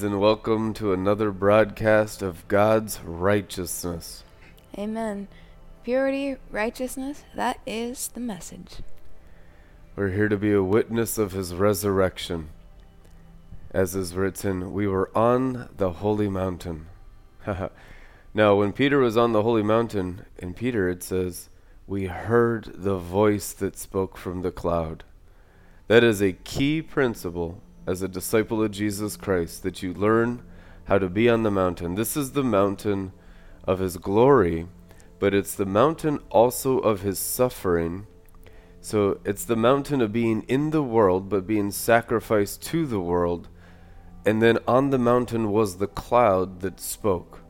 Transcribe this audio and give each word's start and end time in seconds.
And 0.00 0.20
welcome 0.20 0.74
to 0.74 0.92
another 0.92 1.32
broadcast 1.32 2.22
of 2.22 2.46
God's 2.46 3.00
righteousness. 3.02 4.22
Amen. 4.78 5.26
Purity, 5.82 6.36
righteousness, 6.52 7.24
that 7.34 7.58
is 7.66 8.06
the 8.08 8.20
message. 8.20 8.76
We're 9.96 10.10
here 10.10 10.28
to 10.28 10.36
be 10.36 10.52
a 10.52 10.62
witness 10.62 11.18
of 11.18 11.32
his 11.32 11.52
resurrection. 11.52 12.50
As 13.72 13.96
is 13.96 14.14
written, 14.14 14.72
we 14.72 14.86
were 14.86 15.10
on 15.18 15.68
the 15.76 15.90
holy 15.94 16.28
mountain. 16.28 16.86
now, 18.34 18.54
when 18.54 18.72
Peter 18.72 18.98
was 18.98 19.16
on 19.16 19.32
the 19.32 19.42
holy 19.42 19.64
mountain, 19.64 20.26
in 20.38 20.54
Peter 20.54 20.88
it 20.88 21.02
says, 21.02 21.48
we 21.88 22.06
heard 22.06 22.70
the 22.72 22.98
voice 22.98 23.52
that 23.54 23.76
spoke 23.76 24.16
from 24.16 24.42
the 24.42 24.52
cloud. 24.52 25.02
That 25.88 26.04
is 26.04 26.22
a 26.22 26.34
key 26.34 26.82
principle 26.82 27.62
as 27.88 28.02
a 28.02 28.08
disciple 28.08 28.62
of 28.62 28.70
Jesus 28.70 29.16
Christ 29.16 29.62
that 29.62 29.82
you 29.82 29.94
learn 29.94 30.42
how 30.84 30.98
to 30.98 31.08
be 31.08 31.26
on 31.26 31.42
the 31.42 31.50
mountain. 31.50 31.94
This 31.94 32.18
is 32.18 32.32
the 32.32 32.44
mountain 32.44 33.12
of 33.64 33.78
his 33.78 33.96
glory, 33.96 34.68
but 35.18 35.32
it's 35.32 35.54
the 35.54 35.64
mountain 35.64 36.18
also 36.28 36.80
of 36.80 37.00
his 37.00 37.18
suffering. 37.18 38.06
So 38.82 39.20
it's 39.24 39.46
the 39.46 39.56
mountain 39.56 40.02
of 40.02 40.12
being 40.12 40.42
in 40.48 40.68
the 40.68 40.82
world, 40.82 41.30
but 41.30 41.46
being 41.46 41.70
sacrificed 41.70 42.60
to 42.64 42.84
the 42.84 43.00
world. 43.00 43.48
And 44.26 44.42
then 44.42 44.58
on 44.68 44.90
the 44.90 44.98
mountain 44.98 45.50
was 45.50 45.78
the 45.78 45.86
cloud 45.86 46.60
that 46.60 46.80
spoke. 46.80 47.40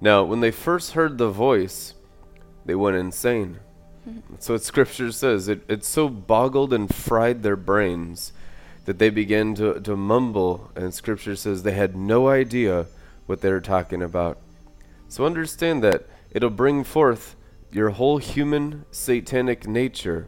Now, 0.00 0.22
when 0.22 0.38
they 0.38 0.52
first 0.52 0.92
heard 0.92 1.18
the 1.18 1.30
voice, 1.30 1.94
they 2.64 2.76
went 2.76 2.96
insane. 2.96 3.58
Mm-hmm. 4.08 4.20
That's 4.30 4.48
what 4.48 4.62
Scripture 4.62 5.10
says. 5.10 5.48
It, 5.48 5.62
it 5.68 5.84
so 5.84 6.08
boggled 6.08 6.72
and 6.72 6.94
fried 6.94 7.42
their 7.42 7.56
brains 7.56 8.32
that 8.88 8.98
they 8.98 9.10
began 9.10 9.54
to, 9.54 9.78
to 9.78 9.94
mumble, 9.94 10.70
and 10.74 10.94
Scripture 10.94 11.36
says 11.36 11.62
they 11.62 11.72
had 11.72 11.94
no 11.94 12.30
idea 12.30 12.86
what 13.26 13.42
they 13.42 13.50
were 13.50 13.60
talking 13.60 14.00
about. 14.00 14.38
So 15.08 15.26
understand 15.26 15.84
that 15.84 16.06
it'll 16.30 16.48
bring 16.48 16.84
forth 16.84 17.36
your 17.70 17.90
whole 17.90 18.16
human 18.16 18.86
satanic 18.90 19.68
nature 19.68 20.26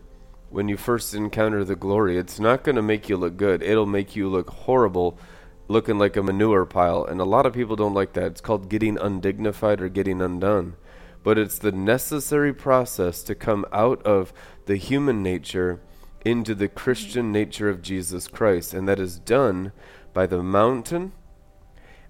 when 0.51 0.69
you 0.69 0.77
first 0.77 1.15
encounter 1.15 1.65
the 1.65 1.75
glory. 1.75 2.19
It's 2.19 2.39
not 2.39 2.63
going 2.63 2.77
to 2.77 2.83
make 2.83 3.09
you 3.09 3.17
look 3.17 3.39
good, 3.39 3.63
it'll 3.63 3.87
make 3.87 4.15
you 4.15 4.29
look 4.29 4.51
horrible, 4.51 5.19
looking 5.67 5.99
like 5.99 6.19
a 6.19 6.23
manure 6.23 6.67
pile. 6.67 7.03
And 7.03 7.19
a 7.19 7.25
lot 7.25 7.47
of 7.47 7.55
people 7.55 7.77
don't 7.77 7.95
like 7.95 8.13
that. 8.13 8.25
It's 8.25 8.43
called 8.43 8.69
getting 8.69 8.99
undignified 8.99 9.81
or 9.81 9.89
getting 9.89 10.21
undone. 10.21 10.77
But 11.23 11.39
it's 11.39 11.57
the 11.57 11.73
necessary 11.73 12.53
process 12.53 13.23
to 13.23 13.35
come 13.35 13.65
out 13.73 14.03
of 14.03 14.35
the 14.67 14.77
human 14.77 15.23
nature 15.23 15.81
into 16.25 16.55
the 16.55 16.69
Christian 16.69 17.33
nature 17.33 17.69
of 17.69 17.83
Jesus 17.83 18.29
Christ. 18.29 18.75
And 18.75 18.89
that 18.89 19.01
is 19.01 19.19
done 19.19 19.73
by 20.13 20.27
the 20.27 20.43
mountain, 20.43 21.13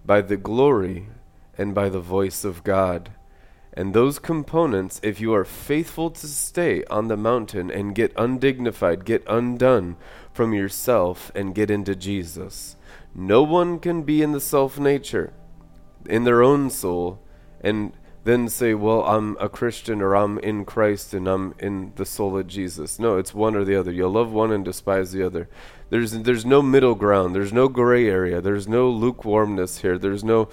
by 0.04 0.21
the 0.21 0.37
glory, 0.37 1.09
and 1.56 1.75
by 1.75 1.88
the 1.88 2.00
voice 2.00 2.44
of 2.44 2.65
God. 2.65 3.10
And 3.72 3.94
those 3.94 4.19
components, 4.19 5.00
if 5.03 5.21
you 5.21 5.32
are 5.34 5.44
faithful 5.44 6.10
to 6.10 6.26
stay 6.26 6.84
on 6.84 7.09
the 7.09 7.16
mountain 7.16 7.71
and 7.71 7.94
get 7.94 8.12
undignified, 8.16 9.04
get 9.04 9.22
undone 9.28 9.97
from 10.32 10.53
yourself, 10.53 11.31
and 11.34 11.54
get 11.54 11.71
into 11.71 11.94
Jesus, 11.94 12.77
no 13.15 13.42
one 13.42 13.78
can 13.78 14.03
be 14.03 14.22
in 14.22 14.32
the 14.32 14.41
self 14.41 14.78
nature, 14.78 15.32
in 16.06 16.25
their 16.25 16.42
own 16.42 16.71
soul, 16.71 17.21
and 17.60 17.92
then 18.25 18.48
say, 18.48 18.75
well, 18.75 19.03
I'm 19.04 19.36
a 19.41 19.48
Christian 19.48 20.03
or 20.03 20.14
I'm 20.14 20.38
in 20.41 20.64
Christ 20.64 21.14
and 21.14 21.26
I'm 21.26 21.54
in 21.58 21.92
the 21.97 22.04
soul 22.04 22.38
of 22.38 22.47
Jesus. 22.47 22.98
No, 22.98 23.16
it's 23.16 23.32
one 23.32 23.56
or 23.56 23.64
the 23.64 23.76
other. 23.76 23.91
You'll 23.91 24.10
love 24.10 24.31
one 24.31 24.53
and 24.53 24.64
despise 24.64 25.12
the 25.12 25.22
other. 25.22 25.48
There's, 25.88 26.12
there's 26.12 26.44
no 26.44 26.60
middle 26.60 26.94
ground. 26.94 27.34
There's 27.34 27.53
no 27.53 27.69
gray 27.69 28.06
area. 28.09 28.41
There's 28.41 28.69
no 28.69 28.91
lukewarmness 28.91 29.78
here. 29.78 29.97
There's 29.97 30.22
no 30.22 30.48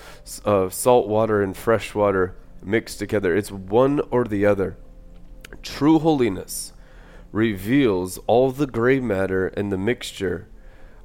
uh, 0.45 0.69
salt 0.69 1.07
water 1.07 1.41
and 1.41 1.55
fresh 1.55 1.93
water 1.93 2.35
mixed 2.63 2.99
together. 2.99 3.35
It's 3.35 3.51
one 3.51 4.01
or 4.11 4.23
the 4.23 4.45
other. 4.45 4.77
True 5.61 5.99
holiness 5.99 6.73
reveals 7.31 8.17
all 8.27 8.51
the 8.51 8.67
gray 8.67 8.99
matter 8.99 9.47
and 9.47 9.71
the 9.71 9.77
mixture 9.77 10.47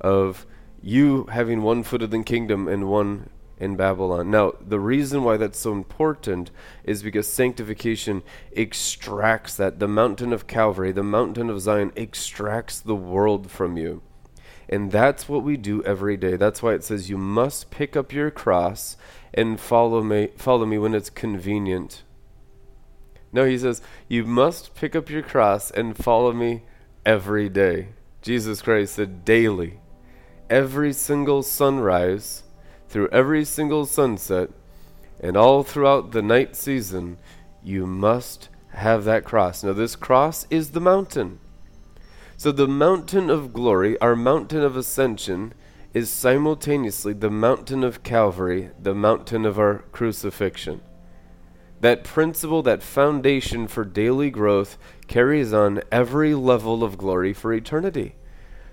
of 0.00 0.46
you 0.80 1.24
having 1.30 1.62
one 1.62 1.82
foot 1.82 2.02
in 2.02 2.10
the 2.10 2.22
kingdom 2.22 2.68
and 2.68 2.88
one 2.88 3.30
in 3.62 3.76
Babylon. 3.76 4.28
Now, 4.28 4.54
the 4.60 4.80
reason 4.80 5.22
why 5.22 5.36
that's 5.36 5.60
so 5.60 5.72
important 5.72 6.50
is 6.82 7.04
because 7.04 7.28
sanctification 7.28 8.24
extracts 8.50 9.54
that. 9.54 9.78
The 9.78 9.86
mountain 9.86 10.32
of 10.32 10.48
Calvary, 10.48 10.90
the 10.90 11.04
mountain 11.04 11.48
of 11.48 11.60
Zion, 11.60 11.92
extracts 11.94 12.80
the 12.80 12.96
world 12.96 13.52
from 13.52 13.76
you. 13.76 14.02
And 14.68 14.90
that's 14.90 15.28
what 15.28 15.44
we 15.44 15.56
do 15.56 15.80
every 15.84 16.16
day. 16.16 16.34
That's 16.34 16.60
why 16.60 16.74
it 16.74 16.82
says 16.82 17.08
you 17.08 17.16
must 17.16 17.70
pick 17.70 17.96
up 17.96 18.12
your 18.12 18.32
cross 18.32 18.96
and 19.32 19.60
follow 19.60 20.02
me 20.02 20.30
follow 20.36 20.66
me 20.66 20.78
when 20.78 20.94
it's 20.94 21.10
convenient. 21.10 22.02
No, 23.32 23.44
he 23.44 23.58
says 23.58 23.80
you 24.08 24.24
must 24.24 24.74
pick 24.74 24.96
up 24.96 25.08
your 25.08 25.22
cross 25.22 25.70
and 25.70 25.96
follow 25.96 26.32
me 26.32 26.64
every 27.06 27.48
day. 27.48 27.90
Jesus 28.22 28.60
Christ 28.60 28.96
said 28.96 29.24
daily. 29.24 29.78
Every 30.50 30.92
single 30.92 31.44
sunrise 31.44 32.42
through 32.92 33.08
every 33.08 33.42
single 33.42 33.86
sunset 33.86 34.50
and 35.18 35.34
all 35.34 35.62
throughout 35.62 36.12
the 36.12 36.20
night 36.20 36.54
season, 36.54 37.16
you 37.64 37.86
must 37.86 38.50
have 38.74 39.04
that 39.04 39.24
cross. 39.24 39.64
Now, 39.64 39.72
this 39.72 39.96
cross 39.96 40.46
is 40.50 40.70
the 40.70 40.80
mountain. 40.80 41.40
So, 42.36 42.52
the 42.52 42.68
mountain 42.68 43.30
of 43.30 43.54
glory, 43.54 43.98
our 44.00 44.14
mountain 44.14 44.62
of 44.62 44.76
ascension, 44.76 45.54
is 45.94 46.10
simultaneously 46.10 47.14
the 47.14 47.30
mountain 47.30 47.82
of 47.82 48.02
Calvary, 48.02 48.70
the 48.80 48.94
mountain 48.94 49.46
of 49.46 49.58
our 49.58 49.84
crucifixion. 49.92 50.82
That 51.80 52.04
principle, 52.04 52.62
that 52.62 52.82
foundation 52.82 53.68
for 53.68 53.84
daily 53.84 54.30
growth, 54.30 54.76
carries 55.06 55.52
on 55.52 55.82
every 55.90 56.34
level 56.34 56.84
of 56.84 56.98
glory 56.98 57.32
for 57.32 57.54
eternity. 57.54 58.16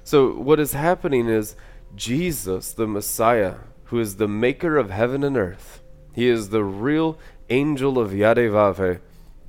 So, 0.03 0.33
what 0.33 0.59
is 0.59 0.73
happening 0.73 1.29
is 1.29 1.55
Jesus, 1.95 2.73
the 2.73 2.87
Messiah, 2.87 3.55
who 3.89 3.99
is 3.99 4.17
the 4.17 4.27
maker 4.27 4.77
of 4.77 4.91
heaven 4.91 5.23
and 5.23 5.35
earth. 5.35 5.81
He 6.13 6.27
is 6.27 6.49
the 6.49 6.63
real 6.63 7.17
angel 7.49 7.97
of 7.97 8.11
Yadevave. 8.11 8.99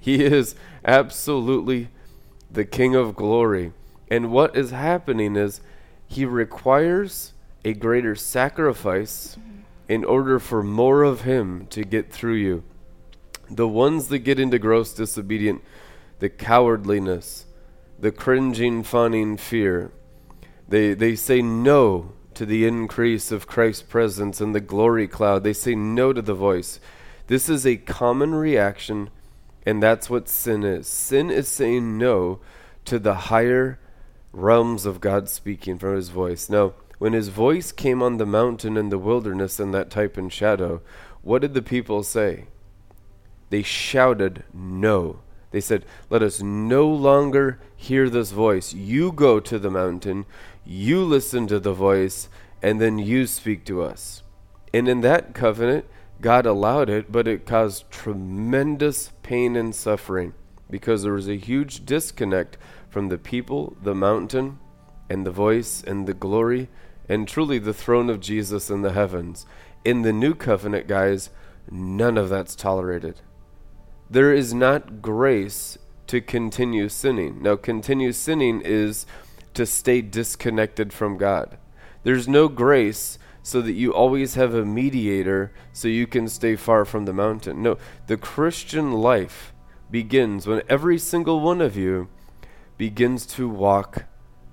He 0.00 0.24
is 0.24 0.54
absolutely 0.82 1.88
the 2.50 2.64
King 2.64 2.94
of 2.94 3.14
glory. 3.14 3.72
And 4.10 4.32
what 4.32 4.56
is 4.56 4.70
happening 4.70 5.36
is 5.36 5.60
he 6.06 6.24
requires 6.24 7.34
a 7.66 7.74
greater 7.74 8.14
sacrifice 8.16 9.36
in 9.88 10.04
order 10.04 10.38
for 10.38 10.62
more 10.62 11.02
of 11.02 11.22
him 11.22 11.66
to 11.66 11.84
get 11.84 12.10
through 12.10 12.34
you. 12.34 12.62
The 13.50 13.68
ones 13.68 14.08
that 14.08 14.20
get 14.20 14.40
into 14.40 14.58
gross 14.58 14.94
disobedience, 14.94 15.60
the 16.18 16.30
cowardliness, 16.30 17.44
the 17.98 18.10
cringing, 18.10 18.84
fawning 18.84 19.36
fear, 19.36 19.92
they, 20.66 20.94
they 20.94 21.14
say 21.14 21.42
no 21.42 22.12
to 22.40 22.46
the 22.46 22.64
increase 22.64 23.30
of 23.30 23.46
Christ's 23.46 23.82
presence 23.82 24.40
and 24.40 24.54
the 24.54 24.62
glory 24.62 25.06
cloud. 25.06 25.44
They 25.44 25.52
say 25.52 25.74
no 25.74 26.14
to 26.14 26.22
the 26.22 26.32
voice. 26.32 26.80
This 27.26 27.50
is 27.50 27.66
a 27.66 27.76
common 27.76 28.34
reaction, 28.34 29.10
and 29.66 29.82
that's 29.82 30.08
what 30.08 30.26
sin 30.26 30.64
is. 30.64 30.86
Sin 30.86 31.30
is 31.30 31.48
saying 31.48 31.98
no 31.98 32.40
to 32.86 32.98
the 32.98 33.28
higher 33.28 33.78
realms 34.32 34.86
of 34.86 35.02
God 35.02 35.28
speaking 35.28 35.78
from 35.78 35.96
his 35.96 36.08
voice. 36.08 36.48
Now, 36.48 36.72
when 36.96 37.12
his 37.12 37.28
voice 37.28 37.72
came 37.72 38.02
on 38.02 38.16
the 38.16 38.24
mountain 38.24 38.78
in 38.78 38.88
the 38.88 38.96
wilderness 38.96 39.60
in 39.60 39.72
that 39.72 39.90
type 39.90 40.16
and 40.16 40.32
shadow, 40.32 40.80
what 41.20 41.42
did 41.42 41.52
the 41.52 41.60
people 41.60 42.02
say? 42.02 42.46
They 43.50 43.62
shouted, 43.62 44.44
No. 44.54 45.20
They 45.50 45.60
said, 45.60 45.84
Let 46.08 46.22
us 46.22 46.40
no 46.40 46.88
longer 46.88 47.58
hear 47.76 48.08
this 48.08 48.30
voice. 48.30 48.72
You 48.72 49.12
go 49.12 49.40
to 49.40 49.58
the 49.58 49.70
mountain, 49.70 50.24
you 50.64 51.04
listen 51.04 51.46
to 51.48 51.58
the 51.58 51.72
voice, 51.72 52.28
and 52.62 52.80
then 52.80 52.98
you 52.98 53.26
speak 53.26 53.64
to 53.64 53.82
us. 53.82 54.22
And 54.72 54.88
in 54.88 55.00
that 55.00 55.34
covenant, 55.34 55.86
God 56.20 56.46
allowed 56.46 56.90
it, 56.90 57.10
but 57.10 57.26
it 57.26 57.46
caused 57.46 57.90
tremendous 57.90 59.12
pain 59.22 59.56
and 59.56 59.74
suffering 59.74 60.34
because 60.68 61.02
there 61.02 61.12
was 61.12 61.28
a 61.28 61.36
huge 61.36 61.84
disconnect 61.84 62.56
from 62.88 63.08
the 63.08 63.18
people, 63.18 63.76
the 63.82 63.94
mountain, 63.94 64.58
and 65.08 65.26
the 65.26 65.30
voice, 65.30 65.82
and 65.84 66.06
the 66.06 66.14
glory, 66.14 66.68
and 67.08 67.26
truly 67.26 67.58
the 67.58 67.74
throne 67.74 68.08
of 68.08 68.20
Jesus 68.20 68.70
in 68.70 68.82
the 68.82 68.92
heavens. 68.92 69.46
In 69.84 70.02
the 70.02 70.12
new 70.12 70.34
covenant, 70.34 70.86
guys, 70.86 71.30
none 71.70 72.16
of 72.16 72.28
that's 72.28 72.54
tolerated. 72.54 73.20
There 74.08 74.32
is 74.32 74.54
not 74.54 75.02
grace 75.02 75.78
to 76.08 76.20
continue 76.20 76.88
sinning. 76.88 77.42
Now, 77.42 77.56
continue 77.56 78.12
sinning 78.12 78.60
is 78.60 79.06
to 79.54 79.66
stay 79.66 80.00
disconnected 80.00 80.92
from 80.92 81.18
God. 81.18 81.58
There's 82.02 82.28
no 82.28 82.48
grace 82.48 83.18
so 83.42 83.60
that 83.62 83.72
you 83.72 83.92
always 83.92 84.34
have 84.34 84.54
a 84.54 84.64
mediator 84.64 85.52
so 85.72 85.88
you 85.88 86.06
can 86.06 86.28
stay 86.28 86.56
far 86.56 86.84
from 86.84 87.04
the 87.04 87.12
mountain. 87.12 87.62
No, 87.62 87.78
the 88.06 88.16
Christian 88.16 88.92
life 88.92 89.52
begins 89.90 90.46
when 90.46 90.62
every 90.68 90.98
single 90.98 91.40
one 91.40 91.60
of 91.60 91.76
you 91.76 92.08
begins 92.78 93.26
to 93.26 93.48
walk 93.48 94.04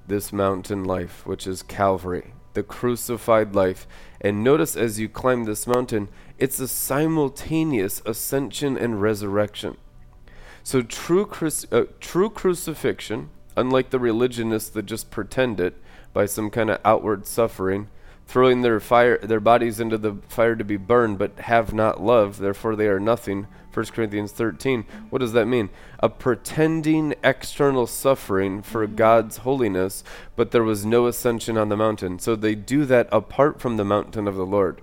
this 0.07 0.33
mountain 0.33 0.83
life, 0.83 1.25
which 1.25 1.45
is 1.45 1.61
Calvary. 1.63 2.33
the 2.57 2.63
crucified 2.63 3.53
life. 3.53 3.87
And 4.19 4.43
notice 4.43 4.75
as 4.75 4.99
you 4.99 5.07
climb 5.07 5.43
this 5.43 5.67
mountain, 5.67 6.09
it's 6.39 6.59
a 6.59 6.67
simultaneous 6.67 8.01
ascension 8.03 8.75
and 8.75 8.99
resurrection. 8.99 9.77
So 10.63 10.81
true, 10.81 11.27
cru- 11.27 11.51
uh, 11.71 11.83
true 11.99 12.31
crucifixion, 12.31 13.29
unlike 13.57 13.89
the 13.89 13.99
religionists 13.99 14.69
that 14.69 14.85
just 14.85 15.11
pretend 15.11 15.59
it 15.59 15.75
by 16.13 16.25
some 16.25 16.49
kind 16.49 16.69
of 16.69 16.79
outward 16.85 17.25
suffering, 17.25 17.89
throwing 18.27 18.61
their 18.61 18.79
fire 18.79 19.17
their 19.19 19.39
bodies 19.39 19.79
into 19.79 19.97
the 19.97 20.17
fire 20.27 20.55
to 20.55 20.63
be 20.63 20.77
burned 20.77 21.17
but 21.17 21.39
have 21.39 21.73
not 21.73 22.01
love 22.01 22.37
therefore 22.37 22.75
they 22.75 22.87
are 22.87 22.99
nothing. 22.99 23.47
1 23.73 23.85
corinthians 23.87 24.31
13 24.31 24.85
what 25.09 25.19
does 25.19 25.33
that 25.33 25.45
mean? 25.47 25.69
A 25.99 26.09
pretending 26.09 27.13
external 27.23 27.87
suffering 27.87 28.61
for 28.61 28.85
god's 28.87 29.37
holiness 29.37 30.03
but 30.35 30.51
there 30.51 30.63
was 30.63 30.85
no 30.85 31.07
ascension 31.07 31.57
on 31.57 31.69
the 31.69 31.77
mountain. 31.77 32.19
So 32.19 32.35
they 32.35 32.55
do 32.55 32.85
that 32.85 33.07
apart 33.11 33.59
from 33.59 33.77
the 33.77 33.85
mountain 33.85 34.27
of 34.27 34.35
the 34.35 34.45
lord. 34.45 34.81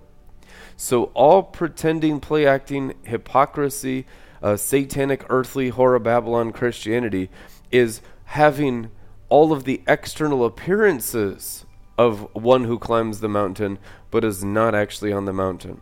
So 0.77 1.05
all 1.15 1.43
pretending 1.43 2.21
play 2.21 2.47
acting 2.47 2.95
hypocrisy 3.05 4.07
uh, 4.43 4.57
satanic 4.57 5.25
earthly 5.29 5.71
horror 5.71 5.99
babylon 5.99 6.53
christianity 6.53 7.31
is 7.71 8.01
having 8.25 8.91
all 9.29 9.53
of 9.53 9.65
the 9.65 9.83
external 9.87 10.45
appearances 10.45 11.65
of 11.97 12.29
one 12.35 12.65
who 12.65 12.79
climbs 12.79 13.21
the 13.21 13.29
mountain 13.29 13.79
but 14.11 14.25
is 14.25 14.45
not 14.45 14.75
actually 14.75 15.13
on 15.13 15.25
the 15.25 15.33
mountain. 15.33 15.81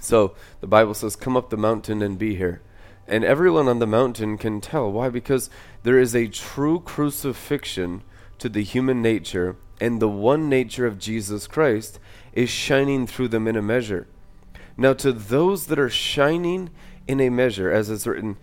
So 0.00 0.34
the 0.60 0.66
Bible 0.66 0.94
says, 0.94 1.16
Come 1.16 1.36
up 1.36 1.50
the 1.50 1.56
mountain 1.56 2.02
and 2.02 2.18
be 2.18 2.36
here. 2.36 2.62
And 3.06 3.24
everyone 3.24 3.68
on 3.68 3.78
the 3.78 3.86
mountain 3.86 4.36
can 4.36 4.60
tell. 4.60 4.92
Why? 4.92 5.08
Because 5.08 5.48
there 5.82 5.98
is 5.98 6.14
a 6.14 6.28
true 6.28 6.80
crucifixion 6.80 8.02
to 8.38 8.48
the 8.48 8.62
human 8.62 9.00
nature, 9.02 9.56
and 9.80 10.00
the 10.00 10.08
one 10.08 10.48
nature 10.48 10.86
of 10.86 10.98
Jesus 10.98 11.46
Christ 11.46 11.98
is 12.32 12.50
shining 12.50 13.06
through 13.06 13.28
them 13.28 13.48
in 13.48 13.56
a 13.56 13.62
measure. 13.62 14.06
Now, 14.76 14.92
to 14.94 15.10
those 15.10 15.66
that 15.66 15.78
are 15.78 15.90
shining 15.90 16.70
in 17.08 17.20
a 17.20 17.30
measure, 17.30 17.72
as 17.72 17.88
is 17.90 18.06
written 18.06 18.36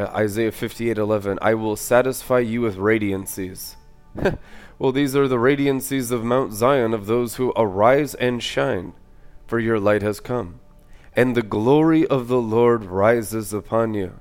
uh, 0.00 0.10
Isaiah 0.14 0.50
58:11, 0.50 1.38
I 1.42 1.54
will 1.54 1.76
satisfy 1.76 2.38
you 2.40 2.62
with 2.62 2.76
radiancies. 2.76 3.76
Well, 4.78 4.92
these 4.92 5.14
are 5.14 5.28
the 5.28 5.38
radiancies 5.38 6.10
of 6.10 6.24
Mount 6.24 6.54
Zion 6.54 6.94
of 6.94 7.04
those 7.04 7.34
who 7.34 7.52
arise 7.54 8.14
and 8.14 8.42
shine, 8.42 8.94
for 9.46 9.58
your 9.60 9.78
light 9.78 10.00
has 10.00 10.20
come, 10.20 10.58
and 11.14 11.36
the 11.36 11.42
glory 11.42 12.06
of 12.06 12.28
the 12.28 12.40
Lord 12.40 12.86
rises 12.86 13.52
upon 13.52 13.92
you. 13.92 14.18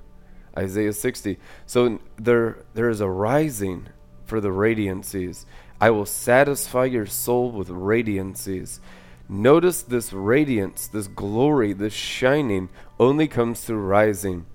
Isaiah 0.57 0.91
60. 0.91 1.39
So 1.65 1.99
there, 2.17 2.65
there 2.73 2.89
is 2.89 2.99
a 2.99 3.07
rising 3.07 3.87
for 4.25 4.41
the 4.41 4.51
radiancies. 4.51 5.45
I 5.79 5.91
will 5.91 6.05
satisfy 6.05 6.83
your 6.83 7.05
soul 7.05 7.53
with 7.53 7.69
radiancies. 7.69 8.81
Notice 9.29 9.81
this 9.81 10.11
radiance, 10.11 10.87
this 10.87 11.07
glory, 11.07 11.71
this 11.71 11.93
shining 11.93 12.67
only 12.99 13.29
comes 13.29 13.61
through 13.61 13.79
rising. 13.79 14.45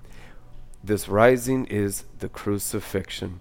This 0.85 1.09
rising 1.09 1.65
is 1.65 2.05
the 2.19 2.29
crucifixion. 2.29 3.41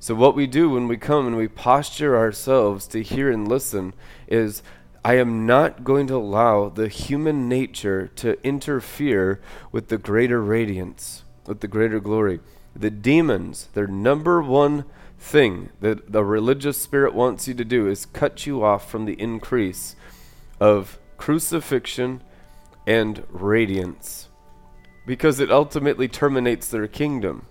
So, 0.00 0.16
what 0.16 0.34
we 0.34 0.48
do 0.48 0.70
when 0.70 0.88
we 0.88 0.96
come 0.96 1.24
and 1.24 1.36
we 1.36 1.46
posture 1.46 2.16
ourselves 2.16 2.88
to 2.88 3.00
hear 3.00 3.30
and 3.30 3.46
listen 3.46 3.94
is 4.26 4.64
I 5.04 5.14
am 5.14 5.46
not 5.46 5.84
going 5.84 6.08
to 6.08 6.16
allow 6.16 6.68
the 6.68 6.88
human 6.88 7.48
nature 7.48 8.08
to 8.16 8.44
interfere 8.44 9.40
with 9.70 9.86
the 9.86 9.98
greater 9.98 10.42
radiance, 10.42 11.22
with 11.46 11.60
the 11.60 11.68
greater 11.68 12.00
glory. 12.00 12.40
The 12.74 12.90
demons, 12.90 13.68
their 13.74 13.86
number 13.86 14.42
one 14.42 14.84
thing 15.16 15.68
that 15.80 16.10
the 16.10 16.24
religious 16.24 16.78
spirit 16.78 17.14
wants 17.14 17.46
you 17.46 17.54
to 17.54 17.64
do 17.64 17.86
is 17.86 18.04
cut 18.04 18.46
you 18.46 18.64
off 18.64 18.90
from 18.90 19.04
the 19.04 19.20
increase 19.20 19.94
of 20.58 20.98
crucifixion 21.18 22.20
and 22.84 23.22
radiance 23.28 24.26
because 25.10 25.40
it 25.40 25.50
ultimately 25.50 26.06
terminates 26.06 26.68
their 26.68 26.86
kingdom. 26.86 27.44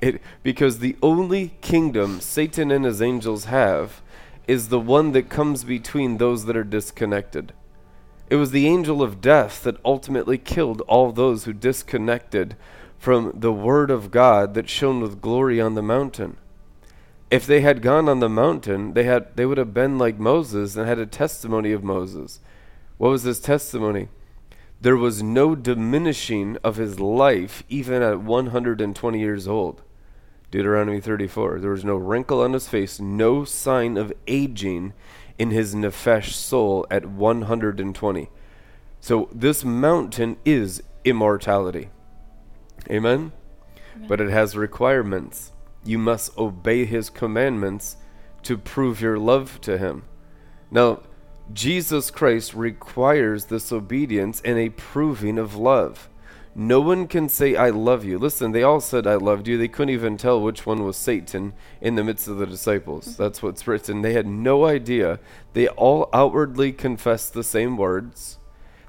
It, 0.00 0.22
because 0.42 0.78
the 0.78 0.96
only 1.02 1.48
kingdom 1.60 2.22
Satan 2.22 2.70
and 2.70 2.86
his 2.86 3.02
angels 3.02 3.44
have 3.44 4.00
is 4.48 4.70
the 4.70 4.80
one 4.80 5.12
that 5.12 5.28
comes 5.28 5.62
between 5.62 6.16
those 6.16 6.46
that 6.46 6.56
are 6.56 6.64
disconnected. 6.64 7.52
It 8.30 8.36
was 8.36 8.50
the 8.50 8.66
angel 8.66 9.02
of 9.02 9.20
death 9.20 9.62
that 9.64 9.76
ultimately 9.84 10.38
killed 10.38 10.80
all 10.88 11.12
those 11.12 11.44
who 11.44 11.52
disconnected 11.52 12.56
from 12.98 13.30
the 13.34 13.52
word 13.52 13.90
of 13.90 14.10
God 14.10 14.54
that 14.54 14.70
shone 14.70 15.02
with 15.02 15.20
glory 15.20 15.60
on 15.60 15.74
the 15.74 15.82
mountain. 15.82 16.38
If 17.30 17.44
they 17.44 17.60
had 17.60 17.82
gone 17.82 18.08
on 18.08 18.20
the 18.20 18.30
mountain, 18.30 18.94
they 18.94 19.04
had 19.04 19.36
they 19.36 19.44
would 19.44 19.58
have 19.58 19.74
been 19.74 19.98
like 19.98 20.18
Moses 20.18 20.76
and 20.76 20.88
had 20.88 20.98
a 20.98 21.04
testimony 21.04 21.72
of 21.72 21.84
Moses. 21.84 22.40
What 22.96 23.10
was 23.10 23.24
his 23.24 23.38
testimony? 23.38 24.08
There 24.82 24.96
was 24.96 25.22
no 25.22 25.54
diminishing 25.54 26.58
of 26.64 26.74
his 26.74 26.98
life 26.98 27.62
even 27.68 28.02
at 28.02 28.20
120 28.20 29.20
years 29.20 29.46
old. 29.46 29.80
Deuteronomy 30.50 31.00
34. 31.00 31.60
There 31.60 31.70
was 31.70 31.84
no 31.84 31.94
wrinkle 31.94 32.40
on 32.40 32.52
his 32.52 32.66
face, 32.66 32.98
no 32.98 33.44
sign 33.44 33.96
of 33.96 34.12
aging 34.26 34.92
in 35.38 35.52
his 35.52 35.72
nephesh 35.72 36.32
soul 36.32 36.84
at 36.90 37.06
120. 37.06 38.28
So 39.00 39.28
this 39.32 39.64
mountain 39.64 40.36
is 40.44 40.82
immortality. 41.04 41.90
Amen? 42.90 43.30
Amen? 43.94 44.08
But 44.08 44.20
it 44.20 44.30
has 44.30 44.56
requirements. 44.56 45.52
You 45.84 45.98
must 45.98 46.36
obey 46.36 46.86
his 46.86 47.08
commandments 47.08 47.98
to 48.42 48.58
prove 48.58 49.00
your 49.00 49.16
love 49.16 49.60
to 49.60 49.78
him. 49.78 50.02
Now, 50.72 51.02
Jesus 51.52 52.10
Christ 52.10 52.54
requires 52.54 53.46
this 53.46 53.72
obedience 53.72 54.40
and 54.44 54.58
a 54.58 54.70
proving 54.70 55.38
of 55.38 55.56
love. 55.56 56.08
No 56.54 56.80
one 56.80 57.08
can 57.08 57.28
say, 57.30 57.56
I 57.56 57.70
love 57.70 58.04
you. 58.04 58.18
Listen, 58.18 58.52
they 58.52 58.62
all 58.62 58.80
said, 58.80 59.06
I 59.06 59.14
loved 59.14 59.48
you. 59.48 59.56
They 59.56 59.68
couldn't 59.68 59.94
even 59.94 60.18
tell 60.18 60.40
which 60.40 60.66
one 60.66 60.84
was 60.84 60.96
Satan 60.98 61.54
in 61.80 61.94
the 61.94 62.04
midst 62.04 62.28
of 62.28 62.36
the 62.36 62.46
disciples. 62.46 63.08
Mm-hmm. 63.08 63.22
That's 63.22 63.42
what's 63.42 63.66
written. 63.66 64.02
They 64.02 64.12
had 64.12 64.26
no 64.26 64.66
idea. 64.66 65.18
They 65.54 65.68
all 65.68 66.10
outwardly 66.12 66.72
confessed 66.72 67.32
the 67.32 67.42
same 67.42 67.76
words, 67.76 68.38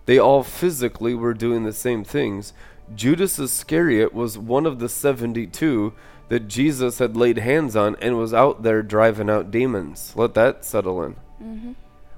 they 0.06 0.20
all 0.20 0.44
physically 0.44 1.14
were 1.16 1.34
doing 1.34 1.64
the 1.64 1.74
same 1.74 2.04
things. 2.04 2.52
Judas 2.94 3.40
Iscariot 3.40 4.14
was 4.14 4.38
one 4.38 4.66
of 4.66 4.80
the 4.80 4.90
72 4.90 5.94
that 6.28 6.50
Jesus 6.50 7.00
had 7.00 7.16
laid 7.16 7.38
hands 7.38 7.76
on 7.78 7.96
and 8.02 8.18
was 8.18 8.34
out 8.34 8.64
there 8.64 8.84
driving 8.84 9.30
out 9.30 9.52
demons. 9.52 10.12
Let 10.18 10.34
that 10.34 10.66
settle 10.66 11.02
in. 11.04 11.16
Mm-hmm. 11.42 11.72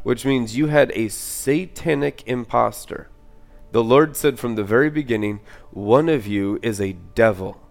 Which 0.06 0.24
means 0.26 0.56
you 0.56 0.68
had 0.68 0.94
a 0.94 1.10
satanic 1.10 2.24
impostor 2.26 3.10
the 3.76 3.84
Lord 3.84 4.16
said 4.16 4.40
from 4.40 4.56
the 4.56 4.64
very 4.64 4.90
beginning, 4.90 5.42
One 5.72 6.08
of 6.08 6.26
you 6.26 6.60
is 6.62 6.80
a 6.80 6.94
devil, 6.94 7.62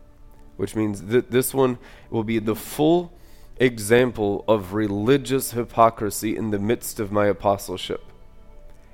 which 0.58 0.76
means 0.76 1.04
that 1.04 1.30
this 1.30 1.54
one 1.54 1.78
will 2.10 2.24
be 2.24 2.38
the 2.38 2.54
full 2.54 3.10
example 3.56 4.44
of 4.46 4.74
religious 4.74 5.52
hypocrisy 5.52 6.36
in 6.36 6.50
the 6.50 6.58
midst 6.58 7.00
of 7.00 7.10
my 7.10 7.24
apostleship. 7.24 8.04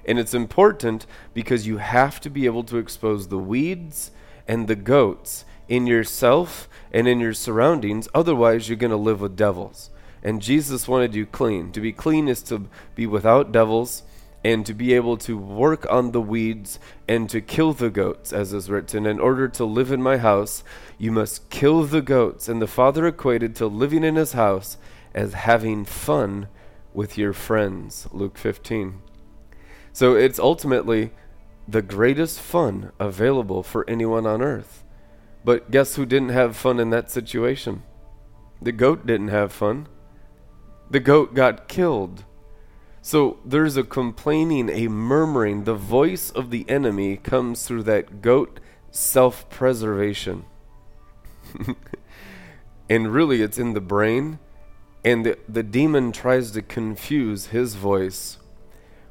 And 0.04 0.20
it's 0.20 0.34
important 0.34 1.04
because 1.34 1.66
you 1.66 1.78
have 1.78 2.20
to 2.20 2.30
be 2.30 2.46
able 2.46 2.62
to 2.62 2.76
expose 2.76 3.26
the 3.26 3.36
weeds 3.36 4.12
and 4.46 4.68
the 4.68 4.76
goats 4.76 5.44
in 5.66 5.88
yourself 5.88 6.68
and 6.92 7.08
in 7.08 7.18
your 7.18 7.34
surroundings. 7.34 8.08
Otherwise, 8.14 8.68
you're 8.68 8.76
going 8.76 8.92
to 8.92 8.96
live 8.96 9.20
with 9.20 9.34
devils. 9.34 9.89
And 10.22 10.42
Jesus 10.42 10.88
wanted 10.88 11.14
you 11.14 11.26
clean. 11.26 11.72
To 11.72 11.80
be 11.80 11.92
clean 11.92 12.28
is 12.28 12.42
to 12.44 12.68
be 12.94 13.06
without 13.06 13.52
devils 13.52 14.02
and 14.42 14.64
to 14.64 14.72
be 14.72 14.94
able 14.94 15.16
to 15.18 15.36
work 15.36 15.90
on 15.90 16.12
the 16.12 16.20
weeds 16.20 16.78
and 17.06 17.28
to 17.28 17.40
kill 17.40 17.72
the 17.72 17.90
goats, 17.90 18.32
as 18.32 18.52
is 18.52 18.70
written. 18.70 19.06
In 19.06 19.20
order 19.20 19.48
to 19.48 19.64
live 19.64 19.92
in 19.92 20.02
my 20.02 20.16
house, 20.16 20.64
you 20.98 21.12
must 21.12 21.50
kill 21.50 21.84
the 21.84 22.00
goats. 22.00 22.48
And 22.48 22.60
the 22.60 22.66
father 22.66 23.06
equated 23.06 23.54
to 23.56 23.66
living 23.66 24.04
in 24.04 24.16
his 24.16 24.32
house 24.32 24.78
as 25.14 25.34
having 25.34 25.84
fun 25.84 26.48
with 26.94 27.18
your 27.18 27.32
friends. 27.32 28.08
Luke 28.12 28.38
15. 28.38 29.02
So 29.92 30.14
it's 30.14 30.38
ultimately 30.38 31.12
the 31.68 31.82
greatest 31.82 32.40
fun 32.40 32.92
available 32.98 33.62
for 33.62 33.88
anyone 33.88 34.26
on 34.26 34.42
earth. 34.42 34.84
But 35.44 35.70
guess 35.70 35.96
who 35.96 36.06
didn't 36.06 36.30
have 36.30 36.56
fun 36.56 36.80
in 36.80 36.90
that 36.90 37.10
situation? 37.10 37.82
The 38.60 38.72
goat 38.72 39.06
didn't 39.06 39.28
have 39.28 39.52
fun. 39.52 39.88
The 40.90 41.00
goat 41.00 41.34
got 41.34 41.68
killed. 41.68 42.24
So 43.02 43.38
there's 43.44 43.76
a 43.76 43.84
complaining, 43.84 44.68
a 44.68 44.88
murmuring. 44.88 45.64
The 45.64 45.74
voice 45.74 46.30
of 46.30 46.50
the 46.50 46.68
enemy 46.68 47.16
comes 47.16 47.64
through 47.64 47.84
that 47.84 48.20
goat 48.20 48.60
self 48.90 49.48
preservation. 49.48 50.44
and 52.90 53.12
really, 53.12 53.40
it's 53.40 53.58
in 53.58 53.74
the 53.74 53.80
brain. 53.80 54.38
And 55.04 55.24
the, 55.24 55.38
the 55.48 55.62
demon 55.62 56.12
tries 56.12 56.50
to 56.50 56.60
confuse 56.60 57.46
his 57.46 57.74
voice 57.74 58.36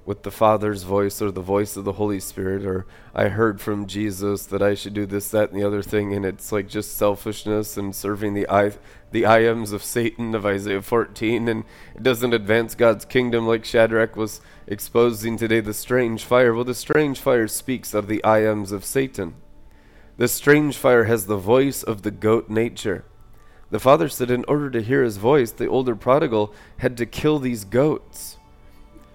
with 0.05 0.23
the 0.23 0.31
Father's 0.31 0.81
voice 0.81 1.21
or 1.21 1.31
the 1.31 1.41
voice 1.41 1.77
of 1.77 1.85
the 1.85 1.93
Holy 1.93 2.19
Spirit, 2.19 2.65
or 2.65 2.87
I 3.13 3.27
heard 3.27 3.61
from 3.61 3.85
Jesus 3.85 4.45
that 4.47 4.61
I 4.61 4.73
should 4.73 4.95
do 4.95 5.05
this, 5.05 5.29
that, 5.29 5.51
and 5.51 5.59
the 5.59 5.65
other 5.65 5.83
thing, 5.83 6.13
and 6.13 6.25
it's 6.25 6.51
like 6.51 6.67
just 6.67 6.97
selfishness 6.97 7.77
and 7.77 7.95
serving 7.95 8.33
the 8.33 8.49
I, 8.49 8.71
the 9.11 9.25
I 9.25 9.39
ams 9.39 9.71
of 9.71 9.83
Satan 9.83 10.35
of 10.35 10.45
Isaiah 10.45 10.81
14, 10.81 11.47
and 11.47 11.63
it 11.95 12.03
doesn't 12.03 12.33
advance 12.33 12.75
God's 12.75 13.05
kingdom 13.05 13.47
like 13.47 13.65
Shadrach 13.65 14.15
was 14.15 14.41
exposing 14.67 15.37
today 15.37 15.59
the 15.59 15.73
strange 15.73 16.23
fire. 16.23 16.53
Well, 16.53 16.63
the 16.63 16.75
strange 16.75 17.19
fire 17.19 17.47
speaks 17.47 17.93
of 17.93 18.07
the 18.07 18.23
I 18.23 18.45
ams 18.45 18.71
of 18.71 18.85
Satan. 18.85 19.35
The 20.17 20.27
strange 20.27 20.77
fire 20.77 21.05
has 21.05 21.25
the 21.25 21.37
voice 21.37 21.81
of 21.81 22.01
the 22.01 22.11
goat 22.11 22.49
nature. 22.49 23.05
The 23.71 23.79
father 23.79 24.09
said, 24.09 24.31
in 24.31 24.45
order 24.47 24.69
to 24.71 24.81
hear 24.81 25.03
his 25.03 25.17
voice, 25.17 25.51
the 25.51 25.67
older 25.67 25.95
prodigal 25.95 26.53
had 26.77 26.97
to 26.97 27.05
kill 27.05 27.39
these 27.39 27.63
goats. 27.63 28.37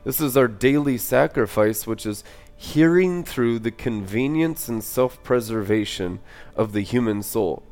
This 0.05 0.21
is 0.21 0.37
our 0.37 0.49
daily 0.49 0.99
sacrifice, 0.99 1.87
which 1.87 2.07
is 2.07 2.25
hearing 2.57 3.25
through 3.25 3.59
the 3.59 3.71
convenience 3.71 4.69
and 4.69 4.83
self 4.83 5.23
preservation 5.23 6.21
of 6.57 6.73
the 6.73 6.83
human 6.83 7.23
soul. 7.23 7.63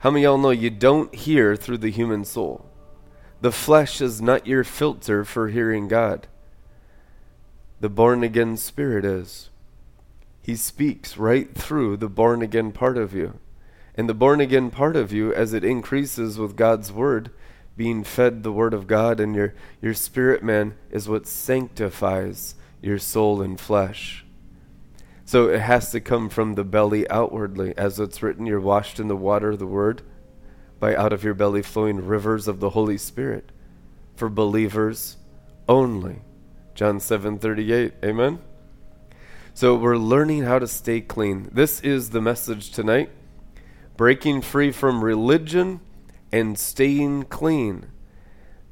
How 0.00 0.10
many 0.12 0.22
y'all 0.22 0.38
know 0.38 0.50
you 0.50 0.70
don't 0.70 1.12
hear 1.12 1.56
through 1.56 1.78
the 1.78 1.90
human 1.90 2.24
soul? 2.24 2.64
The 3.40 3.50
flesh 3.50 4.00
is 4.00 4.22
not 4.22 4.46
your 4.46 4.62
filter 4.62 5.24
for 5.24 5.48
hearing 5.48 5.88
God. 5.88 6.28
The 7.80 7.88
born 7.88 8.22
again 8.22 8.56
spirit 8.56 9.04
is. 9.04 9.50
He 10.40 10.54
speaks 10.54 11.16
right 11.16 11.52
through 11.52 11.96
the 11.96 12.08
born 12.08 12.42
again 12.42 12.70
part 12.70 12.96
of 12.96 13.12
you. 13.12 13.40
And 13.96 14.08
the 14.08 14.14
born 14.14 14.40
again 14.40 14.70
part 14.70 14.94
of 14.94 15.12
you, 15.12 15.34
as 15.34 15.52
it 15.52 15.64
increases 15.64 16.38
with 16.38 16.54
God's 16.54 16.92
word, 16.92 17.30
being 17.76 18.04
fed 18.04 18.44
the 18.44 18.52
word 18.52 18.74
of 18.74 18.86
God 18.86 19.18
and 19.18 19.34
your, 19.34 19.54
your 19.82 19.94
spirit 19.94 20.44
man 20.44 20.76
is 20.92 21.08
what 21.08 21.26
sanctifies 21.26 22.54
your 22.80 22.98
soul 22.98 23.42
and 23.42 23.58
flesh. 23.58 24.24
So 25.28 25.50
it 25.50 25.60
has 25.60 25.90
to 25.90 26.00
come 26.00 26.30
from 26.30 26.54
the 26.54 26.64
belly 26.64 27.06
outwardly. 27.10 27.76
As 27.76 28.00
it's 28.00 28.22
written, 28.22 28.46
you're 28.46 28.58
washed 28.58 28.98
in 28.98 29.08
the 29.08 29.14
water 29.14 29.50
of 29.50 29.58
the 29.58 29.66
word, 29.66 30.00
by 30.80 30.96
out 30.96 31.12
of 31.12 31.22
your 31.22 31.34
belly 31.34 31.60
flowing 31.60 32.06
rivers 32.06 32.48
of 32.48 32.60
the 32.60 32.70
Holy 32.70 32.96
Spirit. 32.96 33.52
For 34.16 34.30
believers 34.30 35.18
only. 35.68 36.22
John 36.74 36.98
7:38. 36.98 37.92
Amen. 38.02 38.38
So 39.52 39.76
we're 39.76 39.98
learning 39.98 40.44
how 40.44 40.60
to 40.60 40.66
stay 40.66 41.02
clean. 41.02 41.50
This 41.52 41.80
is 41.80 42.08
the 42.08 42.22
message 42.22 42.70
tonight. 42.70 43.10
Breaking 43.98 44.40
free 44.40 44.72
from 44.72 45.04
religion 45.04 45.80
and 46.32 46.58
staying 46.58 47.24
clean. 47.24 47.88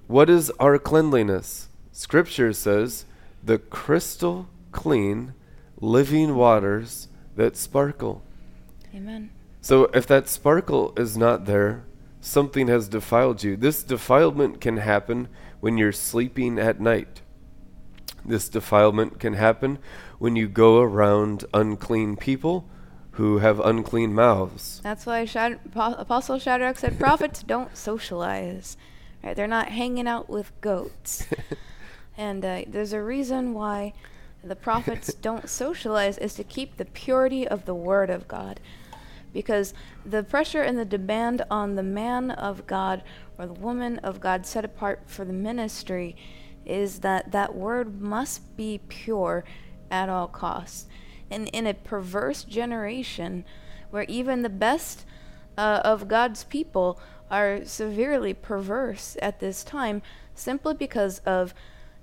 What 0.07 0.31
is 0.31 0.51
our 0.59 0.79
cleanliness? 0.79 1.69
Scripture 1.93 2.55
says, 2.55 3.05
the 3.45 3.59
crystal 3.59 4.49
clean 4.73 5.35
living 5.81 6.35
waters 6.35 7.09
that 7.37 7.57
sparkle. 7.57 8.23
Amen. 8.95 9.31
So 9.61 9.85
if 9.95 10.07
that 10.07 10.29
sparkle 10.29 10.93
is 10.97 11.17
not 11.17 11.45
there, 11.45 11.85
something 12.21 12.69
has 12.69 12.89
defiled 12.89 13.43
you. 13.43 13.57
This 13.57 13.83
defilement 13.83 14.61
can 14.61 14.79
happen 14.79 15.29
when 15.61 15.77
you're 15.77 15.93
sleeping 15.93 16.59
at 16.59 16.81
night. 16.81 17.23
This 18.25 18.49
defilement 18.49 19.21
can 19.21 19.35
happen 19.35 19.79
when 20.19 20.35
you 20.35 20.49
go 20.49 20.81
around 20.81 21.45
unclean 21.55 22.17
people 22.17 22.69
who 23.13 23.39
have 23.39 23.61
unclean 23.61 24.13
mouths. 24.15 24.81
That's 24.83 25.07
why 25.07 25.25
Shad- 25.25 25.61
Apostle 25.75 26.39
Shadrach 26.39 26.79
said 26.79 26.99
prophets 26.99 27.43
don't 27.47 27.77
socialize. 27.77 28.77
Right? 29.23 29.35
They're 29.35 29.47
not 29.47 29.69
hanging 29.69 30.07
out 30.07 30.29
with 30.29 30.53
goats. 30.61 31.27
and 32.17 32.45
uh, 32.45 32.63
there's 32.67 32.93
a 32.93 33.03
reason 33.03 33.55
why 33.55 33.95
the 34.49 34.57
prophets 34.57 35.13
don't 35.23 35.49
socialize 35.49 36.19
is 36.19 36.35
to 36.35 36.45
keep 36.45 36.77
the 36.77 36.85
purity 36.85 37.47
of 37.47 37.65
the 37.65 37.75
word 37.75 38.11
of 38.11 38.29
God. 38.29 38.61
Because 39.33 39.75
the 40.05 40.23
pressure 40.23 40.63
and 40.63 40.79
the 40.79 40.85
demand 40.85 41.43
on 41.51 41.75
the 41.75 41.83
man 41.83 42.31
of 42.31 42.67
God 42.67 43.03
or 43.39 43.47
the 43.47 43.53
woman 43.53 43.99
of 43.99 44.21
God 44.21 44.47
set 44.47 44.65
apart 44.65 45.03
for 45.07 45.25
the 45.25 45.33
ministry 45.33 46.17
is 46.65 47.01
that 47.01 47.33
that 47.33 47.55
word 47.55 48.01
must 48.01 48.57
be 48.57 48.81
pure 48.89 49.45
at 49.91 50.09
all 50.09 50.27
costs 50.27 50.87
and 51.31 51.49
in 51.49 51.67
a 51.67 51.75
perverse 51.75 52.45
generation 52.45 53.45
where 53.91 54.05
even 54.09 54.43
the 54.43 54.49
best 54.49 55.05
uh, 55.57 55.81
of 55.85 56.09
God's 56.09 56.45
people 56.45 57.01
are 57.31 57.65
severely 57.65 58.35
perverse 58.35 59.17
at 59.21 59.41
this 59.41 59.65
time 59.65 60.03
simply 60.35 60.75
because 60.75 61.19
of 61.21 61.55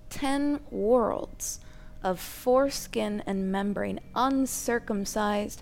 10 0.10 0.60
worlds 0.70 1.60
of 2.04 2.20
foreskin 2.20 3.24
and 3.26 3.52
membrane, 3.52 4.00
uncircumcised, 4.16 5.62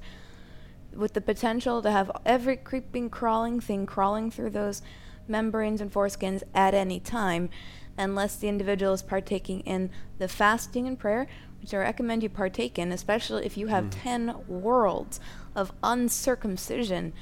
with 0.93 1.13
the 1.13 1.21
potential 1.21 1.81
to 1.81 1.91
have 1.91 2.11
every 2.25 2.57
creeping, 2.57 3.09
crawling 3.09 3.59
thing 3.59 3.85
crawling 3.85 4.29
through 4.29 4.49
those 4.49 4.81
membranes 5.27 5.79
and 5.79 5.91
foreskins 5.91 6.43
at 6.53 6.73
any 6.73 6.99
time, 6.99 7.49
unless 7.97 8.35
the 8.35 8.49
individual 8.49 8.93
is 8.93 9.01
partaking 9.01 9.61
in 9.61 9.89
the 10.17 10.27
fasting 10.27 10.87
and 10.87 10.99
prayer, 10.99 11.27
which 11.61 11.73
I 11.73 11.77
recommend 11.77 12.23
you 12.23 12.29
partake 12.29 12.79
in, 12.79 12.91
especially 12.91 13.45
if 13.45 13.57
you 13.57 13.67
have 13.67 13.85
mm. 13.85 14.03
10 14.03 14.35
worlds 14.47 15.19
of 15.55 15.71
uncircumcision 15.83 17.13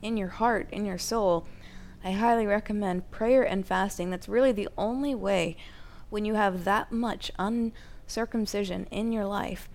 in 0.00 0.16
your 0.16 0.28
heart, 0.28 0.68
in 0.72 0.84
your 0.84 0.98
soul. 0.98 1.46
I 2.04 2.12
highly 2.12 2.46
recommend 2.46 3.10
prayer 3.10 3.42
and 3.42 3.66
fasting. 3.66 4.10
That's 4.10 4.28
really 4.28 4.52
the 4.52 4.68
only 4.76 5.14
way 5.14 5.56
when 6.10 6.24
you 6.24 6.34
have 6.34 6.64
that 6.64 6.90
much 6.90 7.30
uncircumcision 8.04 8.86
in 8.90 9.12
your 9.12 9.24
life 9.24 9.68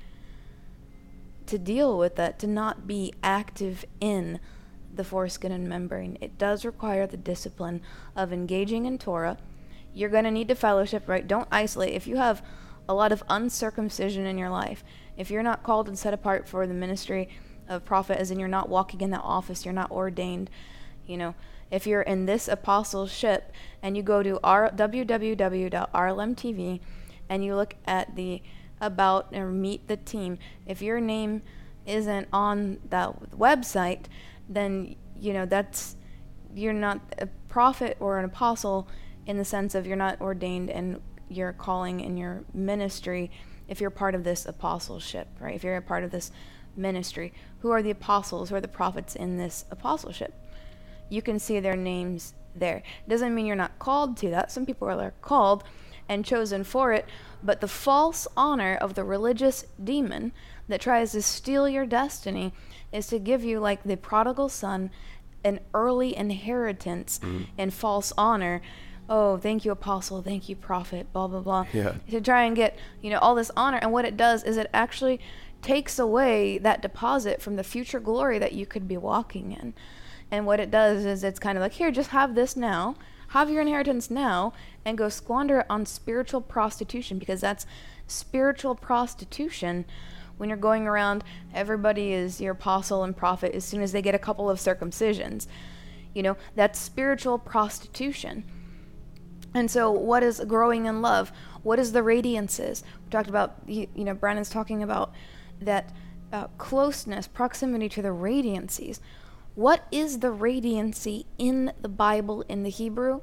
to 1.46 1.58
deal 1.58 1.98
with 1.98 2.16
that, 2.16 2.38
to 2.40 2.48
not 2.48 2.86
be 2.86 3.14
active 3.24 3.86
in 4.00 4.40
the 4.94 5.04
foreskin 5.04 5.52
and 5.52 5.68
membrane. 5.68 6.18
It 6.20 6.38
does 6.38 6.66
require 6.66 7.08
the 7.08 7.18
discipline 7.18 7.82
of 8.16 8.34
engaging 8.34 8.86
in 8.86 8.98
Torah. 8.98 9.38
You're 9.94 10.10
going 10.10 10.26
to 10.26 10.32
need 10.32 10.50
to 10.50 10.56
fellowship, 10.56 11.08
right? 11.08 11.28
Don't 11.28 11.48
isolate. 11.52 11.94
If 11.94 12.08
you 12.08 12.18
have 12.18 12.44
a 12.90 12.94
lot 12.94 13.12
of 13.12 13.24
uncircumcision 13.30 14.26
in 14.26 14.38
your 14.38 14.50
life, 14.50 14.84
if 15.18 15.32
you're 15.32 15.44
not 15.44 15.64
called 15.64 15.88
and 15.88 15.98
set 15.98 16.14
apart 16.14 16.48
for 16.48 16.68
the 16.68 16.74
ministry 16.74 17.30
of 17.68 17.86
prophet, 17.86 18.18
as 18.20 18.32
in 18.32 18.40
you're 18.40 18.48
not 18.48 18.70
walking 18.70 19.02
in 19.02 19.12
that 19.12 19.24
office, 19.24 19.66
you're 19.66 19.74
not 19.74 19.92
ordained, 19.92 20.50
you 21.06 21.18
know, 21.18 21.36
if 21.70 21.86
you're 21.88 22.02
in 22.02 22.26
this 22.26 22.48
apostleship 22.48 23.52
and 23.82 23.98
you 23.98 24.04
go 24.04 24.24
to 24.24 24.40
our 24.44 24.70
www.rlmtv 24.72 25.40
and 27.30 27.44
you 27.44 27.56
look 27.56 27.76
at 27.86 28.16
the 28.16 28.42
about 28.80 29.36
or 29.36 29.48
meet 29.48 29.88
the 29.88 29.98
team, 29.98 30.38
if 30.66 30.82
your 30.82 31.00
name 31.00 31.42
isn't 31.86 32.28
on 32.32 32.80
that 32.90 33.32
website, 33.32 34.06
then 34.48 34.96
you 35.20 35.34
know 35.34 35.46
that's 35.46 35.96
you're 36.54 36.74
not 36.74 37.02
a 37.20 37.28
prophet 37.50 37.98
or 38.00 38.20
an 38.20 38.26
apostle 38.26 38.88
in 39.26 39.38
the 39.38 39.46
sense 39.46 39.76
of 39.76 39.86
you're 39.86 39.96
not 39.96 40.20
ordained 40.22 40.70
in 40.70 41.02
your 41.30 41.54
calling 41.54 42.02
and 42.02 42.18
your 42.18 42.44
ministry 42.54 43.30
if 43.68 43.82
you're 43.82 43.90
part 43.90 44.16
of 44.16 44.24
this 44.24 44.46
apostleship, 44.46 45.28
right? 45.40 45.56
If 45.56 45.64
you're 45.64 45.76
a 45.76 45.82
part 45.82 46.04
of 46.04 46.12
this 46.12 46.32
ministry, 46.76 47.34
who 47.60 47.72
are 47.72 47.82
the 47.82 47.92
apostles, 47.92 48.50
who 48.50 48.56
are 48.56 48.62
the 48.62 48.68
prophets 48.68 49.16
in 49.16 49.38
this 49.38 49.66
apostleship? 49.70 50.34
You 51.10 51.22
can 51.22 51.40
see 51.40 51.60
their 51.60 51.76
names 51.76 52.34
there. 52.56 52.84
Doesn't 53.08 53.36
mean 53.36 53.46
you're 53.46 53.56
not 53.56 53.78
called 53.80 54.18
to 54.18 54.30
that. 54.30 54.52
Some 54.52 54.66
people 54.66 54.88
are 54.90 55.14
called 55.22 55.64
and 56.10 56.26
chosen 56.26 56.64
for 56.64 56.94
it, 56.94 57.06
but 57.44 57.62
the 57.62 57.68
false 57.68 58.28
honor 58.36 58.76
of 58.76 58.96
the 58.96 59.04
religious 59.04 59.66
demon 59.84 60.32
that 60.68 60.82
tries 60.82 61.12
to 61.12 61.22
steal 61.22 61.68
your 61.68 61.86
destiny 61.86 62.54
is 62.92 63.08
to 63.08 63.20
give 63.20 63.44
you, 63.44 63.60
like 63.60 63.84
the 63.84 63.98
prodigal 63.98 64.50
son, 64.50 64.90
an 65.44 65.60
early 65.74 66.16
inheritance 66.16 67.20
mm. 67.24 67.48
and 67.58 67.74
false 67.74 68.12
honor 68.18 68.62
oh, 69.10 69.38
thank 69.38 69.66
you, 69.66 69.72
apostle, 69.72 70.22
thank 70.22 70.50
you, 70.50 70.56
prophet, 70.56 71.12
blah, 71.14 71.28
blah, 71.28 71.40
blah. 71.40 71.66
Yeah. 71.74 71.96
To 72.10 72.22
try 72.22 72.44
and 72.44 72.56
get, 72.56 72.78
you 73.02 73.10
know, 73.10 73.20
all 73.20 73.36
this 73.36 73.52
honor. 73.56 73.80
And 73.82 73.92
what 73.92 74.06
it 74.06 74.18
does 74.18 74.44
is 74.44 74.58
it 74.58 74.70
actually 74.74 75.20
takes 75.62 75.98
away 75.98 76.58
that 76.60 76.82
deposit 76.82 77.42
from 77.42 77.56
the 77.56 77.64
future 77.64 78.00
glory 78.00 78.38
that 78.40 78.54
you 78.54 78.66
could 78.66 78.88
be 78.88 78.98
walking 78.98 79.52
in. 79.52 79.74
And 80.30 80.46
what 80.46 80.60
it 80.60 80.70
does 80.70 81.06
is 81.06 81.24
it's 81.24 81.40
kind 81.40 81.58
of 81.58 81.62
like, 81.62 81.74
here, 81.74 81.92
just 81.92 82.10
have 82.10 82.36
this 82.36 82.56
now, 82.56 82.96
have 83.28 83.50
your 83.50 83.62
inheritance 83.62 84.10
now, 84.10 84.54
and 84.86 84.98
go 84.98 85.10
squander 85.10 85.60
it 85.60 85.66
on 85.70 85.86
spiritual 85.86 86.42
prostitution 86.42 87.20
because 87.20 87.42
that's 87.42 87.66
spiritual 88.08 88.76
prostitution 88.76 89.86
when 90.38 90.50
you're 90.50 90.58
going 90.58 90.88
around, 90.88 91.24
everybody 91.54 92.14
is 92.14 92.40
your 92.40 92.54
apostle 92.54 93.04
and 93.04 93.16
prophet 93.16 93.54
as 93.54 93.66
soon 93.66 93.82
as 93.82 93.92
they 93.92 94.02
get 94.02 94.16
a 94.16 94.20
couple 94.20 94.50
of 94.50 94.60
circumcisions. 94.60 95.48
You 96.14 96.24
know, 96.24 96.38
that's 96.56 96.80
spiritual 96.80 97.38
prostitution. 97.40 98.44
And 99.54 99.70
so, 99.70 99.92
what 99.92 100.24
is 100.24 100.40
growing 100.48 100.86
in 100.86 101.02
love? 101.02 101.32
What 101.64 101.80
is 101.80 101.92
the 101.92 102.02
radiances? 102.02 102.84
We 103.04 103.10
talked 103.10 103.30
about, 103.30 103.56
you 103.68 103.88
know, 103.96 104.14
Brandon's 104.14 104.50
talking 104.50 104.84
about 104.84 105.14
that 105.60 105.92
uh, 106.32 106.48
closeness, 106.58 107.28
proximity 107.28 107.90
to 107.90 108.02
the 108.02 108.10
radiancies. 108.10 109.00
What 109.58 109.88
is 109.92 110.20
the 110.20 110.28
radiancy 110.28 111.26
in 111.40 111.74
the 111.82 111.90
Bible 111.90 112.44
in 112.48 112.62
the 112.62 112.70
Hebrew? 112.70 113.22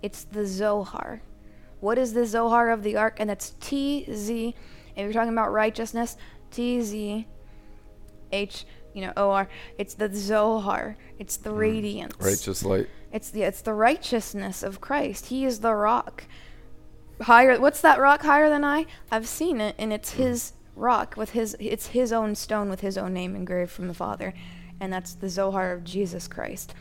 It's 0.00 0.24
the 0.24 0.46
Zohar. 0.46 1.20
What 1.80 1.98
is 1.98 2.14
the 2.14 2.24
Zohar 2.24 2.70
of 2.70 2.82
the 2.82 2.96
Ark? 2.96 3.16
And 3.18 3.28
that's 3.28 3.50
T 3.60 4.06
Z. 4.10 4.54
If 4.96 5.02
you're 5.04 5.12
talking 5.12 5.34
about 5.34 5.52
righteousness, 5.52 6.16
T 6.50 6.80
Z 6.80 7.26
H, 8.32 8.64
you 8.94 9.02
know, 9.02 9.12
O 9.18 9.28
R. 9.28 9.46
It's 9.76 9.92
the 9.92 10.08
Zohar. 10.14 10.96
It's 11.18 11.36
the 11.36 11.50
Mm. 11.50 11.58
radiance. 11.58 12.14
Righteous 12.18 12.64
light. 12.64 12.88
It's 13.12 13.28
the 13.28 13.42
it's 13.42 13.60
the 13.60 13.74
righteousness 13.74 14.62
of 14.62 14.80
Christ. 14.80 15.26
He 15.26 15.44
is 15.44 15.60
the 15.60 15.74
rock. 15.74 16.24
Higher 17.20 17.60
what's 17.60 17.82
that 17.82 18.00
rock 18.00 18.22
higher 18.22 18.48
than 18.48 18.64
I? 18.64 18.86
I've 19.12 19.28
seen 19.28 19.60
it 19.60 19.74
and 19.78 19.92
it's 19.92 20.12
his 20.12 20.54
rock 20.74 21.14
with 21.18 21.32
his 21.32 21.54
it's 21.60 21.88
his 21.88 22.10
own 22.10 22.36
stone 22.36 22.70
with 22.70 22.80
his 22.80 22.96
own 22.96 23.12
name 23.12 23.36
engraved 23.36 23.70
from 23.70 23.86
the 23.88 23.92
Father. 23.94 24.32
And 24.80 24.92
that's 24.92 25.14
the 25.14 25.28
Zohar 25.28 25.72
of 25.72 25.84
Jesus 25.84 26.28
Christ. 26.28 26.74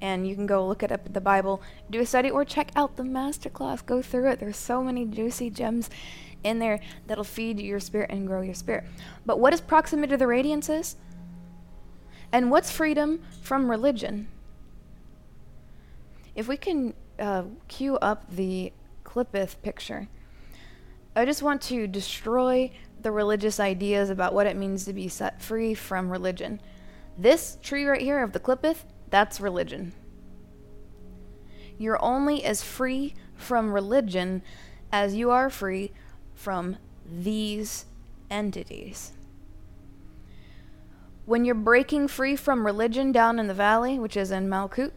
And 0.00 0.28
you 0.28 0.34
can 0.34 0.46
go 0.46 0.66
look 0.66 0.82
it 0.82 0.92
up 0.92 1.06
in 1.06 1.12
the 1.12 1.20
Bible, 1.20 1.60
do 1.90 2.00
a 2.00 2.06
study, 2.06 2.30
or 2.30 2.44
check 2.44 2.70
out 2.76 2.96
the 2.96 3.02
masterclass. 3.02 3.84
Go 3.84 4.00
through 4.02 4.30
it. 4.30 4.38
There's 4.38 4.56
so 4.56 4.82
many 4.82 5.04
juicy 5.04 5.50
gems 5.50 5.90
in 6.44 6.58
there 6.60 6.80
that'll 7.06 7.24
feed 7.24 7.58
your 7.58 7.80
spirit 7.80 8.10
and 8.10 8.26
grow 8.26 8.42
your 8.42 8.54
spirit. 8.54 8.84
But 9.26 9.40
what 9.40 9.52
is 9.52 9.60
proximity 9.60 10.12
to 10.12 10.16
the 10.16 10.26
radiances? 10.26 10.94
And 12.30 12.50
what's 12.50 12.70
freedom 12.70 13.22
from 13.42 13.70
religion? 13.70 14.28
If 16.36 16.46
we 16.46 16.56
can 16.56 16.94
uh, 17.18 17.44
cue 17.66 17.96
up 17.96 18.30
the 18.30 18.72
Clippeth 19.02 19.60
picture, 19.62 20.08
I 21.16 21.24
just 21.24 21.42
want 21.42 21.62
to 21.62 21.88
destroy 21.88 22.70
the 23.00 23.10
religious 23.10 23.58
ideas 23.58 24.10
about 24.10 24.34
what 24.34 24.46
it 24.46 24.56
means 24.56 24.84
to 24.84 24.92
be 24.92 25.08
set 25.08 25.42
free 25.42 25.74
from 25.74 26.10
religion. 26.10 26.60
This 27.18 27.58
tree 27.60 27.84
right 27.84 28.00
here 28.00 28.22
of 28.22 28.32
the 28.32 28.38
Clippeth, 28.38 28.86
that's 29.10 29.40
religion. 29.40 29.92
You're 31.76 32.02
only 32.02 32.44
as 32.44 32.62
free 32.62 33.14
from 33.34 33.72
religion 33.72 34.42
as 34.92 35.16
you 35.16 35.32
are 35.32 35.50
free 35.50 35.92
from 36.34 36.76
these 37.04 37.86
entities. 38.30 39.12
When 41.26 41.44
you're 41.44 41.56
breaking 41.56 42.08
free 42.08 42.36
from 42.36 42.64
religion 42.64 43.10
down 43.10 43.40
in 43.40 43.48
the 43.48 43.54
valley, 43.54 43.98
which 43.98 44.16
is 44.16 44.30
in 44.30 44.48
Malkut, 44.48 44.92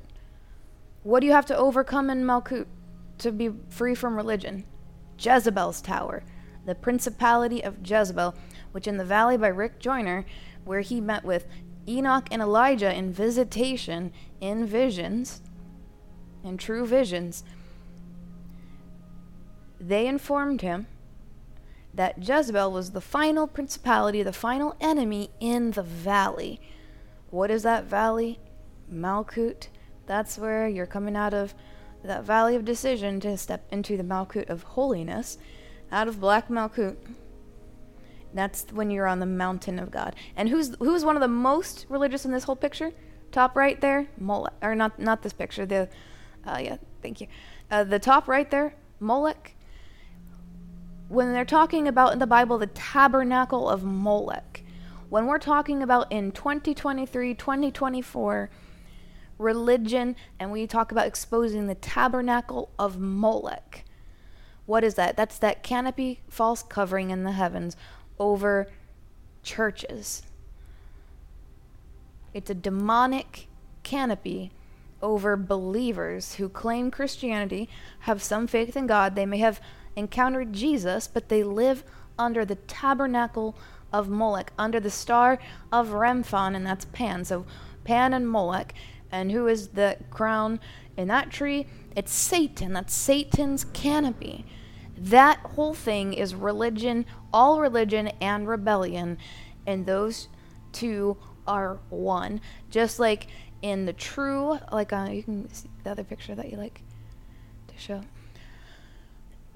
what 1.04 1.22
do 1.22 1.26
you 1.26 1.34
have 1.34 1.48
to 1.48 1.58
overcome 1.58 2.12
in 2.12 2.24
Malkut 2.24 2.68
to 3.18 3.32
be 3.32 3.50
free 3.70 3.96
from 3.96 4.16
religion? 4.16 4.66
Jezebel's 5.18 5.82
tower, 5.82 6.24
the 6.66 6.76
principality 6.76 7.64
of 7.64 7.80
Jezebel, 7.84 8.36
which 8.72 8.88
in 8.88 8.98
the 8.98 9.06
valley 9.06 9.38
by 9.38 9.48
Rick 9.48 9.80
Joyner, 9.80 10.26
where 10.64 10.82
he 10.82 11.02
met 11.02 11.24
with 11.24 11.48
Enoch 11.98 12.28
and 12.32 12.42
Elijah 12.42 12.94
in 12.94 13.12
visitation 13.12 14.14
in 14.40 14.66
visions, 14.66 15.42
in 16.44 16.58
true 16.58 16.86
visions, 16.86 17.44
they 19.80 20.08
informed 20.08 20.62
him 20.62 20.88
that 21.94 22.18
Jezebel 22.26 22.72
was 22.72 22.92
the 22.92 23.02
final 23.02 23.48
principality, 23.48 24.24
the 24.24 24.32
final 24.32 24.76
enemy 24.80 25.30
in 25.40 25.72
the 25.72 25.84
valley. 25.84 26.62
What 27.30 27.52
is 27.52 27.64
that 27.64 27.86
valley? 27.86 28.40
Malkut. 28.92 29.68
That's 30.06 30.38
where 30.38 30.68
you're 30.68 30.86
coming 30.86 31.16
out 31.16 31.34
of 31.34 31.54
that 32.04 32.24
valley 32.24 32.56
of 32.56 32.66
decision 32.66 33.20
to 33.22 33.38
step 33.38 33.66
into 33.72 33.98
the 33.98 34.04
Malkut 34.04 34.50
of 34.50 34.64
holiness, 34.64 35.38
out 35.92 36.08
of 36.08 36.20
black 36.20 36.48
Malkut. 36.48 36.98
That's 38.34 38.66
when 38.72 38.90
you're 38.90 39.08
on 39.08 39.20
the 39.20 39.26
mountain 39.26 39.80
of 39.80 39.92
God. 39.92 40.16
And 40.36 40.50
who's 40.50 40.76
who's 40.80 41.04
one 41.04 41.16
of 41.16 41.22
the 41.22 41.28
most 41.28 41.86
religious 41.90 42.26
in 42.26 42.32
this 42.32 42.44
whole 42.44 42.56
picture? 42.56 42.92
Top 43.32 43.56
right 43.56 43.80
there, 43.80 44.08
Molech, 44.18 44.54
or 44.62 44.76
not 44.76 45.00
not 45.00 45.22
this 45.22 45.34
picture. 45.34 45.66
The, 45.66 45.90
uh, 46.46 46.60
yeah, 46.62 46.78
thank 47.02 47.22
you. 47.22 47.28
Uh, 47.70 47.84
the 47.84 48.00
top 48.00 48.28
right 48.28 48.50
there, 48.50 48.76
Molech. 49.00 49.56
When 51.08 51.34
they're 51.34 51.44
talking 51.44 51.88
about 51.88 52.14
in 52.14 52.20
the 52.20 52.28
Bible 52.28 52.58
the 52.58 52.68
tabernacle 52.68 53.70
of 53.70 53.84
Molech, 53.84 54.64
when 55.10 55.26
we're 55.26 55.40
talking 55.40 55.84
about 55.84 56.10
in 56.10 56.32
2023, 56.32 57.34
2024, 57.34 58.50
religion, 59.38 60.16
and 60.40 60.52
we 60.52 60.66
talk 60.66 60.92
about 60.92 61.08
exposing 61.08 61.68
the 61.68 61.76
tabernacle 61.76 62.70
of 62.80 62.98
Molech. 62.98 63.84
What 64.66 64.86
is 64.86 64.96
that? 64.96 65.18
That's 65.18 65.38
that 65.40 65.64
canopy, 65.64 66.22
false 66.30 66.64
covering 66.64 67.10
in 67.10 67.24
the 67.24 67.34
heavens 67.34 67.76
over 68.22 68.68
churches. 69.42 70.22
It's 72.34 72.52
a 72.52 72.54
demonic 72.56 73.48
canopy 73.82 74.52
over 75.02 75.36
believers 75.36 76.36
who 76.36 76.48
claim 76.48 76.92
Christianity, 76.92 77.68
have 78.02 78.22
some 78.22 78.46
faith 78.46 78.78
in 78.78 78.86
God. 78.86 79.16
They 79.16 79.26
may 79.26 79.40
have 79.40 79.60
encountered 79.96 80.54
Jesus, 80.54 81.08
but 81.08 81.30
they 81.30 81.44
live 81.44 81.84
under 82.20 82.46
the 82.46 82.56
tabernacle 82.56 83.58
of 83.92 84.08
Moloch, 84.08 84.54
under 84.58 84.80
the 84.80 84.92
star 84.92 85.40
of 85.72 85.90
Remphan, 85.90 86.56
and 86.56 86.66
that's 86.66 86.86
Pan. 86.86 87.26
So 87.26 87.46
Pan 87.84 88.14
and 88.14 88.30
Moloch. 88.30 88.72
And 89.12 89.32
who 89.32 89.48
is 89.48 89.70
the 89.70 89.98
crown 90.12 90.60
in 90.96 91.08
that 91.08 91.32
tree? 91.32 91.66
It's 91.96 92.14
Satan. 92.14 92.74
That's 92.74 92.94
Satan's 92.94 93.66
canopy. 93.66 94.46
That 95.02 95.40
whole 95.40 95.74
thing 95.74 96.14
is 96.14 96.36
religion, 96.36 97.08
all 97.34 97.60
religion 97.60 98.10
and 98.22 98.48
rebellion, 98.48 99.18
and 99.66 99.88
those 99.88 100.28
two 100.72 101.18
are 101.48 101.80
one. 101.90 102.40
Just 102.70 103.00
like 103.00 103.26
in 103.64 103.86
the 103.86 103.94
true, 103.94 104.60
like 104.72 104.94
uh, 104.94 105.10
you 105.12 105.24
can 105.24 105.52
see 105.52 105.70
the 105.84 105.90
other 105.90 106.04
picture 106.04 106.36
that 106.36 106.52
you 106.52 106.58
like 106.58 106.84
to 107.68 107.74
show. 107.80 108.02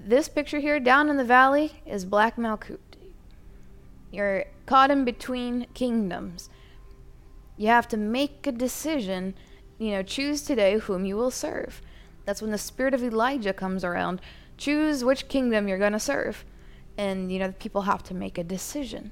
This 0.00 0.28
picture 0.28 0.58
here, 0.58 0.80
down 0.80 1.08
in 1.08 1.16
the 1.16 1.24
valley, 1.24 1.80
is 1.86 2.04
Black 2.04 2.34
Malkut. 2.36 2.78
You're 4.10 4.46
caught 4.66 4.90
in 4.90 5.04
between 5.04 5.68
kingdoms. 5.74 6.50
You 7.56 7.68
have 7.68 7.86
to 7.88 7.96
make 7.96 8.48
a 8.48 8.52
decision, 8.52 9.34
you 9.78 9.92
know, 9.92 10.02
choose 10.02 10.42
today 10.42 10.78
whom 10.78 11.04
you 11.04 11.16
will 11.16 11.30
serve. 11.30 11.80
That's 12.24 12.42
when 12.42 12.50
the 12.50 12.58
spirit 12.58 12.94
of 12.94 13.04
Elijah 13.04 13.52
comes 13.52 13.84
around. 13.84 14.20
Choose 14.56 15.04
which 15.04 15.28
kingdom 15.28 15.68
you're 15.68 15.78
going 15.78 15.92
to 15.92 16.00
serve. 16.00 16.44
And, 16.98 17.30
you 17.30 17.38
know, 17.38 17.52
people 17.52 17.82
have 17.82 18.02
to 18.04 18.14
make 18.14 18.38
a 18.38 18.44
decision. 18.44 19.10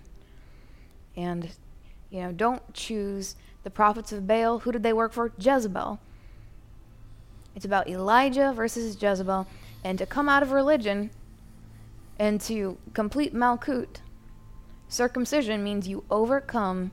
And, 1.16 1.50
you 2.10 2.20
know, 2.20 2.32
don't 2.32 2.72
choose 2.72 3.36
the 3.62 3.70
prophets 3.70 4.12
of 4.12 4.26
Baal. 4.26 4.60
Who 4.60 4.72
did 4.72 4.82
they 4.82 4.92
work 4.92 5.12
for? 5.12 5.32
Jezebel. 5.38 6.00
It's 7.54 7.64
about 7.64 7.88
Elijah 7.88 8.52
versus 8.54 9.00
Jezebel. 9.00 9.46
And 9.82 9.98
to 9.98 10.06
come 10.06 10.28
out 10.28 10.42
of 10.42 10.52
religion 10.52 11.10
and 12.18 12.40
to 12.42 12.78
complete 12.94 13.34
Malkut, 13.34 14.00
circumcision 14.88 15.62
means 15.62 15.88
you 15.88 16.04
overcome 16.10 16.90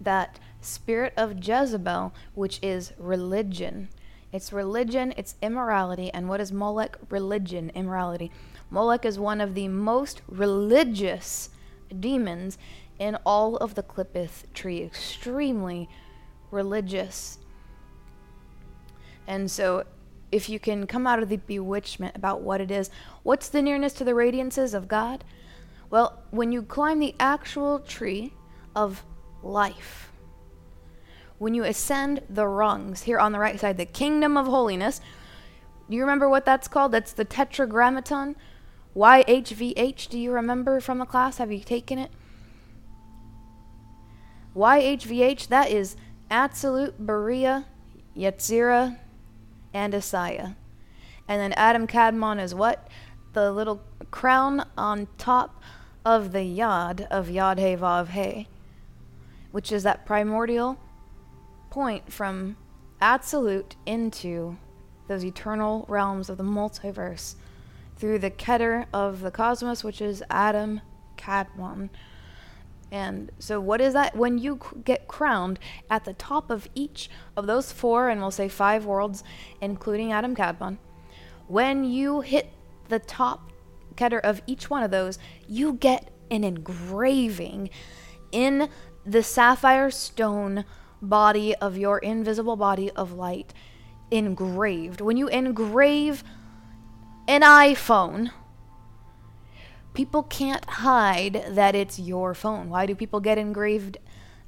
that 0.00 0.38
spirit 0.60 1.12
of 1.16 1.46
Jezebel, 1.46 2.12
which 2.34 2.58
is 2.62 2.92
religion. 2.98 3.88
It's 4.32 4.52
religion, 4.52 5.12
it's 5.16 5.36
immorality. 5.42 6.10
And 6.12 6.28
what 6.28 6.40
is 6.40 6.52
Molech? 6.52 6.96
Religion, 7.10 7.70
immorality. 7.74 8.30
Molech 8.70 9.04
is 9.04 9.18
one 9.18 9.40
of 9.40 9.54
the 9.54 9.68
most 9.68 10.22
religious 10.26 11.50
demons 12.00 12.56
in 12.98 13.16
all 13.26 13.56
of 13.56 13.74
the 13.74 13.82
Clippeth 13.82 14.46
tree. 14.54 14.82
Extremely 14.82 15.88
religious. 16.50 17.38
And 19.26 19.50
so, 19.50 19.84
if 20.30 20.48
you 20.48 20.58
can 20.58 20.86
come 20.86 21.06
out 21.06 21.22
of 21.22 21.28
the 21.28 21.36
bewitchment 21.36 22.16
about 22.16 22.40
what 22.40 22.60
it 22.60 22.70
is, 22.70 22.90
what's 23.22 23.48
the 23.48 23.60
nearness 23.60 23.92
to 23.94 24.04
the 24.04 24.12
radiances 24.12 24.72
of 24.72 24.88
God? 24.88 25.24
Well, 25.90 26.22
when 26.30 26.52
you 26.52 26.62
climb 26.62 27.00
the 27.00 27.14
actual 27.20 27.78
tree 27.80 28.32
of 28.74 29.04
life, 29.42 30.11
when 31.42 31.54
you 31.54 31.64
ascend 31.64 32.22
the 32.30 32.46
rungs 32.46 33.02
here 33.02 33.18
on 33.18 33.32
the 33.32 33.38
right 33.40 33.58
side, 33.58 33.76
the 33.76 33.84
kingdom 33.84 34.36
of 34.36 34.46
holiness, 34.46 35.00
do 35.90 35.96
you 35.96 36.00
remember 36.00 36.28
what 36.28 36.44
that's 36.44 36.68
called? 36.68 36.92
That's 36.92 37.12
the 37.12 37.24
tetragrammaton. 37.24 38.36
YHVH, 38.94 40.08
do 40.08 40.20
you 40.20 40.30
remember 40.30 40.78
from 40.78 40.98
the 40.98 41.04
class? 41.04 41.38
Have 41.38 41.50
you 41.50 41.58
taken 41.58 41.98
it? 41.98 42.12
YHVH, 44.54 45.48
that 45.48 45.68
is 45.68 45.96
Absolute, 46.30 47.04
Beriah, 47.04 47.64
Yetzirah, 48.16 48.96
and 49.74 49.94
Assiah. 49.94 50.54
And 51.26 51.40
then 51.40 51.54
Adam 51.54 51.88
Kadmon 51.88 52.40
is 52.40 52.54
what? 52.54 52.86
The 53.32 53.50
little 53.50 53.82
crown 54.12 54.64
on 54.78 55.08
top 55.18 55.60
of 56.04 56.30
the 56.30 56.44
Yod 56.44 57.08
of 57.10 57.28
Yod 57.28 57.58
Vav 57.58 58.10
He, 58.10 58.46
which 59.50 59.72
is 59.72 59.82
that 59.82 60.06
primordial 60.06 60.78
point 61.72 62.12
from 62.12 62.54
absolute 63.00 63.76
into 63.86 64.58
those 65.08 65.24
eternal 65.24 65.86
realms 65.88 66.28
of 66.28 66.36
the 66.36 66.44
multiverse 66.44 67.34
through 67.96 68.18
the 68.18 68.30
Keter 68.30 68.84
of 68.92 69.22
the 69.22 69.30
cosmos, 69.30 69.82
which 69.82 70.02
is 70.02 70.22
Adam 70.28 70.82
Kadmon. 71.16 71.88
And 72.90 73.32
so, 73.38 73.58
what 73.58 73.80
is 73.80 73.94
that? 73.94 74.14
When 74.14 74.36
you 74.36 74.60
get 74.84 75.08
crowned 75.08 75.58
at 75.88 76.04
the 76.04 76.12
top 76.12 76.50
of 76.50 76.68
each 76.74 77.08
of 77.38 77.46
those 77.46 77.72
four, 77.72 78.10
and 78.10 78.20
we'll 78.20 78.30
say 78.30 78.50
five 78.50 78.84
worlds, 78.84 79.24
including 79.62 80.12
Adam 80.12 80.36
Kadmon, 80.36 80.76
when 81.48 81.84
you 81.84 82.20
hit 82.20 82.52
the 82.90 82.98
top 82.98 83.50
Keter 83.94 84.20
of 84.20 84.42
each 84.46 84.68
one 84.68 84.82
of 84.82 84.90
those, 84.90 85.18
you 85.48 85.72
get 85.72 86.10
an 86.30 86.44
engraving 86.44 87.70
in 88.30 88.68
the 89.06 89.22
sapphire 89.22 89.90
stone 89.90 90.66
body 91.02 91.54
of 91.56 91.76
your 91.76 91.98
invisible 91.98 92.56
body 92.56 92.90
of 92.92 93.12
light 93.12 93.52
engraved. 94.10 95.00
When 95.00 95.16
you 95.16 95.28
engrave 95.28 96.22
an 97.26 97.42
iPhone, 97.42 98.30
people 99.94 100.22
can't 100.22 100.64
hide 100.64 101.44
that 101.50 101.74
it's 101.74 101.98
your 101.98 102.34
phone. 102.34 102.70
Why 102.70 102.86
do 102.86 102.94
people 102.94 103.20
get 103.20 103.38
engraved 103.38 103.98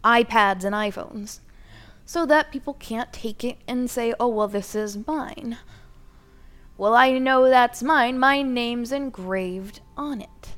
iPads 0.04 0.64
and 0.64 0.74
iPhones? 0.74 1.40
So 2.06 2.26
that 2.26 2.52
people 2.52 2.74
can't 2.74 3.12
take 3.12 3.42
it 3.44 3.58
and 3.66 3.90
say, 3.90 4.14
oh, 4.20 4.28
well, 4.28 4.48
this 4.48 4.74
is 4.74 5.06
mine. 5.06 5.58
Well, 6.76 6.94
I 6.94 7.18
know 7.18 7.48
that's 7.48 7.82
mine. 7.82 8.18
My 8.18 8.42
name's 8.42 8.92
engraved 8.92 9.80
on 9.96 10.20
it. 10.20 10.53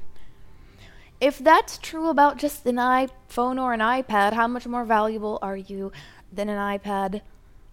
If 1.20 1.38
that's 1.38 1.78
true 1.78 2.08
about 2.08 2.36
just 2.36 2.66
an 2.66 2.76
iPhone 2.76 3.60
or 3.60 3.72
an 3.72 3.80
iPad, 3.80 4.34
how 4.34 4.46
much 4.46 4.66
more 4.66 4.84
valuable 4.84 5.38
are 5.40 5.56
you 5.56 5.90
than 6.30 6.50
an 6.50 6.58
iPad 6.58 7.22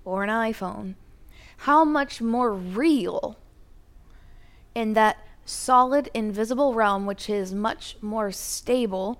or 0.05 0.23
an 0.23 0.29
iPhone? 0.29 0.95
How 1.57 1.83
much 1.83 2.21
more 2.21 2.53
real 2.53 3.37
in 4.73 4.93
that 4.93 5.17
solid, 5.45 6.09
invisible 6.13 6.73
realm, 6.73 7.05
which 7.05 7.29
is 7.29 7.53
much 7.53 7.97
more 8.01 8.31
stable 8.31 9.19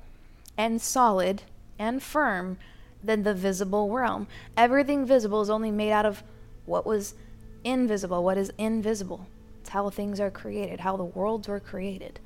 and 0.58 0.82
solid 0.82 1.44
and 1.78 2.02
firm 2.02 2.58
than 3.04 3.24
the 3.24 3.34
visible 3.34 3.92
realm? 3.92 4.28
Everything 4.56 5.06
visible 5.06 5.42
is 5.42 5.50
only 5.50 5.72
made 5.72 5.92
out 5.92 6.06
of 6.06 6.24
what 6.66 6.86
was 6.86 7.16
invisible. 7.66 8.24
What 8.24 8.38
is 8.38 8.54
invisible? 8.58 9.28
It's 9.60 9.72
how 9.72 9.90
things 9.90 10.22
are 10.22 10.32
created, 10.32 10.80
how 10.80 10.96
the 10.96 11.04
worlds 11.04 11.50
were 11.50 11.60
created. 11.60 12.22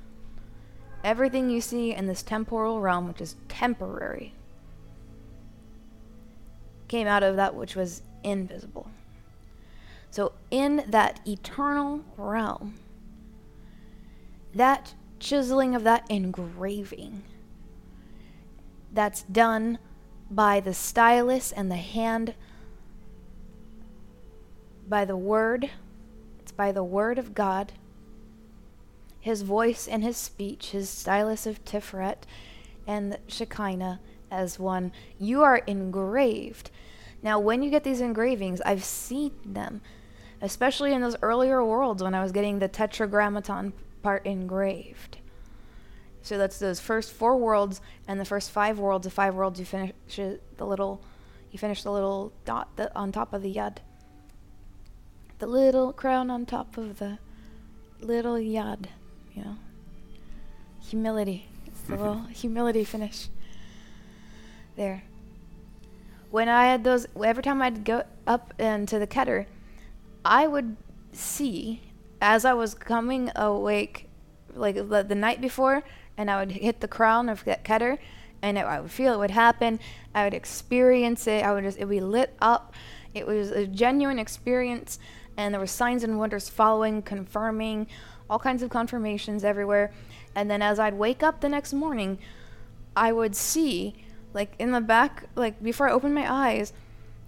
Everything 1.08 1.50
you 1.50 1.62
see 1.62 1.94
in 1.94 2.06
this 2.06 2.22
temporal 2.22 2.82
realm, 2.82 3.08
which 3.08 3.22
is 3.22 3.38
temporary, 3.48 4.34
came 6.90 7.08
out 7.08 7.24
of 7.24 7.38
that 7.38 7.56
which 7.56 7.78
was 7.78 8.02
invisible. 8.26 8.92
So, 10.12 10.34
in 10.52 10.84
that 10.86 11.22
eternal 11.26 12.04
realm, 12.18 12.74
that 14.54 14.96
chiseling 15.18 15.76
of 15.76 15.86
that 15.86 16.06
engraving, 16.10 17.24
that's 18.92 19.24
done 19.24 19.80
by 20.30 20.60
the 20.60 20.74
stylus 20.74 21.54
and 21.54 21.72
the 21.72 21.78
hand, 21.78 22.34
by 24.90 25.06
the 25.06 25.16
word, 25.16 25.70
it's 26.42 26.52
by 26.52 26.74
the 26.74 26.84
word 26.84 27.18
of 27.18 27.34
God 27.34 27.72
his 29.28 29.42
voice 29.42 29.90
and 29.90 30.06
his 30.06 30.16
speech, 30.16 30.70
his 30.72 30.90
stylus 30.90 31.46
of 31.46 31.64
Tiferet 31.66 32.20
and 32.88 33.18
Shekinah 33.28 34.00
as 34.32 34.58
one. 34.58 34.94
You 35.20 35.44
are 35.44 35.58
engraved. 35.68 36.72
Now, 37.22 37.38
when 37.38 37.62
you 37.62 37.70
get 37.70 37.84
these 37.84 38.00
engravings, 38.00 38.62
I've 38.62 38.86
seen 38.86 39.34
them, 39.46 39.82
especially 40.42 40.94
in 40.94 41.02
those 41.02 41.18
earlier 41.22 41.62
worlds 41.62 42.02
when 42.02 42.16
I 42.16 42.24
was 42.24 42.32
getting 42.32 42.60
the 42.60 42.70
tetragrammaton 42.70 43.74
part 44.02 44.26
engraved. 44.26 45.18
So 46.22 46.38
that's 46.38 46.58
those 46.58 46.80
first 46.80 47.12
four 47.12 47.36
worlds 47.36 47.82
and 48.08 48.22
the 48.22 48.26
first 48.26 48.50
five 48.50 48.80
worlds. 48.80 49.04
The 49.04 49.12
five 49.12 49.36
worlds 49.36 49.60
you 49.60 49.66
finish 49.66 49.92
the 50.16 50.66
little, 50.66 51.02
you 51.52 51.60
finish 51.60 51.84
the 51.84 51.92
little 51.92 52.32
dot 52.46 52.80
on 52.96 53.12
top 53.12 53.34
of 53.34 53.42
the 53.42 53.54
yad. 53.54 53.80
The 55.40 55.48
little 55.48 55.92
crown 55.92 56.32
on 56.32 56.46
top 56.46 56.78
of 56.78 57.00
the 57.00 57.20
little 58.00 58.36
yad 58.36 58.86
you 59.38 59.44
know, 59.44 59.56
humility. 60.82 61.48
It's 61.68 61.82
the 61.82 61.96
little 61.96 62.22
humility 62.34 62.84
finish 62.84 63.30
there. 64.76 65.04
When 66.32 66.50
I 66.50 66.66
had 66.66 66.84
those, 66.84 67.08
every 67.24 67.44
time 67.44 67.62
I'd 67.62 67.86
go 67.86 68.04
up 68.26 68.54
into 68.60 69.00
the 69.00 69.08
Keter, 69.08 69.46
I 70.26 70.48
would 70.48 70.76
see 71.14 71.82
as 72.20 72.46
I 72.46 72.54
was 72.54 72.74
coming 72.74 73.32
awake, 73.36 74.10
like 74.56 74.76
the, 74.76 75.06
the 75.08 75.16
night 75.16 75.40
before, 75.40 75.84
and 76.18 76.32
I 76.32 76.40
would 76.40 76.52
hit 76.52 76.82
the 76.82 76.88
crown 76.88 77.30
of 77.30 77.44
that 77.46 77.64
Keter, 77.64 78.00
and 78.42 78.58
it, 78.58 78.66
I 78.66 78.80
would 78.80 78.92
feel 78.92 79.14
it 79.14 79.20
would 79.20 79.32
happen. 79.32 79.80
I 80.16 80.24
would 80.24 80.34
experience 80.34 81.28
it. 81.28 81.44
I 81.44 81.54
would 81.54 81.64
just, 81.64 81.78
it 81.78 81.86
would 81.86 81.92
be 81.92 82.02
lit 82.02 82.36
up. 82.42 82.74
It 83.14 83.26
was 83.26 83.52
a 83.52 83.68
genuine 83.68 84.20
experience, 84.20 85.00
and 85.38 85.54
there 85.54 85.62
were 85.62 85.68
signs 85.68 86.04
and 86.04 86.18
wonders 86.18 86.50
following, 86.50 87.04
confirming 87.04 87.88
all 88.30 88.40
kinds 88.40 88.64
of 88.64 88.70
confirmations 88.70 89.44
everywhere. 89.44 89.92
And 90.36 90.50
then 90.50 90.62
as 90.62 90.80
I'd 90.80 90.94
wake 90.96 91.24
up 91.24 91.42
the 91.42 91.50
next 91.50 91.74
morning, 91.74 92.20
I 92.96 93.12
would 93.12 93.36
see, 93.36 93.96
like 94.34 94.54
in 94.60 94.72
the 94.72 94.82
back, 94.82 95.26
like 95.36 95.62
before 95.62 95.90
I 95.90 95.92
opened 95.92 96.16
my 96.16 96.32
eyes, 96.32 96.74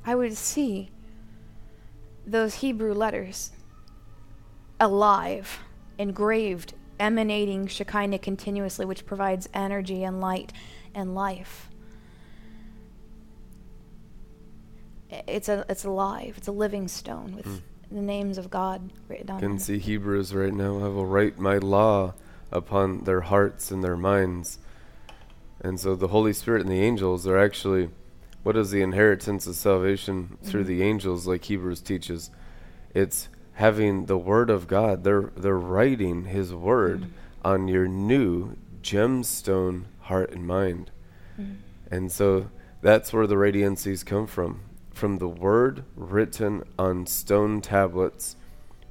I 0.06 0.16
would 0.16 0.36
see 0.36 0.92
those 2.26 2.56
Hebrew 2.56 2.94
letters 2.94 3.52
alive, 4.80 5.60
engraved, 5.98 6.74
emanating 7.00 7.68
Shekinah 7.68 8.20
continuously, 8.20 8.86
which 8.86 9.06
provides 9.06 9.50
energy 9.54 10.04
and 10.04 10.22
light 10.22 10.54
and 10.94 11.16
life. 11.16 11.70
It's 15.10 15.50
a 15.50 15.66
it's 15.68 15.86
alive. 15.86 16.36
It's 16.38 16.48
a 16.48 16.52
living 16.52 16.88
stone 16.88 17.36
with 17.36 17.46
mm 17.46 17.62
the 17.92 18.02
names 18.02 18.38
of 18.38 18.50
God 18.50 18.92
written 19.08 19.30
on 19.30 19.40
can 19.40 19.56
it. 19.56 19.62
see 19.62 19.80
Hebrews 19.80 20.34
right 20.34 20.54
now. 20.54 20.78
I 20.78 20.90
will 20.90 21.06
write 21.06 21.40
my 21.40 21.58
law 21.58 22.14
upon 22.52 23.04
their 23.04 23.22
hearts 23.22 23.72
and 23.72 23.84
their 23.84 23.98
minds. 23.98 24.60
And 25.62 25.80
so 25.80 25.96
the 25.96 26.10
Holy 26.10 26.34
Spirit 26.34 26.62
and 26.62 26.72
the 26.72 26.82
angels 26.82 27.28
are 27.28 27.38
actually 27.38 27.90
what 28.44 28.56
is 28.56 28.72
the 28.72 28.82
inheritance 28.82 29.46
of 29.48 29.56
salvation 29.56 30.38
through 30.44 30.62
mm-hmm. 30.62 30.70
the 30.70 30.84
angels 30.84 31.28
like 31.28 31.44
Hebrews 31.46 31.82
teaches? 31.82 32.32
It's 32.94 33.28
having 33.54 34.06
the 34.06 34.18
word 34.18 34.50
of 34.50 34.68
God. 34.68 35.04
They're 35.04 35.32
they're 35.36 35.58
writing 35.58 36.26
his 36.26 36.54
word 36.54 37.02
mm-hmm. 37.02 37.12
on 37.44 37.68
your 37.68 37.88
new 37.88 38.56
gemstone 38.82 39.86
heart 40.02 40.32
and 40.32 40.48
mind. 40.48 40.92
Mm-hmm. 41.40 41.56
And 41.92 42.12
so 42.12 42.50
that's 42.82 43.12
where 43.12 43.28
the 43.28 43.38
radiancies 43.38 44.06
come 44.06 44.28
from 44.28 44.62
from 45.00 45.18
the 45.18 45.30
word 45.30 45.86
written 45.96 46.62
on 46.78 47.06
stone 47.06 47.62
tablets, 47.62 48.36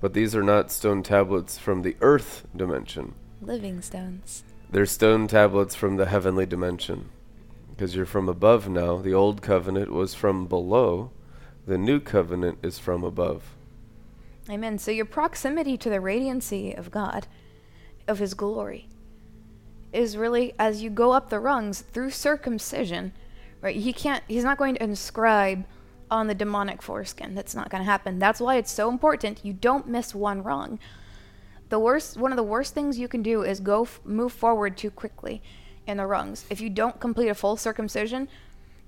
but 0.01 0.15
these 0.15 0.35
are 0.35 0.43
not 0.43 0.73
stone 0.73 1.03
tablets 1.03 1.59
from 1.59 1.83
the 1.83 1.97
earth 2.01 2.47
dimension. 2.57 3.15
Living 3.43 3.83
stones. 3.83 4.43
They're 4.71 4.87
stone 4.87 5.29
tablets 5.29 5.75
from 5.75 5.97
the 5.97 6.07
heavenly 6.07 6.47
dimension. 6.47 7.11
Because 7.69 7.95
you're 7.95 8.07
from 8.07 8.27
above 8.27 8.71
now. 8.71 8.97
The 8.97 9.13
old 9.13 9.43
covenant 9.43 9.93
was 9.93 10.15
from 10.15 10.47
below, 10.47 11.11
the 11.67 11.77
new 11.77 12.01
covenant 12.01 12.59
is 12.63 12.79
from 12.79 13.05
above. 13.05 13.55
Amen. 14.49 14.79
So 14.79 14.91
your 14.91 15.05
proximity 15.05 15.77
to 15.77 15.91
the 15.91 15.99
radiancy 15.99 16.77
of 16.77 16.91
God, 16.91 17.27
of 18.09 18.19
His 18.19 18.33
glory, 18.33 18.89
is 19.93 20.17
really 20.17 20.55
as 20.59 20.83
you 20.83 20.89
go 20.89 21.13
up 21.13 21.29
the 21.29 21.39
rungs 21.39 21.83
through 21.83 22.11
circumcision, 22.11 23.13
right? 23.61 23.77
He 23.77 23.93
can't, 23.93 24.25
He's 24.27 24.45
not 24.45 24.57
going 24.57 24.75
to 24.77 24.83
inscribe 24.83 25.67
on 26.11 26.27
the 26.27 26.35
demonic 26.35 26.83
foreskin. 26.83 27.35
That's 27.35 27.55
not 27.55 27.71
going 27.71 27.83
to 27.83 27.91
happen. 27.91 28.19
That's 28.19 28.41
why 28.41 28.57
it's 28.57 28.71
so 28.71 28.89
important 28.89 29.45
you 29.45 29.53
don't 29.53 29.87
miss 29.87 30.15
one 30.15 30.43
rung. 30.43 30.79
The 31.69 31.79
worst, 31.79 32.17
one 32.17 32.33
of 32.33 32.37
the 32.37 32.43
worst 32.43 32.75
things 32.75 32.99
you 32.99 33.09
can 33.09 33.23
do 33.23 33.43
is 33.43 33.61
go 33.61 33.83
f- 33.83 34.01
move 34.05 34.33
forward 34.33 34.77
too 34.77 34.91
quickly 34.91 35.43
in 35.87 35.99
the 35.99 36.07
rungs. 36.07 36.47
If 36.49 36.61
you 36.61 36.71
don't 36.71 37.01
complete 37.01 37.29
a 37.29 37.35
full 37.35 37.57
circumcision, 37.57 38.29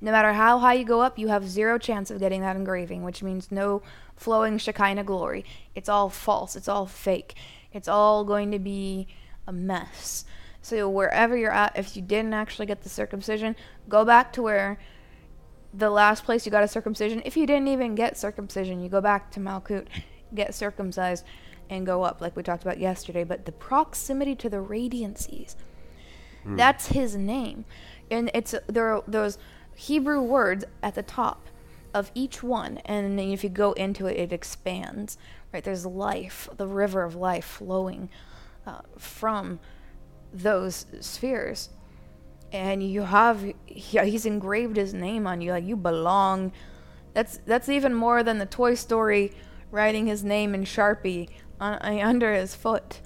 no 0.01 0.13
matter 0.13 0.33
how 0.33 0.59
high 0.59 0.75
you 0.75 0.85
go 0.85 1.03
up, 1.03 1.19
you 1.19 1.29
have 1.29 1.47
zero 1.47 1.79
chance 1.79 2.11
of 2.11 2.21
getting 2.21 2.41
that 2.41 2.57
engraving, 2.57 3.03
which 3.03 3.23
means 3.23 3.53
no 3.53 3.83
flowing 4.17 4.57
Shekinah 4.57 5.05
glory. 5.05 5.45
It's 5.75 5.89
all 5.91 6.09
false. 6.09 6.57
It's 6.57 6.69
all 6.69 6.87
fake. 6.87 7.35
It's 7.73 7.89
all 7.89 8.25
going 8.25 8.51
to 8.53 8.59
be 8.59 9.09
a 9.47 9.53
mess. 9.53 10.25
So 10.63 10.89
wherever 10.89 11.37
you're 11.37 11.53
at, 11.53 11.79
if 11.79 11.97
you 11.97 12.03
didn't 12.03 12.35
actually 12.35 12.67
get 12.67 12.83
the 12.83 12.89
circumcision, 12.89 13.57
go 13.89 14.05
back 14.05 14.33
to 14.35 14.43
where 14.43 14.79
the 15.73 15.91
last 15.91 16.25
place 16.25 16.45
you 16.45 16.53
got 16.53 16.65
a 16.65 16.69
circumcision, 16.69 17.23
if 17.25 17.37
you 17.37 17.47
didn't 17.47 17.69
even 17.69 17.95
get 17.95 18.17
circumcision, 18.17 18.83
you 18.83 18.89
go 18.89 19.01
back 19.01 19.31
to 19.33 19.41
Malkut, 19.41 19.87
get 20.35 20.55
circumcised, 20.55 21.25
and 21.69 21.87
go 21.87 22.03
up, 22.03 22.21
like 22.21 22.37
we 22.37 22.43
talked 22.43 22.63
about 22.63 22.79
yesterday. 22.79 23.25
But 23.25 23.47
the 23.47 23.53
proximity 23.53 24.35
to 24.37 24.49
the 24.49 24.61
radiancies, 24.61 25.55
mm. 26.45 26.57
that's 26.57 26.89
his 26.89 27.17
name. 27.17 27.65
And 28.11 28.31
it's 28.35 28.55
there 28.67 28.93
are 28.93 29.05
those 29.07 29.39
Hebrew 29.77 30.21
words 30.21 30.65
at 30.83 30.97
the 30.97 31.03
top 31.03 31.47
of 31.95 32.11
each 32.15 32.43
one, 32.43 32.79
and 32.79 33.19
then 33.19 33.31
if 33.31 33.45
you 33.45 33.51
go 33.51 33.73
into 33.73 34.07
it, 34.07 34.17
it 34.17 34.33
expands. 34.33 35.17
Right? 35.53 35.63
There's 35.63 35.87
life, 35.87 36.49
the 36.57 36.67
river 36.67 37.05
of 37.05 37.15
life 37.15 37.45
flowing 37.45 38.09
uh, 38.67 38.83
from 38.99 39.61
those 40.33 40.87
spheres 41.01 41.71
and 42.53 42.83
you 42.83 43.03
have 43.03 43.45
he's 43.67 44.27
engraved 44.27 44.77
his 44.77 44.93
name 44.95 45.27
on 45.27 45.41
you 45.41 45.53
like 45.53 45.65
you 45.65 45.77
belong 45.77 46.53
that's 47.15 47.39
that's 47.47 47.69
even 47.69 47.95
more 47.95 48.23
than 48.23 48.39
the 48.39 48.47
toy 48.47 48.75
story 48.75 49.33
writing 49.71 50.07
his 50.07 50.25
name 50.25 50.55
in 50.55 50.65
sharpie 50.65 51.29
on, 51.61 51.75
under 52.01 52.33
his 52.35 52.55
foot 52.55 53.01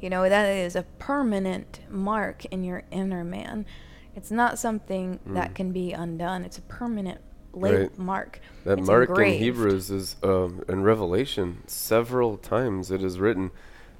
You 0.00 0.10
know, 0.10 0.28
that 0.28 0.46
is 0.48 0.76
a 0.76 0.84
permanent 1.00 1.80
mark 1.90 2.44
in 2.52 2.62
your 2.62 2.84
inner 2.92 3.24
man. 3.24 3.66
It's 4.14 4.30
not 4.30 4.56
something 4.56 5.18
Mm. 5.26 5.34
that 5.34 5.56
can 5.56 5.72
be 5.72 5.92
undone. 5.92 6.44
It's 6.44 6.58
a 6.58 6.62
permanent 6.62 7.20
lab- 7.52 7.74
Right. 7.80 7.98
mark. 7.98 8.40
That 8.64 8.78
It's 8.78 8.86
mark 8.86 9.08
engraved. 9.08 9.36
in 9.38 9.42
Hebrews 9.42 9.90
is 9.90 10.14
um, 10.22 10.62
in 10.68 10.84
Revelation. 10.84 11.64
Several 11.66 12.36
times 12.36 12.92
it 12.92 13.02
is 13.02 13.18
written 13.18 13.50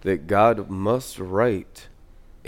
that 0.02 0.28
God 0.28 0.70
must 0.70 1.18
write, 1.18 1.88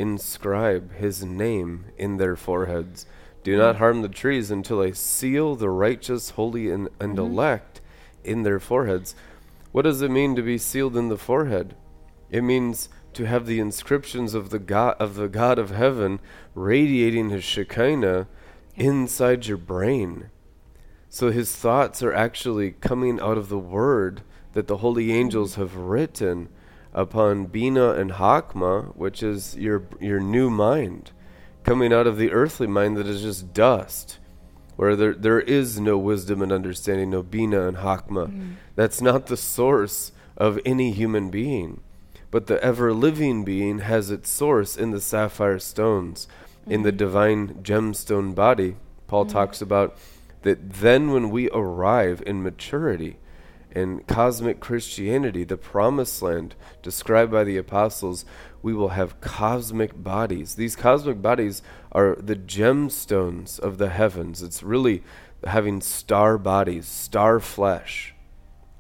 inscribe 0.01 0.95
His 0.95 1.25
name 1.25 1.87
in 1.99 2.17
their 2.17 2.37
foreheads. 2.37 3.07
Do 3.43 3.57
not 3.57 3.77
harm 3.77 4.03
the 4.03 4.09
trees 4.09 4.51
until 4.51 4.81
I 4.81 4.93
seal 4.93 5.55
the 5.55 5.71
righteous, 5.71 6.31
holy, 6.31 6.71
and, 6.71 6.89
and 6.99 7.17
mm-hmm. 7.17 7.33
elect 7.33 7.81
in 8.25 8.43
their 8.43 8.61
foreheads. 8.61 9.15
What 9.73 9.83
does 9.83 10.03
it 10.03 10.11
mean 10.11 10.35
to 10.37 10.43
be 10.43 10.59
sealed 10.59 10.97
in 10.97 11.09
the 11.09 11.17
forehead? 11.17 11.75
It 12.31 12.43
means 12.43 12.89
to 13.15 13.25
have 13.27 13.47
the 13.47 13.61
inscriptions 13.61 14.35
of 14.35 14.51
the 14.51 14.59
God 14.59 14.97
of 14.99 15.15
the 15.15 15.29
God 15.29 15.59
of 15.59 15.71
heaven 15.71 16.21
radiating 16.55 17.31
His 17.31 17.45
Shekinah 17.45 18.29
inside 18.77 19.47
your 19.47 19.59
brain. 19.59 20.31
So 21.09 21.31
his 21.31 21.55
thoughts 21.55 22.03
are 22.05 22.15
actually 22.15 22.71
coming 22.71 23.21
out 23.21 23.37
of 23.37 23.49
the 23.49 23.59
word 23.59 24.23
that 24.53 24.69
the 24.69 24.79
holy 24.79 25.13
angels 25.13 25.57
have 25.57 25.75
written 25.75 26.49
upon 26.93 27.47
Bina 27.47 27.93
and 27.93 28.13
Hakma, 28.13 28.95
which 28.97 29.23
is 29.23 29.57
your 29.57 29.85
your 30.01 30.21
new 30.21 30.51
mind, 30.51 31.13
coming 31.65 31.93
out 31.93 32.07
of 32.07 32.17
the 32.17 32.33
earthly 32.33 32.67
mind 32.67 32.97
that 32.97 33.07
is 33.07 33.23
just 33.23 33.53
dust, 33.53 34.19
where 34.77 34.97
there 34.97 35.15
there 35.15 35.41
is 35.41 35.81
no 35.81 35.99
wisdom 35.99 36.43
and 36.43 36.53
understanding, 36.53 37.11
no 37.11 37.23
Bina 37.23 37.69
and 37.69 37.79
Hakma. 37.79 38.27
Mm-hmm. 38.27 38.53
That's 38.77 39.01
not 39.01 39.27
the 39.27 39.37
source 39.37 40.13
of 40.37 40.59
any 40.65 40.93
human 40.93 41.31
being. 41.31 41.83
But 42.31 42.47
the 42.47 42.63
ever 42.63 42.93
living 42.93 43.45
being 43.45 43.81
has 43.81 44.11
its 44.11 44.31
source 44.31 44.77
in 44.77 44.93
the 44.93 45.01
sapphire 45.01 45.59
stones, 45.59 46.29
in 46.67 46.83
the 46.83 46.91
mm-hmm. 46.91 46.97
divine 46.99 47.49
gemstone 47.63 48.35
body. 48.35 48.77
Paul 49.07 49.25
mm-hmm. 49.25 49.33
talks 49.33 49.61
about 49.61 49.97
that 50.43 50.73
then 50.73 51.11
when 51.11 51.31
we 51.31 51.51
arrive 51.51 52.23
in 52.25 52.43
maturity 52.43 53.19
in 53.73 54.01
cosmic 54.05 54.61
Christianity, 54.61 55.45
the 55.45 55.57
promised 55.57 56.23
land 56.23 56.55
described 56.83 57.33
by 57.33 57.45
the 57.45 57.57
apostles, 57.57 58.25
we 58.63 58.75
will 58.75 58.91
have 58.91 59.21
cosmic 59.21 60.03
bodies. 60.03 60.55
These 60.55 60.77
cosmic 60.77 61.23
bodies 61.23 61.63
are 61.93 62.17
the 62.17 62.37
gemstones 62.37 63.59
of 63.59 63.79
the 63.79 63.91
heavens. 63.91 64.43
It's 64.43 64.63
really 64.63 65.03
having 65.45 65.81
star 65.81 66.37
bodies, 66.37 66.87
star 66.87 67.41
flesh 67.41 68.15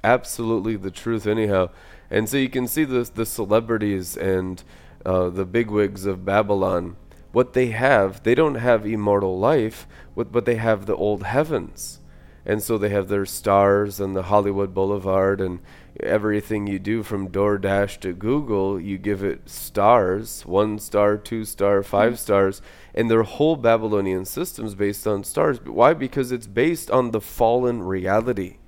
absolutely 0.02 0.76
the 0.76 0.90
truth 0.90 1.26
anyhow 1.26 1.68
and 2.10 2.28
so 2.28 2.36
you 2.36 2.48
can 2.48 2.66
see 2.66 2.84
the 2.84 3.10
the 3.14 3.26
celebrities 3.26 4.16
and 4.16 4.62
uh, 5.04 5.28
the 5.28 5.44
bigwigs 5.44 6.06
of 6.06 6.24
babylon 6.24 6.96
what 7.32 7.52
they 7.52 7.66
have 7.66 8.22
they 8.22 8.34
don't 8.34 8.56
have 8.56 8.86
immortal 8.86 9.38
life 9.38 9.86
but 10.14 10.44
they 10.44 10.56
have 10.56 10.86
the 10.86 10.96
old 10.96 11.22
heavens 11.22 11.99
and 12.44 12.62
so 12.62 12.78
they 12.78 12.88
have 12.88 13.08
their 13.08 13.26
stars 13.26 14.00
and 14.00 14.16
the 14.16 14.24
hollywood 14.24 14.74
boulevard 14.74 15.40
and 15.40 15.60
everything 16.02 16.66
you 16.66 16.78
do 16.78 17.02
from 17.02 17.28
DoorDash 17.28 18.00
to 18.00 18.12
Google, 18.12 18.80
you 18.80 18.98
give 18.98 19.22
it 19.22 19.48
stars, 19.48 20.44
one 20.46 20.78
star, 20.78 21.16
two 21.16 21.44
star, 21.44 21.82
five 21.82 22.12
hmm. 22.12 22.16
stars, 22.16 22.62
and 22.94 23.10
their 23.10 23.22
whole 23.22 23.56
Babylonian 23.56 24.24
system 24.24 24.66
is 24.66 24.74
based 24.74 25.06
on 25.06 25.24
stars. 25.24 25.60
Why? 25.64 25.94
Because 25.94 26.32
it's 26.32 26.46
based 26.46 26.90
on 26.90 27.10
the 27.10 27.20
fallen 27.20 27.82
reality. 27.82 28.58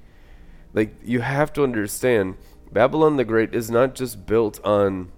Like 0.73 0.95
you 1.03 1.21
have 1.21 1.53
to 1.55 1.65
understand, 1.65 2.37
Babylon 2.71 3.17
the 3.17 3.25
Great 3.25 3.55
is 3.55 3.71
not 3.71 3.95
just 3.95 4.27
built 4.27 4.65
on 4.65 5.13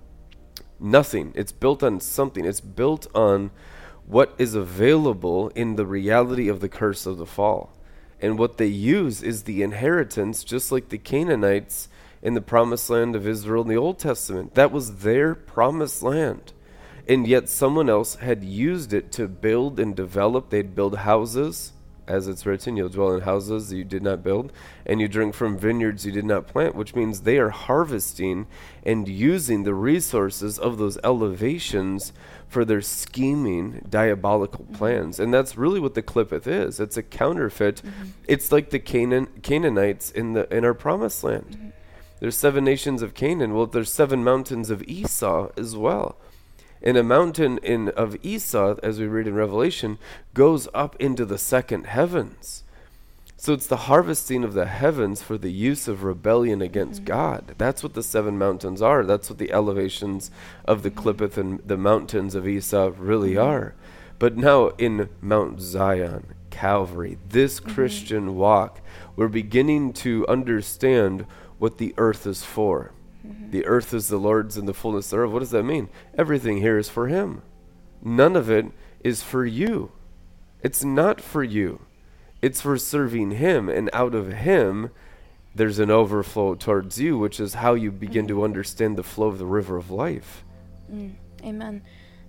nothing. 0.81 1.33
It's 1.35 1.53
built 1.53 1.83
on 1.83 2.01
something. 2.01 2.45
It's 2.45 2.61
built 2.61 3.07
on 3.15 3.51
what 4.07 4.35
is 4.39 4.55
available 4.55 5.49
in 5.51 5.77
the 5.77 5.87
reality 5.87 6.49
of 6.49 6.61
the 6.61 6.69
curse 6.69 7.07
of 7.07 7.17
the 7.17 7.27
fall. 7.27 7.73
And 8.21 8.39
what 8.39 8.57
they 8.57 8.67
use 8.67 9.23
is 9.23 9.43
the 9.43 9.63
inheritance, 9.63 10.45
just 10.45 10.73
like 10.73 10.89
the 10.89 10.99
Canaanites 10.99 11.89
in 12.23 12.35
the 12.35 12.41
promised 12.41 12.89
land 12.89 13.15
of 13.15 13.27
Israel 13.27 13.63
in 13.63 13.69
the 13.69 13.77
Old 13.77 13.99
Testament. 13.99 14.55
That 14.55 14.73
was 14.73 14.99
their 14.99 15.35
promised 15.35 16.03
land. 16.03 16.53
And 17.07 17.27
yet 17.27 17.49
someone 17.51 17.91
else 17.91 18.15
had 18.17 18.43
used 18.43 18.95
it 18.95 19.13
to 19.13 19.29
build 19.29 19.79
and 19.79 19.95
develop. 19.95 20.49
They'd 20.49 20.75
build 20.75 20.97
houses, 20.99 21.75
as 22.07 22.29
it's 22.29 22.47
written, 22.47 22.77
you'll 22.77 22.89
dwell 22.89 23.15
in 23.15 23.23
houses 23.23 23.69
that 23.69 23.77
you 23.77 23.85
did 23.85 24.03
not 24.03 24.23
build, 24.23 24.53
and 24.87 25.01
you 25.01 25.09
drink 25.09 25.35
from 25.35 25.59
vineyards 25.59 26.05
you 26.05 26.13
did 26.13 26.25
not 26.25 26.47
plant, 26.47 26.75
which 26.75 26.95
means 26.95 27.21
they 27.21 27.39
are 27.39 27.51
harvesting 27.51 28.47
and 28.85 29.09
using 29.09 29.65
the 29.65 29.75
resources 29.75 30.59
of 30.59 30.79
those 30.79 30.99
elevations 31.03 32.13
for 32.55 32.65
their 32.65 32.81
scheming, 32.81 33.85
diabolical 33.91 34.65
mm-hmm. 34.65 34.75
plans. 34.77 35.21
And 35.21 35.35
that's 35.35 35.59
really 35.59 35.81
what 35.81 35.95
the 35.95 36.03
Clippeth 36.03 36.47
is. 36.47 36.81
It's 36.81 36.97
a 36.97 37.03
counterfeit. 37.03 37.83
Mm-hmm. 37.85 38.05
It's 38.29 38.53
like 38.53 38.71
the 38.71 38.79
Canaan 38.79 39.27
Canaanites 39.43 40.11
in 40.11 40.33
the 40.33 40.49
in 40.55 40.65
our 40.65 40.73
promised 40.73 41.25
land. 41.25 41.51
Mm-hmm. 41.51 41.69
There's 42.21 42.37
seven 42.37 42.65
nations 42.65 43.03
of 43.03 43.13
Canaan. 43.13 43.53
Well, 43.55 43.67
there's 43.67 43.93
seven 43.93 44.25
mountains 44.25 44.71
of 44.71 44.83
Esau 44.85 45.51
as 45.59 45.77
well. 45.77 46.17
And 46.81 46.97
a 46.97 47.03
mountain 47.03 47.59
in 47.59 47.89
of 47.91 48.17
Esau, 48.23 48.77
as 48.83 49.01
we 49.01 49.07
read 49.07 49.27
in 49.27 49.35
Revelation, 49.35 49.99
goes 50.33 50.69
up 50.73 50.97
into 51.01 51.25
the 51.25 51.39
second 51.39 51.87
heavens. 51.87 52.64
So 53.45 53.53
it's 53.53 53.67
the 53.67 53.77
harvesting 53.77 54.43
of 54.43 54.55
the 54.55 54.65
heavens 54.65 55.21
for 55.21 55.37
the 55.37 55.53
use 55.53 55.87
of 55.87 56.03
rebellion 56.03 56.63
against 56.63 57.03
mm-hmm. 57.03 57.13
God. 57.13 57.55
That's 57.59 57.83
what 57.83 57.93
the 57.93 58.03
seven 58.03 58.39
mountains 58.39 58.81
are. 58.81 59.05
That's 59.05 59.29
what 59.29 59.39
the 59.39 59.53
elevations 59.53 60.31
of 60.65 60.83
the 60.83 60.91
Clippeth 60.91 61.37
and 61.37 61.59
the 61.59 61.77
mountains 61.77 62.35
of 62.35 62.49
Esau 62.49 62.93
really 62.97 63.35
mm-hmm. 63.35 63.47
are. 63.47 63.75
But 64.19 64.39
now 64.39 64.69
in 64.79 65.11
Mount 65.21 65.61
Zion, 65.61 66.33
Calvary, 66.49 67.19
this 67.29 67.61
mm-hmm. 67.61 67.75
Christian 67.75 68.37
walk, 68.37 68.81
we're 69.15 69.29
beginning 69.29 69.93
to 69.93 70.27
understand 70.27 71.27
what 71.59 71.77
the 71.77 71.93
earth 71.99 72.27
is 72.27 72.43
for. 72.43 72.93
The 73.51 73.67
earth 73.67 73.93
is 73.93 74.09
the 74.09 74.17
Lord's 74.17 74.57
and 74.57 74.67
the 74.67 74.73
fullness 74.73 75.11
thereof. 75.11 75.35
What 75.35 75.41
does 75.41 75.51
that 75.51 75.65
mean? 75.65 75.91
Everything 76.17 76.63
here 76.63 76.79
is 76.79 76.89
for 76.89 77.09
Him. 77.09 77.43
None 78.03 78.37
of 78.37 78.49
it 78.49 78.73
is 79.01 79.23
for 79.23 79.45
you. 79.45 79.93
It's 80.63 80.83
not 80.83 81.21
for 81.21 81.45
you. 81.45 81.83
It's 82.45 82.61
for 82.61 82.77
serving 82.77 83.31
Him, 83.31 83.71
and 83.71 83.89
out 83.95 84.15
of 84.15 84.31
Him, 84.31 84.91
there's 85.55 85.79
an 85.79 85.91
overflow 85.91 86.55
towards 86.55 87.01
you, 87.01 87.17
which 87.17 87.41
is 87.41 87.55
how 87.55 87.73
you 87.73 87.91
begin 87.91 88.29
to 88.29 88.45
understand 88.45 88.99
the 88.99 89.03
flow 89.03 89.29
of 89.29 89.39
the 89.39 89.47
river 89.47 89.79
of 89.79 89.91
life. 89.91 90.45
Mm, 90.93 91.15
amen. 91.43 91.83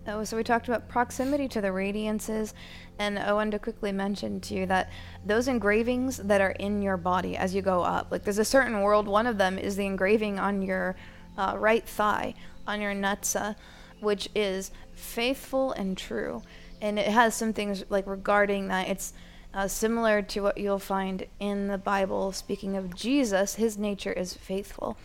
Uh, 0.08 0.24
so 0.24 0.38
we 0.38 0.44
talked 0.46 0.70
about 0.70 0.88
proximity 0.88 1.50
to 1.50 1.60
the 1.60 1.68
radiances, 1.68 2.54
and 2.98 3.20
I 3.20 3.34
wanted 3.34 3.52
to 3.52 3.60
quickly 3.60 3.92
mention 3.92 4.40
to 4.40 4.54
you 4.54 4.66
that 4.68 4.90
those 5.26 5.50
engravings 5.50 6.16
that 6.16 6.40
are 6.40 6.52
in 6.52 6.82
your 6.82 6.96
body 6.96 7.36
as 7.36 7.54
you 7.54 7.62
go 7.62 7.82
up, 7.82 8.10
like 8.10 8.24
there's 8.24 8.38
a 8.38 8.46
certain 8.46 8.80
world. 8.80 9.10
One 9.10 9.28
of 9.28 9.38
them 9.38 9.60
is 9.60 9.76
the 9.76 9.86
engraving 9.86 10.40
on 10.40 10.62
your 10.62 10.96
uh, 11.38 11.58
right 11.60 11.86
thigh, 11.86 12.36
on 12.66 12.80
your 12.80 12.94
Netzach, 12.94 13.58
which 14.00 14.30
is 14.34 14.72
faithful 14.94 15.74
and 15.74 15.98
true, 15.98 16.42
and 16.82 16.98
it 16.98 17.08
has 17.08 17.36
some 17.36 17.52
things 17.52 17.84
like 17.90 18.08
regarding 18.08 18.70
that. 18.70 18.88
It's 18.88 19.12
uh, 19.56 19.68
similar 19.70 20.22
to 20.22 20.42
what 20.42 20.58
you'll 20.58 20.78
find 20.78 21.26
in 21.40 21.68
the 21.68 21.78
Bible. 21.78 22.34
Speaking 22.34 22.76
of 22.76 22.94
Jesus, 22.94 23.56
his 23.56 23.78
nature 23.78 24.12
is 24.12 24.34
faithful 24.34 24.98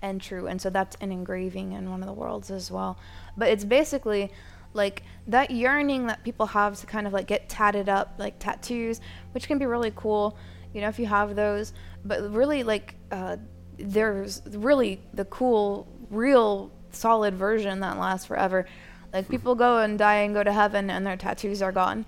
and 0.00 0.20
true. 0.20 0.46
And 0.46 0.62
so 0.62 0.70
that's 0.70 0.96
an 1.00 1.10
engraving 1.10 1.72
in 1.72 1.90
one 1.90 2.00
of 2.00 2.06
the 2.06 2.12
worlds 2.12 2.50
as 2.52 2.70
well. 2.70 2.96
But 3.36 3.48
it's 3.48 3.64
basically 3.64 4.30
like 4.72 5.02
that 5.26 5.50
yearning 5.50 6.06
that 6.06 6.22
people 6.22 6.46
have 6.46 6.78
to 6.78 6.86
kind 6.86 7.08
of 7.08 7.12
like 7.12 7.26
get 7.26 7.48
tatted 7.48 7.88
up, 7.88 8.14
like 8.18 8.38
tattoos, 8.38 9.00
which 9.32 9.48
can 9.48 9.58
be 9.58 9.66
really 9.66 9.92
cool, 9.96 10.38
you 10.72 10.80
know, 10.80 10.88
if 10.88 11.00
you 11.00 11.06
have 11.06 11.34
those. 11.34 11.72
But 12.04 12.32
really, 12.32 12.62
like, 12.62 12.94
uh, 13.10 13.38
there's 13.78 14.42
really 14.46 15.00
the 15.12 15.24
cool, 15.24 15.88
real, 16.10 16.70
solid 16.92 17.34
version 17.34 17.80
that 17.80 17.98
lasts 17.98 18.26
forever. 18.26 18.66
Like, 19.12 19.28
people 19.28 19.56
go 19.56 19.78
and 19.78 19.98
die 19.98 20.18
and 20.18 20.34
go 20.34 20.44
to 20.44 20.52
heaven 20.52 20.88
and 20.88 21.04
their 21.04 21.16
tattoos 21.16 21.62
are 21.62 21.72
gone, 21.72 22.06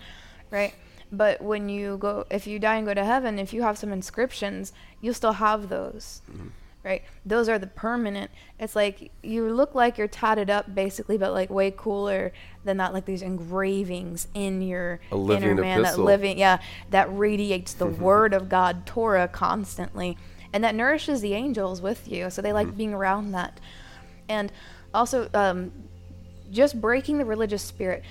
right? 0.53 0.75
But 1.13 1.43
when 1.43 1.69
you 1.69 1.99
go, 1.99 2.25
if 2.31 2.47
you 2.47 2.59
die 2.59 2.77
and 2.77 2.87
go 2.87 2.95
to 2.95 3.05
heaven, 3.05 3.39
if 3.39 3.53
you 3.53 3.63
have 3.63 3.79
some 3.79 3.93
inscriptions, 3.93 4.73
you'll 5.01 5.15
still 5.15 5.33
have 5.33 5.69
those 5.69 6.23
right? 6.83 7.03
Those 7.27 7.49
are 7.49 7.59
the 7.59 7.67
permanent. 7.67 8.31
It's 8.59 8.75
like 8.75 9.11
you 9.23 9.51
look 9.53 9.75
like 9.75 9.99
you're 9.99 10.09
tatted 10.09 10.49
up 10.49 10.75
basically, 10.75 11.19
but 11.19 11.33
like 11.33 11.51
way 11.51 11.73
cooler 11.77 12.33
than 12.65 12.79
that. 12.79 12.93
Like 12.93 13.05
these 13.05 13.23
engravings 13.23 14.29
in 14.35 14.63
your 14.63 15.01
A 15.11 15.17
living 15.17 15.51
inner 15.51 15.61
man, 15.61 15.83
that 15.83 15.99
living, 15.99 16.39
yeah, 16.39 16.61
that 16.91 17.09
radiates 17.17 17.75
the 17.75 17.87
word 18.07 18.33
of 18.33 18.49
God, 18.49 18.87
Torah, 18.87 19.29
constantly, 19.29 20.17
and 20.53 20.65
that 20.65 20.75
nourishes 20.75 21.21
the 21.21 21.35
angels 21.35 21.83
with 21.83 22.09
you. 22.09 22.31
So 22.31 22.41
they 22.41 22.53
like 22.53 22.77
being 22.77 22.95
around 22.95 23.33
that, 23.33 23.61
and 24.29 24.51
also 24.95 25.29
um, 25.35 25.73
just 26.51 26.81
breaking 26.81 27.19
the 27.19 27.25
religious 27.25 27.63
spirit. 27.63 28.03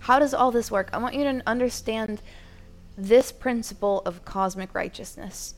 How 0.00 0.18
does 0.18 0.34
all 0.34 0.50
this 0.50 0.70
work? 0.70 0.90
I 0.92 0.98
want 0.98 1.14
you 1.14 1.24
to 1.24 1.42
understand 1.46 2.20
this 2.96 3.32
principle 3.32 4.02
of 4.04 4.24
cosmic 4.24 4.74
righteousness 4.74 5.54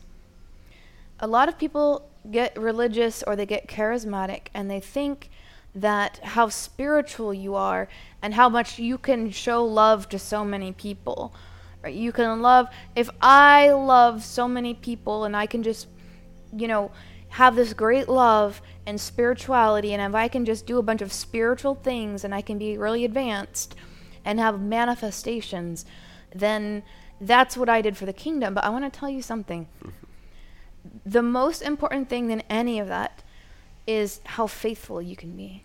a 1.20 1.26
lot 1.26 1.48
of 1.48 1.58
people 1.58 2.08
get 2.30 2.56
religious 2.58 3.22
or 3.22 3.36
they 3.36 3.46
get 3.46 3.68
charismatic 3.68 4.48
and 4.52 4.70
they 4.70 4.80
think 4.80 5.30
that 5.74 6.18
how 6.18 6.48
spiritual 6.48 7.34
you 7.34 7.54
are 7.54 7.88
and 8.22 8.34
how 8.34 8.48
much 8.48 8.78
you 8.78 8.96
can 8.98 9.30
show 9.30 9.64
love 9.64 10.08
to 10.08 10.18
so 10.18 10.44
many 10.44 10.72
people. 10.72 11.34
Right? 11.82 11.94
You 11.94 12.12
can 12.12 12.40
love 12.42 12.68
if 12.94 13.10
I 13.20 13.70
love 13.70 14.24
so 14.24 14.48
many 14.48 14.74
people 14.74 15.24
and 15.24 15.36
I 15.36 15.46
can 15.46 15.62
just 15.62 15.88
you 16.56 16.68
know 16.68 16.90
have 17.28 17.56
this 17.56 17.74
great 17.74 18.08
love 18.08 18.62
and 18.86 19.00
spirituality 19.00 19.92
and 19.92 20.02
if 20.02 20.14
I 20.14 20.28
can 20.28 20.44
just 20.44 20.66
do 20.66 20.78
a 20.78 20.82
bunch 20.82 21.02
of 21.02 21.12
spiritual 21.12 21.74
things 21.74 22.24
and 22.24 22.34
I 22.34 22.40
can 22.40 22.56
be 22.56 22.78
really 22.78 23.04
advanced 23.04 23.74
and 24.24 24.40
have 24.40 24.60
manifestations, 24.60 25.84
then 26.34 26.82
that's 27.20 27.56
what 27.56 27.68
I 27.68 27.80
did 27.82 27.96
for 27.96 28.06
the 28.06 28.12
kingdom. 28.12 28.54
But 28.54 28.64
I 28.64 28.70
want 28.70 28.90
to 28.90 28.98
tell 28.98 29.08
you 29.08 29.22
something. 29.22 29.68
Mm-hmm. 29.78 29.90
the 31.04 31.22
most 31.22 31.62
important 31.62 32.08
thing 32.08 32.28
than 32.28 32.42
any 32.48 32.78
of 32.78 32.88
that 32.88 33.22
is 33.86 34.20
how 34.24 34.46
faithful 34.46 35.00
you 35.00 35.16
can 35.16 35.36
be. 35.36 35.62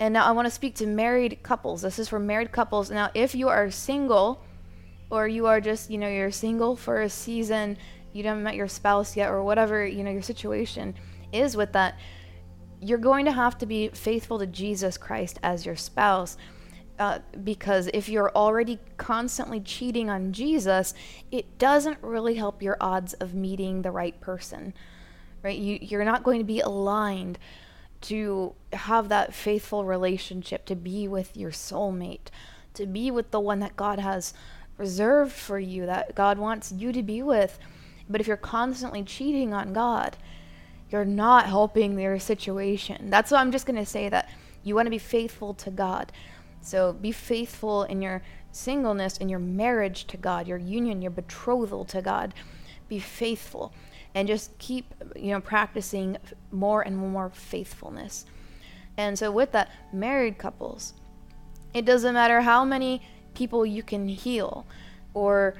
And 0.00 0.12
now 0.12 0.24
I 0.24 0.32
want 0.32 0.46
to 0.46 0.50
speak 0.50 0.74
to 0.76 0.86
married 0.86 1.42
couples. 1.42 1.82
This 1.82 1.98
is 1.98 2.08
for 2.08 2.18
married 2.18 2.52
couples. 2.52 2.90
Now, 2.90 3.10
if 3.14 3.34
you 3.34 3.48
are 3.48 3.70
single, 3.70 4.42
or 5.10 5.28
you 5.28 5.46
are 5.46 5.60
just, 5.60 5.90
you 5.90 5.98
know, 5.98 6.08
you're 6.08 6.30
single 6.30 6.76
for 6.76 7.02
a 7.02 7.08
season, 7.08 7.76
you 8.12 8.22
haven't 8.24 8.42
met 8.42 8.56
your 8.56 8.68
spouse 8.68 9.16
yet, 9.16 9.30
or 9.30 9.42
whatever, 9.42 9.86
you 9.86 10.02
know, 10.02 10.10
your 10.10 10.22
situation 10.22 10.94
is 11.32 11.56
with 11.56 11.72
that, 11.72 11.98
you're 12.80 12.98
going 12.98 13.24
to 13.24 13.32
have 13.32 13.56
to 13.58 13.66
be 13.66 13.88
faithful 13.88 14.38
to 14.38 14.46
Jesus 14.46 14.98
Christ 14.98 15.38
as 15.42 15.64
your 15.64 15.76
spouse. 15.76 16.36
Uh, 16.96 17.18
because 17.42 17.88
if 17.92 18.08
you're 18.08 18.30
already 18.36 18.78
constantly 18.96 19.58
cheating 19.58 20.08
on 20.08 20.32
Jesus, 20.32 20.94
it 21.32 21.58
doesn't 21.58 21.98
really 22.00 22.34
help 22.36 22.62
your 22.62 22.76
odds 22.80 23.14
of 23.14 23.34
meeting 23.34 23.82
the 23.82 23.90
right 23.90 24.20
person, 24.20 24.72
right? 25.42 25.58
You, 25.58 25.78
you're 25.82 26.04
not 26.04 26.22
going 26.22 26.38
to 26.38 26.44
be 26.44 26.60
aligned 26.60 27.38
to 28.02 28.54
have 28.72 29.08
that 29.08 29.34
faithful 29.34 29.84
relationship, 29.84 30.66
to 30.66 30.76
be 30.76 31.08
with 31.08 31.36
your 31.36 31.50
soulmate, 31.50 32.28
to 32.74 32.86
be 32.86 33.10
with 33.10 33.30
the 33.30 33.40
one 33.40 33.60
that 33.60 33.76
God 33.76 33.98
has 33.98 34.34
reserved 34.76 35.32
for 35.32 35.58
you, 35.58 35.86
that 35.86 36.14
God 36.14 36.38
wants 36.38 36.70
you 36.70 36.92
to 36.92 37.02
be 37.02 37.22
with. 37.22 37.58
But 38.08 38.20
if 38.20 38.26
you're 38.26 38.36
constantly 38.36 39.02
cheating 39.02 39.54
on 39.54 39.72
God, 39.72 40.16
you're 40.90 41.04
not 41.04 41.46
helping 41.46 41.96
their 41.96 42.18
situation. 42.18 43.10
That's 43.10 43.30
why 43.30 43.38
I'm 43.40 43.52
just 43.52 43.66
going 43.66 43.78
to 43.78 43.86
say 43.86 44.08
that 44.10 44.30
you 44.62 44.74
want 44.74 44.86
to 44.86 44.90
be 44.90 44.98
faithful 44.98 45.54
to 45.54 45.70
God. 45.70 46.12
So 46.64 46.94
be 46.94 47.12
faithful 47.12 47.82
in 47.84 48.00
your 48.00 48.22
singleness, 48.50 49.18
in 49.18 49.28
your 49.28 49.38
marriage 49.38 50.06
to 50.06 50.16
God, 50.16 50.48
your 50.48 50.56
union, 50.56 51.02
your 51.02 51.10
betrothal 51.10 51.84
to 51.86 52.00
God. 52.00 52.32
Be 52.88 52.98
faithful 52.98 53.74
and 54.14 54.26
just 54.26 54.56
keep, 54.58 54.94
you 55.14 55.32
know, 55.32 55.40
practicing 55.40 56.16
more 56.50 56.80
and 56.80 56.96
more 56.96 57.30
faithfulness. 57.30 58.24
And 58.96 59.18
so 59.18 59.30
with 59.30 59.52
that, 59.52 59.70
married 59.92 60.38
couples, 60.38 60.94
it 61.74 61.84
doesn't 61.84 62.14
matter 62.14 62.40
how 62.40 62.64
many 62.64 63.02
people 63.34 63.66
you 63.66 63.82
can 63.82 64.08
heal 64.08 64.66
or 65.12 65.56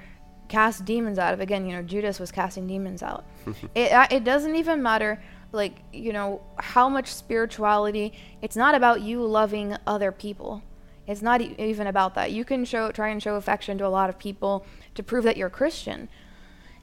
cast 0.49 0.87
demons 0.87 1.19
out 1.19 1.35
of. 1.35 1.41
Again, 1.41 1.67
you 1.67 1.77
know, 1.77 1.83
Judas 1.83 2.19
was 2.19 2.33
casting 2.33 2.67
demons 2.67 3.03
out. 3.03 3.25
it 3.75 3.93
uh, 3.93 4.07
it 4.11 4.25
doesn't 4.25 4.55
even 4.55 4.83
matter 4.83 5.23
like, 5.53 5.83
you 5.93 6.13
know, 6.13 6.41
how 6.59 6.89
much 6.89 7.13
spirituality. 7.13 8.13
It's 8.41 8.57
not 8.57 8.75
about 8.75 9.03
you 9.03 9.23
loving 9.23 9.77
other 9.87 10.11
people 10.11 10.63
it's 11.07 11.23
not 11.23 11.41
e- 11.41 11.55
even 11.59 11.87
about 11.87 12.15
that. 12.15 12.33
You 12.33 12.45
can 12.45 12.65
show 12.65 12.91
try 12.91 13.09
and 13.09 13.23
show 13.23 13.37
affection 13.37 13.79
to 13.79 13.87
a 13.87 13.89
lot 13.89 14.11
of 14.11 14.19
people 14.19 14.67
to 14.95 15.03
prove 15.03 15.25
that 15.25 15.37
you're 15.37 15.51
Christian. 15.51 16.09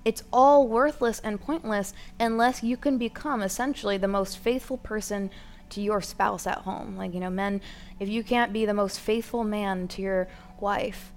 It's 0.04 0.24
all 0.34 0.68
worthless 0.68 1.20
and 1.20 1.40
pointless 1.40 1.94
unless 2.20 2.64
you 2.64 2.76
can 2.78 2.98
become 2.98 3.42
essentially 3.42 3.98
the 3.98 4.08
most 4.08 4.38
faithful 4.38 4.78
person 4.78 5.30
to 5.70 5.82
your 5.82 6.02
spouse 6.02 6.48
at 6.48 6.60
home. 6.60 6.98
Like, 6.98 7.14
you 7.14 7.20
know, 7.20 7.30
men, 7.30 7.62
if 8.00 8.10
you 8.10 8.24
can't 8.24 8.52
be 8.52 8.66
the 8.66 8.74
most 8.74 9.00
faithful 9.00 9.44
man 9.44 9.88
to 9.90 10.02
your 10.02 10.28
wife, 10.60 11.12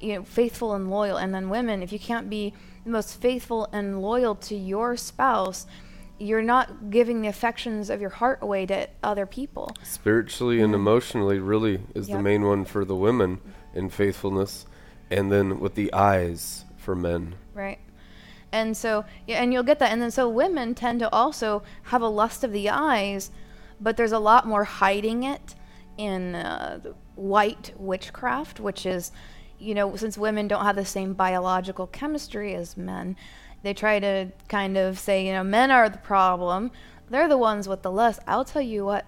you 0.00 0.14
know, 0.14 0.22
faithful 0.24 0.74
and 0.74 0.90
loyal, 0.90 1.16
and 1.16 1.34
then 1.34 1.50
women, 1.50 1.82
if 1.82 1.92
you 1.92 1.98
can't 1.98 2.30
be 2.30 2.54
the 2.84 2.90
most 2.90 3.20
faithful 3.20 3.68
and 3.72 4.00
loyal 4.00 4.34
to 4.36 4.56
your 4.56 4.96
spouse, 4.96 5.66
you're 6.22 6.40
not 6.40 6.88
giving 6.90 7.20
the 7.20 7.28
affections 7.28 7.90
of 7.90 8.00
your 8.00 8.10
heart 8.10 8.38
away 8.42 8.64
to 8.66 8.88
other 9.02 9.26
people. 9.26 9.74
Spiritually 9.82 10.60
and 10.60 10.72
emotionally, 10.72 11.40
really, 11.40 11.80
is 11.96 12.08
yep. 12.08 12.18
the 12.18 12.22
main 12.22 12.44
one 12.44 12.64
for 12.64 12.84
the 12.84 12.94
women 12.94 13.40
in 13.74 13.90
faithfulness, 13.90 14.66
and 15.10 15.32
then 15.32 15.58
with 15.58 15.74
the 15.74 15.92
eyes 15.92 16.64
for 16.76 16.94
men. 16.94 17.34
Right. 17.54 17.80
And 18.52 18.76
so, 18.76 19.04
yeah, 19.26 19.42
and 19.42 19.52
you'll 19.52 19.64
get 19.64 19.80
that. 19.80 19.90
And 19.90 20.00
then, 20.00 20.12
so 20.12 20.28
women 20.28 20.74
tend 20.74 21.00
to 21.00 21.10
also 21.10 21.64
have 21.84 22.02
a 22.02 22.08
lust 22.08 22.44
of 22.44 22.52
the 22.52 22.70
eyes, 22.70 23.32
but 23.80 23.96
there's 23.96 24.12
a 24.12 24.18
lot 24.20 24.46
more 24.46 24.64
hiding 24.64 25.24
it 25.24 25.56
in 25.98 26.36
uh, 26.36 26.80
white 27.16 27.72
witchcraft, 27.76 28.60
which 28.60 28.86
is, 28.86 29.10
you 29.58 29.74
know, 29.74 29.96
since 29.96 30.16
women 30.16 30.46
don't 30.46 30.64
have 30.64 30.76
the 30.76 30.84
same 30.84 31.14
biological 31.14 31.88
chemistry 31.88 32.54
as 32.54 32.76
men, 32.76 33.16
they 33.62 33.74
try 33.74 33.98
to 33.98 34.28
kind 34.48 34.76
of 34.76 34.98
say, 34.98 35.26
you 35.26 35.32
know, 35.32 35.44
men 35.44 35.70
are 35.70 35.88
the 35.88 35.98
problem. 35.98 36.70
They're 37.08 37.28
the 37.28 37.38
ones 37.38 37.68
with 37.68 37.82
the 37.82 37.90
lust. 37.90 38.20
I'll 38.26 38.44
tell 38.44 38.62
you 38.62 38.84
what, 38.84 39.04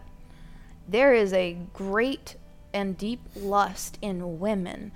there 0.88 1.12
is 1.14 1.32
a 1.32 1.56
great 1.72 2.36
and 2.72 2.98
deep 2.98 3.20
lust 3.34 3.98
in 4.02 4.38
women 4.38 4.92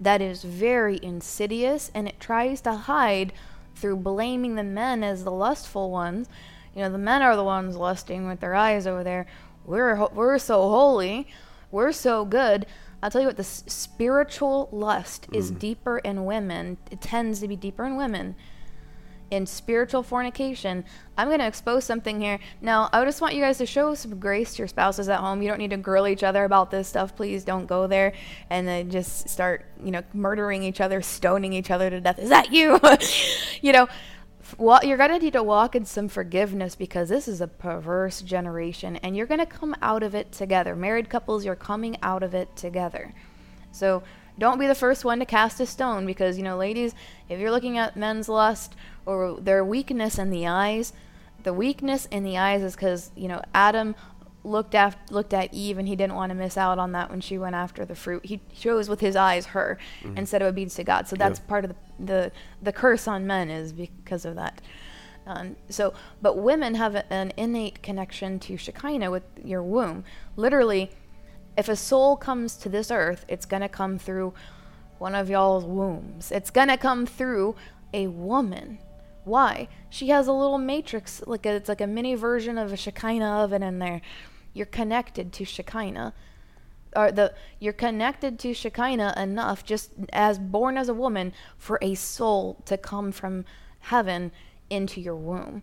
that 0.00 0.22
is 0.22 0.42
very 0.42 0.98
insidious 1.02 1.90
and 1.94 2.08
it 2.08 2.18
tries 2.18 2.60
to 2.62 2.72
hide 2.72 3.32
through 3.74 3.96
blaming 3.96 4.54
the 4.54 4.64
men 4.64 5.04
as 5.04 5.24
the 5.24 5.30
lustful 5.30 5.90
ones. 5.90 6.28
You 6.74 6.82
know, 6.82 6.90
the 6.90 6.98
men 6.98 7.22
are 7.22 7.36
the 7.36 7.44
ones 7.44 7.76
lusting 7.76 8.26
with 8.26 8.40
their 8.40 8.54
eyes 8.54 8.86
over 8.86 9.04
there. 9.04 9.26
We're 9.64 10.06
we're 10.08 10.38
so 10.38 10.68
holy. 10.68 11.28
We're 11.70 11.92
so 11.92 12.24
good. 12.24 12.66
I'll 13.02 13.10
tell 13.10 13.20
you 13.20 13.28
what, 13.28 13.36
the 13.36 13.42
s- 13.42 13.64
spiritual 13.66 14.68
lust 14.72 15.30
mm. 15.30 15.36
is 15.36 15.50
deeper 15.50 15.98
in 15.98 16.24
women. 16.24 16.78
It 16.90 17.00
tends 17.00 17.40
to 17.40 17.48
be 17.48 17.56
deeper 17.56 17.84
in 17.84 17.96
women 17.96 18.36
in 19.30 19.46
spiritual 19.46 20.02
fornication. 20.02 20.84
I'm 21.16 21.28
going 21.28 21.38
to 21.38 21.46
expose 21.46 21.84
something 21.84 22.20
here. 22.20 22.38
Now, 22.60 22.88
I 22.92 23.04
just 23.04 23.20
want 23.20 23.34
you 23.34 23.40
guys 23.40 23.58
to 23.58 23.66
show 23.66 23.94
some 23.94 24.18
grace 24.18 24.54
to 24.54 24.58
your 24.58 24.68
spouses 24.68 25.08
at 25.08 25.20
home. 25.20 25.42
You 25.42 25.48
don't 25.48 25.58
need 25.58 25.70
to 25.70 25.76
grill 25.76 26.08
each 26.08 26.22
other 26.22 26.44
about 26.44 26.70
this 26.70 26.88
stuff. 26.88 27.14
Please 27.14 27.44
don't 27.44 27.66
go 27.66 27.86
there 27.86 28.12
and 28.48 28.66
then 28.66 28.90
just 28.90 29.28
start, 29.28 29.64
you 29.84 29.90
know, 29.90 30.02
murdering 30.12 30.62
each 30.62 30.80
other, 30.80 31.00
stoning 31.02 31.52
each 31.52 31.70
other 31.70 31.90
to 31.90 32.00
death. 32.00 32.18
Is 32.18 32.30
that 32.30 32.52
you? 32.52 32.80
you 33.62 33.72
know, 33.72 33.88
well, 34.58 34.80
you're 34.82 34.98
going 34.98 35.10
to 35.10 35.18
need 35.18 35.34
to 35.34 35.42
walk 35.42 35.76
in 35.76 35.84
some 35.84 36.08
forgiveness 36.08 36.74
because 36.74 37.08
this 37.08 37.28
is 37.28 37.40
a 37.40 37.46
perverse 37.46 38.20
generation 38.22 38.96
and 38.96 39.16
you're 39.16 39.26
going 39.26 39.40
to 39.40 39.46
come 39.46 39.76
out 39.80 40.02
of 40.02 40.14
it 40.14 40.32
together. 40.32 40.74
Married 40.74 41.08
couples, 41.08 41.44
you're 41.44 41.54
coming 41.54 41.96
out 42.02 42.22
of 42.22 42.34
it 42.34 42.54
together. 42.56 43.12
So, 43.72 44.02
don't 44.38 44.58
be 44.58 44.66
the 44.66 44.74
first 44.74 45.04
one 45.04 45.18
to 45.18 45.26
cast 45.26 45.60
a 45.60 45.66
stone 45.66 46.06
because, 46.06 46.38
you 46.38 46.42
know, 46.42 46.56
ladies, 46.56 46.94
if 47.28 47.38
you're 47.38 47.50
looking 47.50 47.76
at 47.76 47.94
men's 47.94 48.26
lust 48.26 48.74
or 49.06 49.40
their 49.40 49.64
weakness 49.64 50.18
in 50.18 50.30
the 50.30 50.46
eyes, 50.46 50.92
the 51.42 51.54
weakness 51.54 52.06
in 52.10 52.22
the 52.22 52.36
eyes 52.36 52.62
is 52.62 52.74
because, 52.74 53.10
you 53.16 53.28
know, 53.28 53.42
Adam 53.54 53.94
looked 54.42 54.74
at 54.74 54.96
looked 55.10 55.34
at 55.34 55.52
Eve 55.52 55.76
and 55.76 55.86
he 55.86 55.94
didn't 55.94 56.14
want 56.14 56.30
to 56.30 56.34
miss 56.34 56.56
out 56.56 56.78
on 56.78 56.92
that 56.92 57.10
when 57.10 57.20
she 57.20 57.36
went 57.38 57.54
after 57.54 57.84
the 57.84 57.94
fruit. 57.94 58.24
He 58.24 58.40
chose 58.54 58.88
with 58.88 59.00
his 59.00 59.16
eyes 59.16 59.46
her 59.46 59.78
mm-hmm. 60.02 60.16
instead 60.16 60.42
of 60.42 60.48
obedience 60.48 60.74
to 60.76 60.84
God. 60.84 61.08
So 61.08 61.16
that's 61.16 61.38
part 61.40 61.64
of 61.64 61.70
the, 61.70 61.76
the 62.04 62.32
the 62.62 62.72
curse 62.72 63.06
on 63.06 63.26
men 63.26 63.50
is 63.50 63.72
because 63.72 64.24
of 64.24 64.36
that. 64.36 64.60
Um, 65.26 65.56
so, 65.68 65.92
but 66.22 66.38
women 66.38 66.74
have 66.74 66.94
a, 66.94 67.12
an 67.12 67.32
innate 67.36 67.82
connection 67.82 68.38
to 68.40 68.56
Shekinah 68.56 69.10
with 69.10 69.22
your 69.44 69.62
womb. 69.62 70.04
Literally, 70.36 70.90
if 71.56 71.68
a 71.68 71.76
soul 71.76 72.16
comes 72.16 72.56
to 72.56 72.68
this 72.68 72.90
earth, 72.90 73.24
it's 73.28 73.44
going 73.44 73.62
to 73.62 73.68
come 73.68 73.98
through 73.98 74.32
one 74.98 75.14
of 75.14 75.28
y'all's 75.30 75.64
wombs. 75.64 76.32
It's 76.32 76.50
going 76.50 76.68
to 76.68 76.76
come 76.76 77.06
through 77.06 77.54
a 77.92 78.06
woman. 78.06 78.78
Why? 79.30 79.68
She 79.88 80.08
has 80.08 80.26
a 80.26 80.32
little 80.32 80.58
matrix, 80.58 81.22
like 81.24 81.46
a, 81.46 81.54
it's 81.54 81.68
like 81.68 81.80
a 81.80 81.86
mini 81.86 82.16
version 82.16 82.58
of 82.58 82.72
a 82.72 82.76
Shekinah 82.76 83.44
oven 83.44 83.62
in 83.62 83.78
there. 83.78 84.00
You're 84.52 84.66
connected 84.66 85.32
to 85.34 85.44
Shekinah. 85.44 86.12
Or 86.96 87.12
the 87.12 87.32
you're 87.60 87.72
connected 87.72 88.40
to 88.40 88.52
Shekinah 88.52 89.14
enough, 89.16 89.64
just 89.64 89.92
as 90.12 90.40
born 90.40 90.76
as 90.76 90.88
a 90.88 90.94
woman, 90.94 91.32
for 91.56 91.78
a 91.80 91.94
soul 91.94 92.60
to 92.64 92.76
come 92.76 93.12
from 93.12 93.44
heaven 93.78 94.32
into 94.68 95.00
your 95.00 95.14
womb. 95.14 95.62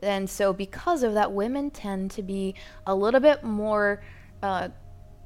And 0.00 0.30
so, 0.30 0.52
because 0.52 1.02
of 1.02 1.14
that, 1.14 1.32
women 1.32 1.72
tend 1.72 2.12
to 2.12 2.22
be 2.22 2.54
a 2.86 2.94
little 2.94 3.18
bit 3.18 3.42
more 3.42 4.00
uh, 4.40 4.68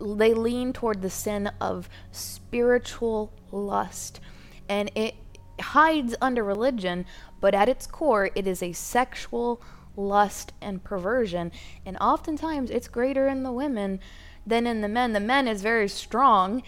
they 0.00 0.32
lean 0.32 0.72
toward 0.72 1.02
the 1.02 1.10
sin 1.10 1.50
of 1.60 1.90
spiritual 2.12 3.32
lust. 3.52 4.20
And 4.68 4.90
it 4.94 5.14
hides 5.60 6.14
under 6.20 6.42
religion, 6.44 7.04
but 7.40 7.54
at 7.54 7.68
its 7.68 7.86
core, 7.86 8.30
it 8.34 8.46
is 8.46 8.62
a 8.62 8.72
sexual 8.72 9.60
lust 9.96 10.52
and 10.60 10.82
perversion. 10.84 11.50
And 11.84 11.96
oftentimes, 11.98 12.70
it's 12.70 12.88
greater 12.88 13.26
in 13.28 13.42
the 13.42 13.52
women 13.52 14.00
than 14.46 14.66
in 14.66 14.80
the 14.80 14.88
men. 14.88 15.12
The 15.12 15.20
men 15.20 15.48
is 15.48 15.62
very 15.62 15.88
strong, 15.88 16.62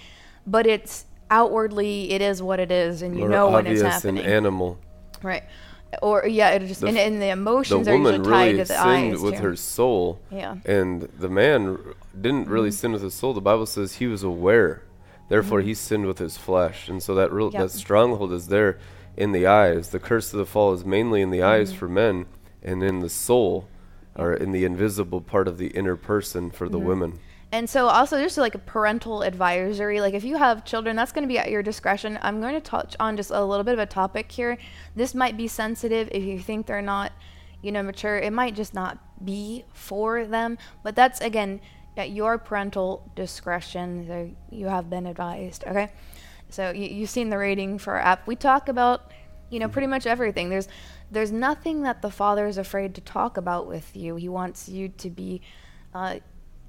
but 0.47 0.67
it's 0.67 1.05
outwardly, 1.31 2.11
it 2.13 2.23
is 2.23 2.43
what 2.43 2.59
it 2.59 2.71
is, 2.71 3.03
and 3.03 3.15
you 3.15 3.21
More 3.21 3.29
know 3.29 3.51
when 3.51 3.67
it's 3.67 3.83
happening. 3.83 4.25
An 4.25 4.31
animal. 4.33 4.79
Right. 5.23 5.43
or 6.03 6.27
yeah, 6.27 6.51
it 6.51 6.67
just 6.67 6.81
The 6.83 6.89
and, 6.89 6.99
and 6.99 7.15
the 7.17 7.21
The 7.27 7.29
emotions 7.31 7.89
are 7.89 7.93
woman 7.93 8.13
usually 8.17 8.31
tied 8.31 8.45
really 8.47 8.59
to 8.59 8.65
the 8.65 8.75
sinned 8.75 9.13
eyes 9.15 9.21
with 9.21 9.35
too. 9.37 9.43
her 9.43 9.57
soul, 9.57 10.21
Yeah. 10.31 10.57
and 10.67 11.03
the 11.19 11.29
man 11.29 11.69
r- 11.69 11.79
didn't 12.21 12.49
really 12.49 12.69
Mm-hmm. 12.69 12.75
sin 12.77 12.93
with 12.93 13.03
his 13.03 13.15
soul. 13.15 13.33
The 13.35 13.41
Bible 13.41 13.67
says 13.67 13.95
he 13.97 14.07
was 14.07 14.23
aware, 14.23 14.83
therefore 15.29 15.61
he 15.61 15.75
sinned 15.75 16.07
with 16.07 16.19
his 16.19 16.37
flesh, 16.37 16.89
and 16.89 17.03
so 17.03 17.15
that 17.15 17.33
real 17.33 17.51
Yep. 17.53 17.63
that 17.63 17.71
stronghold 17.71 18.33
is 18.33 18.49
there 18.49 18.79
in 19.17 19.33
the 19.33 19.47
eyes. 19.47 19.89
The 19.91 19.99
curse 19.99 20.33
of 20.33 20.39
the 20.39 20.47
fall 20.47 20.73
is 20.73 20.85
mainly 20.85 21.21
in 21.23 21.31
the 21.31 21.43
eyes 21.43 21.71
Mm-hmm. 21.71 21.79
for 21.79 21.89
men, 21.89 22.27
and 22.63 22.83
in 22.83 23.01
the 23.01 23.09
soul, 23.11 23.69
or 24.17 24.33
in 24.35 24.53
the 24.53 24.65
invisible 24.65 25.21
part 25.21 25.47
of 25.49 25.59
the 25.59 25.69
inner 25.69 25.97
person 25.97 26.51
for 26.51 26.67
Mm-hmm. 26.67 26.73
the 26.73 26.79
women. 26.79 27.19
And 27.51 27.71
so 27.71 27.87
also 27.87 28.21
just 28.23 28.37
like 28.37 28.55
a 28.55 28.59
parental 28.59 29.23
advisory, 29.23 30.03
like 30.03 30.13
if 30.13 30.23
you 30.23 30.37
have 30.37 30.67
children, 30.67 30.97
that's 30.97 31.13
going 31.13 31.23
to 31.23 31.33
be 31.33 31.39
at 31.39 31.51
your 31.51 31.63
discretion. 31.63 32.19
I'm 32.21 32.43
going 32.43 32.53
to 32.55 32.61
touch 32.61 32.95
on 33.01 33.17
just 33.17 33.31
a 33.31 33.43
little 33.43 33.65
bit 33.65 33.73
of 33.73 33.79
a 33.79 33.87
topic 33.87 34.31
here. 34.31 34.59
This 34.95 35.15
might 35.15 35.37
be 35.39 35.49
sensitive 35.49 36.11
if 36.13 36.23
you 36.23 36.39
think 36.39 36.67
they're 36.67 36.83
not, 36.83 37.11
you 37.63 37.73
know, 37.73 37.83
mature. 37.83 38.19
It 38.19 38.35
might 38.35 38.55
just 38.55 38.75
not 38.75 38.99
be 39.25 39.65
for 39.73 40.27
them, 40.27 40.59
but 40.83 40.95
that's 40.95 41.23
again 41.23 41.61
at 41.99 42.11
your 42.11 42.39
parental 42.39 43.11
discretion. 43.15 44.37
You 44.51 44.67
have 44.67 44.89
been 44.89 45.07
advised, 45.07 45.65
okay? 45.67 45.91
So 46.51 46.71
you, 46.71 46.87
you've 46.87 47.11
seen 47.11 47.31
the 47.31 47.39
rating 47.39 47.79
for 47.79 47.95
our 47.95 48.01
app. 48.01 48.27
We 48.27 48.37
talk 48.37 48.69
about, 48.69 49.13
you 49.51 49.59
know, 49.59 49.69
pretty 49.69 49.87
much 49.89 50.07
everything. 50.07 50.49
There's 50.49 50.69
there's 51.11 51.33
nothing 51.33 51.83
that 51.83 52.03
the 52.03 52.11
father 52.11 52.47
is 52.47 52.59
afraid 52.59 52.95
to 52.97 53.01
talk 53.01 53.37
about 53.39 53.67
with 53.67 53.97
you. 53.97 54.17
He 54.17 54.29
wants 54.29 54.69
you 54.69 54.89
to 54.91 55.09
be 55.09 55.41
uh, 55.95 56.17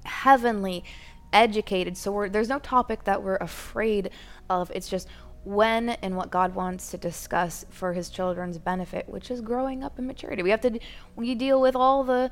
heavenly 0.05 0.85
educated. 1.33 1.97
So 1.97 2.27
there's 2.29 2.47
no 2.47 2.59
topic 2.59 3.03
that 3.03 3.21
we're 3.21 3.37
afraid 3.37 4.11
of. 4.49 4.71
It's 4.73 4.87
just 4.87 5.09
when 5.43 5.89
and 5.89 6.15
what 6.15 6.31
God 6.31 6.55
wants 6.55 6.91
to 6.91 6.97
discuss 6.97 7.65
for 7.69 7.93
His 7.93 8.09
children's 8.09 8.57
benefit, 8.57 9.07
which 9.09 9.29
is 9.29 9.41
growing 9.41 9.83
up 9.83 9.99
in 9.99 10.07
maturity. 10.07 10.43
We 10.43 10.49
have 10.51 10.61
to 10.61 10.79
we 11.15 11.35
deal 11.35 11.59
with 11.61 11.75
all 11.75 12.03
the 12.03 12.31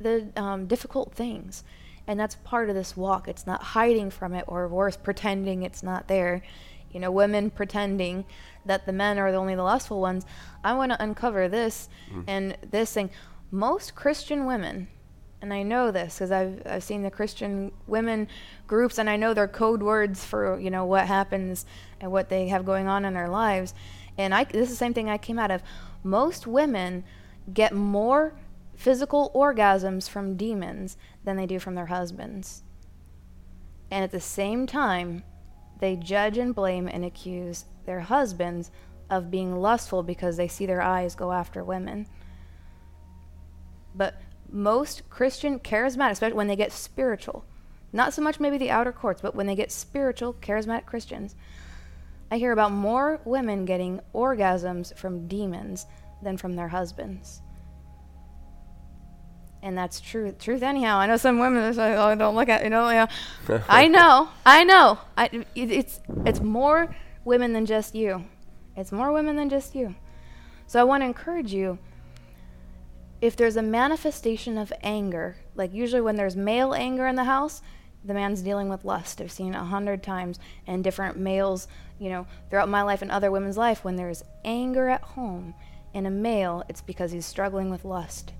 the 0.00 0.30
um, 0.36 0.66
difficult 0.66 1.12
things, 1.12 1.64
and 2.08 2.18
that's 2.18 2.34
part 2.36 2.68
of 2.68 2.74
this 2.74 2.96
walk. 2.96 3.28
It's 3.28 3.46
not 3.46 3.62
hiding 3.62 4.10
from 4.10 4.34
it, 4.34 4.44
or 4.48 4.66
worse, 4.66 4.96
pretending 4.96 5.62
it's 5.62 5.82
not 5.82 6.08
there. 6.08 6.42
You 6.90 6.98
know, 6.98 7.12
women 7.12 7.50
pretending 7.50 8.24
that 8.64 8.86
the 8.86 8.92
men 8.92 9.18
are 9.18 9.30
the 9.30 9.36
only 9.36 9.54
the 9.54 9.62
lustful 9.62 10.00
ones. 10.00 10.24
I 10.64 10.72
want 10.72 10.90
to 10.90 11.02
uncover 11.02 11.48
this 11.48 11.88
mm-hmm. 12.10 12.22
and 12.26 12.56
this 12.68 12.92
thing. 12.92 13.10
Most 13.50 13.94
Christian 13.94 14.46
women 14.46 14.88
and 15.40 15.52
I 15.52 15.62
know 15.62 15.90
this 15.90 16.14
because 16.14 16.32
I've 16.32 16.62
I've 16.66 16.82
seen 16.82 17.02
the 17.02 17.10
Christian 17.10 17.72
women 17.86 18.28
groups, 18.66 18.98
and 18.98 19.08
I 19.08 19.16
know 19.16 19.34
their 19.34 19.48
code 19.48 19.82
words 19.82 20.24
for 20.24 20.58
you 20.58 20.70
know 20.70 20.84
what 20.84 21.06
happens 21.06 21.64
and 22.00 22.10
what 22.10 22.28
they 22.28 22.48
have 22.48 22.64
going 22.64 22.88
on 22.88 23.04
in 23.04 23.14
their 23.14 23.28
lives. 23.28 23.74
And 24.16 24.34
I 24.34 24.44
this 24.44 24.62
is 24.62 24.70
the 24.70 24.76
same 24.76 24.94
thing 24.94 25.08
I 25.08 25.18
came 25.18 25.38
out 25.38 25.50
of. 25.50 25.62
Most 26.02 26.46
women 26.46 27.04
get 27.52 27.72
more 27.72 28.34
physical 28.78 29.32
orgasms 29.34 30.08
from 30.08 30.36
demons 30.36 30.96
than 31.24 31.36
they 31.36 31.46
do 31.46 31.58
from 31.58 31.74
their 31.74 31.86
husbands. 31.86 32.62
And 33.90 34.04
at 34.04 34.12
the 34.12 34.20
same 34.20 34.68
time, 34.68 35.24
they 35.80 35.96
judge 35.96 36.38
and 36.38 36.54
blame 36.54 36.86
and 36.86 37.04
accuse 37.04 37.64
their 37.86 38.00
husbands 38.00 38.70
of 39.10 39.32
being 39.32 39.56
lustful 39.56 40.04
because 40.04 40.36
they 40.36 40.46
see 40.46 40.64
their 40.64 40.80
eyes 40.80 41.16
go 41.16 41.32
after 41.32 41.64
women. 41.64 42.06
But 43.96 44.20
most 44.48 45.10
Christian 45.10 45.58
charismatic, 45.58 46.12
especially 46.12 46.36
when 46.36 46.46
they 46.46 46.54
get 46.54 46.70
spiritual, 46.70 47.44
not 47.92 48.14
so 48.14 48.22
much 48.22 48.38
maybe 48.38 48.58
the 48.58 48.70
outer 48.70 48.92
courts, 48.92 49.20
but 49.20 49.34
when 49.34 49.46
they 49.48 49.56
get 49.56 49.72
spiritual 49.72 50.34
charismatic 50.34 50.86
Christians, 50.86 51.34
I 52.30 52.38
hear 52.38 52.52
about 52.52 52.70
more 52.70 53.20
women 53.24 53.64
getting 53.64 54.00
orgasms 54.14 54.96
from 54.96 55.26
demons 55.26 55.86
than 56.22 56.36
from 56.36 56.54
their 56.54 56.68
husbands. 56.68 57.42
And 59.62 59.76
that's 59.76 60.00
true, 60.00 60.32
truth 60.38 60.62
anyhow. 60.62 60.98
I 60.98 61.06
know 61.06 61.16
some 61.16 61.40
women 61.40 61.62
are 61.62 61.72
like, 61.72 61.96
"Oh, 61.96 62.14
don't 62.14 62.36
look 62.36 62.48
at 62.48 62.62
you 62.62 62.70
know." 62.70 62.88
Yeah, 62.90 63.06
I 63.68 63.88
know, 63.88 64.28
I 64.46 64.62
know. 64.64 64.98
I, 65.16 65.26
it, 65.54 65.70
it's 65.70 66.00
it's 66.24 66.40
more 66.40 66.94
women 67.24 67.52
than 67.52 67.66
just 67.66 67.94
you. 67.94 68.24
It's 68.76 68.92
more 68.92 69.10
women 69.10 69.34
than 69.34 69.48
just 69.48 69.74
you. 69.74 69.96
So 70.68 70.80
I 70.80 70.84
want 70.84 71.02
to 71.02 71.06
encourage 71.06 71.52
you 71.52 71.78
if 73.20 73.36
there's 73.36 73.56
a 73.56 73.62
manifestation 73.62 74.56
of 74.56 74.72
anger, 74.82 75.36
like 75.54 75.74
usually 75.74 76.00
when 76.00 76.16
there's 76.16 76.36
male 76.36 76.72
anger 76.72 77.06
in 77.06 77.16
the 77.16 77.24
house, 77.24 77.62
the 78.04 78.14
man's 78.14 78.42
dealing 78.42 78.68
with 78.68 78.84
lust. 78.84 79.20
I've 79.20 79.32
seen 79.32 79.54
it 79.54 79.58
a 79.58 79.64
hundred 79.64 80.02
times 80.02 80.38
in 80.66 80.82
different 80.82 81.18
males, 81.18 81.66
you 81.98 82.10
know, 82.10 82.26
throughout 82.48 82.68
my 82.68 82.82
life 82.82 83.02
and 83.02 83.10
other 83.10 83.30
women's 83.30 83.56
life. 83.56 83.84
When 83.84 83.96
there's 83.96 84.22
anger 84.44 84.88
at 84.88 85.02
home 85.02 85.54
in 85.92 86.06
a 86.06 86.10
male, 86.10 86.62
it's 86.68 86.80
because 86.80 87.10
he's 87.10 87.26
struggling 87.26 87.70
with 87.70 87.84
lust. 87.84 88.32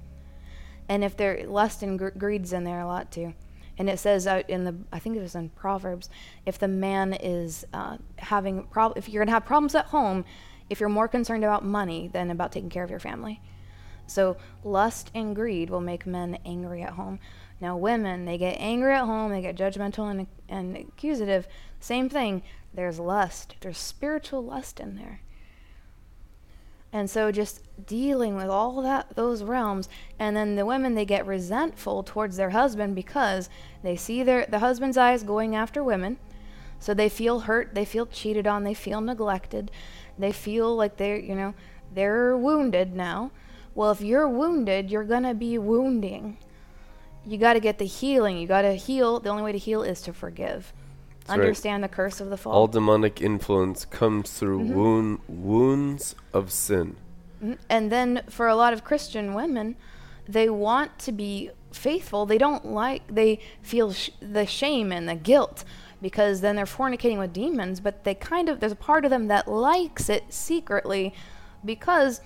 And 0.89 1.05
if 1.05 1.17
there 1.17 1.45
lust 1.47 1.83
and 1.83 1.99
gr- 1.99 2.09
greed's 2.09 2.53
in 2.53 2.65
there 2.65 2.81
a 2.81 2.87
lot 2.87 3.11
too. 3.11 3.35
And 3.77 3.89
it 3.89 3.99
says 3.99 4.27
out 4.27 4.49
in 4.51 4.65
the, 4.65 4.75
I 4.93 4.99
think 4.99 5.17
it 5.17 5.21
was 5.21 5.37
in 5.37 5.51
Proverbs, 5.51 6.11
if 6.45 6.59
the 6.59 6.67
man 6.69 7.13
is 7.13 7.65
uh, 7.73 7.99
having 8.17 8.65
prob, 8.65 8.95
if 8.97 9.09
you're 9.09 9.25
gonna 9.25 9.33
have 9.33 9.45
problems 9.47 9.75
at 9.75 9.87
home, 9.87 10.25
if 10.69 10.81
you're 10.81 10.89
more 10.89 11.09
concerned 11.09 11.45
about 11.45 11.65
money 11.65 12.09
than 12.09 12.31
about 12.31 12.53
taking 12.53 12.71
care 12.71 12.83
of 12.83 12.91
your 12.91 12.99
family. 12.99 13.41
So 14.07 14.37
lust 14.65 15.11
and 15.15 15.37
greed 15.37 15.71
will 15.71 15.81
make 15.81 16.07
men 16.07 16.39
angry 16.45 16.83
at 16.83 16.95
home. 16.95 17.21
Now 17.61 17.77
women, 17.77 18.25
they 18.25 18.39
get 18.39 18.59
angry 18.59 18.95
at 18.95 19.05
home, 19.05 19.31
they 19.31 19.43
get 19.43 19.57
judgmental 19.57 20.11
and, 20.11 20.27
and 20.49 20.77
accusative. 20.77 21.47
Same 21.79 22.09
thing. 22.09 22.43
There's 22.75 22.99
lust. 22.99 23.55
There's 23.61 23.79
spiritual 23.79 24.43
lust 24.45 24.81
in 24.81 24.97
there. 24.97 25.21
And 26.93 27.11
so 27.11 27.31
just 27.31 27.63
dealing 27.87 28.35
with 28.35 28.49
all 28.49 28.81
that 28.83 29.15
those 29.15 29.43
realms 29.43 29.89
and 30.19 30.35
then 30.35 30.57
the 30.57 30.65
women 30.65 30.95
they 30.95 31.05
get 31.05 31.27
resentful 31.27 32.03
towards 32.03 32.37
their 32.37 32.51
husband 32.51 32.95
because 32.95 33.51
they 33.83 33.95
see 33.95 34.23
their 34.23 34.47
the 34.47 34.61
husband's 34.61 34.97
eyes 34.97 35.23
going 35.23 35.55
after 35.55 35.85
women. 35.85 36.19
So 36.81 36.95
they 36.95 37.09
feel 37.09 37.41
hurt, 37.41 37.75
they 37.75 37.85
feel 37.85 38.07
cheated 38.07 38.47
on, 38.47 38.65
they 38.65 38.75
feel 38.75 39.01
neglected. 39.01 39.71
They 40.19 40.33
feel 40.33 40.75
like 40.75 40.97
they're, 40.97 41.19
you 41.19 41.35
know, 41.35 41.55
they're 41.95 42.37
wounded 42.37 42.95
now. 42.95 43.31
Well, 43.75 43.91
if 43.91 44.01
you're 44.01 44.29
wounded, 44.29 44.91
you're 44.91 45.05
going 45.05 45.23
to 45.23 45.35
be 45.35 45.59
wounding. 45.59 46.39
You 47.25 47.39
got 47.39 47.53
to 47.55 47.61
get 47.61 47.79
the 47.79 47.87
healing. 47.87 48.39
You 48.39 48.47
got 48.47 48.63
to 48.63 48.75
heal. 48.75 49.21
The 49.21 49.29
only 49.29 49.43
way 49.43 49.53
to 49.53 49.59
heal 49.59 49.83
is 49.83 50.01
to 50.03 50.13
forgive. 50.13 50.73
Right. 51.29 51.41
Understand 51.41 51.85
the 51.85 51.89
curse 51.89 52.21
of 52.21 52.31
the 52.31 52.37
fall. 52.37 52.53
All 52.53 52.67
demonic 52.67 53.21
influence 53.21 53.85
comes 53.85 54.31
through 54.33 54.61
Mm-hmm. 54.61 54.75
wound, 54.75 55.19
wounds 55.29 56.15
of 56.33 56.51
sin. 56.51 56.97
Mhm. 57.43 57.59
And 57.69 57.93
then 57.93 58.23
for 58.29 58.49
a 58.49 58.55
lot 58.57 58.73
of 58.73 58.85
Christian 58.85 59.35
women, 59.35 59.77
they 60.29 60.49
want 60.51 60.99
to 61.01 61.13
be 61.13 61.51
faithful. 61.73 62.27
They 62.27 62.39
don't 62.39 62.65
like, 62.67 63.03
they 63.09 63.41
feel 63.63 63.93
sh- 63.93 64.11
the 64.21 64.47
shame 64.47 64.91
and 64.93 65.09
the 65.09 65.15
guilt 65.15 65.65
because 66.01 66.41
then 66.41 66.57
they're 66.57 66.65
fornicating 66.65 67.19
with 67.19 67.33
demons, 67.33 67.81
but 67.81 68.05
they 68.05 68.15
kind 68.15 68.49
of, 68.49 68.61
there's 68.61 68.73
a 68.73 68.77
part 68.77 69.05
of 69.05 69.11
them 69.11 69.29
that 69.29 69.49
likes 69.49 70.09
it 70.09 70.25
secretly 70.33 71.13
because 71.65 72.21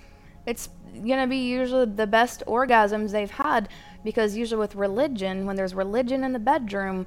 it's 0.45 0.69
going 0.93 1.19
to 1.19 1.27
be 1.27 1.37
usually 1.37 1.85
the 1.85 2.05
best 2.07 2.43
orgasms 2.47 3.11
they've 3.11 3.31
had 3.31 3.67
because 4.03 4.35
usually 4.35 4.59
with 4.59 4.75
religion, 4.75 5.45
when 5.45 5.55
there's 5.55 5.73
religion 5.73 6.23
in 6.23 6.33
the 6.33 6.39
bedroom, 6.39 7.05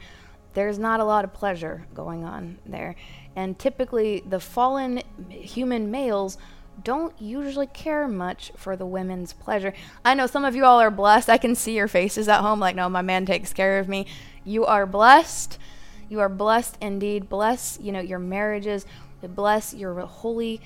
there's 0.57 0.79
not 0.79 1.01
a 1.01 1.05
lot 1.05 1.23
of 1.23 1.35
pleasure 1.35 1.87
going 1.93 2.25
on 2.25 2.57
there. 2.65 2.97
And 3.37 3.59
typically, 3.59 4.25
the 4.27 4.41
fallen 4.41 5.03
human 5.29 5.91
males 5.91 6.39
don't 6.83 7.13
usually 7.21 7.67
care 7.67 8.09
much 8.09 8.53
for 8.57 8.75
the 8.75 8.87
women's 8.87 9.35
pleasure. 9.35 9.75
I 10.03 10.15
know 10.15 10.27
some 10.27 10.47
of 10.47 10.57
you 10.57 10.65
all 10.65 10.81
are 10.81 10.91
blessed. 10.91 11.29
I 11.29 11.37
can 11.37 11.55
see 11.55 11.77
your 11.77 11.89
faces 11.89 12.27
at 12.27 12.41
home 12.41 12.59
like, 12.59 12.75
no, 12.75 12.89
my 12.89 13.03
man 13.03 13.27
takes 13.27 13.53
care 13.53 13.79
of 13.79 13.87
me. 13.87 14.07
You 14.45 14.65
are 14.65 14.87
blessed. 14.87 15.59
You 16.09 16.21
are 16.21 16.29
blessed 16.31 16.79
indeed. 16.81 17.29
Bless, 17.29 17.79
you 17.79 17.93
know, 17.93 18.01
your 18.01 18.19
marriages. 18.19 18.87
Bless 19.23 19.75
your 19.75 20.01
holy 20.01 20.63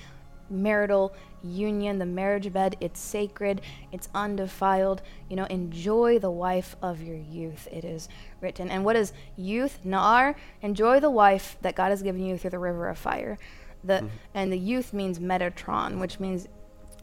marital 0.51 1.12
union, 1.42 1.98
the 1.98 2.07
marriage 2.07 2.53
bed. 2.53 2.76
It's 2.80 3.01
sacred, 3.01 3.61
it's 3.92 4.09
undefiled. 4.14 5.03
You 5.28 5.36
know, 5.36 5.44
enjoy 5.44 6.18
the 6.18 6.30
wife 6.30 6.76
of 6.82 7.03
your 7.03 7.16
youth, 7.16 7.68
it 7.70 7.84
is 7.84 8.09
written. 8.40 8.70
And 8.70 8.84
what 8.84 8.96
is 8.96 9.12
youth? 9.36 9.80
Naar, 9.84 10.34
enjoy 10.62 11.01
the 11.01 11.11
wife 11.11 11.57
that 11.62 11.74
God 11.74 11.90
has 11.90 12.03
given 12.03 12.24
you 12.24 12.36
through 12.36 12.51
the 12.51 12.59
river 12.59 12.88
of 12.88 12.98
fire. 12.98 13.38
The, 13.82 13.94
mm-hmm. 13.94 14.07
And 14.34 14.53
the 14.53 14.59
youth 14.59 14.92
means 14.92 15.18
Metatron, 15.18 15.98
which 15.98 16.20
means 16.20 16.48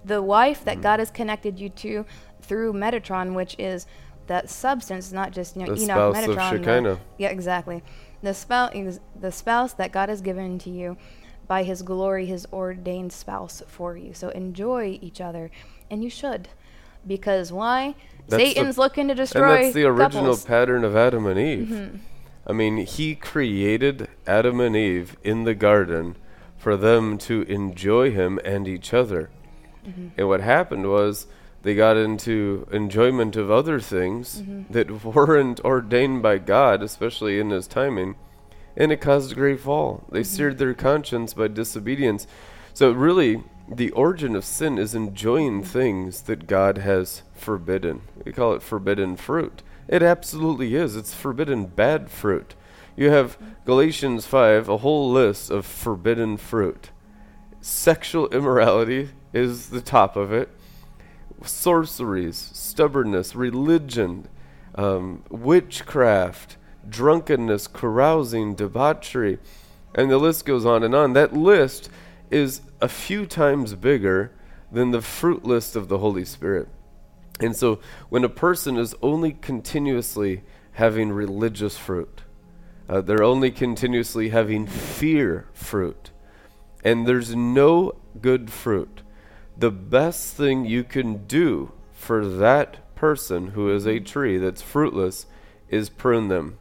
the 0.05 0.21
wife 0.21 0.63
that 0.65 0.75
mm-hmm. 0.75 0.83
God 0.83 0.99
has 0.99 1.09
connected 1.09 1.59
you 1.59 1.69
to 1.69 2.05
through 2.41 2.73
Metatron, 2.73 3.33
which 3.33 3.55
is 3.57 3.87
that 4.27 4.49
substance, 4.49 5.11
not 5.11 5.31
just 5.31 5.55
you 5.55 5.65
know 5.65 5.73
The 5.73 5.83
Enoch 5.83 6.15
spouse 6.15 6.27
of 6.27 6.35
Metatron. 6.35 6.51
the- 6.51 6.57
Shekinah. 6.57 6.99
yeah, 7.17 7.29
exactly. 7.29 7.83
The 8.21 8.33
spouse, 8.33 8.99
the 9.19 9.31
spouse 9.31 9.73
that 9.73 9.91
God 9.91 10.09
has 10.09 10.21
given 10.21 10.59
to 10.59 10.69
you 10.69 10.97
by 11.47 11.63
His 11.63 11.81
glory, 11.81 12.25
His 12.25 12.47
ordained 12.51 13.13
spouse 13.13 13.61
for 13.67 13.95
you. 13.97 14.13
So 14.13 14.29
enjoy 14.29 14.99
each 15.01 15.21
other, 15.21 15.49
and 15.89 16.03
you 16.03 16.09
should, 16.09 16.49
because 17.05 17.51
why? 17.51 17.95
That's 18.27 18.43
the- 18.43 18.49
Satan's 18.53 18.77
looking 18.77 19.07
to 19.07 19.15
destroy. 19.15 19.55
And 19.55 19.63
that's 19.65 19.75
the 19.75 19.85
original 19.85 20.23
couples. 20.23 20.43
Mm-hmm. 20.43 20.53
pattern 20.53 20.83
of 20.83 20.95
Adam 20.95 21.25
and 21.25 21.39
Eve. 21.39 21.99
I 22.45 22.53
mean, 22.53 22.77
he 22.77 23.15
created 23.15 24.07
Adam 24.25 24.59
and 24.59 24.75
Eve 24.75 25.17
in 25.23 25.43
the 25.43 25.53
garden 25.55 26.15
for 26.57 26.75
them 26.77 27.17
to 27.19 27.41
enjoy 27.43 28.11
him 28.11 28.39
and 28.43 28.67
each 28.67 28.93
other. 28.93 29.29
Mm-hmm. 29.87 30.07
And 30.17 30.27
what 30.27 30.41
happened 30.41 30.89
was 30.89 31.27
they 31.63 31.75
got 31.75 31.97
into 31.97 32.67
enjoyment 32.71 33.35
of 33.35 33.49
other 33.51 33.79
things 33.79 34.41
Mm-hmm. 34.41 34.73
that 34.73 35.03
weren't 35.15 35.59
ordained 35.61 36.21
by 36.21 36.37
God, 36.37 36.81
especially 36.83 37.39
in 37.39 37.49
His 37.51 37.67
timing, 37.67 38.15
and 38.77 38.91
it 38.91 39.01
caused 39.01 39.31
a 39.31 39.35
great 39.35 39.59
fall. 39.59 40.05
They 40.11 40.21
mm-hmm. 40.21 40.35
seared 40.35 40.57
their 40.59 40.75
conscience 40.75 41.33
by 41.33 41.47
disobedience. 41.49 42.27
So, 42.73 42.91
really, 42.91 43.43
the 43.67 43.89
origin 43.91 44.35
of 44.35 44.45
sin 44.45 44.77
is 44.77 44.95
enjoying 44.95 45.61
mm-hmm. 45.61 45.71
things 45.71 46.21
that 46.21 46.47
God 46.47 46.77
has 46.77 47.23
forbidden. 47.33 48.03
We 48.23 48.31
call 48.31 48.53
it 48.53 48.61
forbidden 48.61 49.17
fruit. 49.17 49.63
It 49.87 50.03
absolutely 50.03 50.75
is. 50.75 50.95
It's 50.95 51.13
forbidden 51.13 51.65
bad 51.65 52.09
fruit. 52.09 52.53
You 52.95 53.09
have 53.09 53.37
mm-hmm. 53.39 53.51
Galatians 53.65 54.27
5, 54.27 54.69
a 54.69 54.77
whole 54.77 55.11
list 55.11 55.49
of 55.49 55.65
forbidden 55.65 56.37
fruit. 56.37 56.91
Sexual 57.59 58.29
immorality 58.29 59.09
is 59.33 59.69
the 59.69 59.81
top 59.81 60.15
of 60.15 60.31
it. 60.31 60.49
Sorceries, 61.43 62.51
stubbornness, 62.53 63.35
religion, 63.35 64.27
um, 64.75 65.23
witchcraft, 65.29 66.56
drunkenness, 66.89 67.67
carousing, 67.67 68.55
debauchery, 68.55 69.39
and 69.95 70.11
the 70.11 70.17
list 70.17 70.45
goes 70.45 70.65
on 70.65 70.83
and 70.83 70.93
on. 70.95 71.13
That 71.13 71.33
list 71.33 71.89
is 72.29 72.61
a 72.81 72.87
few 72.87 73.25
times 73.25 73.73
bigger 73.75 74.31
than 74.71 74.91
the 74.91 75.01
fruit 75.01 75.43
list 75.43 75.75
of 75.75 75.87
the 75.87 75.99
Holy 75.99 76.25
Spirit. 76.25 76.67
And 77.39 77.55
so 77.55 77.79
when 78.09 78.23
a 78.23 78.29
person 78.29 78.77
is 78.77 78.95
only 79.01 79.31
continuously 79.31 80.43
having 80.73 81.11
religious 81.11 81.77
fruit, 81.77 82.21
uh, 82.89 83.01
they're 83.01 83.23
only 83.23 83.51
continuously 83.51 84.29
having 84.29 84.65
fear 84.65 85.47
fruit, 85.53 86.11
and 86.83 87.07
there's 87.07 87.35
no 87.35 87.95
good 88.21 88.49
fruit, 88.49 89.01
the 89.57 89.71
best 89.71 90.35
thing 90.35 90.65
you 90.65 90.83
can 90.83 91.25
do 91.25 91.71
for 91.91 92.25
that 92.25 92.95
person 92.95 93.47
who 93.47 93.69
is 93.73 93.85
a 93.85 93.99
tree 93.99 94.37
that's 94.37 94.61
fruitless 94.61 95.25
is 95.69 95.89
prune 95.89 96.27
them. 96.27 96.57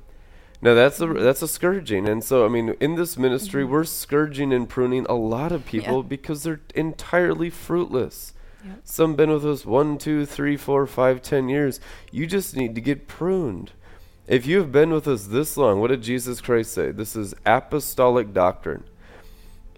Now 0.63 0.75
that's 0.75 1.01
a 1.01 1.07
that's 1.07 1.43
a 1.43 1.49
scourging, 1.49 2.09
and 2.09 2.25
so 2.25 2.45
I 2.45 2.49
mean, 2.49 2.75
in 2.81 2.95
this 2.95 3.19
ministry, 3.19 3.63
mm-hmm. 3.63 3.73
we're 3.73 3.85
scourging 3.85 4.53
and 4.53 4.69
pruning 4.69 5.07
a 5.09 5.15
lot 5.15 5.53
of 5.53 5.67
people 5.67 5.99
Yeah. 5.99 6.09
because 6.09 6.43
they're 6.43 6.61
entirely 6.75 7.51
fruitless. 7.51 8.33
Yep. 8.65 8.81
Some 8.85 9.15
been 9.15 9.31
with 9.31 9.47
us 9.47 9.67
one, 9.67 9.99
two, 9.99 10.27
three, 10.27 10.57
four, 10.57 10.87
five, 10.87 11.23
ten 11.23 11.49
years. 11.49 11.79
You 12.11 12.27
just 12.27 12.57
need 12.57 12.75
to 12.75 12.81
get 12.81 13.07
pruned. 13.07 13.73
If 14.27 14.45
you 14.47 14.59
have 14.59 14.73
been 14.73 14.91
with 14.91 15.07
us 15.07 15.27
this 15.27 15.57
long, 15.57 15.81
what 15.81 15.89
did 15.89 16.03
Jesus 16.03 16.41
Christ 16.41 16.73
say? 16.73 16.91
This 16.91 17.15
is 17.15 17.35
apostolic 17.45 18.33
doctrine. 18.33 18.85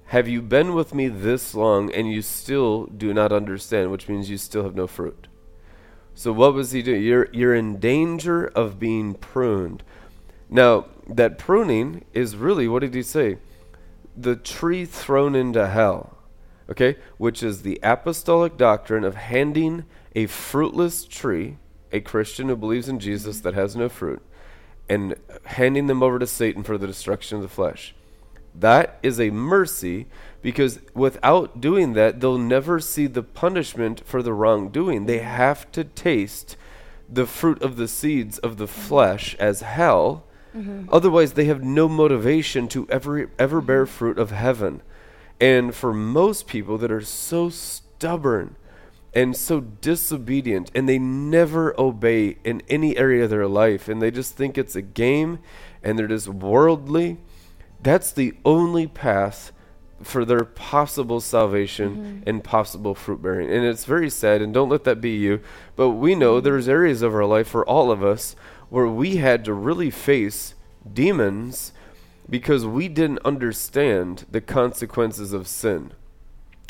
Have 0.07 0.26
you 0.26 0.41
been 0.41 0.72
with 0.72 0.95
me 0.95 1.09
this 1.09 1.55
long 1.55 1.93
and 1.93 2.11
you 2.11 2.22
still 2.22 2.87
do 2.87 3.12
not 3.12 3.31
understand, 3.31 3.91
which 3.91 4.09
means 4.09 4.31
you 4.31 4.39
still 4.39 4.62
have 4.62 4.74
no 4.74 4.87
fruit? 4.87 5.26
So 6.14 6.33
what 6.33 6.55
was 6.55 6.72
he 6.72 6.81
doing? 6.83 7.03
You're 7.03 7.29
you're 7.31 7.55
in 7.55 7.79
danger 7.79 8.47
of 8.47 8.79
being 8.79 9.12
pruned. 9.14 9.83
Now, 10.51 10.87
that 11.09 11.39
pruning 11.39 12.05
is 12.13 12.37
really 12.37 12.69
what 12.69 12.81
did 12.81 12.95
he 12.95 13.03
say? 13.03 13.39
The 14.17 14.37
tree 14.37 14.85
thrown 14.85 15.35
into 15.35 15.67
hell. 15.67 16.19
Okay? 16.71 16.97
Which 17.17 17.43
is 17.43 17.63
the 17.63 17.79
apostolic 17.83 18.57
doctrine 18.57 19.05
of 19.05 19.15
handing 19.15 19.85
a 20.15 20.27
fruitless 20.27 21.05
tree, 21.05 21.59
a 21.93 22.01
Christian 22.01 22.49
who 22.49 22.57
believes 22.57 22.89
in 22.89 22.99
Jesus 22.99 23.37
mm-hmm. 23.37 23.45
that 23.45 23.55
has 23.55 23.77
no 23.77 23.89
fruit, 23.89 24.23
and 24.89 25.15
handing 25.45 25.87
them 25.87 26.03
over 26.03 26.19
to 26.19 26.27
Satan 26.27 26.63
for 26.63 26.77
the 26.79 26.87
destruction 26.87 27.37
of 27.37 27.43
the 27.43 27.49
flesh. 27.49 27.95
That 28.55 28.99
is 29.03 29.21
a 29.21 29.31
mercy 29.31 30.07
because 30.43 30.81
without 30.95 31.61
doing 31.61 31.93
that, 31.93 32.21
they'll 32.21 32.39
never 32.39 32.81
see 32.81 33.07
the 33.07 33.23
punishment 33.23 34.03
for 34.05 34.23
the 34.23 34.33
wrongdoing. 34.33 35.07
They 35.07 35.19
mm-hmm. 35.19 35.29
have 35.29 35.71
to 35.73 35.85
taste 35.85 36.57
the 37.09 37.27
fruit 37.27 37.63
of 37.63 37.77
the 37.77 37.89
seeds 37.89 38.39
of 38.39 38.57
the 38.57 38.67
flesh 38.67 39.35
as 39.37 39.61
hell. 39.61 40.25
Mm-hmm. 40.57 40.89
Otherwise, 40.91 41.33
they 41.33 41.45
have 41.47 41.63
no 41.63 41.89
motivation 41.89 42.69
to 42.69 42.89
ever 42.89 43.31
ever 43.39 43.61
bear 43.61 43.85
mm-hmm. 43.85 43.93
fruit 43.93 44.19
of 44.19 44.31
heaven. 44.31 44.83
And 45.41 45.75
for 45.75 45.93
most 45.93 46.47
people 46.47 46.79
that 46.79 46.91
are 46.91 47.01
so 47.01 47.49
stubborn 47.49 48.57
and 49.15 49.37
so 49.37 49.61
disobedient 49.61 50.71
and 50.75 50.89
they 50.89 50.99
never 50.99 51.79
obey 51.81 52.39
in 52.45 52.63
any 52.69 52.97
area 52.97 53.25
of 53.25 53.31
their 53.31 53.47
life 53.47 53.89
and 53.89 54.03
they 54.03 54.11
just 54.11 54.35
think 54.35 54.59
it's 54.59 54.77
a 54.77 54.83
game 54.83 55.39
and 55.83 55.99
they're 55.99 56.09
just 56.09 56.29
worldly, 56.29 57.19
that's 57.81 58.11
the 58.13 58.35
only 58.45 58.87
path 58.87 59.53
for 60.03 60.25
their 60.25 60.45
possible 60.45 61.21
salvation 61.21 61.97
mm-hmm. 61.97 62.29
and 62.29 62.45
possible 62.45 62.95
fruit 62.95 63.21
bearing. 63.21 63.51
And 63.51 63.65
it's 63.65 63.85
very 63.85 64.11
sad, 64.11 64.41
and 64.43 64.55
don't 64.55 64.69
let 64.69 64.85
that 64.85 65.01
be 65.01 65.17
you. 65.17 65.41
But 65.77 65.91
we 65.91 66.15
know 66.15 66.41
there's 66.41 66.69
areas 66.69 67.03
of 67.03 67.15
our 67.15 67.25
life 67.25 67.49
for 67.49 67.69
all 67.69 67.91
of 67.91 68.03
us 68.03 68.37
where 68.71 68.89
we 68.89 69.16
had 69.16 69.45
to 69.45 69.55
really 69.55 69.91
face 69.91 70.55
demons 70.93 71.73
because 72.29 72.66
we 72.66 72.89
didn't 72.89 73.25
understand 73.25 74.27
the 74.31 74.41
consequences 74.41 75.33
of 75.33 75.49
sin. 75.49 75.93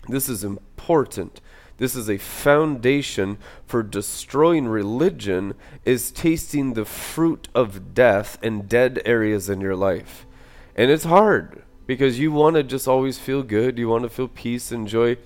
This 0.09 0.29
is 0.29 0.45
important. 0.45 1.41
This 1.79 1.95
is 1.95 2.09
a 2.11 2.19
foundation 2.19 3.39
for 3.67 3.83
destroying 3.83 4.67
religion 4.67 5.55
is 5.85 6.11
tasting 6.11 6.75
the 6.75 6.85
fruit 6.85 7.49
of 7.55 7.95
death 7.95 8.39
and 8.43 8.69
dead 8.69 9.01
areas 9.05 9.49
in 9.49 9.61
your 9.61 9.77
life. 9.77 10.27
And 10.77 10.91
it's 10.91 11.05
hard 11.05 11.63
because 11.87 12.19
you 12.19 12.33
want 12.33 12.57
to 12.57 12.63
just 12.63 12.89
always 12.89 13.19
feel 13.19 13.43
good, 13.43 13.79
you 13.79 13.89
want 13.89 14.03
to 14.03 14.09
feel 14.09 14.29
peace 14.29 14.73
and 14.73 14.87
joy. 14.89 15.17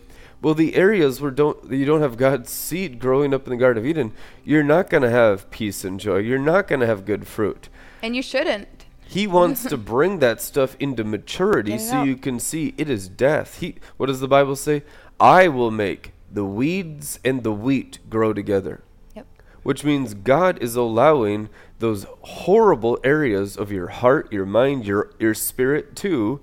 Well, 0.42 0.54
the 0.54 0.74
areas 0.74 1.20
where 1.20 1.30
don't 1.30 1.70
you 1.70 1.84
don't 1.84 2.02
have 2.02 2.16
God's 2.16 2.50
seed 2.50 2.98
growing 2.98 3.32
up 3.32 3.46
in 3.46 3.50
the 3.50 3.56
Garden 3.56 3.82
of 3.82 3.88
Eden, 3.88 4.12
you're 4.44 4.64
not 4.64 4.90
going 4.90 5.04
to 5.04 5.10
have 5.10 5.48
peace 5.52 5.84
and 5.84 6.00
joy. 6.00 6.18
You're 6.18 6.38
not 6.38 6.66
going 6.66 6.80
to 6.80 6.86
have 6.86 7.04
good 7.04 7.28
fruit. 7.28 7.68
And 8.02 8.16
you 8.16 8.22
shouldn't. 8.22 8.86
He 9.06 9.26
wants 9.28 9.64
to 9.64 9.76
bring 9.76 10.18
that 10.18 10.40
stuff 10.40 10.76
into 10.80 11.04
maturity 11.04 11.78
so 11.78 11.98
out. 11.98 12.06
you 12.06 12.16
can 12.16 12.40
see 12.40 12.74
it 12.76 12.90
is 12.90 13.08
death. 13.08 13.60
He 13.60 13.76
what 13.96 14.06
does 14.06 14.20
the 14.20 14.28
Bible 14.28 14.56
say? 14.56 14.82
I 15.20 15.46
will 15.46 15.70
make 15.70 16.12
the 16.30 16.44
weeds 16.44 17.20
and 17.24 17.44
the 17.44 17.52
wheat 17.52 18.00
grow 18.10 18.32
together. 18.32 18.82
Yep. 19.14 19.26
Which 19.62 19.84
means 19.84 20.14
God 20.14 20.60
is 20.60 20.74
allowing 20.74 21.50
those 21.78 22.06
horrible 22.22 22.98
areas 23.04 23.56
of 23.56 23.70
your 23.70 23.88
heart, 23.88 24.32
your 24.32 24.46
mind, 24.46 24.86
your 24.86 25.12
your 25.20 25.34
spirit 25.34 25.94
too 25.94 26.40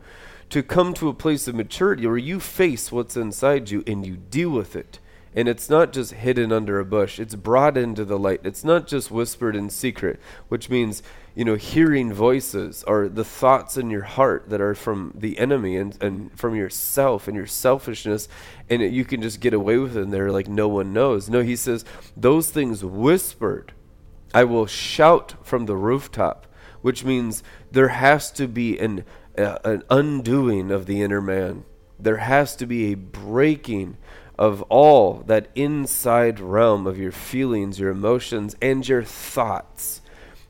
to 0.50 0.64
come 0.64 0.94
to 0.96 1.10
a 1.10 1.14
place 1.14 1.48
of 1.48 1.56
maturity 1.56 2.08
where 2.08 2.18
you 2.18 2.40
face 2.40 2.92
what's 2.92 3.16
inside 3.16 3.70
you 3.70 3.84
and 3.86 4.06
you 4.06 4.18
deal 4.18 4.50
with 4.50 4.76
it. 4.76 5.00
And 5.36 5.48
it's 5.48 5.70
not 5.70 5.94
just 5.94 6.14
hidden 6.14 6.52
under 6.52 6.80
a 6.80 6.86
bush, 6.86 7.20
it's 7.20 7.36
brought 7.36 7.78
into 7.78 8.04
the 8.04 8.18
light. 8.18 8.42
It's 8.44 8.64
not 8.64 8.88
just 8.88 9.12
whispered 9.12 9.56
in 9.56 9.70
secret, 9.70 10.20
which 10.48 10.72
means, 10.72 11.04
you 11.36 11.46
know, 11.46 11.54
hearing 11.54 12.12
voices 12.12 12.84
or 12.88 13.08
the 13.08 13.24
thoughts 13.24 13.78
in 13.78 13.92
your 13.92 14.02
heart 14.04 14.50
that 14.50 14.60
are 14.60 14.74
from 14.74 15.14
the 15.14 15.38
enemy 15.38 15.78
and, 15.78 15.96
and 16.02 16.38
from 16.38 16.56
yourself 16.56 17.28
and 17.28 17.38
your 17.38 17.46
selfishness, 17.46 18.28
and 18.72 18.82
it, 18.82 18.92
you 18.92 19.06
can 19.06 19.22
just 19.22 19.40
get 19.40 19.54
away 19.54 19.78
with 19.78 19.96
it 19.96 20.02
and 20.02 20.12
they're 20.12 20.32
like 20.32 20.48
no 20.48 20.68
one 20.68 20.94
knows. 20.94 21.30
No, 21.30 21.44
he 21.44 21.56
says, 21.56 21.86
those 22.18 22.50
things 22.50 22.84
whispered, 22.84 23.72
I 24.34 24.46
will 24.46 24.66
shout 24.66 25.36
from 25.44 25.68
the 25.68 25.78
rooftop, 25.78 26.48
which 26.82 27.06
means 27.06 27.44
there 27.72 27.90
has 27.90 28.32
to 28.32 28.48
be 28.48 28.80
an, 28.80 29.06
an 29.40 29.84
undoing 29.90 30.72
of 30.72 30.86
the 30.86 31.02
inner 31.02 31.22
man. 31.22 31.64
There 32.00 32.18
has 32.18 32.56
to 32.58 32.66
be 32.66 32.92
a 32.92 32.96
breaking 32.96 33.98
of 34.38 34.62
all 34.64 35.24
that 35.28 35.50
inside 35.54 36.40
realm 36.40 36.88
of 36.88 36.98
your 36.98 37.12
feelings, 37.12 37.80
your 37.80 37.92
emotions, 37.92 38.56
and 38.62 38.88
your 38.88 39.04
thoughts. 39.04 40.02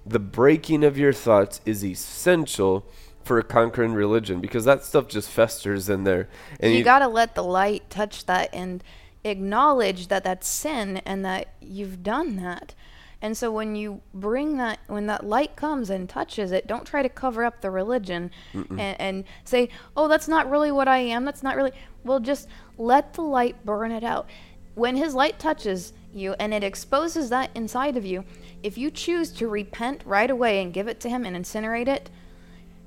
The 0.05 0.19
breaking 0.19 0.83
of 0.83 0.97
your 0.97 1.13
thoughts 1.13 1.61
is 1.65 1.83
essential 1.83 2.85
for 3.23 3.39
a 3.39 3.43
conquering 3.43 3.93
religion 3.93 4.41
because 4.41 4.65
that 4.65 4.83
stuff 4.83 5.07
just 5.07 5.29
festers 5.29 5.89
in 5.89 6.03
there. 6.03 6.29
And 6.59 6.73
you 6.73 6.83
got 6.83 6.99
to 6.99 7.07
let 7.07 7.35
the 7.35 7.43
light 7.43 7.89
touch 7.89 8.25
that 8.25 8.49
and 8.53 8.83
acknowledge 9.23 10.07
that 10.07 10.23
that's 10.23 10.47
sin 10.47 10.97
and 10.97 11.25
that 11.25 11.53
you've 11.61 12.03
done 12.03 12.37
that. 12.37 12.73
And 13.22 13.36
so 13.36 13.51
when 13.51 13.76
you 13.76 14.01
bring 14.13 14.57
that, 14.57 14.80
when 14.88 15.07
that 15.07 15.26
light 15.26 15.55
comes 15.55 15.89
and 15.89 16.07
touches 16.07 16.51
it, 16.51 16.67
don't 16.67 16.86
try 16.86 17.01
to 17.01 17.09
cover 17.09 17.43
up 17.43 17.61
the 17.61 17.70
religion 17.70 18.32
and, 18.80 18.99
and 18.99 19.24
say, 19.43 19.70
oh, 19.97 20.07
that's 20.07 20.28
not 20.28 20.49
really 20.49 20.72
what 20.72 20.88
I 20.88 20.99
am. 20.99 21.26
That's 21.26 21.43
not 21.43 21.57
really. 21.57 21.74
Well, 22.03 22.22
just 22.22 22.47
let 22.78 23.13
the 23.13 23.22
light 23.22 23.65
burn 23.65 23.91
it 23.91 24.03
out. 24.03 24.30
When 24.76 24.95
his 24.95 25.13
light 25.13 25.38
touches 25.38 25.91
you 26.13 26.34
and 26.39 26.53
it 26.53 26.63
exposes 26.63 27.30
that 27.30 27.51
inside 27.53 27.97
of 27.97 28.05
you, 28.05 28.24
if 28.63 28.78
you 28.78 28.89
choose 28.89 29.32
to 29.34 29.49
repent 29.49 30.01
right 30.05 30.30
away 30.30 30.61
and 30.61 30.74
give 30.74 30.88
it 30.88 31.01
to 31.01 31.09
him 31.09 31.26
and 31.26 31.36
incinerate 31.36 31.89
it, 31.89 32.09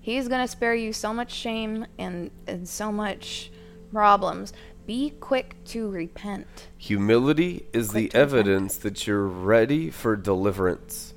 He's 0.02 0.26
going 0.26 0.44
to 0.44 0.48
spare 0.48 0.74
you 0.74 0.92
so 0.92 1.14
much 1.14 1.32
shame 1.32 1.86
and, 1.96 2.32
and 2.48 2.68
so 2.68 2.90
much 2.90 3.52
problems. 3.92 4.52
Be 4.86 5.10
quick 5.20 5.56
to 5.66 5.88
repent. 5.88 6.68
Humility 6.76 7.66
is 7.72 7.92
the 7.92 8.08
Quick 8.08 8.14
repent. 8.14 8.32
evidence 8.32 8.76
that 8.78 9.06
you're 9.06 9.26
ready 9.26 9.90
for 9.90 10.16
deliverance. 10.16 11.14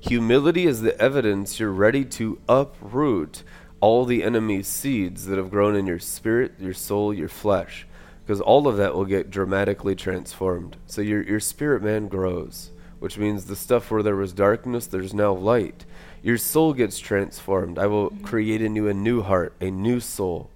Humility 0.00 0.66
is 0.66 0.80
the 0.80 0.98
evidence 1.00 1.60
you're 1.60 1.72
ready 1.72 2.04
to 2.04 2.38
uproot 2.48 3.42
all 3.80 4.04
the 4.06 4.22
enemy's 4.24 4.66
seeds 4.66 5.26
that 5.26 5.36
have 5.36 5.50
grown 5.50 5.76
in 5.76 5.86
your 5.86 5.98
spirit, 5.98 6.54
your 6.58 6.74
soul, 6.74 7.12
your 7.12 7.28
flesh. 7.28 7.86
because 8.24 8.40
all 8.40 8.66
of 8.66 8.76
that 8.76 8.94
will 8.94 9.04
get 9.04 9.30
dramatically 9.30 9.94
transformed. 9.94 10.76
So 10.86 11.00
your 11.00 11.22
your 11.22 11.40
spirit 11.40 11.82
man 11.82 12.08
grows, 12.08 12.72
which 12.98 13.18
means 13.18 13.44
the 13.44 13.56
stuff 13.56 13.90
where 13.90 14.02
there 14.02 14.16
was 14.16 14.32
darkness, 14.32 14.86
there's 14.86 15.14
now 15.14 15.32
light. 15.32 15.84
Your 16.22 16.38
soul 16.38 16.72
gets 16.72 16.98
transformed. 16.98 17.78
I 17.78 17.86
will 17.86 18.10
mm-hmm. 18.10 18.24
create 18.24 18.62
in 18.62 18.74
you 18.74 18.88
a 18.88 18.94
new 18.94 19.22
heart, 19.22 19.54
a 19.60 19.70
new 19.70 20.00
soul. 20.00 20.50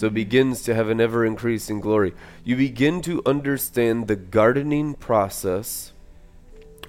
So 0.00 0.06
it 0.06 0.14
begins 0.14 0.62
to 0.62 0.74
have 0.74 0.88
an 0.88 0.98
ever 0.98 1.26
increasing 1.26 1.78
glory. 1.78 2.14
You 2.42 2.56
begin 2.56 3.02
to 3.02 3.20
understand 3.26 4.08
the 4.08 4.16
gardening 4.16 4.94
process 4.94 5.92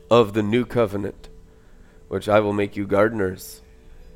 of 0.09 0.31
the 0.31 0.41
new 0.41 0.65
covenant, 0.65 1.27
which 2.07 2.29
I 2.29 2.39
will 2.39 2.53
make 2.53 2.77
you 2.77 2.87
gardeners. 2.87 3.63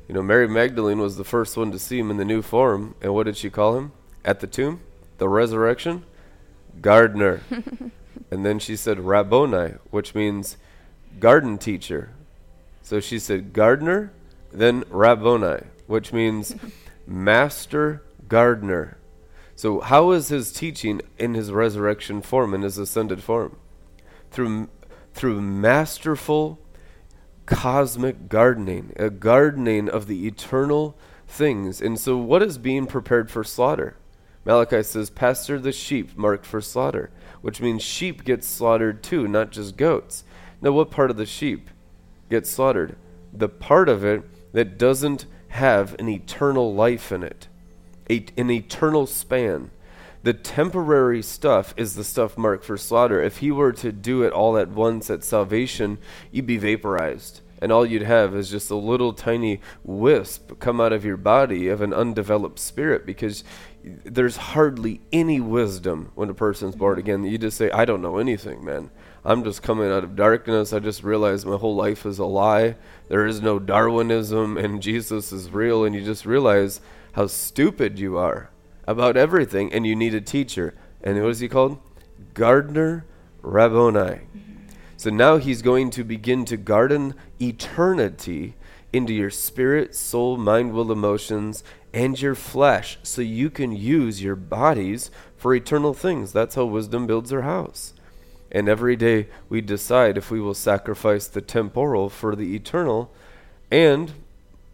You 0.08 0.14
know, 0.14 0.22
Mary 0.22 0.48
Magdalene 0.48 0.98
was 0.98 1.18
the 1.18 1.24
first 1.24 1.58
one 1.58 1.72
to 1.72 1.78
see 1.78 1.98
him 1.98 2.10
in 2.10 2.16
the 2.16 2.24
new 2.24 2.40
form, 2.40 2.94
and 3.02 3.12
what 3.12 3.24
did 3.24 3.36
she 3.36 3.50
call 3.50 3.76
him 3.76 3.92
at 4.24 4.40
the 4.40 4.46
tomb? 4.46 4.80
The 5.18 5.28
resurrection? 5.28 6.06
Gardener. 6.80 7.42
and 8.30 8.46
then 8.46 8.58
she 8.58 8.76
said 8.76 9.00
Rabboni, 9.00 9.74
which 9.90 10.14
means 10.14 10.56
garden 11.20 11.58
teacher. 11.58 12.12
So 12.80 13.00
she 13.00 13.18
said 13.18 13.52
gardener, 13.52 14.14
then 14.54 14.84
Rabboni, 14.88 15.64
which 15.86 16.14
means 16.14 16.56
master 17.06 18.00
gardener. 18.28 18.98
So, 19.54 19.80
how 19.80 20.10
is 20.10 20.28
his 20.28 20.52
teaching 20.52 21.00
in 21.18 21.34
his 21.34 21.50
resurrection 21.50 22.20
form, 22.20 22.52
in 22.52 22.62
his 22.62 22.76
ascended 22.76 23.22
form? 23.22 23.56
Through, 24.30 24.68
through 25.14 25.40
masterful 25.40 26.58
cosmic 27.46 28.28
gardening, 28.28 28.92
a 28.96 29.08
gardening 29.08 29.88
of 29.88 30.08
the 30.08 30.26
eternal 30.26 30.96
things. 31.26 31.80
And 31.80 31.98
so, 31.98 32.18
what 32.18 32.42
is 32.42 32.58
being 32.58 32.86
prepared 32.86 33.30
for 33.30 33.44
slaughter? 33.44 33.96
Malachi 34.44 34.82
says, 34.82 35.10
Pasture 35.10 35.58
the 35.58 35.72
sheep 35.72 36.16
marked 36.16 36.46
for 36.46 36.60
slaughter, 36.60 37.10
which 37.40 37.60
means 37.60 37.82
sheep 37.82 38.24
get 38.24 38.44
slaughtered 38.44 39.02
too, 39.02 39.26
not 39.26 39.50
just 39.50 39.76
goats. 39.76 40.22
Now, 40.60 40.72
what 40.72 40.90
part 40.90 41.10
of 41.10 41.16
the 41.16 41.26
sheep 41.26 41.70
gets 42.28 42.50
slaughtered? 42.50 42.96
The 43.32 43.48
part 43.48 43.88
of 43.88 44.04
it 44.04 44.22
that 44.52 44.78
doesn't 44.78 45.26
have 45.48 45.96
an 45.98 46.08
eternal 46.08 46.74
life 46.74 47.10
in 47.10 47.22
it 47.22 47.48
a, 48.10 48.24
an 48.36 48.50
eternal 48.50 49.06
span. 49.06 49.70
The 50.22 50.34
temporary 50.34 51.22
stuff 51.22 51.72
is 51.76 51.94
the 51.94 52.04
stuff 52.04 52.36
marked 52.36 52.64
for 52.64 52.76
slaughter. 52.76 53.22
If 53.22 53.38
he 53.38 53.52
were 53.52 53.72
to 53.74 53.92
do 53.92 54.22
it 54.22 54.32
all 54.32 54.58
at 54.58 54.68
once 54.68 55.08
at 55.08 55.22
salvation, 55.22 55.98
you'd 56.32 56.46
be 56.46 56.56
vaporized. 56.56 57.42
And 57.62 57.72
all 57.72 57.86
you'd 57.86 58.02
have 58.02 58.34
is 58.34 58.50
just 58.50 58.70
a 58.70 58.76
little 58.76 59.12
tiny 59.12 59.60
wisp 59.82 60.58
come 60.58 60.80
out 60.80 60.92
of 60.92 61.04
your 61.04 61.16
body 61.16 61.68
of 61.68 61.80
an 61.80 61.94
undeveloped 61.94 62.58
spirit 62.58 63.06
because 63.06 63.44
there's 64.04 64.36
hardly 64.36 65.00
any 65.12 65.40
wisdom 65.40 66.10
when 66.14 66.28
a 66.28 66.34
person's 66.34 66.74
born 66.74 66.98
again. 66.98 67.24
You 67.24 67.38
just 67.38 67.56
say, 67.56 67.70
I 67.70 67.84
don't 67.84 68.02
know 68.02 68.18
anything, 68.18 68.64
man. 68.64 68.90
I'm 69.24 69.42
just 69.42 69.62
coming 69.62 69.90
out 69.90 70.04
of 70.04 70.16
darkness. 70.16 70.72
I 70.72 70.80
just 70.80 71.02
realized 71.02 71.46
my 71.46 71.56
whole 71.56 71.76
life 71.76 72.04
is 72.04 72.18
a 72.18 72.24
lie. 72.26 72.76
There 73.08 73.26
is 73.26 73.40
no 73.40 73.58
Darwinism 73.58 74.56
and 74.56 74.82
Jesus 74.82 75.32
is 75.32 75.50
real. 75.50 75.84
And 75.84 75.94
you 75.94 76.04
just 76.04 76.26
realize 76.26 76.80
how 77.16 77.26
stupid 77.26 77.98
you 77.98 78.18
are 78.18 78.50
about 78.86 79.16
everything, 79.16 79.72
and 79.72 79.86
you 79.86 79.96
need 79.96 80.14
a 80.14 80.20
teacher. 80.20 80.74
And 81.02 81.20
what 81.22 81.30
is 81.30 81.40
he 81.40 81.48
called? 81.48 81.78
Gardener 82.34 83.06
Rabboni. 83.40 84.20
So 84.98 85.08
now 85.08 85.38
he's 85.38 85.62
going 85.62 85.88
to 85.90 86.04
begin 86.04 86.44
to 86.44 86.58
garden 86.58 87.14
eternity 87.40 88.54
into 88.92 89.14
your 89.14 89.30
spirit, 89.30 89.94
soul, 89.94 90.36
mind, 90.36 90.74
will, 90.74 90.92
emotions, 90.92 91.64
and 91.94 92.20
your 92.20 92.34
flesh 92.34 92.98
so 93.02 93.22
you 93.22 93.48
can 93.48 93.72
use 93.72 94.22
your 94.22 94.36
bodies 94.36 95.10
for 95.38 95.54
eternal 95.54 95.94
things. 95.94 96.34
That's 96.34 96.54
how 96.54 96.66
wisdom 96.66 97.06
builds 97.06 97.30
her 97.30 97.42
house. 97.42 97.94
And 98.52 98.68
every 98.68 98.94
day 98.94 99.28
we 99.48 99.62
decide 99.62 100.18
if 100.18 100.30
we 100.30 100.38
will 100.38 100.54
sacrifice 100.54 101.26
the 101.28 101.40
temporal 101.40 102.10
for 102.10 102.36
the 102.36 102.54
eternal, 102.54 103.10
and 103.70 104.12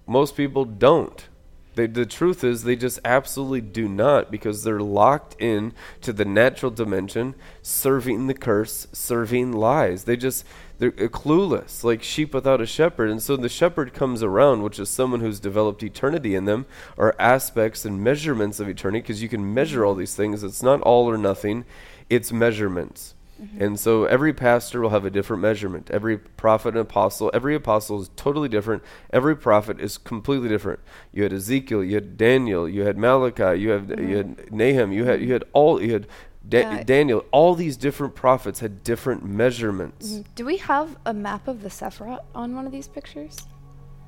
most 0.09 0.36
people 0.36 0.64
don't. 0.64 1.28
They, 1.74 1.86
the 1.86 2.04
truth 2.04 2.44
is, 2.44 2.64
they 2.64 2.76
just 2.76 2.98
absolutely 3.04 3.62
do 3.62 3.88
not 3.88 4.30
because 4.30 4.62
they're 4.62 4.80
locked 4.80 5.40
in 5.40 5.72
to 6.02 6.12
the 6.12 6.24
natural 6.24 6.70
dimension, 6.70 7.34
serving 7.62 8.26
the 8.26 8.34
curse, 8.34 8.86
serving 8.92 9.52
lies. 9.52 10.04
They 10.04 10.16
just, 10.16 10.44
they're 10.78 10.90
uh, 10.90 11.08
clueless, 11.08 11.82
like 11.82 12.02
sheep 12.02 12.34
without 12.34 12.60
a 12.60 12.66
shepherd. 12.66 13.08
And 13.08 13.22
so 13.22 13.36
the 13.36 13.48
shepherd 13.48 13.94
comes 13.94 14.22
around, 14.22 14.62
which 14.62 14.78
is 14.78 14.90
someone 14.90 15.20
who's 15.20 15.40
developed 15.40 15.82
eternity 15.82 16.34
in 16.34 16.44
them, 16.44 16.66
or 16.96 17.20
aspects 17.20 17.86
and 17.86 18.04
measurements 18.04 18.60
of 18.60 18.68
eternity, 18.68 19.00
because 19.00 19.22
you 19.22 19.28
can 19.30 19.54
measure 19.54 19.84
all 19.84 19.94
these 19.94 20.14
things. 20.14 20.42
It's 20.42 20.62
not 20.62 20.82
all 20.82 21.08
or 21.08 21.16
nothing, 21.16 21.64
it's 22.10 22.32
measurements. 22.32 23.14
Mm-hmm. 23.43 23.62
And 23.62 23.80
so 23.80 24.05
every 24.05 24.32
pastor 24.32 24.80
will 24.80 24.90
have 24.90 25.05
a 25.05 25.11
different 25.11 25.43
measurement. 25.43 25.90
Every 25.90 26.18
prophet 26.18 26.70
and 26.70 26.78
apostle, 26.78 27.30
every 27.34 27.55
apostle 27.55 28.01
is 28.01 28.11
totally 28.14 28.49
different. 28.49 28.82
Every 29.12 29.36
prophet 29.36 29.80
is 29.80 29.99
completely 29.99 30.49
different. 30.49 30.80
You 31.12 31.24
had 31.24 31.32
Ezekiel, 31.32 31.82
you 31.82 31.95
had 31.97 32.16
Daniel, 32.16 32.68
you 32.68 32.82
had 32.82 32.97
Malachi, 32.97 33.61
you 33.61 33.70
had 33.70 33.88
mm-hmm. 33.88 34.09
you 34.09 34.16
had 34.16 34.53
Nahum, 34.53 34.93
you 34.93 35.05
had 35.05 35.20
you 35.20 35.32
had 35.32 35.45
all 35.53 35.82
you 35.82 35.93
had 35.93 36.07
da- 36.49 36.82
Daniel. 36.84 37.24
All 37.32 37.55
these 37.55 37.76
different 37.76 38.14
prophets 38.14 38.61
had 38.61 38.84
different 38.84 39.24
measurements. 39.24 40.12
Mm-hmm. 40.12 40.22
Do 40.34 40.45
we 40.45 40.59
have 40.59 40.97
a 41.05 41.12
map 41.12 41.49
of 41.49 41.62
the 41.62 41.68
Sephiroth 41.68 42.24
on 42.34 42.55
one 42.55 42.66
of 42.66 42.72
these 42.72 42.88
pictures? 42.88 43.36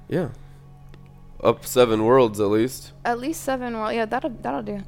Yeah. 0.08 0.28
Up 1.42 1.66
seven 1.66 2.04
worlds 2.04 2.40
at 2.40 2.46
least. 2.46 2.92
At 3.04 3.18
least 3.18 3.42
seven 3.42 3.74
worlds. 3.76 3.96
Yeah, 3.96 4.04
that'll 4.06 4.30
that'll 4.30 4.62
do. 4.62 4.82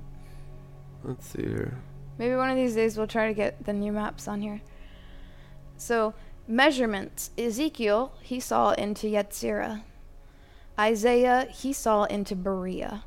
Let's 1.02 1.26
see 1.26 1.42
here. 1.42 1.78
Maybe 2.18 2.34
one 2.34 2.50
of 2.50 2.56
these 2.56 2.74
days 2.74 2.96
we'll 2.96 3.06
try 3.06 3.28
to 3.28 3.34
get 3.34 3.64
the 3.64 3.72
new 3.72 3.92
maps 3.92 4.26
on 4.26 4.40
here. 4.40 4.60
So, 5.76 6.14
measurements. 6.48 7.30
Ezekiel, 7.36 8.12
he 8.22 8.40
saw 8.40 8.70
into 8.72 9.08
Yetzirah. 9.08 9.82
Isaiah, 10.78 11.46
he 11.50 11.72
saw 11.72 12.04
into 12.04 12.34
Beriah. 12.34 13.02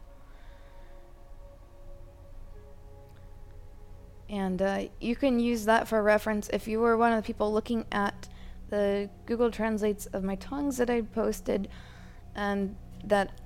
And 4.29 4.61
uh, 4.61 4.83
you 5.01 5.15
can 5.15 5.39
use 5.39 5.65
that 5.65 5.87
for 5.87 6.03
reference 6.03 6.49
if 6.49 6.67
you 6.67 6.79
were 6.79 6.95
one 6.95 7.11
of 7.11 7.17
the 7.17 7.25
people 7.25 7.51
looking 7.51 7.85
at 7.91 8.29
the 8.69 9.09
Google 9.25 9.49
Translates 9.49 10.05
of 10.07 10.23
my 10.23 10.35
tongues 10.35 10.77
that 10.77 10.91
I 10.91 11.01
posted, 11.01 11.67
and 12.35 12.75
that 13.03 13.41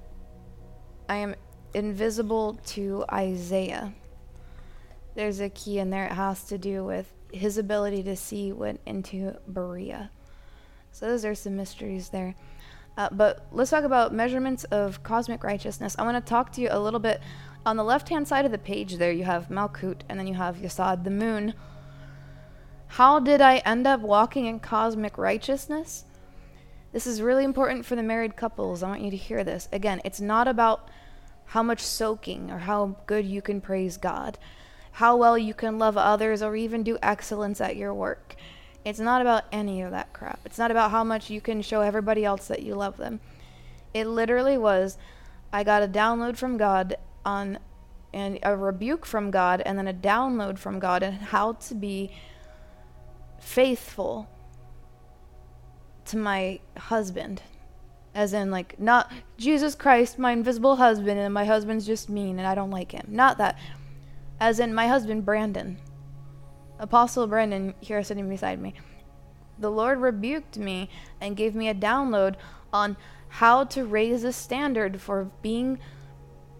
I 1.07 1.15
am 1.15 1.35
invisible 1.73 2.59
to 2.65 3.05
Isaiah 3.09 3.93
there's 5.15 5.39
a 5.39 5.49
key 5.49 5.79
in 5.79 5.89
there. 5.89 6.05
It 6.05 6.13
has 6.13 6.43
to 6.45 6.57
do 6.57 6.83
with 6.83 7.11
his 7.31 7.57
ability 7.57 8.03
to 8.03 8.15
see 8.15 8.51
went 8.51 8.79
into 8.85 9.37
Beriah. 9.51 10.09
So 10.91 11.07
those 11.07 11.25
are 11.25 11.35
some 11.35 11.55
mysteries 11.55 12.09
there. 12.09 12.35
Uh, 12.95 13.09
but 13.11 13.47
let's 13.51 13.71
talk 13.71 13.83
about 13.83 14.13
measurements 14.13 14.63
of 14.65 15.01
cosmic 15.01 15.43
righteousness. 15.43 15.95
I 15.97 16.03
want 16.03 16.23
to 16.23 16.29
talk 16.29 16.51
to 16.53 16.61
you 16.61 16.67
a 16.69 16.79
little 16.79 16.99
bit. 16.99 17.21
On 17.65 17.77
the 17.77 17.83
left 17.83 18.09
hand 18.09 18.27
side 18.27 18.45
of 18.45 18.51
the 18.51 18.57
page, 18.57 18.97
there 18.97 19.11
you 19.11 19.23
have 19.23 19.49
Malkut, 19.49 20.01
and 20.07 20.19
then 20.19 20.27
you 20.27 20.35
have 20.35 20.57
Yesod, 20.57 21.03
the 21.03 21.09
moon. 21.09 21.53
How 22.87 23.19
did 23.19 23.41
I 23.41 23.57
end 23.57 23.87
up 23.87 24.01
walking 24.01 24.45
in 24.45 24.59
cosmic 24.59 25.17
righteousness? 25.17 26.05
This 26.91 27.07
is 27.07 27.23
really 27.23 27.43
important 27.43 27.87
for 27.87 27.95
the 27.95 28.03
married 28.03 28.35
couples. 28.35 28.83
I 28.83 28.89
want 28.89 29.01
you 29.01 29.09
to 29.09 29.17
hear 29.17 29.43
this. 29.43 29.67
Again, 29.71 29.99
it's 30.05 30.21
not 30.21 30.47
about 30.47 30.89
how 31.45 31.63
much 31.63 31.81
soaking 31.81 32.51
or 32.51 32.59
how 32.59 32.97
good 33.07 33.25
you 33.25 33.41
can 33.41 33.61
praise 33.61 33.97
God 33.97 34.37
how 34.93 35.15
well 35.17 35.37
you 35.37 35.53
can 35.53 35.79
love 35.79 35.97
others 35.97 36.41
or 36.41 36.55
even 36.55 36.83
do 36.83 36.97
excellence 37.01 37.59
at 37.59 37.75
your 37.75 37.93
work. 37.93 38.35
It's 38.85 38.99
not 38.99 39.21
about 39.21 39.45
any 39.51 39.81
of 39.81 39.91
that 39.91 40.13
crap. 40.13 40.39
It's 40.45 40.57
not 40.57 40.71
about 40.71 40.91
how 40.91 41.03
much 41.03 41.29
you 41.29 41.41
can 41.41 41.61
show 41.61 41.81
everybody 41.81 42.23
else 42.23 42.47
that 42.47 42.63
you 42.63 42.75
love 42.75 42.97
them. 42.97 43.19
It 43.93 44.07
literally 44.07 44.57
was 44.57 44.97
I 45.51 45.63
got 45.63 45.83
a 45.83 45.87
download 45.87 46.37
from 46.37 46.57
God 46.57 46.95
on 47.25 47.59
and 48.13 48.37
a 48.43 48.55
rebuke 48.55 49.05
from 49.05 49.31
God 49.31 49.61
and 49.65 49.77
then 49.77 49.87
a 49.87 49.93
download 49.93 50.59
from 50.59 50.79
God 50.79 51.01
and 51.01 51.15
how 51.15 51.53
to 51.53 51.73
be 51.73 52.11
faithful 53.39 54.29
to 56.05 56.17
my 56.17 56.59
husband. 56.77 57.41
As 58.13 58.33
in, 58.33 58.51
like, 58.51 58.79
not 58.79 59.11
Jesus 59.37 59.73
Christ, 59.73 60.19
my 60.19 60.33
invisible 60.33 60.75
husband, 60.75 61.19
and 61.19 61.33
my 61.33 61.45
husband's 61.45 61.87
just 61.87 62.09
mean 62.09 62.37
and 62.37 62.47
I 62.47 62.53
don't 62.53 62.69
like 62.69 62.91
him. 62.91 63.07
Not 63.09 63.39
that 63.39 63.57
as 64.43 64.59
in 64.59 64.75
my 64.75 64.89
husband 64.89 65.23
Brandon. 65.23 65.77
Apostle 66.77 67.27
Brandon 67.27 67.73
here 67.79 68.03
sitting 68.03 68.27
beside 68.27 68.59
me. 68.59 68.73
The 69.57 69.71
Lord 69.71 70.01
rebuked 70.01 70.57
me 70.57 70.89
and 71.21 71.37
gave 71.37 71.55
me 71.55 71.69
a 71.69 71.73
download 71.73 72.35
on 72.73 72.97
how 73.29 73.63
to 73.63 73.85
raise 73.85 74.25
a 74.25 74.33
standard 74.33 74.99
for 74.99 75.31
being 75.41 75.79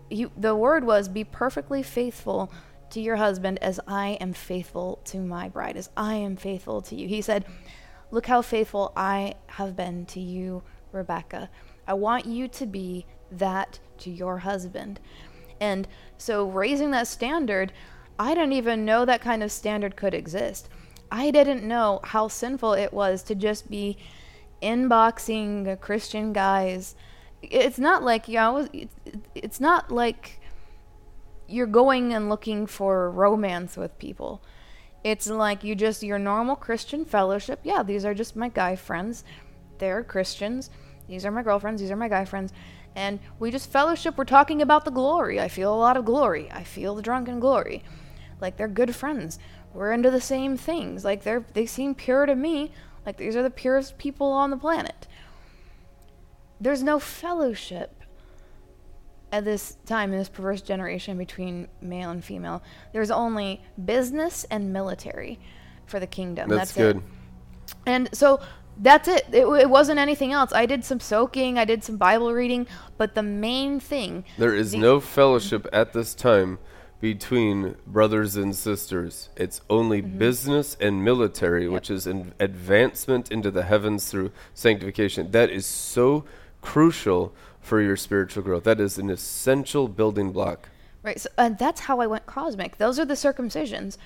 you, 0.10 0.32
the 0.38 0.56
word 0.56 0.86
was 0.86 1.10
be 1.10 1.26
perfectly 1.26 1.84
faithful 1.84 2.54
to 2.92 3.02
your 3.02 3.18
husband 3.18 3.62
as 3.62 3.82
I 3.86 4.12
am 4.22 4.32
faithful 4.32 5.02
to 5.06 5.18
my 5.18 5.50
bride, 5.50 5.76
as 5.76 5.90
I 5.98 6.16
am 6.16 6.38
faithful 6.38 6.82
to 6.84 6.96
you. 6.96 7.10
He 7.10 7.22
said, 7.22 7.44
Look 8.12 8.28
how 8.28 8.42
faithful 8.42 8.94
I 8.96 9.34
have 9.48 9.76
been 9.76 10.06
to 10.06 10.22
you, 10.22 10.64
Rebekah. 10.94 11.50
I 11.86 11.96
want 11.96 12.28
you 12.28 12.48
to 12.48 12.66
be 12.66 13.06
that 13.30 13.80
to 13.98 14.10
your 14.10 14.38
husband. 14.38 15.02
And 15.64 15.88
so 16.18 16.46
raising 16.46 16.92
that 16.92 17.08
standard, 17.08 17.72
I 18.20 18.36
didn't 18.36 18.52
even 18.52 18.84
know 18.84 19.06
that 19.06 19.22
kind 19.22 19.42
of 19.42 19.50
standard 19.50 19.96
could 19.96 20.14
exist. 20.14 20.68
I 21.10 21.32
didn't 21.32 21.64
know 21.64 22.02
how 22.04 22.28
sinful 22.28 22.74
it 22.74 22.92
was 22.92 23.24
to 23.24 23.36
just 23.36 23.72
be 23.72 23.98
inboxing 24.62 25.80
Christian 25.80 26.34
guys. 26.34 26.96
It's 27.42 27.80
not 27.80 28.04
like 28.04 28.28
you 28.28 28.36
know, 28.36 28.68
it's 29.36 29.62
not 29.62 29.90
like 29.90 30.42
you're 31.48 31.66
going 31.66 32.14
and 32.14 32.28
looking 32.28 32.68
for 32.68 33.10
romance 33.10 33.78
with 33.78 33.98
people. 33.98 34.44
It's 35.02 35.30
like 35.30 35.64
you 35.64 35.76
just 35.76 36.04
your 36.04 36.20
normal 36.20 36.58
Christian 36.58 37.06
fellowship. 37.06 37.62
Yeah, 37.64 37.84
these 37.84 38.04
are 38.04 38.14
just 38.14 38.36
my 38.36 38.50
guy 38.50 38.76
friends. 38.76 39.24
They're 39.78 40.04
Christians. 40.04 40.70
These 41.08 41.26
are 41.26 41.32
my 41.32 41.44
girlfriends. 41.44 41.82
These 41.82 41.92
are 41.92 41.96
my 41.96 42.10
guy 42.10 42.26
friends. 42.26 42.52
And 42.96 43.20
we 43.40 43.52
just 43.52 43.72
fellowship. 43.72 44.18
We're 44.18 44.26
talking 44.26 44.62
about 44.62 44.86
the 44.86 44.92
glory. 44.92 45.40
I 45.40 45.48
feel 45.48 45.74
a 45.74 45.78
lot 45.78 45.98
of 45.98 46.06
glory. 46.06 46.50
I 46.52 46.64
feel 46.64 46.96
the 46.96 47.02
drunken 47.02 47.40
glory. 47.40 47.84
Like 48.40 48.58
they're 48.58 48.68
good 48.68 48.96
friends. 48.96 49.40
We're 49.74 49.92
into 49.92 50.12
the 50.12 50.22
same 50.22 50.58
things. 50.58 51.04
Like 51.04 51.24
they're 51.24 51.46
they 51.54 51.66
seem 51.66 51.96
pure 51.96 52.26
to 52.26 52.36
me. 52.36 52.72
Like 53.06 53.18
these 53.18 53.36
are 53.36 53.44
the 53.44 53.50
purest 53.50 53.98
people 53.98 54.32
on 54.32 54.52
the 54.52 54.58
planet. 54.58 55.08
There's 56.62 56.84
no 56.84 57.00
fellowship 57.00 58.04
at 59.32 59.44
this 59.44 59.78
time 59.88 60.14
in 60.14 60.20
this 60.20 60.30
perverse 60.30 60.62
generation 60.62 61.18
between 61.18 61.68
male 61.82 62.12
and 62.12 62.24
female. 62.24 62.62
There's 62.94 63.10
only 63.10 63.64
business 63.84 64.46
and 64.52 64.72
military 64.72 65.40
for 65.88 66.00
the 66.00 66.08
kingdom. 66.08 66.50
That's, 66.50 66.74
That's 66.74 66.94
good. 66.94 66.98
It. 66.98 67.04
And 67.88 68.10
so 68.14 68.40
that's 68.78 69.08
it. 69.08 69.26
it. 69.32 69.46
It 69.46 69.70
wasn't 69.70 70.00
anything 70.00 70.32
else. 70.32 70.52
I 70.54 70.66
did 70.66 70.84
some 70.84 71.00
soaking, 71.00 71.58
I 71.58 71.66
did 71.66 71.84
some 71.84 71.98
Bible 71.98 72.34
reading, 72.34 72.68
but 72.98 73.16
the 73.16 73.24
main 73.24 73.80
thing. 73.80 74.26
There 74.38 74.56
is 74.56 74.72
the, 74.72 74.80
no 74.80 75.00
fellowship 75.00 75.68
at 75.72 75.94
this 75.94 76.14
time 76.14 76.60
between 77.04 77.76
brothers 77.86 78.38
and 78.38 78.56
sisters. 78.56 79.28
It's 79.36 79.60
only 79.70 80.02
mm-hmm. 80.02 80.18
business 80.18 80.78
and 80.80 81.04
military, 81.04 81.64
yep. 81.64 81.72
which 81.74 81.90
is 81.92 82.08
an 82.08 82.34
advancement 82.40 83.30
into 83.30 83.52
the 83.52 83.64
heavens 83.64 84.10
through 84.10 84.32
sanctification. 84.54 85.32
That 85.32 85.50
is 85.50 85.66
so 85.66 86.24
crucial 86.62 87.36
for 87.60 87.82
your 87.82 87.98
spiritual 87.98 88.44
growth. 88.44 88.64
That 88.64 88.80
is 88.80 88.98
an 88.98 89.10
essential 89.10 89.90
building 89.90 90.32
block. 90.32 90.70
Right. 91.02 91.20
So, 91.20 91.30
and 91.38 91.58
that's 91.58 91.82
how 91.82 92.00
I 92.00 92.08
went 92.08 92.26
cosmic. 92.26 92.78
Those 92.78 92.98
are 92.98 93.06
the 93.06 93.16
circumcisions. 93.16 93.98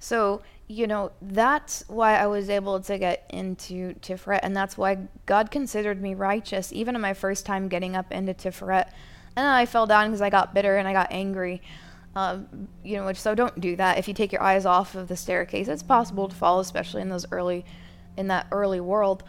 So, 0.00 0.42
you 0.66 0.86
know, 0.86 1.12
that's 1.20 1.84
why 1.88 2.16
I 2.16 2.26
was 2.26 2.48
able 2.48 2.80
to 2.80 2.98
get 2.98 3.26
into 3.30 3.94
Tiferet, 3.96 4.40
and 4.42 4.56
that's 4.56 4.78
why 4.78 4.98
God 5.26 5.50
considered 5.50 6.00
me 6.00 6.14
righteous, 6.14 6.72
even 6.72 6.94
in 6.94 7.00
my 7.00 7.12
first 7.12 7.44
time 7.44 7.68
getting 7.68 7.96
up 7.96 8.10
into 8.10 8.32
Tiferet. 8.32 8.88
And 9.36 9.46
I 9.46 9.66
fell 9.66 9.86
down 9.86 10.08
because 10.08 10.22
I 10.22 10.30
got 10.30 10.54
bitter 10.54 10.76
and 10.76 10.88
I 10.88 10.92
got 10.92 11.08
angry. 11.10 11.60
Um, 12.16 12.68
you 12.84 12.96
know, 12.96 13.06
which 13.06 13.20
so 13.20 13.34
don't 13.34 13.60
do 13.60 13.74
that. 13.76 13.98
If 13.98 14.06
you 14.06 14.14
take 14.14 14.30
your 14.32 14.42
eyes 14.42 14.64
off 14.64 14.94
of 14.94 15.08
the 15.08 15.16
staircase, 15.16 15.66
it's 15.66 15.82
possible 15.82 16.28
to 16.28 16.34
fall, 16.34 16.60
especially 16.60 17.02
in 17.02 17.08
those 17.08 17.26
early, 17.32 17.64
in 18.16 18.28
that 18.28 18.46
early 18.52 18.80
world, 18.80 19.24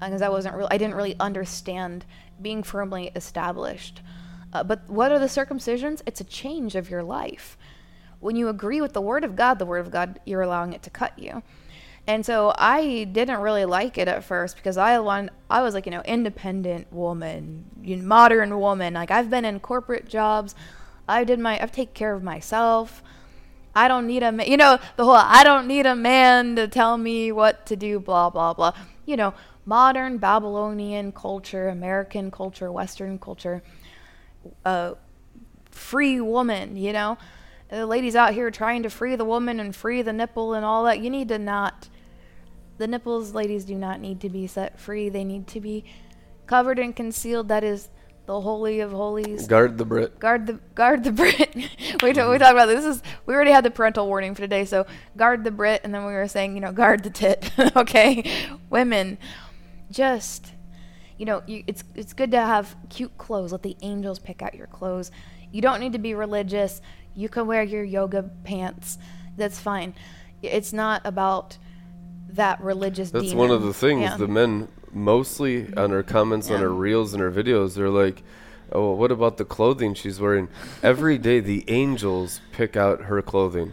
because 0.00 0.22
I 0.22 0.28
wasn't 0.28 0.54
really, 0.54 0.70
I 0.70 0.78
didn't 0.78 0.94
really 0.94 1.16
understand 1.18 2.06
being 2.40 2.62
firmly 2.62 3.10
established. 3.16 4.00
Uh, 4.52 4.62
but 4.64 4.88
what 4.88 5.12
are 5.12 5.18
the 5.18 5.26
circumcisions? 5.26 6.02
It's 6.06 6.20
a 6.20 6.24
change 6.24 6.74
of 6.76 6.88
your 6.88 7.02
life. 7.02 7.58
When 8.20 8.36
you 8.36 8.48
agree 8.48 8.80
with 8.80 8.92
the 8.92 9.00
Word 9.00 9.24
of 9.24 9.34
God, 9.34 9.58
the 9.58 9.66
Word 9.66 9.84
of 9.84 9.90
God, 9.90 10.20
you're 10.24 10.42
allowing 10.42 10.72
it 10.72 10.82
to 10.84 10.90
cut 10.90 11.18
you. 11.18 11.42
And 12.06 12.24
so 12.24 12.52
I 12.56 13.04
didn't 13.04 13.40
really 13.40 13.64
like 13.64 13.98
it 13.98 14.08
at 14.08 14.24
first 14.24 14.56
because 14.56 14.76
I 14.76 14.98
want 14.98 15.30
I 15.48 15.62
was 15.62 15.74
like 15.74 15.86
you 15.86 15.92
know 15.92 16.02
independent 16.04 16.92
woman, 16.92 17.66
modern 18.02 18.58
woman. 18.58 18.94
Like 18.94 19.10
I've 19.10 19.30
been 19.30 19.44
in 19.44 19.60
corporate 19.60 20.08
jobs, 20.08 20.54
I 21.08 21.24
did 21.24 21.38
my 21.38 21.62
I've 21.62 21.72
taken 21.72 21.94
care 21.94 22.14
of 22.14 22.22
myself. 22.22 23.02
I 23.74 23.86
don't 23.86 24.06
need 24.06 24.22
a 24.22 24.32
you 24.48 24.56
know 24.56 24.78
the 24.96 25.04
whole 25.04 25.14
I 25.14 25.44
don't 25.44 25.66
need 25.66 25.86
a 25.86 25.94
man 25.94 26.56
to 26.56 26.66
tell 26.68 26.96
me 26.96 27.32
what 27.32 27.66
to 27.66 27.76
do. 27.76 28.00
Blah 28.00 28.30
blah 28.30 28.54
blah. 28.54 28.72
You 29.06 29.16
know 29.16 29.34
modern 29.66 30.18
Babylonian 30.18 31.12
culture, 31.12 31.68
American 31.68 32.30
culture, 32.30 32.72
Western 32.72 33.18
culture, 33.18 33.62
uh, 34.64 34.94
free 35.70 36.20
woman, 36.20 36.76
you 36.76 36.92
know? 36.92 37.16
The 37.70 37.86
ladies 37.86 38.16
out 38.16 38.34
here 38.34 38.50
trying 38.50 38.82
to 38.82 38.90
free 38.90 39.14
the 39.16 39.24
woman 39.24 39.60
and 39.60 39.74
free 39.74 40.02
the 40.02 40.12
nipple 40.12 40.54
and 40.54 40.64
all 40.64 40.84
that. 40.84 41.00
You 41.00 41.08
need 41.08 41.28
to 41.28 41.38
not. 41.38 41.88
The 42.78 42.86
nipples, 42.86 43.34
ladies, 43.34 43.64
do 43.64 43.74
not 43.74 44.00
need 44.00 44.20
to 44.22 44.30
be 44.30 44.46
set 44.46 44.78
free. 44.78 45.08
They 45.08 45.22
need 45.22 45.46
to 45.48 45.60
be 45.60 45.84
covered 46.46 46.78
and 46.78 46.96
concealed. 46.96 47.48
That 47.48 47.62
is 47.62 47.88
the 48.26 48.40
holy 48.40 48.80
of 48.80 48.90
holies. 48.90 49.46
Guard 49.46 49.78
the 49.78 49.84
Brit. 49.84 50.18
Guard 50.18 50.46
the 50.46 50.54
guard 50.74 51.04
the 51.04 51.12
Brit. 51.12 51.54
we 52.02 52.12
talk, 52.12 52.30
we 52.30 52.38
talked 52.38 52.52
about 52.52 52.66
this. 52.66 52.84
this. 52.84 52.96
is 52.96 53.02
we 53.26 53.34
already 53.34 53.52
had 53.52 53.64
the 53.64 53.70
parental 53.70 54.06
warning 54.06 54.34
for 54.34 54.40
today. 54.40 54.64
So 54.64 54.86
guard 55.16 55.44
the 55.44 55.50
Brit, 55.50 55.82
and 55.84 55.94
then 55.94 56.04
we 56.06 56.12
were 56.12 56.28
saying 56.28 56.54
you 56.54 56.60
know 56.60 56.72
guard 56.72 57.02
the 57.02 57.10
tit. 57.10 57.50
okay, 57.76 58.48
women 58.68 59.18
just 59.90 60.52
you 61.18 61.26
know 61.26 61.42
you, 61.46 61.62
it's 61.66 61.84
it's 61.94 62.12
good 62.14 62.30
to 62.30 62.40
have 62.40 62.74
cute 62.88 63.16
clothes 63.18 63.52
let 63.52 63.62
the 63.62 63.76
angels 63.82 64.18
pick 64.18 64.40
out 64.40 64.54
your 64.54 64.68
clothes 64.68 65.10
you 65.52 65.60
don't 65.60 65.80
need 65.80 65.92
to 65.92 65.98
be 65.98 66.14
religious 66.14 66.80
you 67.14 67.28
can 67.28 67.46
wear 67.46 67.62
your 67.62 67.84
yoga 67.84 68.22
pants 68.44 68.98
that's 69.36 69.58
fine 69.58 69.94
it's 70.42 70.72
not 70.72 71.00
about 71.04 71.58
that 72.28 72.60
religious 72.60 73.10
that's 73.10 73.26
demon. 73.26 73.38
one 73.38 73.50
of 73.50 73.62
the 73.62 73.74
things 73.74 74.02
yeah. 74.02 74.16
the 74.16 74.28
men 74.28 74.68
mostly 74.92 75.72
on 75.74 75.90
her 75.90 76.02
comments 76.02 76.48
yeah. 76.48 76.56
on 76.56 76.60
her 76.60 76.72
reels 76.72 77.12
and 77.12 77.22
her 77.22 77.30
videos 77.30 77.74
they're 77.74 77.88
like 77.88 78.22
oh 78.72 78.92
what 78.92 79.10
about 79.10 79.36
the 79.36 79.44
clothing 79.44 79.94
she's 79.94 80.20
wearing 80.20 80.48
every 80.82 81.18
day 81.18 81.40
the 81.40 81.64
angels 81.68 82.40
pick 82.52 82.76
out 82.76 83.02
her 83.02 83.20
clothing 83.22 83.72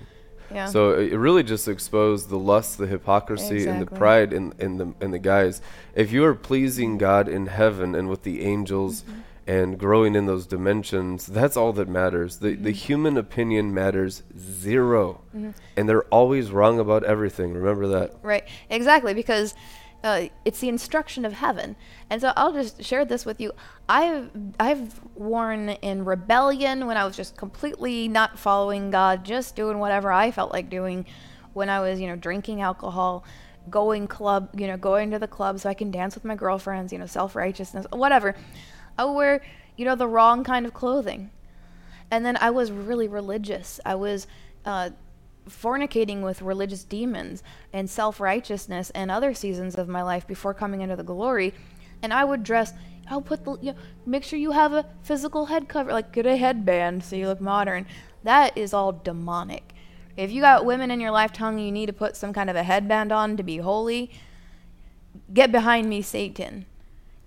yeah. 0.53 0.67
So 0.67 0.91
it 0.93 1.13
really 1.13 1.43
just 1.43 1.67
exposed 1.67 2.29
the 2.29 2.37
lust, 2.37 2.77
the 2.77 2.87
hypocrisy, 2.87 3.55
exactly. 3.57 3.67
and 3.67 3.81
the 3.81 3.95
pride 3.95 4.33
in, 4.33 4.53
in 4.59 4.77
the 4.77 4.93
in 5.01 5.11
the 5.11 5.19
guys. 5.19 5.61
If 5.93 6.11
you 6.11 6.23
are 6.25 6.33
pleasing 6.33 6.97
God 6.97 7.27
in 7.27 7.47
heaven 7.47 7.93
and 7.95 8.09
with 8.09 8.23
the 8.23 8.43
angels 8.43 9.03
mm-hmm. 9.03 9.21
And 9.47 9.79
growing 9.79 10.13
in 10.13 10.25
those 10.25 10.45
dimensions, 10.45 11.25
that's 11.25 11.55
all 11.55 11.71
that 11.73 11.87
matters. 11.87 12.37
The 12.37 12.49
mm-hmm. 12.49 12.63
the 12.63 12.71
human 12.71 13.17
opinion 13.17 13.73
matters 13.73 14.23
0 14.37 15.21
mm-hmm. 15.35 15.51
and 15.77 15.89
they're 15.89 16.03
always 16.03 16.51
wrong 16.51 16.79
about 16.79 17.03
everything. 17.03 17.53
Remember 17.53 17.87
that. 17.87 18.15
Right. 18.21 18.43
Exactly 18.69 19.13
because 19.13 19.55
uh, 20.03 20.27
it's 20.45 20.59
the 20.59 20.69
instruction 20.69 21.25
of 21.25 21.33
heaven. 21.33 21.75
And 22.09 22.21
so 22.21 22.33
I'll 22.35 22.53
just 22.53 22.83
share 22.83 23.05
this 23.05 23.25
with 23.25 23.39
you. 23.39 23.53
I've 23.87 24.29
I've 24.59 24.99
worn 25.15 25.69
in 25.69 26.05
rebellion 26.05 26.85
when 26.85 26.97
I 26.97 27.05
was 27.05 27.15
just 27.15 27.37
completely 27.37 28.07
not 28.07 28.37
following 28.37 28.91
God, 28.91 29.23
just 29.23 29.55
doing 29.55 29.79
whatever 29.79 30.11
I 30.11 30.31
felt 30.31 30.51
like 30.51 30.69
doing. 30.69 31.05
When 31.53 31.69
I 31.69 31.79
was, 31.79 31.99
you 31.99 32.05
know, 32.05 32.15
drinking 32.15 32.61
alcohol, 32.61 33.23
going 33.69 34.07
club, 34.07 34.49
you 34.59 34.67
know, 34.67 34.77
going 34.77 35.09
to 35.09 35.17
the 35.17 35.27
club 35.27 35.59
so 35.59 35.69
I 35.69 35.73
can 35.73 35.89
dance 35.89 36.13
with 36.13 36.23
my 36.23 36.35
girlfriends, 36.35 36.93
you 36.93 36.99
know, 36.99 37.07
self 37.07 37.35
righteousness, 37.35 37.87
whatever. 37.91 38.35
I 38.97 39.05
would 39.05 39.13
wear, 39.13 39.41
you 39.75 39.85
know, 39.85 39.95
the 39.95 40.07
wrong 40.07 40.43
kind 40.43 40.65
of 40.65 40.73
clothing. 40.73 41.31
And 42.09 42.25
then 42.25 42.37
I 42.37 42.49
was 42.49 42.71
really 42.71 43.07
religious. 43.07 43.79
I 43.85 43.95
was 43.95 44.27
uh, 44.65 44.91
fornicating 45.49 46.21
with 46.21 46.41
religious 46.41 46.83
demons 46.83 47.43
and 47.73 47.89
self 47.89 48.19
righteousness 48.19 48.89
and 48.91 49.11
other 49.11 49.33
seasons 49.33 49.75
of 49.75 49.87
my 49.87 50.01
life 50.01 50.27
before 50.27 50.53
coming 50.53 50.81
into 50.81 50.95
the 50.95 51.03
glory. 51.03 51.53
And 52.01 52.13
I 52.13 52.23
would 52.23 52.43
dress, 52.43 52.73
I'll 53.09 53.21
put 53.21 53.43
the, 53.43 53.57
you 53.61 53.71
know, 53.73 53.77
make 54.05 54.23
sure 54.23 54.37
you 54.39 54.51
have 54.51 54.73
a 54.73 54.85
physical 55.01 55.47
head 55.47 55.67
cover, 55.67 55.91
like 55.91 56.11
get 56.11 56.25
a 56.25 56.37
headband 56.37 57.03
so 57.03 57.15
you 57.15 57.27
look 57.27 57.41
modern. 57.41 57.87
That 58.23 58.57
is 58.57 58.73
all 58.73 58.91
demonic. 58.91 59.73
If 60.15 60.31
you 60.31 60.41
got 60.41 60.65
women 60.65 60.91
in 60.91 60.99
your 60.99 61.11
life 61.11 61.31
telling 61.31 61.59
you 61.59 61.65
you 61.65 61.71
need 61.71 61.85
to 61.85 61.93
put 61.93 62.15
some 62.15 62.33
kind 62.33 62.49
of 62.49 62.55
a 62.55 62.63
headband 62.63 63.11
on 63.11 63.37
to 63.37 63.43
be 63.43 63.57
holy, 63.57 64.11
get 65.33 65.51
behind 65.51 65.87
me, 65.89 66.01
Satan. 66.01 66.65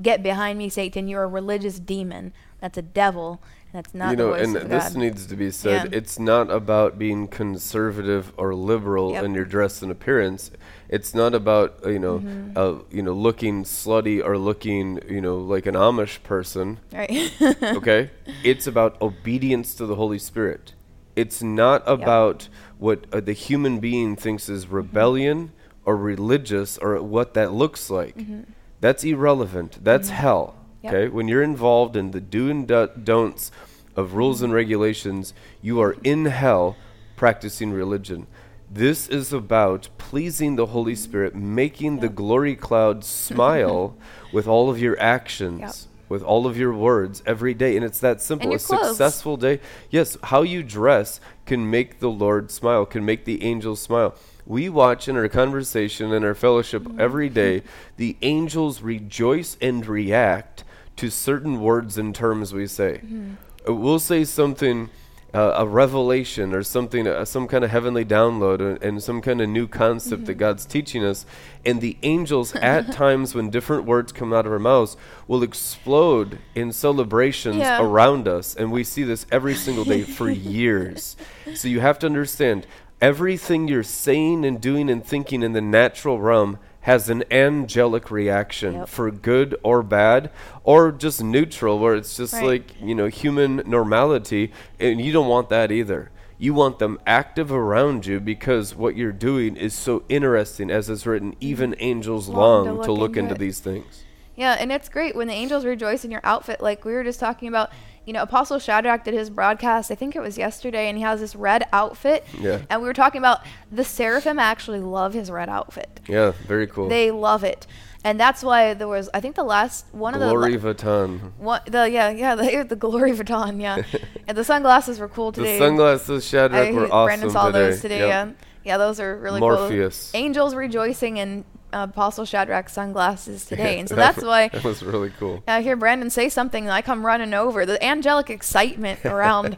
Get 0.01 0.22
behind 0.22 0.59
me, 0.59 0.68
Satan. 0.68 1.09
You're 1.09 1.24
a 1.24 1.28
religious 1.28 1.78
demon. 1.78 2.32
That's 2.61 2.78
a 2.78 2.82
devil 2.82 3.40
that's 3.72 3.94
not 3.94 4.11
you 4.11 4.16
know, 4.16 4.32
and 4.32 4.57
this 4.57 4.92
God. 4.92 4.96
needs 4.96 5.26
to 5.26 5.36
be 5.36 5.51
said. 5.51 5.92
Yeah. 5.92 5.98
It's 5.98 6.18
not 6.18 6.51
about 6.51 6.98
being 6.98 7.28
conservative 7.28 8.32
or 8.36 8.55
liberal 8.55 9.12
yep. 9.12 9.24
in 9.24 9.34
your 9.34 9.44
dress 9.44 9.80
and 9.80 9.92
appearance. 9.92 10.51
It's 10.88 11.14
not 11.14 11.34
about 11.34 11.78
you 11.86 12.01
know, 12.01 12.18
mm-hmm. 12.18 12.59
uh, 12.59 12.82
you 12.90 13.03
know, 13.03 13.12
looking 13.12 13.62
slutty 13.62 14.24
or 14.24 14.38
looking 14.38 15.01
you 15.09 15.20
know 15.20 15.38
like 15.38 15.66
an 15.66 15.76
Amish 15.76 16.22
person. 16.24 16.80
Right. 16.92 17.32
okay. 17.62 18.11
It's 18.42 18.66
about 18.66 19.01
obedience 19.01 19.74
to 19.76 19.86
the 19.86 19.94
Holy 19.94 20.18
Spirit. 20.18 20.74
It's 21.14 21.42
not 21.42 21.82
about 21.86 22.44
yep. 22.44 22.53
what 22.78 23.05
uh, 23.12 23.20
the 23.20 23.32
human 23.32 23.78
being 23.78 24.16
thinks 24.16 24.48
is 24.48 24.66
mm-hmm. 24.66 24.76
rebellion 24.76 25.38
mm-hmm. 25.48 25.80
or 25.84 25.96
religious 25.96 26.76
or 26.76 27.01
what 27.03 27.34
that 27.34 27.53
looks 27.53 27.88
like. 27.88 28.16
Mm-hmm. 28.16 28.42
That's 28.81 29.05
irrelevant. 29.05 29.83
That's 29.83 30.09
mm-hmm. 30.09 30.16
hell. 30.16 30.55
Yep. 30.83 30.93
Okay, 30.93 31.09
when 31.09 31.28
you're 31.28 31.43
involved 31.43 31.95
in 31.95 32.12
the 32.12 32.20
do 32.20 32.49
and 32.51 32.66
don'ts 32.66 33.53
of 33.95 34.14
rules 34.14 34.41
and 34.41 34.53
regulations, 34.53 35.35
you 35.61 35.81
are 35.81 35.97
in 36.03 36.24
hell 36.24 36.76
practicing 37.16 37.70
religion. 37.70 38.26
This 38.70 39.09
is 39.09 39.33
about 39.33 39.89
pleasing 39.99 40.57
the 40.57 40.66
Holy 40.66 40.95
Spirit, 40.95 41.35
making 41.35 41.95
yep. 41.95 42.01
the 42.03 42.09
glory 42.09 42.57
cloud 42.57 43.05
smile 43.05 43.97
with 44.33 44.47
all 44.47 44.70
of 44.70 44.78
your 44.81 44.99
actions. 44.99 45.61
Yep. 45.61 45.74
with 46.09 46.22
all 46.24 46.47
of 46.47 46.57
your 46.57 46.72
words 46.72 47.22
every 47.24 47.55
day. 47.55 47.76
And 47.76 47.85
it's 47.85 48.01
that 48.01 48.20
simple. 48.20 48.53
a 48.53 48.59
clothes. 48.59 48.89
successful 48.89 49.37
day. 49.37 49.61
Yes, 49.91 50.16
how 50.24 50.43
you 50.43 50.64
dress 50.64 51.20
can 51.47 51.70
make 51.70 52.01
the 52.01 52.11
Lord 52.11 52.51
smile, 52.51 52.85
can 52.87 53.05
make 53.05 53.26
the 53.26 53.45
angels 53.45 53.81
smile. 53.81 54.16
We 54.47 54.68
watch 54.68 55.09
in 55.09 55.16
our 55.16 55.28
conversation 55.28 56.12
and 56.12 56.24
our 56.24 56.34
fellowship 56.34 56.82
Mm-hmm. 56.82 57.01
every 57.01 57.28
day 57.28 57.62
the 57.97 58.16
angels 58.22 58.82
rejoice 58.82 59.57
and 59.61 59.86
react 59.86 60.64
to 60.97 61.11
certain 61.11 61.61
words 61.61 61.97
and 61.99 62.14
terms 62.14 62.53
we 62.53 62.66
say. 62.66 63.01
Mm-hmm. 63.05 63.32
Uh, 63.68 63.74
We'll 63.74 63.99
say 63.99 64.24
something, 64.24 64.88
uh, 65.32 65.55
a 65.57 65.66
revelation 65.66 66.53
or 66.55 66.62
something, 66.62 67.07
uh, 67.07 67.24
some 67.24 67.47
kind 67.47 67.62
of 67.64 67.70
heavenly 67.70 68.05
download 68.05 68.61
and, 68.61 68.82
and 68.82 69.03
some 69.03 69.20
kind 69.20 69.41
of 69.41 69.49
new 69.49 69.68
concept 69.68 70.22
Mm-hmm. 70.22 70.26
that 70.26 70.34
God's 70.34 70.66
teaching 70.66 71.05
us. 71.05 71.24
And 71.64 71.80
the 71.80 71.97
angels, 72.03 72.55
at 72.57 72.91
times 73.05 73.34
when 73.34 73.51
different 73.51 73.84
words 73.84 74.12
come 74.12 74.32
out 74.32 74.45
of 74.47 74.53
our 74.53 74.59
mouths, 74.59 74.97
will 75.28 75.43
explode 75.43 76.38
in 76.55 76.72
celebrations 76.72 77.57
Yeah. 77.57 77.80
around 77.82 78.26
us. 78.26 78.55
And 78.57 78.72
we 78.72 78.82
see 78.84 79.05
this 79.05 79.24
every 79.30 79.55
single 79.55 79.84
day 79.84 80.03
for 80.03 80.28
years. 80.59 81.16
So 81.55 81.68
you 81.68 81.80
have 81.80 81.99
to 82.01 82.07
understand 82.07 82.66
everything 83.01 83.68
you're 83.68 83.82
saying 83.82 84.44
and 84.44 84.61
doing 84.61 84.90
and 84.90 85.05
thinking 85.05 85.42
in 85.42 85.53
the 85.53 85.61
natural 85.61 86.20
realm 86.20 86.59
has 86.82 87.11
an 87.11 87.22
angelic 87.30 88.11
reaction 88.11 88.74
Yep. 88.74 88.88
for 88.88 89.11
good 89.11 89.55
or 89.62 89.82
bad 89.82 90.30
or 90.64 90.90
just 90.92 91.22
neutral 91.22 91.78
where 91.78 91.94
it's 91.94 92.16
just 92.16 92.32
Right. 92.34 92.44
like 92.44 92.80
you 92.80 92.94
know 92.94 93.07
human 93.07 93.62
normality 93.66 94.53
and 94.78 95.01
you 95.01 95.12
don't 95.12 95.28
want 95.28 95.48
that 95.51 95.70
either 95.70 96.11
you 96.38 96.55
want 96.55 96.78
them 96.78 96.98
active 97.07 97.53
around 97.53 98.07
you 98.07 98.18
because 98.18 98.74
what 98.74 98.96
you're 98.96 99.12
doing 99.12 99.57
is 99.57 99.74
so 99.74 100.03
interesting 100.09 100.70
as 100.70 100.88
it's 100.88 101.05
written 101.05 101.32
mm-hmm. 101.32 101.38
even 101.53 101.74
angels 101.78 102.28
Long 102.28 102.64
long, 102.66 102.78
to 102.78 102.84
to 102.84 102.92
look 102.92 103.01
look 103.01 103.11
into 103.18 103.30
into 103.30 103.34
these 103.34 103.61
things 103.61 104.05
Yeah, 104.36 104.57
and 104.59 104.72
it's 104.72 104.88
great 104.88 105.14
when 105.14 105.28
the 105.28 105.34
angels 105.34 105.66
rejoice 105.66 106.03
in 106.03 106.11
your 106.11 106.22
outfit. 106.24 106.62
Like 106.62 106.86
we 106.86 106.94
were 106.94 107.05
just 107.05 107.20
talking 107.20 107.46
about, 107.48 107.70
you 108.07 108.12
know, 108.12 108.22
Apostle 108.22 108.59
Shadrach 108.59 109.05
did 109.05 109.14
his 109.14 109.30
broadcast, 109.30 109.90
I 109.90 109.94
think 109.94 110.16
it 110.16 110.20
was 110.20 110.36
yesterday, 110.38 110.88
and 110.88 110.96
he 110.96 111.05
has 111.05 111.20
this 111.20 111.36
red 111.36 111.64
outfit. 111.72 112.24
Yeah. 112.40 112.61
And 112.70 112.80
we 112.82 112.88
were 112.88 112.94
talking 112.94 113.18
about 113.20 113.40
the 113.70 113.84
seraphim 113.84 114.38
actually 114.38 114.80
love 114.80 115.12
his 115.14 115.30
red 115.30 115.48
outfit. 115.48 116.01
yeah 116.09 116.32
very 116.46 116.66
cool 116.66 116.88
They 116.88 117.11
love 117.11 117.44
it. 117.44 117.66
And 118.03 118.18
that's 118.18 118.42
why 118.42 118.72
there 118.72 118.88
was, 118.88 119.11
I 119.12 119.20
think 119.20 119.36
the 119.36 119.42
last 119.44 119.84
one 119.92 120.14
glory 120.14 120.55
of 120.55 120.62
the. 120.62 120.72
Glory 120.72 120.74
Vuitton 120.74 121.32
One, 121.38 121.61
the 121.66 121.90
yeah 121.90 122.09
yeah 122.09 122.34
the, 122.40 122.64
the 122.66 122.74
glory 122.76 123.12
Vuitton 123.12 123.61
yeah 123.61 123.82
and 124.26 124.36
the 124.38 124.44
sunglasses 124.44 124.98
were 124.98 125.09
cool 125.09 125.32
today. 125.32 125.59
the 125.59 125.66
sunglasses 125.66 126.26
Shadrach 126.26 126.68
I- 126.68 126.72
were 126.72 126.86
awesome 126.86 127.05
Brandon 127.07 127.30
saw 127.30 127.46
today. 127.48 127.59
those 127.59 127.80
today. 127.82 127.98
Yep. 127.98 128.09
Yeah, 128.09 128.32
yeah, 128.64 128.76
those 128.78 129.00
are 129.00 129.16
really 129.16 129.40
Morpheus. 129.40 130.11
cool. 130.12 130.20
Angels 130.20 130.54
rejoicing 130.54 131.16
in 131.16 131.44
uh, 131.72 131.86
Apostle 131.90 132.24
Shadrach's 132.24 132.72
sunglasses 132.72 133.44
today, 133.44 133.78
and 133.78 133.88
so 133.88 133.94
That 133.96 134.14
that's 134.14 134.26
why 134.26 134.48
that 134.48 134.64
was 134.64 134.82
really 134.82 135.11
cool 135.18 135.42
I 135.46 135.62
hear 135.62 135.76
Brandon 135.76 136.11
say 136.11 136.28
something, 136.28 136.64
and 136.64 136.72
I 136.72 136.82
come 136.82 137.04
running 137.06 137.34
over. 137.34 137.64
The 137.64 137.82
angelic 137.84 138.30
excitement 138.30 139.04
around 139.04 139.56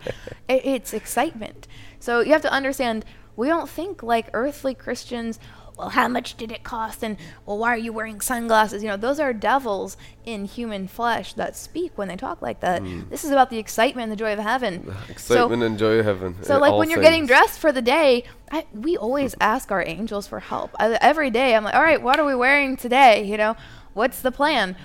it, 0.48 0.64
it's 0.64 0.92
excitement. 0.92 1.66
So 1.98 2.20
you 2.20 2.32
have 2.32 2.42
to 2.42 2.52
understand, 2.52 3.04
we 3.36 3.48
don't 3.48 3.68
think 3.68 4.02
like 4.02 4.28
earthly 4.32 4.74
Christians. 4.74 5.38
Well, 5.82 5.90
how 5.90 6.06
much 6.06 6.36
did 6.36 6.52
it 6.52 6.62
cost? 6.62 7.02
And 7.02 7.16
well, 7.44 7.58
why 7.58 7.70
are 7.74 7.78
you 7.78 7.92
wearing 7.92 8.20
sunglasses? 8.20 8.84
You 8.84 8.88
know, 8.90 8.96
those 8.96 9.18
are 9.18 9.32
devils 9.32 9.96
in 10.24 10.44
human 10.44 10.86
flesh 10.86 11.34
that 11.34 11.56
speak 11.56 11.98
when 11.98 12.06
they 12.06 12.14
talk 12.14 12.40
like 12.40 12.60
that. 12.60 12.84
This 13.10 13.24
is 13.24 13.32
about 13.32 13.50
the 13.50 13.58
excitement 13.58 14.04
and 14.04 14.12
the 14.12 14.16
joy 14.16 14.32
of 14.32 14.38
heaven. 14.38 14.84
Mm. 14.84 15.10
excitement 15.10 15.62
and 15.64 15.76
joy 15.78 15.98
of 15.98 16.06
heaven 16.06 16.36
So, 16.42 16.58
like 16.58 16.74
when 16.74 16.88
you're 16.88 17.02
getting 17.02 17.26
dressed 17.26 17.58
for 17.58 17.72
the 17.72 17.82
day, 17.82 18.24
I, 18.52 18.64
we 18.72 18.96
always 18.96 19.34
ask 19.40 19.72
our 19.72 19.84
angels 19.84 20.28
for 20.28 20.38
help. 20.38 20.70
I, 20.78 20.96
every 21.00 21.30
day, 21.30 21.56
I'm 21.56 21.64
like, 21.64 21.74
all 21.74 21.82
right, 21.82 22.00
what 22.00 22.20
are 22.20 22.24
we 22.24 22.36
wearing 22.36 22.76
today? 22.76 23.24
You 23.24 23.36
know, 23.36 23.56
what's 23.94 24.20
the 24.22 24.30
plan? 24.32 24.76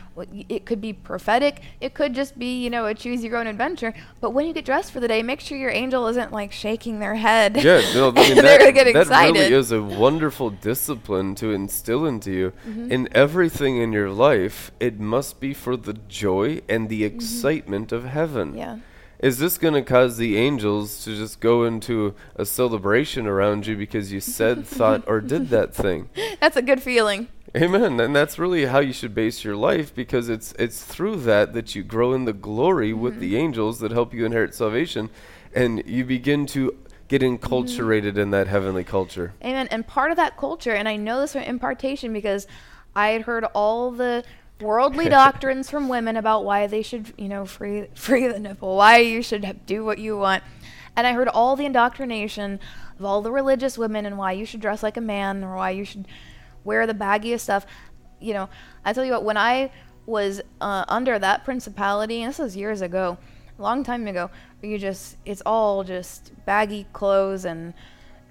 It 0.49 0.66
could 0.66 0.82
be 0.82 0.93
prophetic. 0.93 1.62
It 1.82 1.93
could 1.93 2.14
just 2.14 2.38
be, 2.38 2.62
you 2.64 2.70
know, 2.70 2.86
a 2.86 2.93
choose 2.93 3.24
your 3.24 3.38
own 3.38 3.47
adventure. 3.47 3.93
But 4.22 4.32
when 4.32 4.45
you 4.45 4.53
get 4.53 4.66
dressed 4.66 4.91
for 4.91 4.99
the 4.99 5.08
day, 5.08 5.24
make 5.24 5.39
sure 5.39 5.58
your 5.58 5.70
angel 5.72 6.08
isn't 6.08 6.32
like 6.32 6.51
shaking 6.51 6.99
their 6.99 7.16
head. 7.16 7.58
Yeah, 7.64 7.82
no, 7.93 8.10
I 8.10 8.12
mean, 8.14 8.36
They're 8.36 8.58
that, 8.60 8.74
get 8.74 8.93
that 8.93 9.01
excited. 9.01 9.34
really 9.39 9.53
is 9.53 9.72
a 9.72 9.82
wonderful 9.82 10.49
discipline 10.49 11.36
to 11.36 11.51
instill 11.51 12.05
into 12.05 12.32
you. 12.32 12.53
Mm-hmm. 12.68 12.91
In 12.91 13.10
everything 13.12 13.78
in 13.78 13.93
your 13.93 14.10
life, 14.10 14.72
it 14.80 14.99
must 14.99 15.39
be 15.39 15.53
for 15.53 15.78
the 15.78 15.93
joy 16.08 16.62
and 16.68 16.89
the 16.89 16.97
Mm-hmm. 17.03 17.16
excitement 17.16 17.91
of 17.91 18.05
heaven. 18.05 18.55
Yeah. 18.58 18.78
Is 19.20 19.39
this 19.39 19.58
going 19.58 19.74
to 19.74 19.82
cause 19.82 20.18
the 20.18 20.38
angels 20.38 21.03
to 21.05 21.16
just 21.16 21.39
go 21.39 21.64
into 21.64 22.14
a 22.36 22.45
celebration 22.45 23.26
around 23.26 23.66
you 23.66 23.76
because 23.76 24.12
you 24.12 24.20
said, 24.20 24.66
thought, 24.78 25.03
or 25.08 25.22
did 25.22 25.49
that 25.49 25.74
thing? 25.74 26.10
That's 26.39 26.58
a 26.58 26.62
good 26.62 26.82
feeling. 26.82 27.28
Amen. 27.56 28.00
And 28.00 28.16
that's 28.16 28.38
really 28.38 28.66
how 28.66 28.80
you 28.80 28.93
should 28.93 29.16
base 29.16 29.43
your 29.43 29.56
life 29.56 29.93
because 29.95 30.30
it's 30.30 30.52
it's 30.60 30.84
through 30.84 31.18
that 31.22 31.54
that 31.54 31.76
you 31.76 31.84
grow 31.84 32.14
in 32.14 32.26
the 32.26 32.34
glory 32.34 32.93
with 32.93 33.14
Mm-hmm. 33.14 33.22
the 33.22 33.38
angels 33.38 33.80
that 33.80 33.91
help 33.91 34.14
you 34.14 34.26
inherit 34.26 34.54
salvation 34.54 35.10
and 35.56 35.82
you 35.88 36.04
begin 36.04 36.45
to 36.48 36.76
get 37.08 37.22
enculturated 37.22 38.18
in 38.18 38.32
that 38.32 38.48
heavenly 38.48 38.84
culture. 38.84 39.34
Amen. 39.43 39.68
And 39.72 39.88
part 39.88 40.12
of 40.12 40.18
that 40.18 40.36
culture, 40.38 40.74
and 40.74 40.89
I 40.89 40.98
know 40.98 41.22
this 41.22 41.34
from 41.34 41.43
impartation 41.43 42.12
because 42.12 42.48
I 42.95 43.10
had 43.10 43.22
heard 43.22 43.45
all 43.54 43.91
the 43.91 44.24
worldly 44.60 45.08
doctrines 45.22 45.70
from 45.70 45.88
women 45.88 46.18
about 46.18 46.43
why 46.43 46.68
they 46.68 46.82
should, 46.82 47.14
you 47.18 47.30
know, 47.30 47.45
free 47.45 47.88
free 47.95 48.28
the 48.28 48.39
nipple, 48.39 48.76
why 48.76 48.98
you 48.98 49.22
should 49.24 49.66
do 49.66 49.86
what 49.86 50.00
you 50.00 50.18
want. 50.18 50.43
And 50.98 51.08
I 51.08 51.14
heard 51.14 51.30
all 51.30 51.56
the 51.56 51.66
indoctrination 51.66 52.60
of 53.00 53.06
all 53.06 53.22
the 53.22 53.32
religious 53.32 53.78
women 53.78 54.06
and 54.06 54.18
why 54.18 54.34
you 54.34 54.45
should 54.45 54.60
dress 54.60 54.84
like 54.84 54.98
a 54.98 55.02
man 55.02 55.43
or 55.43 55.56
why 55.56 55.70
you 55.70 55.86
should 55.86 56.08
wear 56.68 56.86
the 56.86 56.93
baggiest 56.93 57.39
stuff. 57.39 57.65
You 58.20 58.34
know, 58.34 58.49
I 58.86 58.93
tell 58.93 59.03
you 59.03 59.13
what, 59.13 59.24
when 59.24 59.38
I 59.38 59.72
was 60.05 60.41
uh, 60.61 60.86
under 60.88 61.18
that 61.18 61.43
principality, 61.43 62.22
and 62.22 62.30
this 62.30 62.38
was 62.38 62.55
years 62.55 62.82
ago, 62.82 63.18
a 63.57 63.61
long 63.61 63.84
time 63.84 64.05
ago, 64.05 64.30
you 64.61 64.78
just, 64.78 65.18
it's 65.26 65.41
all 65.45 65.84
just 65.84 66.32
baggy 66.45 66.86
clothes 66.93 67.45
and 67.45 67.74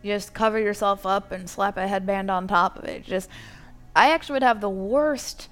you 0.03 0.13
just 0.13 0.35
cover 0.35 0.59
yourself 0.59 1.05
up 1.05 1.33
and 1.33 1.51
slap 1.51 1.77
a 1.77 1.89
headband 1.89 2.31
on 2.31 2.47
top 2.47 2.79
of 2.79 2.85
it. 2.85 3.03
Just, 3.03 3.29
I 3.97 4.13
actually 4.13 4.35
would 4.35 4.43
have 4.45 4.61
the 4.61 4.71
worst 4.71 5.49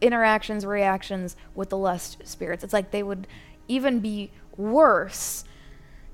interactions, 0.00 0.66
reactions 0.66 1.36
with 1.54 1.70
the 1.70 1.78
lust 1.78 2.18
spirits. 2.24 2.62
It's 2.62 2.72
like 2.72 2.90
they 2.90 3.02
would 3.02 3.26
even 3.68 4.00
be 4.00 4.30
worse 4.56 5.44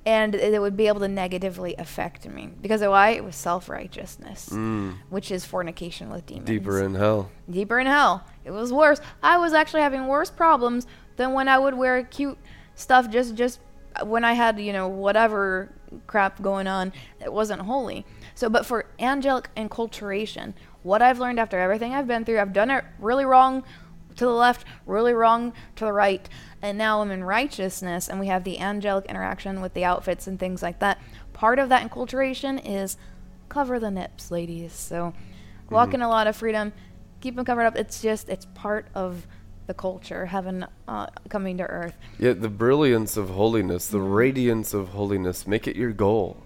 and 0.05 0.35
it 0.35 0.61
would 0.61 0.77
be 0.77 0.89
able 0.89 1.01
to 1.01 1.09
negatively 1.09 1.75
affect 1.79 2.29
me. 2.29 2.51
Because 2.61 2.83
of 2.83 2.91
why? 2.91 3.11
It 3.11 3.25
was 3.25 3.37
self 3.37 3.69
righteousness, 3.69 4.49
mm. 4.51 4.97
which 5.11 5.31
is 5.31 5.45
fornication 5.45 6.11
with 6.11 6.27
demons. 6.27 6.47
Deeper 6.47 6.83
in 6.83 6.95
hell. 6.95 7.31
Deeper 7.49 7.79
in 7.79 7.87
hell. 7.87 8.25
It 8.45 8.51
was 8.51 8.73
worse. 8.73 9.01
I 9.23 9.39
was 9.39 9.53
actually 9.53 9.83
having 9.83 10.09
worse 10.09 10.31
problems 10.31 10.87
than 11.17 11.33
when 11.33 11.49
I 11.49 11.59
would 11.59 11.75
wear 11.75 12.03
cute 12.05 12.39
stuff 12.75 13.09
just 13.11 13.35
just 13.35 13.61
when 14.05 14.25
I 14.25 14.33
had, 14.33 14.59
you 14.59 14.73
know, 14.73 14.89
whatever 14.89 15.73
crap 16.07 16.41
going 16.41 16.67
on 16.67 16.93
that 17.21 17.33
wasn't 17.33 17.63
holy. 17.63 18.05
So 18.35 18.49
but 18.49 18.67
for 18.67 18.87
angelic 18.99 19.51
enculturation, 19.57 20.55
what 20.83 21.03
I've 21.03 21.21
learned 21.21 21.39
after 21.39 21.59
everything 21.61 21.95
I've 21.95 22.09
been 22.09 22.25
through, 22.25 22.41
I've 22.41 22.53
done 22.53 22.71
it 22.71 22.85
really 22.99 23.25
wrong 23.25 23.63
to 24.17 24.25
the 24.25 24.33
left, 24.33 24.67
really 24.87 25.15
wrong 25.15 25.53
to 25.77 25.85
the 25.85 25.93
right, 25.93 26.29
and 26.63 26.79
now 26.79 27.03
I'm 27.03 27.11
in 27.11 27.25
righteousness 27.25 28.09
and 28.09 28.21
we 28.21 28.29
have 28.29 28.45
the 28.45 28.61
angelic 28.61 29.07
interaction 29.07 29.61
with 29.61 29.75
the 29.75 29.85
outfits 29.85 30.27
and 30.27 30.39
things 30.39 30.63
like 30.63 30.79
that. 30.79 30.99
Part 31.33 31.59
of 31.59 31.69
that 31.71 31.89
enculturation 31.89 32.61
is 32.65 32.97
cover 33.49 33.79
the 33.81 33.91
nips, 33.91 34.31
ladies. 34.31 34.73
So 34.73 35.13
walk 35.71 35.93
in 35.93 36.01
a 36.03 36.09
lot 36.09 36.27
of 36.27 36.37
freedom, 36.37 36.73
keep 37.21 37.35
them 37.37 37.45
covered 37.45 37.65
up. 37.65 37.77
It's 37.77 38.01
just 38.01 38.29
it's 38.29 38.47
part 38.55 38.87
of 38.95 39.27
the 39.67 39.75
culture, 39.75 40.27
heaven 40.27 40.67
uh, 40.89 41.07
coming 41.29 41.57
to 41.59 41.65
earth. 41.65 41.97
Yeah, 42.19 42.33
the 42.33 42.49
brilliance 42.49 43.17
of 43.17 43.31
holiness, 43.31 43.87
the 43.89 44.01
radiance 44.01 44.75
of 44.75 44.89
holiness, 44.91 45.47
make 45.47 45.67
it 45.69 45.77
your 45.77 45.93
goal. 45.93 46.37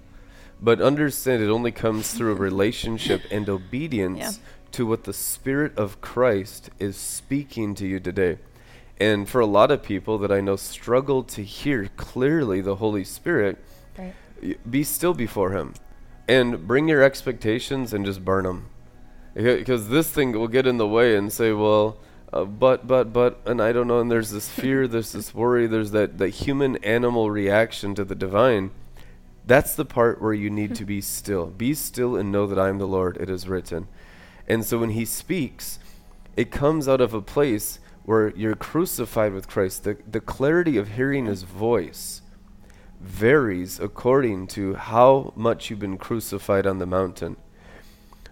But 0.61 0.81
understand 0.81 1.43
it 1.43 1.49
only 1.51 1.73
comes 1.73 2.13
through 2.13 2.33
a 2.33 2.37
relationship 2.37 3.23
and 3.31 3.49
obedience 3.49 4.19
Yeah. 4.19 4.33
to 4.73 4.87
what 4.87 5.05
the 5.05 5.13
Spirit 5.13 5.77
of 5.77 6.01
Christ 6.01 6.71
is 6.79 6.97
speaking 6.97 7.75
to 7.77 7.87
you 7.87 8.01
today. 8.01 8.39
And 8.99 9.29
for 9.29 9.41
a 9.41 9.47
lot 9.47 9.71
of 9.71 9.83
people 9.83 10.19
that 10.19 10.33
I 10.33 10.41
know 10.41 10.57
struggle 10.57 11.23
to 11.25 11.43
hear 11.43 11.89
clearly 11.97 12.61
the 12.61 12.77
Holy 12.77 13.05
Spirit, 13.05 13.59
Right. 13.99 14.15
be 14.71 14.83
still 14.85 15.15
before 15.15 15.53
Him 15.53 15.75
and 16.29 16.67
bring 16.67 16.89
your 16.89 17.03
expectations 17.03 17.93
and 17.93 18.05
just 18.05 18.25
burn 18.25 18.45
them. 18.45 18.67
Because 19.35 19.89
this 19.89 20.11
thing 20.11 20.33
will 20.33 20.49
get 20.49 20.67
in 20.67 20.79
the 20.79 20.89
way 20.89 21.15
and 21.15 21.31
say, 21.33 21.53
well, 21.53 21.99
uh, 22.33 22.45
but, 22.45 22.87
but, 22.87 23.13
but, 23.13 23.41
and 23.45 23.61
I 23.61 23.73
don't 23.73 23.87
know, 23.87 24.01
and 24.01 24.11
there's 24.11 24.31
this 24.31 24.49
fear, 24.49 24.89
there's 24.89 25.13
this 25.13 25.35
worry, 25.35 25.67
there's 25.67 25.91
that, 25.91 26.19
that 26.19 26.31
human 26.31 26.77
animal 26.77 27.31
reaction 27.31 27.95
to 27.97 28.05
the 28.05 28.15
divine. 28.15 28.71
That's 29.47 29.75
the 29.75 29.85
part 29.85 30.21
where 30.21 30.33
you 30.33 30.51
need 30.51 30.75
to 30.77 30.85
be 30.85 31.01
still. 31.03 31.47
Be 31.47 31.75
still 31.75 32.17
and 32.17 32.33
know 32.33 32.47
that 32.47 32.59
I 32.59 32.69
am 32.69 32.79
the 32.79 32.89
Lord, 32.89 33.19
it 33.19 33.29
is 33.31 33.47
written. 33.47 33.89
And 34.49 34.65
so 34.65 34.79
when 34.79 34.91
He 34.91 35.05
speaks, 35.05 35.79
it 36.37 36.51
comes 36.51 36.89
out 36.89 37.01
of 37.01 37.15
a 37.15 37.23
place 37.23 37.79
where 38.07 38.31
you're 38.37 38.55
crucified 38.55 39.35
with 39.35 39.49
Christ. 39.49 39.83
The, 39.83 39.99
the 40.09 40.21
clarity 40.21 40.79
of 40.79 40.93
hearing 40.93 41.27
His 41.27 41.43
voice 41.43 42.23
varies 43.01 43.81
according 43.81 44.47
to 44.47 44.75
how 44.75 45.33
much 45.37 45.69
you've 45.69 45.81
been 45.81 45.99
crucified 45.99 46.67
on 46.67 46.79
the 46.79 46.87
mountain. 46.87 47.37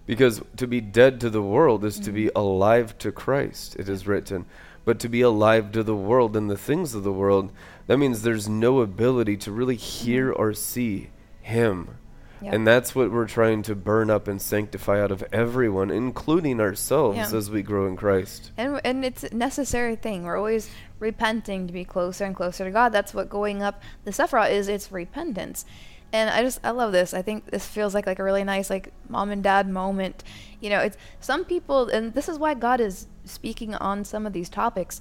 Because 0.06 0.42
to 0.56 0.68
be 0.68 0.80
dead 0.80 1.20
to 1.20 1.28
the 1.30 1.42
world 1.42 1.84
is 1.84 1.98
to 2.00 2.12
be 2.12 2.26
mm-hmm. 2.26 2.38
alive 2.38 2.96
to 2.98 3.10
Christ, 3.10 3.74
it 3.76 3.88
is 3.88 4.06
written. 4.06 4.46
But 4.84 5.00
to 5.00 5.08
be 5.08 5.22
alive 5.22 5.72
to 5.72 5.82
the 5.82 5.96
world 5.96 6.36
and 6.36 6.48
the 6.48 6.56
things 6.56 6.94
of 6.94 7.02
the 7.02 7.12
world, 7.12 7.50
that 7.88 7.98
means 7.98 8.22
there's 8.22 8.48
no 8.48 8.80
ability 8.80 9.38
to 9.38 9.50
really 9.50 9.76
hear 9.76 10.30
mm-hmm. 10.30 10.40
or 10.40 10.54
see 10.54 11.10
Him. 11.42 11.98
Yep. 12.44 12.52
And 12.54 12.66
that's 12.66 12.94
what 12.94 13.10
we're 13.10 13.26
trying 13.26 13.62
to 13.64 13.74
burn 13.74 14.10
up 14.10 14.28
and 14.28 14.40
sanctify 14.40 15.00
out 15.02 15.10
of 15.10 15.24
everyone, 15.32 15.90
including 15.90 16.60
ourselves 16.60 17.16
Yeah. 17.16 17.36
as 17.36 17.50
we 17.50 17.62
grow 17.62 17.86
in 17.86 17.96
Christ. 17.96 18.50
And 18.56 18.80
and 18.84 19.04
it's 19.04 19.24
a 19.24 19.34
necessary 19.34 19.96
thing. 19.96 20.24
We're 20.24 20.36
always 20.36 20.70
repenting 20.98 21.66
to 21.66 21.72
be 21.72 21.84
closer 21.84 22.24
and 22.24 22.36
closer 22.36 22.64
to 22.64 22.70
God. 22.70 22.92
That's 22.92 23.14
what 23.14 23.28
going 23.28 23.62
up 23.62 23.82
the 24.04 24.10
Sephiroth 24.10 24.50
is. 24.50 24.68
It's 24.68 24.92
repentance. 24.92 25.64
And 26.12 26.30
I 26.30 26.42
just 26.42 26.60
I 26.62 26.70
love 26.70 26.92
this. 26.92 27.14
I 27.14 27.22
think 27.22 27.46
this 27.50 27.66
feels 27.66 27.94
like 27.94 28.06
like 28.06 28.18
a 28.18 28.24
really 28.24 28.44
nice 28.44 28.70
like 28.70 28.92
mom 29.08 29.30
and 29.30 29.42
dad 29.42 29.68
moment. 29.68 30.22
You 30.60 30.70
know, 30.70 30.80
it's 30.80 30.96
some 31.20 31.44
people 31.44 31.88
and 31.88 32.14
this 32.14 32.28
is 32.28 32.38
why 32.38 32.54
God 32.54 32.80
is 32.80 33.06
speaking 33.24 33.74
on 33.74 34.04
some 34.04 34.26
of 34.26 34.32
these 34.32 34.48
topics. 34.48 35.00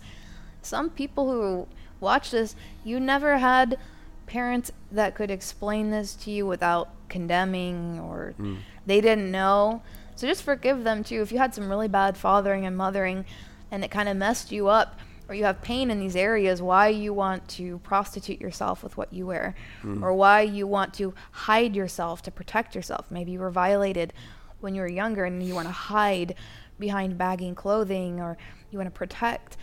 Some 0.62 0.90
people 0.90 1.30
who 1.32 1.68
watch 2.00 2.32
this, 2.32 2.56
you 2.86 3.00
never 3.00 3.38
had 3.38 3.78
parents 4.26 4.72
that 4.92 5.14
could 5.14 5.30
explain 5.30 5.92
this 5.92 6.16
to 6.16 6.32
you 6.32 6.48
without 6.48 6.90
condemning 7.14 8.00
or 8.00 8.34
hmm. 8.36 8.56
they 8.86 9.00
didn't 9.00 9.32
know. 9.32 9.82
So 10.16 10.28
just 10.28 10.44
forgive 10.44 10.84
them 10.84 11.04
too. 11.04 11.22
If 11.22 11.32
you 11.32 11.38
had 11.38 11.56
some 11.56 11.70
really 11.70 11.88
bad 11.88 12.18
fathering 12.18 12.66
and 12.66 12.76
mothering 12.76 13.24
and 13.72 13.84
it 13.86 13.92
kind 13.92 14.10
of 14.10 14.18
messed 14.18 14.52
you 14.52 14.68
up 14.68 15.00
or 15.30 15.36
you 15.36 15.46
have 15.46 15.62
pain 15.62 15.90
in 15.90 16.00
these 16.00 16.16
areas, 16.16 16.62
why 16.62 16.90
you 16.90 17.14
want 17.14 17.48
to 17.50 17.78
prostitute 17.80 18.42
yourself 18.42 18.84
with 18.84 18.98
what 18.98 19.14
you 19.14 19.28
wear 19.28 19.56
hmm. 19.82 20.04
or 20.04 20.14
why 20.14 20.42
you 20.42 20.68
want 20.68 20.94
to 20.96 21.14
hide 21.32 21.76
yourself 21.76 22.22
to 22.24 22.32
protect 22.32 22.76
yourself. 22.76 23.10
Maybe 23.10 23.32
you 23.32 23.40
were 23.40 23.52
violated 23.52 24.12
when 24.60 24.76
you 24.76 24.82
were 24.82 24.90
younger 24.90 25.24
and 25.24 25.42
you 25.42 25.56
want 25.56 25.68
to 25.68 25.74
hide 25.74 26.36
behind 26.80 27.18
bagging 27.18 27.56
clothing 27.56 28.20
or 28.20 28.38
you 28.72 28.80
want 28.80 28.88
to 28.88 28.98
protect. 28.98 29.56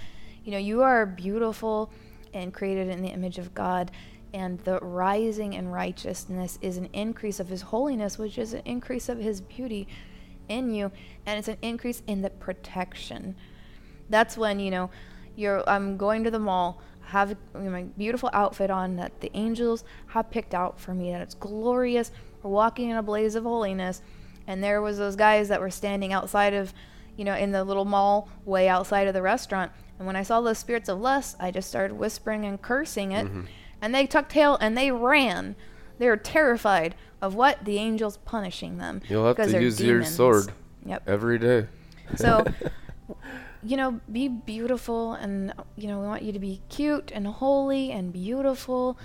You 0.45 0.53
know, 0.53 0.59
you 0.59 0.83
are 0.83 1.05
beautiful 1.05 1.91
and 2.33 2.55
created 2.55 2.89
in 2.89 3.03
the 3.03 3.09
image 3.09 3.39
of 3.39 3.55
God. 3.55 3.91
And 4.33 4.61
the 4.61 4.79
rising 4.81 5.55
in 5.55 5.69
righteousness 5.69 6.59
is 6.63 6.77
an 6.77 6.89
increase 6.93 7.41
of 7.41 7.49
his 7.49 7.63
holiness, 7.63 8.19
which 8.19 8.39
is 8.39 8.55
an 8.55 8.63
increase 8.65 9.09
of 9.09 9.19
his 9.19 9.41
beauty 9.41 9.89
in 10.49 10.73
you. 10.73 10.93
And 11.27 11.39
it's 11.39 11.49
an 11.49 11.59
increase 11.63 12.03
in 12.07 12.23
the 12.23 12.31
protection. 12.31 13.35
That's 14.09 14.37
when, 14.37 14.61
you 14.61 14.71
know, 14.71 14.91
you're 15.37 15.69
I'm 15.69 15.97
going 15.97 16.25
to 16.25 16.31
the 16.31 16.39
mall, 16.39 16.81
have 17.07 17.37
my 17.55 17.83
beautiful 17.83 18.31
outfit 18.33 18.71
on 18.71 18.97
that 18.97 19.21
the 19.21 19.31
angels 19.35 19.85
have 20.09 20.31
picked 20.31 20.55
out 20.55 20.79
for 20.79 20.95
me, 20.95 21.11
that 21.11 21.23
it's 21.23 21.35
glorious. 21.35 22.13
We're 22.43 22.51
walking 22.51 22.91
in 22.91 22.97
a 22.97 23.03
blaze 23.03 23.35
of 23.35 23.45
holiness. 23.45 24.03
And 24.47 24.63
there 24.63 24.81
was 24.81 24.99
those 24.99 25.17
guys 25.17 25.49
that 25.49 25.61
were 25.61 25.71
standing 25.71 26.13
outside 26.13 26.55
of, 26.55 26.73
you 27.17 27.25
know, 27.25 27.35
in 27.35 27.51
the 27.51 27.65
little 27.65 27.85
mall 27.85 28.29
way 28.45 28.69
outside 28.69 29.07
of 29.07 29.15
the 29.15 29.23
restaurant. 29.23 29.73
And 29.99 30.07
when 30.07 30.17
I 30.17 30.23
saw 30.23 30.41
those 30.41 30.59
spirits 30.59 30.89
of 30.89 31.01
lust, 31.01 31.37
I 31.39 31.51
just 31.51 31.69
started 31.69 31.95
whispering 31.95 32.45
and 32.45 32.61
cursing 32.61 33.13
it. 33.13 33.27
Mm-hmm. 33.27 33.43
And 33.83 33.95
they 33.95 34.07
tucked 34.07 34.33
tail 34.33 34.57
and 34.61 34.77
they 34.77 34.91
ran. 34.91 35.57
They 35.99 36.07
were 36.09 36.17
terrified 36.17 36.95
of 37.23 37.35
what 37.35 37.65
the 37.65 37.77
angels 37.79 38.19
punishing 38.25 38.79
them. 38.79 39.03
You'll 39.09 39.27
have 39.27 39.37
because 39.37 39.49
to 39.49 39.53
they're 39.53 39.63
use 39.63 39.81
your 39.81 40.05
sword 40.05 40.53
Yep. 40.87 41.03
every 41.07 41.39
day. 41.39 41.67
So, 42.17 42.47
you 43.63 43.77
know, 43.77 44.01
be 44.11 44.29
beautiful, 44.29 45.13
and 45.13 45.53
you 45.77 45.89
know, 45.89 46.01
we 46.01 46.07
want 46.07 46.23
you 46.23 46.33
to 46.33 46.39
be 46.39 46.63
cute 46.71 47.11
and 47.15 47.27
holy 47.27 47.93
and 47.93 48.13
beautiful, 48.13 48.99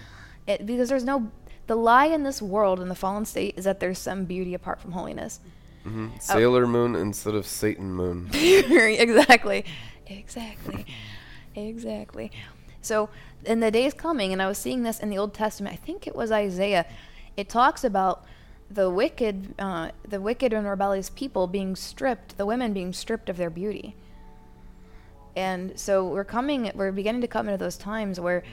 it, 0.48 0.66
because 0.66 0.90
there's 0.90 1.04
no. 1.04 1.32
The 1.68 1.76
lie 1.76 2.06
in 2.06 2.24
this 2.24 2.42
world 2.42 2.80
in 2.80 2.90
the 2.90 2.96
fallen 2.96 3.26
state 3.26 3.56
is 3.58 3.66
that 3.66 3.80
there's 3.80 3.98
some 3.98 4.26
beauty 4.26 4.54
apart 4.54 4.80
from 4.80 4.92
holiness. 4.92 5.40
hmm 5.84 6.10
Sailor 6.20 6.68
Moon 6.68 6.96
instead 6.96 7.34
of 7.34 7.46
Satan 7.48 7.92
Moon. 7.92 8.30
exactly, 8.34 9.66
exactly, 10.08 10.86
exactly. 11.56 12.32
So, 12.82 13.10
in 13.46 13.60
the 13.60 13.72
days 13.72 13.94
coming, 13.94 14.34
and 14.34 14.42
I 14.42 14.48
was 14.48 14.58
seeing 14.58 14.84
this 14.84 15.00
in 15.00 15.10
the 15.10 15.18
Old 15.18 15.34
Testament. 15.34 15.74
I 15.74 15.78
think 15.78 16.08
it 16.08 16.16
was 16.16 16.32
Isaiah. 16.32 16.86
It 17.38 17.50
talks 17.50 17.84
about 17.84 18.26
the 18.70 18.90
wicked, 18.90 19.54
uh, 19.60 19.92
the 20.08 20.20
wicked 20.20 20.54
and 20.54 20.68
rebellious 20.68 21.10
people 21.10 21.48
being 21.48 21.76
stripped, 21.76 22.38
the 22.38 22.46
women 22.46 22.74
being 22.74 22.94
stripped 22.94 23.30
of 23.30 23.38
their 23.38 23.50
beauty. 23.50 23.96
And 25.36 25.78
so 25.80 26.08
we're 26.08 26.24
coming, 26.24 26.72
we're 26.76 26.92
beginning 26.92 27.22
to 27.22 27.28
come 27.28 27.48
into 27.48 27.58
those 27.58 27.78
times 27.78 28.20
where 28.20 28.44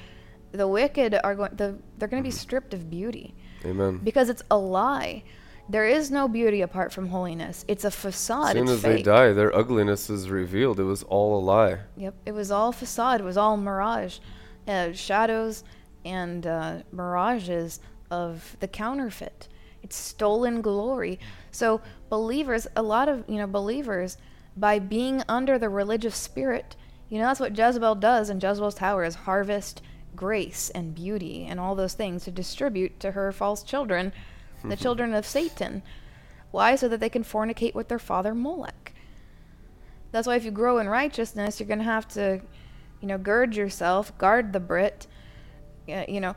the 0.51 0.69
wicked 0.69 1.19
are 1.23 1.35
going, 1.35 1.53
the, 1.57 1.79
they're 1.97 2.09
going 2.09 2.23
to 2.23 2.27
be 2.27 2.33
stripped 2.33 2.75
of 2.75 2.91
beauty 2.91 3.35
Amen. 3.65 4.01
because 4.03 4.29
it's 4.29 4.43
a 4.51 4.59
lie. 4.59 5.23
There 5.69 5.87
is 5.87 6.11
no 6.11 6.27
beauty 6.29 6.61
apart 6.61 6.93
from 6.93 7.09
holiness. 7.09 7.65
It's 7.69 7.85
a 7.85 7.87
As 7.87 7.95
facade. 7.95 8.53
soon 8.53 8.65
it's 8.65 8.73
as 8.73 8.83
they 8.83 9.01
die, 9.01 9.33
their 9.33 9.55
ugliness 9.57 10.11
is 10.11 10.29
revealed. 10.29 10.81
It 10.81 10.85
was 10.85 11.05
all 11.05 11.39
a 11.39 11.43
lie. 11.43 11.79
Yep, 11.97 12.15
it 12.27 12.33
was 12.33 12.51
all 12.51 12.73
facade. 12.73 13.21
It 13.21 13.25
was 13.25 13.37
all 13.37 13.57
mirage, 13.57 14.19
uh, 14.67 14.93
shadows 14.93 15.65
and 16.05 16.47
uh, 16.47 16.79
mirages 16.93 17.81
of 18.11 18.57
the 18.61 18.69
counterfeit. 18.69 19.49
It's 19.83 19.97
stolen 19.97 20.61
glory. 20.63 21.19
So 21.51 21.81
believers, 22.09 22.67
a 22.77 22.83
lot 22.83 23.09
of 23.09 23.25
you 23.29 23.37
know 23.37 23.47
believers, 23.47 24.17
by 24.57 24.79
being 24.79 25.23
under 25.29 25.59
the 25.59 25.69
religious 25.69 26.17
spirit, 26.17 26.77
you 27.09 27.19
know 27.19 27.27
that's 27.27 27.41
what 27.41 27.57
Jezebel 27.57 27.97
does 27.97 28.31
in 28.31 28.41
Jezebel's 28.41 28.75
tower 28.75 29.05
is 29.05 29.15
harvest 29.15 29.83
grace 30.15 30.71
and 30.71 30.95
beauty 30.95 31.47
and 31.47 31.59
all 31.59 31.75
those 31.75 31.95
things 31.95 32.25
to 32.25 32.31
distribute 32.31 33.01
to 33.01 33.13
her 33.13 33.33
false 33.33 33.63
children, 33.63 34.13
the 34.65 34.77
children 34.85 35.15
of 35.15 35.27
Satan. 35.27 35.83
Why? 36.51 36.77
So 36.77 36.89
that 36.89 37.01
they 37.01 37.09
can 37.09 37.25
fornicate 37.25 37.75
with 37.75 37.89
their 37.89 37.99
father 37.99 38.35
Molech. 38.35 38.93
That's 40.11 40.27
why 40.27 40.37
if 40.37 40.45
you 40.45 40.51
grow 40.51 40.79
in 40.79 40.89
righteousness, 40.89 41.59
you're 41.59 41.67
going 41.67 41.79
to 41.79 41.85
have 41.85 42.07
to, 42.09 42.43
you 43.03 43.09
know, 43.09 43.19
gird 43.19 43.55
yourself, 43.57 44.17
guard 44.17 44.53
the 44.53 44.61
Brit, 44.61 45.09
uh, 45.89 46.05
you 46.09 46.21
know, 46.21 46.37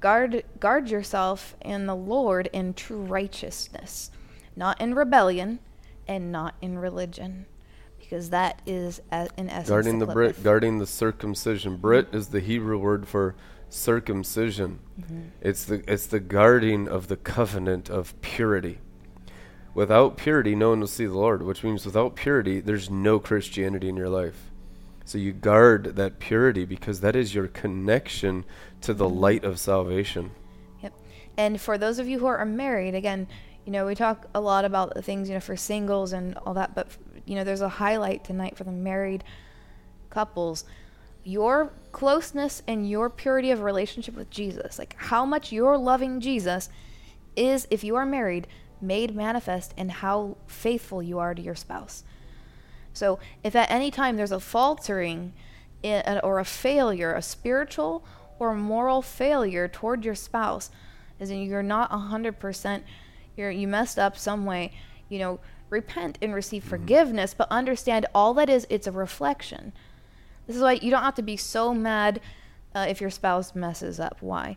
guard 0.00 0.42
guard 0.58 0.88
yourself 0.88 1.54
in 1.60 1.86
the 1.86 1.94
Lord 1.94 2.48
in 2.52 2.74
true 2.74 3.02
righteousness, 3.02 4.10
not 4.56 4.80
in 4.80 4.94
rebellion, 4.94 5.60
and 6.08 6.32
not 6.32 6.54
in 6.62 6.78
religion, 6.78 7.44
because 8.00 8.30
that 8.30 8.62
is 8.66 9.02
a, 9.12 9.28
in 9.36 9.50
essence 9.50 9.68
Guarding 9.68 9.98
the 9.98 10.06
Brit, 10.06 10.42
guarding 10.42 10.78
the 10.78 10.86
circumcision. 10.86 11.72
Mm-hmm. 11.72 11.82
Brit 11.82 12.08
is 12.12 12.28
the 12.28 12.40
Hebrew 12.40 12.78
word 12.78 13.06
for 13.06 13.36
circumcision. 13.68 14.78
Mm-hmm. 14.98 15.20
It's 15.42 15.66
the 15.66 15.84
it's 15.86 16.06
the 16.06 16.20
guarding 16.20 16.88
of 16.88 17.08
the 17.08 17.16
covenant 17.16 17.90
of 17.90 18.18
purity. 18.22 18.78
Without 19.74 20.16
purity, 20.16 20.54
no 20.54 20.70
one 20.70 20.80
will 20.80 20.86
see 20.86 21.04
the 21.04 21.18
Lord, 21.18 21.42
which 21.42 21.62
means 21.62 21.84
without 21.84 22.16
purity, 22.16 22.60
there's 22.60 22.88
no 22.88 23.18
Christianity 23.18 23.90
in 23.90 23.96
your 23.98 24.08
life. 24.08 24.50
So 25.06 25.18
you 25.18 25.32
guard 25.32 25.94
that 25.96 26.18
purity 26.18 26.64
because 26.64 27.00
that 27.00 27.14
is 27.14 27.32
your 27.32 27.46
connection 27.46 28.44
to 28.80 28.92
the 28.92 29.08
mm-hmm. 29.08 29.18
light 29.18 29.44
of 29.44 29.58
salvation. 29.60 30.32
Yep. 30.82 30.92
And 31.36 31.60
for 31.60 31.78
those 31.78 32.00
of 32.00 32.08
you 32.08 32.18
who 32.18 32.26
are 32.26 32.44
married, 32.44 32.96
again, 32.96 33.28
you 33.64 33.72
know, 33.72 33.86
we 33.86 33.94
talk 33.94 34.26
a 34.34 34.40
lot 34.40 34.64
about 34.64 34.94
the 34.94 35.02
things, 35.02 35.28
you 35.28 35.34
know, 35.34 35.40
for 35.40 35.56
singles 35.56 36.12
and 36.12 36.36
all 36.38 36.54
that, 36.54 36.74
but, 36.74 36.88
you 37.24 37.36
know, 37.36 37.44
there's 37.44 37.60
a 37.60 37.68
highlight 37.68 38.24
tonight 38.24 38.56
for 38.56 38.64
the 38.64 38.72
married 38.72 39.22
couples. 40.10 40.64
Your 41.22 41.72
closeness 41.92 42.62
and 42.66 42.88
your 42.88 43.08
purity 43.08 43.52
of 43.52 43.62
relationship 43.62 44.16
with 44.16 44.28
Jesus, 44.28 44.76
like 44.78 44.96
how 44.98 45.24
much 45.24 45.52
you're 45.52 45.78
loving 45.78 46.20
Jesus, 46.20 46.68
is, 47.36 47.68
if 47.70 47.84
you 47.84 47.94
are 47.94 48.06
married, 48.06 48.48
made 48.80 49.14
manifest 49.14 49.72
in 49.76 49.88
how 49.88 50.36
faithful 50.48 51.00
you 51.00 51.20
are 51.20 51.34
to 51.34 51.42
your 51.42 51.54
spouse. 51.54 52.02
So 52.96 53.18
if 53.44 53.54
at 53.54 53.70
any 53.70 53.90
time 53.90 54.16
there's 54.16 54.32
a 54.32 54.40
faltering 54.40 55.32
or 55.84 56.38
a 56.38 56.44
failure, 56.44 57.14
a 57.14 57.22
spiritual 57.22 58.04
or 58.38 58.54
moral 58.54 59.02
failure 59.02 59.68
toward 59.68 60.04
your 60.04 60.14
spouse, 60.14 60.70
as 61.20 61.30
in 61.30 61.42
you're 61.42 61.62
not 61.62 61.90
100%, 61.90 62.82
you're, 63.36 63.50
you 63.50 63.68
messed 63.68 63.98
up 63.98 64.16
some 64.16 64.44
way, 64.44 64.72
you 65.08 65.18
know, 65.18 65.38
repent 65.70 66.18
and 66.22 66.34
receive 66.34 66.64
forgiveness, 66.64 67.34
but 67.34 67.48
understand 67.50 68.06
all 68.14 68.34
that 68.34 68.48
is, 68.48 68.66
it's 68.70 68.86
a 68.86 68.92
reflection. 68.92 69.72
This 70.46 70.56
is 70.56 70.62
why 70.62 70.74
you 70.74 70.90
don't 70.90 71.02
have 71.02 71.14
to 71.16 71.22
be 71.22 71.36
so 71.36 71.74
mad 71.74 72.20
uh, 72.74 72.86
if 72.88 73.00
your 73.00 73.10
spouse 73.10 73.54
messes 73.54 73.98
up. 73.98 74.18
Why? 74.20 74.56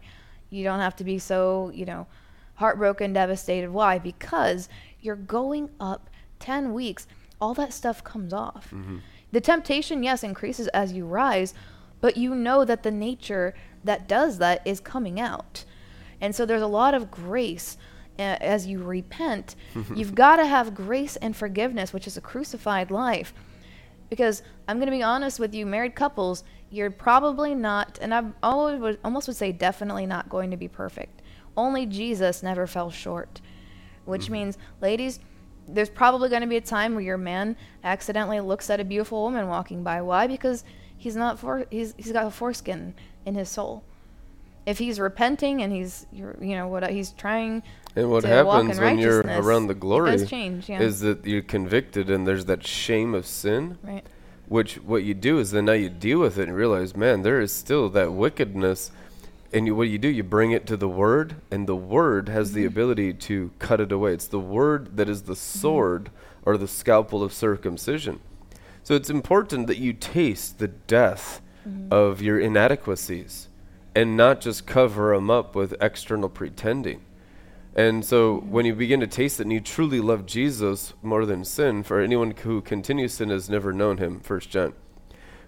You 0.49 0.63
don't 0.63 0.79
have 0.79 0.95
to 0.97 1.03
be 1.03 1.19
so, 1.19 1.71
you 1.73 1.85
know, 1.85 2.07
heartbroken, 2.55 3.13
devastated. 3.13 3.71
Why? 3.71 3.97
Because 3.97 4.69
you're 5.01 5.15
going 5.15 5.69
up 5.79 6.09
10 6.39 6.73
weeks. 6.73 7.07
All 7.41 7.53
that 7.55 7.73
stuff 7.73 8.03
comes 8.03 8.33
off. 8.33 8.73
The 9.31 9.41
temptation, 9.41 10.03
yes, 10.03 10.23
increases 10.23 10.67
as 10.69 10.91
you 10.93 11.05
rise, 11.05 11.53
but 12.01 12.17
you 12.17 12.35
know 12.35 12.65
that 12.65 12.83
the 12.83 12.91
nature 12.91 13.53
that 13.83 14.07
does 14.07 14.39
that 14.39 14.65
is 14.65 14.79
coming 14.79 15.19
out. 15.19 15.65
And 16.21 16.35
so 16.35 16.45
there's 16.45 16.61
a 16.61 16.67
lot 16.67 16.93
of 16.93 17.11
grace 17.11 17.77
uh, 18.17 18.37
as 18.41 18.67
you 18.67 18.83
repent. 18.83 19.55
You've 19.95 20.15
got 20.15 20.37
to 20.37 20.45
have 20.45 20.75
grace 20.75 21.15
and 21.17 21.35
forgiveness, 21.35 21.93
which 21.93 22.07
is 22.07 22.17
a 22.17 22.21
crucified 22.21 22.91
life 22.91 23.33
because 24.09 24.41
I'm 24.67 24.77
going 24.77 24.87
to 24.87 24.97
be 24.97 25.03
honest 25.03 25.39
with 25.39 25.53
you, 25.53 25.65
married 25.65 25.95
couples, 25.95 26.43
you're 26.71 26.91
probably 26.91 27.55
not, 27.55 27.99
and 28.01 28.13
I 28.13 28.23
always 28.43 28.79
would, 28.79 28.99
almost 29.03 29.27
would 29.27 29.37
say 29.37 29.51
definitely 29.51 30.05
not 30.05 30.29
going 30.29 30.51
to 30.51 30.57
be 30.57 30.67
perfect. 30.67 31.21
Only 31.55 31.85
Jesus 31.85 32.43
never 32.43 32.67
fell 32.67 32.89
short, 32.89 33.41
which 34.05 34.29
means, 34.29 34.57
ladies, 34.81 35.19
there's 35.73 35.89
probably 35.89 36.29
going 36.29 36.41
to 36.41 36.47
be 36.47 36.57
a 36.57 36.61
time 36.61 36.93
where 36.93 37.03
your 37.03 37.17
man 37.17 37.55
accidentally 37.83 38.39
looks 38.39 38.69
at 38.69 38.79
a 38.79 38.83
beautiful 38.83 39.23
woman 39.23 39.47
walking 39.47 39.83
by. 39.83 40.01
Why? 40.01 40.27
Because 40.27 40.63
he's 40.97 41.15
not 41.15 41.39
for 41.39 41.65
he's 41.69 41.93
he's 41.97 42.11
got 42.11 42.25
a 42.25 42.31
foreskin 42.31 42.93
in 43.25 43.35
his 43.35 43.49
soul. 43.49 43.83
If 44.65 44.77
he's 44.77 44.99
repenting 44.99 45.61
and 45.61 45.73
he's 45.73 46.05
you 46.11 46.35
know 46.39 46.67
what 46.67 46.89
he's 46.91 47.11
trying 47.11 47.63
and 47.95 48.11
what 48.11 48.23
happens 48.23 48.79
when 48.79 48.99
you're 48.99 49.21
around 49.21 49.67
the 49.67 49.73
glory 49.73 50.25
change, 50.25 50.69
yeah. 50.69 50.79
is 50.79 50.99
that 51.01 51.25
you're 51.25 51.41
convicted 51.41 52.09
and 52.09 52.27
there's 52.27 52.45
that 52.45 52.65
shame 52.65 53.15
of 53.15 53.25
sin. 53.25 53.77
right. 53.83 54.05
Which 54.47 54.75
what 54.77 55.03
you 55.03 55.13
do 55.13 55.37
is 55.37 55.51
then 55.51 55.65
now 55.65 55.73
you 55.73 55.89
deal 55.89 56.19
with 56.19 56.39
it 56.39 56.47
and 56.47 56.57
realize, 56.57 56.95
man, 56.95 57.21
there 57.21 57.39
is 57.39 57.53
still 57.53 57.87
that 57.89 58.13
wickedness. 58.13 58.91
And 59.51 59.65
you, 59.65 59.75
what 59.75 59.89
you 59.89 59.97
do, 59.97 60.07
you 60.07 60.23
bring 60.23 60.51
it 60.51 60.67
to 60.67 60.77
the 60.77 60.87
Word, 60.87 61.35
and 61.49 61.67
the 61.67 61.75
Word 61.75 62.29
has 62.29 62.53
the 62.53 62.61
mm-hmm. 62.61 62.67
ability 62.67 63.13
to 63.13 63.51
cut 63.57 63.81
it 63.81 63.91
away. 63.91 64.13
It's 64.13 64.27
the 64.27 64.39
Word 64.39 64.97
that 64.97 65.09
is 65.09 65.23
the 65.23 65.33
mm-hmm. 65.33 65.59
sword 65.59 66.09
or 66.43 66.57
the 66.57 66.67
scalpel 66.67 67.23
of 67.23 67.33
circumcision. 67.33 68.19
So 68.83 68.95
it's 68.95 69.09
important 69.09 69.67
that 69.67 69.77
you 69.77 69.93
taste 69.93 70.59
the 70.59 70.67
death 70.67 71.41
mm-hmm. 71.67 71.91
of 71.91 72.21
your 72.21 72.39
inadequacies 72.39 73.47
and 73.95 74.15
not 74.15 74.39
just 74.39 74.67
cover 74.67 75.15
them 75.15 75.29
up 75.29 75.55
with 75.55 75.75
external 75.81 76.29
pretending. 76.29 77.01
And 77.75 78.03
so 78.03 78.37
when 78.37 78.65
you 78.65 78.75
begin 78.75 78.99
to 78.99 79.07
taste 79.07 79.39
it 79.39 79.43
and 79.43 79.53
you 79.53 79.61
truly 79.61 79.99
love 79.99 80.25
Jesus 80.25 80.93
more 81.01 81.25
than 81.25 81.43
sin, 81.45 81.83
for 81.83 81.99
anyone 81.99 82.31
who 82.31 82.61
continues 82.61 83.13
sin 83.13 83.29
has 83.29 83.49
never 83.49 83.73
known 83.73 83.97
him, 83.97 84.19
First 84.19 84.49
John. 84.49 84.73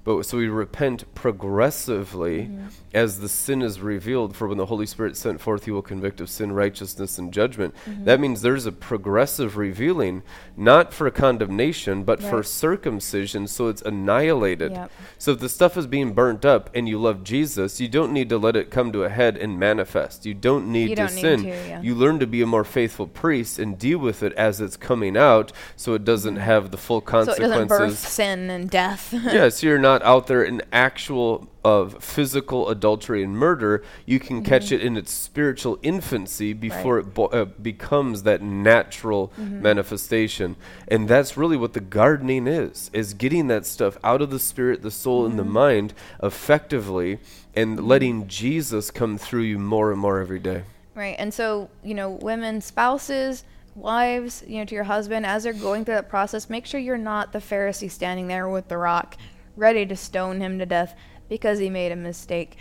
But 0.04 0.24
so 0.24 0.38
we 0.38 0.48
repent 0.48 1.04
progressively 1.14 2.50
as 2.94 3.20
the 3.20 3.30
sin 3.30 3.62
is 3.62 3.80
revealed. 3.82 4.36
For 4.36 4.48
when 4.48 4.58
the 4.58 4.66
Holy 4.68 4.86
Spirit 4.86 5.18
sent 5.18 5.42
forth, 5.42 5.66
He 5.66 5.72
will 5.72 5.82
convict 5.82 6.22
of 6.22 6.30
sin, 6.30 6.52
righteousness, 6.54 7.18
and 7.18 7.34
judgment. 7.34 7.76
That 8.06 8.20
means 8.20 8.42
there's 8.42 8.66
a 8.66 8.72
progressive 8.72 9.58
revealing, 9.58 10.24
not 10.56 10.94
for 10.94 11.10
condemnation, 11.12 12.04
but 12.04 12.22
for 12.22 12.42
circumcision, 12.44 13.48
so 13.48 13.68
it's 13.68 13.82
annihilated. 13.82 14.72
Yep. 14.72 14.92
So 15.18 15.32
if 15.34 15.40
the 15.40 15.50
stuff 15.50 15.78
is 15.78 15.88
being 15.88 16.14
burnt 16.14 16.46
up 16.46 16.70
and 16.74 16.88
you 16.88 17.00
love 17.00 17.24
Jesus, 17.24 17.80
you 17.82 17.88
don't 17.88 18.14
need 18.14 18.30
to 18.30 18.38
let 18.38 18.56
it 18.56 18.72
come 18.72 18.92
to 18.94 19.04
a 19.04 19.10
head 19.10 19.38
and 19.38 19.60
manifest. 19.60 20.26
You 20.26 20.34
don't 20.34 20.72
need 20.72 20.90
You 20.92 20.96
to 20.96 21.06
don't 21.08 21.16
need 21.16 21.22
sin. 21.22 21.44
to, 21.44 21.50
yeah. 21.50 21.82
You 21.82 21.94
learn 21.96 22.20
to 22.20 22.28
be 22.28 22.42
a 22.42 22.48
more 22.48 22.64
faithful 22.64 23.08
priest 23.08 23.60
and 23.60 23.78
deal 23.78 24.00
with 24.00 24.24
it 24.24 24.34
as 24.34 24.62
it's 24.62 24.78
coming 24.78 25.18
out, 25.18 25.52
so 25.76 25.94
it 25.94 26.04
doesn't 26.06 26.38
have 26.38 26.72
the 26.72 26.78
full 26.78 27.02
Mm-hmm. 27.02 27.26
So 27.26 27.32
it 27.32 27.38
consequences 27.38 27.68
doesn't 27.70 27.88
birth 27.90 27.98
sin 28.00 28.50
and 28.50 28.70
death. 28.70 29.14
yes, 29.14 29.64
you're 29.64 29.80
not 29.80 29.91
out 30.04 30.28
there 30.28 30.44
in 30.44 30.62
actual 30.72 31.48
of 31.64 32.04
physical 32.04 32.70
adultery 32.70 33.24
and 33.24 33.38
murder. 33.38 33.84
You 34.06 34.20
can 34.20 34.38
mm-hmm. 34.38 34.46
catch 34.46 34.72
it 34.72 34.82
in 34.82 34.98
its 34.98 35.12
spiritual 35.12 35.78
infancy 35.84 36.54
before 36.54 36.96
Right. 36.96 37.06
it 37.06 37.14
bo- 37.14 37.26
uh, 37.28 37.46
becomes 37.46 38.24
that 38.24 38.42
natural 38.42 39.32
mm-hmm. 39.40 39.62
manifestation. 39.62 40.56
And 40.88 41.08
that's 41.08 41.38
really 41.38 41.58
what 41.58 41.74
the 41.74 41.80
gardening 41.80 42.48
is: 42.48 42.90
is 42.94 43.14
getting 43.14 43.48
that 43.48 43.66
stuff 43.66 43.98
out 44.04 44.22
of 44.22 44.30
the 44.30 44.40
spirit, 44.40 44.82
the 44.82 44.92
soul, 44.92 45.26
and 45.26 45.38
the 45.38 45.44
mm-hmm. 45.44 45.54
mind 45.54 45.94
effectively, 46.24 47.20
and 47.56 47.88
letting 47.88 48.28
Jesus 48.28 48.90
come 48.90 49.18
through 49.18 49.44
you 49.44 49.60
more 49.60 49.92
and 49.92 50.00
more 50.00 50.20
every 50.20 50.40
day. 50.40 50.64
Right. 50.96 51.16
And 51.18 51.34
so, 51.34 51.70
you 51.84 51.94
know, 51.94 52.10
women, 52.10 52.60
spouses, 52.62 53.46
wives, 53.76 54.44
you 54.48 54.58
know, 54.58 54.66
to 54.66 54.76
your 54.76 54.84
husband, 54.84 55.26
as 55.26 55.44
they're 55.44 55.54
going 55.54 55.86
through 55.86 55.96
that 55.96 56.10
process, 56.10 56.50
make 56.50 56.66
sure 56.66 56.80
you're 56.80 56.98
not 56.98 57.32
the 57.32 57.40
Pharisee 57.40 57.90
standing 57.90 58.28
there 58.28 58.50
with 58.50 58.68
the 58.68 58.78
rock, 58.78 59.16
ready 59.56 59.86
to 59.86 59.96
stone 59.96 60.42
him 60.42 60.60
to 60.60 60.66
death 60.66 60.96
because 61.30 61.60
he 61.60 61.70
made 61.70 61.92
a 61.92 61.96
mistake. 61.96 62.58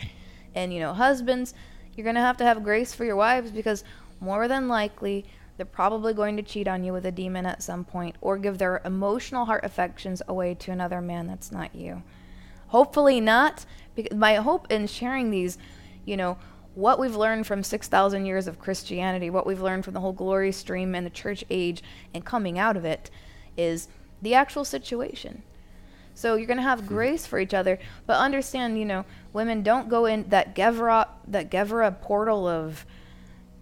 And, 0.55 0.72
you 0.72 0.80
know, 0.80 0.93
husbands, 0.93 1.55
you're 1.95 2.05
going 2.05 2.16
to 2.16 2.20
have 2.20 2.36
to 2.38 2.45
have 2.45 2.64
grace 2.64 2.95
for 2.95 3.05
your 3.05 3.16
wives 3.16 3.51
because 3.51 3.84
more 4.21 4.49
than 4.49 4.68
likely, 4.68 5.25
they're 5.57 5.67
probably 5.67 6.14
going 6.14 6.37
to 6.38 6.42
cheat 6.42 6.67
on 6.67 6.84
you 6.84 6.92
with 6.92 7.04
a 7.04 7.12
demon 7.12 7.45
at 7.45 7.62
some 7.62 7.84
point 7.84 8.17
or 8.21 8.38
give 8.38 8.57
their 8.57 8.80
emotional 8.84 9.45
heart 9.45 9.64
affections 9.64 10.22
away 10.26 10.54
to 10.54 10.71
another 10.71 11.03
man 11.03 11.26
that's 11.26 11.53
not 11.53 11.75
you. 11.75 12.03
Hopefully 12.68 13.21
not. 13.21 13.67
Because 13.95 14.17
my 14.17 14.37
hope 14.37 14.71
in 14.71 14.87
sharing 14.87 15.30
these, 15.30 15.58
you 16.07 16.17
know, 16.17 16.38
what 16.75 16.99
we've 16.99 17.17
learned 17.17 17.46
from 17.46 17.62
6,000 17.62 18.25
years 18.25 18.46
of 18.46 18.58
Christianity, 18.58 19.29
what 19.29 19.46
we've 19.46 19.61
learned 19.61 19.84
from 19.84 19.95
the 19.95 20.00
whole 20.00 20.12
glory 20.12 20.53
stream 20.53 20.95
and 20.95 21.04
the 21.04 21.11
church 21.11 21.45
age 21.50 21.83
and 22.14 22.25
coming 22.25 22.58
out 22.58 22.76
of 22.76 22.84
it 22.84 23.11
is 23.57 23.88
the 24.22 24.34
actual 24.34 24.64
situation. 24.64 25.42
So 26.21 26.34
you're 26.34 26.47
going 26.47 26.59
to 26.59 26.63
have 26.63 26.87
grace 26.87 27.26
for 27.26 27.38
each 27.38 27.55
other, 27.55 27.79
but 28.07 28.18
understand, 28.18 28.79
you 28.79 28.84
know, 28.84 29.07
women 29.33 29.63
don't 29.63 29.88
go 29.88 30.05
in 30.05 30.29
that 30.29 30.55
Gevurah, 30.55 31.09
that 31.29 31.51
Gevurah 31.51 31.99
portal 32.03 32.47
of 32.47 32.84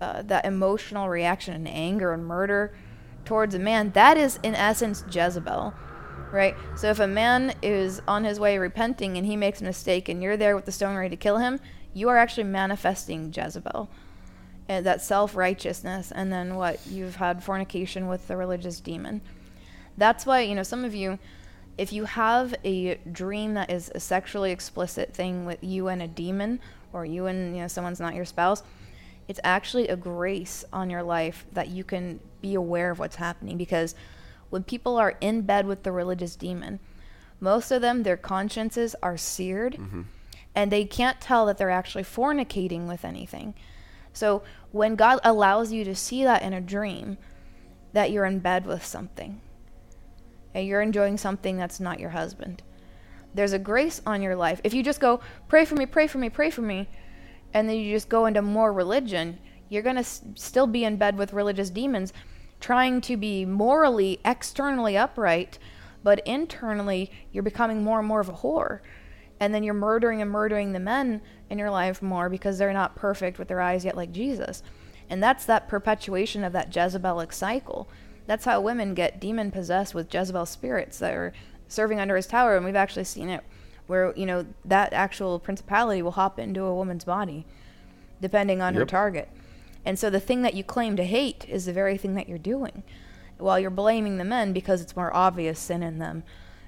uh, 0.00 0.22
that 0.22 0.44
emotional 0.44 1.08
reaction 1.08 1.54
and 1.54 1.68
anger 1.68 2.12
and 2.12 2.26
murder 2.26 2.74
towards 3.24 3.54
a 3.54 3.60
man. 3.60 3.92
That 3.92 4.16
is, 4.16 4.40
in 4.42 4.56
essence, 4.56 5.04
Jezebel 5.08 5.72
right? 6.30 6.54
So 6.76 6.90
if 6.90 7.00
a 7.00 7.06
man 7.06 7.54
is 7.62 8.02
on 8.06 8.24
his 8.24 8.38
way 8.38 8.58
repenting 8.58 9.16
and 9.16 9.26
he 9.26 9.34
makes 9.34 9.62
a 9.62 9.64
mistake 9.64 10.10
and 10.10 10.22
you're 10.22 10.36
there 10.36 10.54
with 10.54 10.66
the 10.66 10.72
stone 10.72 10.94
ready 10.94 11.08
to 11.08 11.16
kill 11.16 11.38
him, 11.38 11.58
you 11.94 12.10
are 12.10 12.18
actually 12.18 12.44
manifesting 12.44 13.32
Jezebel. 13.34 13.88
And 14.68 14.84
that 14.84 15.00
self 15.00 15.34
righteousness, 15.34 16.12
and 16.14 16.30
then 16.30 16.56
what? 16.56 16.86
You've 16.86 17.16
had 17.16 17.42
fornication 17.42 18.06
with 18.06 18.28
the 18.28 18.36
religious 18.36 18.80
demon. 18.80 19.22
That's 19.96 20.26
why, 20.26 20.40
you 20.40 20.54
know, 20.54 20.62
some 20.62 20.84
of 20.84 20.94
you, 20.94 21.18
if 21.78 21.92
you 21.92 22.04
have 22.04 22.54
a 22.64 22.96
dream 23.10 23.54
that 23.54 23.70
is 23.70 23.90
a 23.94 24.00
sexually 24.00 24.50
explicit 24.50 25.14
thing 25.14 25.46
with 25.46 25.62
you 25.62 25.86
and 25.86 26.02
a 26.02 26.08
demon, 26.08 26.60
or 26.92 27.04
you 27.04 27.26
and, 27.26 27.54
you 27.54 27.62
know, 27.62 27.68
someone's 27.68 28.00
not 28.00 28.16
your 28.16 28.24
spouse, 28.24 28.64
it's 29.28 29.38
actually 29.44 29.86
a 29.88 29.96
grace 29.96 30.64
on 30.72 30.90
your 30.90 31.04
life 31.04 31.46
that 31.52 31.68
you 31.68 31.84
can 31.84 32.18
be 32.42 32.54
aware 32.54 32.90
of 32.90 32.98
what's 32.98 33.16
happening 33.16 33.56
because 33.56 33.94
when 34.50 34.64
people 34.64 34.96
are 34.96 35.16
in 35.20 35.42
bed 35.42 35.66
with 35.66 35.84
the 35.84 35.92
religious 35.92 36.34
demon, 36.34 36.80
most 37.38 37.70
of 37.70 37.80
them, 37.80 38.02
their 38.02 38.16
consciences 38.16 38.96
are 39.00 39.16
seared 39.16 39.74
mm-hmm. 39.74 40.02
and 40.54 40.72
they 40.72 40.84
can't 40.84 41.20
tell 41.20 41.46
that 41.46 41.58
they're 41.58 41.70
actually 41.70 42.02
fornicating 42.02 42.88
with 42.88 43.04
anything. 43.04 43.54
So 44.12 44.42
when 44.72 44.96
God 44.96 45.20
allows 45.22 45.70
you 45.70 45.84
to 45.84 45.94
see 45.94 46.24
that 46.24 46.42
in 46.42 46.52
a 46.52 46.60
dream, 46.60 47.18
that 47.92 48.10
you're 48.10 48.24
in 48.24 48.40
bed 48.40 48.66
with 48.66 48.84
something 48.84 49.40
and 50.54 50.66
you're 50.66 50.80
enjoying 50.80 51.18
something 51.18 51.56
that's 51.56 51.80
not 51.80 52.00
your 52.00 52.10
husband, 52.10 52.62
there's 53.34 53.52
a 53.52 53.58
grace 53.58 54.00
on 54.06 54.22
your 54.22 54.36
life. 54.36 54.60
If 54.64 54.74
you 54.74 54.82
just 54.82 55.00
go, 55.00 55.20
pray 55.48 55.64
for 55.64 55.74
me, 55.74 55.86
pray 55.86 56.06
for 56.06 56.18
me, 56.18 56.30
pray 56.30 56.50
for 56.50 56.62
me, 56.62 56.88
and 57.52 57.68
then 57.68 57.76
you 57.76 57.94
just 57.94 58.08
go 58.08 58.26
into 58.26 58.42
more 58.42 58.72
religion, 58.72 59.38
you're 59.68 59.82
going 59.82 59.96
to 59.96 60.00
s- 60.00 60.22
still 60.34 60.66
be 60.66 60.84
in 60.84 60.96
bed 60.96 61.16
with 61.18 61.32
religious 61.32 61.70
demons 61.70 62.12
trying 62.60 63.00
to 63.02 63.16
be 63.16 63.44
morally, 63.44 64.18
externally 64.24 64.96
upright, 64.96 65.58
but 66.02 66.26
internally 66.26 67.10
you're 67.32 67.42
becoming 67.42 67.82
more 67.82 67.98
and 68.00 68.08
more 68.08 68.20
of 68.20 68.28
a 68.28 68.32
whore. 68.32 68.80
And 69.40 69.54
then 69.54 69.62
you're 69.62 69.74
murdering 69.74 70.20
and 70.20 70.30
murdering 70.30 70.72
the 70.72 70.80
men 70.80 71.22
in 71.48 71.58
your 71.58 71.70
life 71.70 72.02
more 72.02 72.28
because 72.28 72.58
they're 72.58 72.72
not 72.72 72.96
perfect 72.96 73.38
with 73.38 73.48
their 73.48 73.60
eyes 73.60 73.84
yet 73.84 73.96
like 73.96 74.10
Jesus. 74.10 74.62
And 75.08 75.22
that's 75.22 75.44
that 75.46 75.68
perpetuation 75.68 76.42
of 76.42 76.52
that 76.52 76.70
Jezebelic 76.70 77.32
cycle. 77.32 77.88
That's 78.28 78.44
how 78.44 78.60
women 78.60 78.92
get 78.92 79.18
demon 79.18 79.50
possessed 79.50 79.94
with 79.94 80.12
Jezebel 80.12 80.44
spirits 80.44 80.98
that 80.98 81.14
are 81.14 81.32
serving 81.66 81.98
under 81.98 82.14
his 82.14 82.26
tower. 82.26 82.56
And 82.56 82.64
we've 82.64 82.76
actually 82.76 83.04
seen 83.04 83.30
it 83.30 83.42
where, 83.86 84.12
you 84.16 84.26
know, 84.26 84.44
that 84.66 84.92
actual 84.92 85.38
principality 85.38 86.02
will 86.02 86.10
hop 86.10 86.38
into 86.38 86.62
a 86.64 86.74
woman's 86.74 87.04
body 87.04 87.46
depending 88.20 88.60
on 88.60 88.74
her 88.74 88.84
target. 88.84 89.30
And 89.82 89.98
so 89.98 90.10
the 90.10 90.20
thing 90.20 90.42
that 90.42 90.52
you 90.52 90.62
claim 90.62 90.94
to 90.96 91.04
hate 91.04 91.48
is 91.48 91.64
the 91.64 91.72
very 91.72 91.96
thing 91.96 92.14
that 92.14 92.28
you're 92.28 92.36
doing 92.36 92.82
while 93.38 93.58
you're 93.58 93.70
blaming 93.70 94.18
the 94.18 94.24
men 94.24 94.52
because 94.52 94.82
it's 94.82 94.94
more 94.96 95.14
obvious 95.16 95.58
sin 95.58 95.82
in 95.82 95.98
them, 95.98 96.22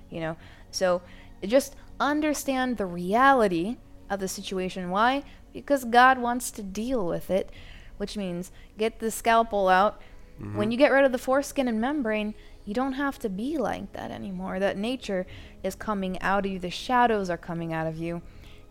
you 0.09 0.20
know. 0.20 0.37
So 0.70 1.03
just 1.45 1.77
understand 1.99 2.78
the 2.78 2.87
reality 2.87 3.77
of 4.09 4.19
the 4.20 4.28
situation. 4.28 4.89
Why? 4.89 5.24
Because 5.53 5.85
God 5.85 6.19
wants 6.19 6.51
to 6.53 6.62
deal 6.62 7.05
with 7.07 7.31
it, 7.31 7.51
which 7.99 8.16
means 8.16 8.51
get 8.78 9.01
the 9.01 9.11
scalpel 9.11 9.69
out. 9.69 10.01
When 10.41 10.53
mm-hmm. 10.53 10.71
you 10.71 10.79
get 10.79 10.91
rid 10.91 11.05
of 11.05 11.12
the 11.12 11.19
foreskin 11.19 11.69
and 11.69 11.81
membrane, 11.81 12.35
you 12.65 12.73
don't 12.73 12.95
have 12.95 13.19
to 13.19 13.29
be 13.29 13.59
like 13.59 13.93
that 13.93 14.11
anymore. 14.11 14.59
That 14.59 14.79
nature 14.79 15.27
is 15.62 15.75
coming 15.75 16.21
out 16.23 16.47
of 16.47 16.53
you, 16.53 16.59
the 16.59 16.71
shadows 16.71 17.29
are 17.29 17.37
coming 17.37 17.75
out 17.75 17.87
of 17.87 17.99
you. 17.99 18.23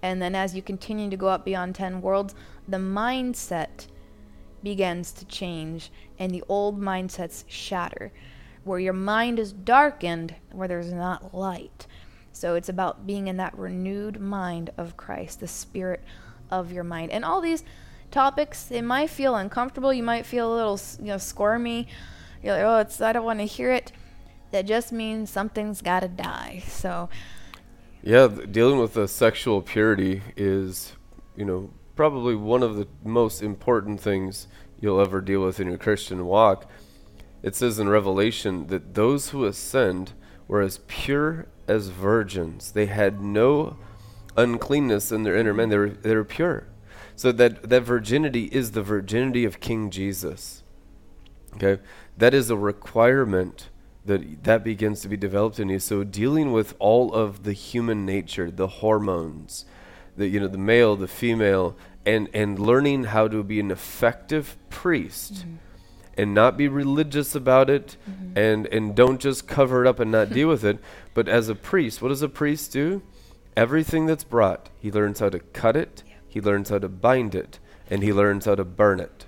And 0.01 0.19
then 0.19 0.33
as 0.33 0.55
you 0.55 0.63
continue 0.63 1.11
to 1.11 1.17
go 1.17 1.27
up 1.27 1.45
beyond 1.45 1.75
10 1.75 2.01
worlds, 2.01 2.33
the 2.67 2.77
mindset 2.77 3.85
begins 4.63 5.11
to 5.11 5.25
change 5.25 5.91
and 6.17 6.33
the 6.33 6.43
old 6.49 6.81
mindsets 6.81 7.43
shatter. 7.47 8.11
Where 8.63 8.79
your 8.79 8.93
mind 8.93 9.37
is 9.37 9.53
darkened 9.53 10.35
where 10.51 10.67
there's 10.67 10.91
not 10.91 11.35
light. 11.35 11.85
So 12.31 12.55
it's 12.55 12.69
about 12.69 13.05
being 13.05 13.27
in 13.27 13.37
that 13.37 13.57
renewed 13.57 14.19
mind 14.19 14.71
of 14.75 14.97
christ 14.97 15.39
the 15.39 15.47
spirit 15.47 16.03
of 16.49 16.71
your 16.71 16.83
mind. 16.83 17.11
And 17.11 17.23
all 17.23 17.41
these 17.41 17.63
topics 18.11 18.71
It 18.71 18.83
might 18.83 19.09
feel 19.09 19.35
uncomfortable 19.35 19.93
you 19.93 20.03
might 20.03 20.25
feel 20.25 20.53
a 20.53 20.55
little 20.55 20.79
you 20.99 21.07
know 21.07 21.17
squirmy 21.17 21.87
you're 22.43 22.53
like 22.53 22.63
oh 22.63 22.79
it's 22.79 23.01
i 23.01 23.13
don't 23.13 23.25
want 23.25 23.39
to 23.39 23.45
hear 23.45 23.71
it 23.71 23.91
that 24.51 24.65
just 24.65 24.91
means 24.91 25.29
something's 25.29 25.81
got 25.81 26.01
to 26.01 26.07
die 26.07 26.63
so 26.67 27.09
Yeah, 28.01 28.27
dealing 28.27 28.79
with 28.79 28.93
the 28.93 29.07
sexual 29.07 29.61
purity 29.61 30.21
is, 30.37 30.93
you 31.35 31.43
know, 31.45 31.71
probably 31.95 32.35
one 32.35 32.63
of 32.63 32.75
the 32.77 32.87
most 33.03 33.41
important 33.43 33.99
things 33.99 34.47
you'll 34.79 35.01
ever 35.01 35.19
deal 35.19 35.41
with 35.43 35.59
in 35.59 35.67
your 35.67 35.77
Christian 35.77 36.25
walk. 36.25 36.69
It 37.43 37.55
says 37.55 37.77
in 37.79 37.89
Revelation 37.89 38.67
that 38.67 38.93
those 38.95 39.29
who 39.29 39.45
ascend 39.45 40.13
were 40.47 40.61
as 40.61 40.79
pure 40.87 41.47
as 41.67 41.89
virgins. 41.89 42.71
They 42.71 42.85
had 42.87 43.21
no 43.21 43.77
uncleanness 44.37 45.11
in 45.11 45.23
their 45.23 45.35
inner 45.35 45.53
man. 45.53 45.69
They 45.69 45.77
were, 45.77 45.89
they 45.89 46.15
were 46.15 46.23
pure. 46.23 46.67
So 47.19 47.33
that, 47.33 47.63
that 47.63 47.81
virginity 47.81 48.45
is 48.45 48.71
the 48.71 48.81
virginity 48.81 49.43
of 49.43 49.59
King 49.59 49.89
Jesus. 49.89 50.63
Okay? 51.55 51.81
That 52.17 52.33
is 52.33 52.49
a 52.49 52.55
requirement 52.55 53.67
that 54.05 54.45
that 54.45 54.63
begins 54.63 55.01
to 55.01 55.09
be 55.09 55.17
developed 55.17 55.59
in 55.59 55.67
you. 55.67 55.79
So 55.79 56.05
dealing 56.05 56.53
with 56.53 56.75
all 56.79 57.13
of 57.13 57.43
the 57.43 57.51
human 57.51 58.05
nature, 58.05 58.49
the 58.49 58.67
hormones, 58.67 59.65
the 60.15 60.29
you 60.29 60.39
know 60.39 60.47
the 60.47 60.57
male, 60.57 60.95
the 60.95 61.09
female, 61.09 61.75
and 62.05 62.29
and 62.33 62.57
learning 62.57 63.03
how 63.03 63.27
to 63.27 63.43
be 63.43 63.59
an 63.59 63.69
effective 63.69 64.55
priest. 64.69 65.33
Mm-hmm. 65.33 65.55
And 66.17 66.33
not 66.33 66.55
be 66.55 66.69
religious 66.69 67.35
about 67.35 67.69
it, 67.69 67.97
mm-hmm. 68.09 68.37
and 68.37 68.65
and 68.67 68.95
don't 68.95 69.19
just 69.19 69.45
cover 69.45 69.83
it 69.83 69.89
up 69.89 69.99
and 69.99 70.09
not 70.09 70.29
deal 70.29 70.47
with 70.47 70.63
it. 70.63 70.79
But 71.13 71.27
as 71.27 71.49
a 71.49 71.55
priest, 71.55 72.01
what 72.01 72.09
does 72.09 72.21
a 72.21 72.29
priest 72.29 72.71
do? 72.71 73.01
Everything 73.57 74.05
that's 74.05 74.23
brought, 74.23 74.69
he 74.79 74.89
learns 74.89 75.19
how 75.19 75.27
to 75.27 75.39
cut 75.39 75.75
it. 75.75 76.03
He 76.29 76.39
learns 76.39 76.69
how 76.69 76.77
to 76.77 76.87
bind 76.87 77.35
it, 77.35 77.59
and 77.89 78.03
he 78.03 78.13
learns 78.13 78.45
how 78.45 78.55
to 78.55 78.63
burn 78.63 79.01
it. 79.01 79.25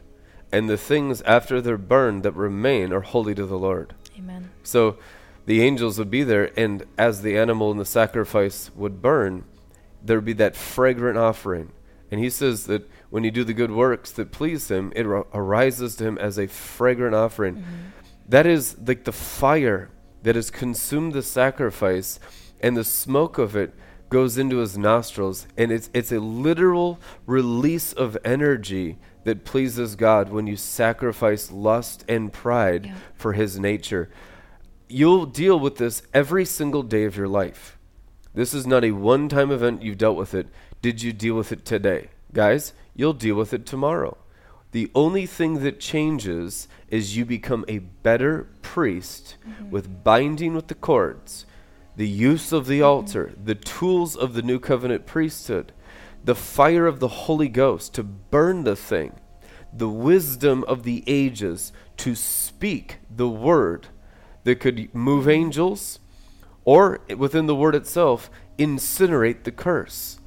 And 0.52 0.70
the 0.70 0.78
things 0.78 1.22
after 1.24 1.60
they're 1.60 1.78
burned 1.78 2.24
that 2.24 2.36
remain 2.36 2.94
are 2.94 3.02
holy 3.02 3.34
to 3.36 3.46
the 3.46 3.58
Lord. 3.58 3.96
Amen. 4.18 4.52
So 4.64 4.98
the 5.46 5.62
angels 5.62 5.98
would 5.98 6.12
be 6.12 6.24
there, 6.24 6.52
and 6.58 6.86
as 6.98 7.22
the 7.22 7.38
animal 7.38 7.72
and 7.72 7.80
the 7.80 7.86
sacrifice 7.86 8.70
would 8.76 9.02
burn, 9.02 9.46
there 10.04 10.18
would 10.18 10.26
be 10.26 10.34
that 10.34 10.56
fragrant 10.56 11.18
offering. 11.18 11.72
And 12.12 12.20
he 12.20 12.30
says 12.30 12.66
that 12.68 12.90
when 13.10 13.24
you 13.24 13.32
do 13.32 13.44
the 13.44 13.54
good 13.54 13.72
works 13.72 14.12
that 14.12 14.32
please 14.32 14.70
him, 14.70 14.92
it 14.96 15.06
arises 15.06 15.96
to 15.96 16.06
him 16.06 16.18
as 16.18 16.38
a 16.38 16.48
fragrant 16.48 17.16
offering. 17.16 17.56
Mm-hmm. 17.56 17.76
That 18.30 18.46
is 18.46 18.78
like 18.86 19.06
the 19.06 19.12
fire 19.12 19.90
that 20.24 20.36
has 20.36 20.52
consumed 20.52 21.14
the 21.14 21.24
sacrifice, 21.24 22.20
and 22.60 22.78
the 22.78 22.84
smoke 22.84 23.38
of 23.38 23.56
it 23.56 23.74
goes 24.12 24.38
into 24.38 24.58
his 24.58 24.78
nostrils. 24.78 25.48
And 25.58 25.72
it's, 25.72 25.90
it's 25.94 26.12
a 26.12 26.20
literal 26.20 27.00
release 27.26 27.94
of 27.94 28.18
energy 28.24 29.00
that 29.24 29.46
pleases 29.46 29.96
God 29.96 30.30
when 30.30 30.46
you 30.46 30.56
sacrifice 30.56 31.52
lust 31.52 32.06
and 32.08 32.32
pride 32.32 32.88
yeah. 32.88 32.96
for 33.16 33.34
his 33.34 33.58
nature. 33.60 34.10
You'll 34.88 35.26
deal 35.26 35.60
with 35.60 35.78
this 35.78 36.04
every 36.14 36.46
single 36.46 36.84
day 36.84 37.06
of 37.06 37.16
your 37.16 37.28
life. 37.28 37.78
This 38.34 38.54
is 38.54 38.68
not 38.68 38.84
a 38.84 38.92
one 38.92 39.30
time 39.30 39.52
event 39.52 39.82
you've 39.82 39.98
dealt 39.98 40.18
with 40.18 40.34
it. 40.34 40.48
Did 40.82 41.02
you 41.02 41.14
deal 41.14 41.36
with 41.36 41.52
it 41.52 41.66
today? 41.66 42.10
Guys, 42.34 42.74
you'll 42.96 43.14
deal 43.14 43.36
with 43.36 43.54
it 43.54 43.66
tomorrow. 43.66 44.18
The 44.72 44.90
only 44.96 45.26
thing 45.26 45.64
that 45.64 45.80
changes 45.80 46.68
is 46.88 47.16
you 47.18 47.26
become 47.26 47.66
a 47.68 47.80
better 47.80 48.48
priest 48.62 49.36
mm-hmm. 49.48 49.70
with 49.70 50.04
binding 50.04 50.54
with 50.54 50.68
the 50.68 50.76
cords, 50.76 51.46
the 51.96 52.08
use 52.08 52.52
of 52.52 52.68
the 52.68 52.82
altar, 52.82 53.34
the 53.42 53.56
tools 53.56 54.16
of 54.16 54.34
the 54.34 54.42
new 54.42 54.60
covenant 54.60 55.06
priesthood 55.06 55.72
the 56.24 56.36
fire 56.36 56.86
of 56.86 57.00
the 57.00 57.08
Holy 57.08 57.48
Ghost 57.48 57.94
to 57.96 58.04
burn 58.04 58.64
the 58.64 58.76
thing, 58.76 59.14
the 59.74 59.90
wisdom 59.90 60.64
of 60.68 60.84
the 60.84 61.04
ages 61.08 61.72
to 61.98 62.16
speak 62.16 63.00
the 63.10 63.30
word 63.30 63.88
that 64.44 64.60
could 64.60 64.94
move 64.94 65.28
angels, 65.28 66.00
or 66.64 67.00
within 67.18 67.48
the 67.48 67.56
word 67.56 67.76
itself, 67.76 68.30
incinerate 68.58 69.44
the 69.44 69.52
curse. 69.52 70.20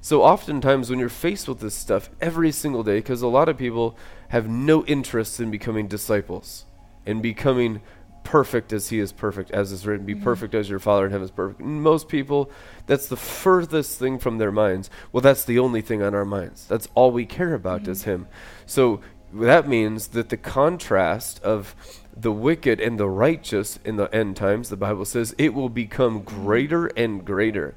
So, 0.00 0.22
oftentimes, 0.22 0.88
when 0.88 0.98
you're 0.98 1.08
faced 1.08 1.48
with 1.48 1.60
this 1.60 1.74
stuff 1.74 2.10
every 2.20 2.52
single 2.52 2.82
day, 2.82 2.98
because 2.98 3.22
a 3.22 3.26
lot 3.26 3.48
of 3.48 3.58
people 3.58 3.98
have 4.28 4.48
no 4.48 4.84
interest 4.84 5.40
in 5.40 5.50
becoming 5.50 5.88
disciples 5.88 6.64
and 7.04 7.22
becoming 7.22 7.80
perfect 8.26 8.72
as 8.72 8.88
he 8.88 8.98
is 8.98 9.12
perfect, 9.12 9.52
as 9.52 9.70
is 9.70 9.86
written, 9.86 10.04
be 10.04 10.12
mm-hmm. 10.12 10.24
perfect 10.24 10.52
as 10.52 10.68
your 10.68 10.80
Father 10.80 11.06
in 11.06 11.12
heaven 11.12 11.24
is 11.24 11.30
perfect. 11.30 11.60
And 11.60 11.80
most 11.80 12.08
people, 12.08 12.50
that's 12.86 13.06
the 13.06 13.16
furthest 13.16 14.00
thing 14.00 14.18
from 14.18 14.38
their 14.38 14.50
minds. 14.50 14.90
Well, 15.12 15.20
that's 15.20 15.44
the 15.44 15.60
only 15.60 15.80
thing 15.80 16.02
on 16.02 16.12
our 16.12 16.24
minds. 16.24 16.66
That's 16.66 16.88
all 16.96 17.12
we 17.12 17.24
care 17.24 17.54
about 17.54 17.82
mm-hmm. 17.82 17.92
is 17.92 18.02
him. 18.02 18.26
So 18.66 19.00
that 19.32 19.68
means 19.68 20.08
that 20.08 20.30
the 20.30 20.36
contrast 20.36 21.40
of 21.44 21.76
the 22.16 22.32
wicked 22.32 22.80
and 22.80 22.98
the 22.98 23.08
righteous 23.08 23.78
in 23.84 23.94
the 23.94 24.12
end 24.12 24.36
times, 24.36 24.70
the 24.70 24.76
Bible 24.76 25.04
says, 25.04 25.32
it 25.38 25.54
will 25.54 25.68
become 25.68 26.22
mm-hmm. 26.22 26.44
greater 26.44 26.86
and 26.88 27.24
greater. 27.24 27.76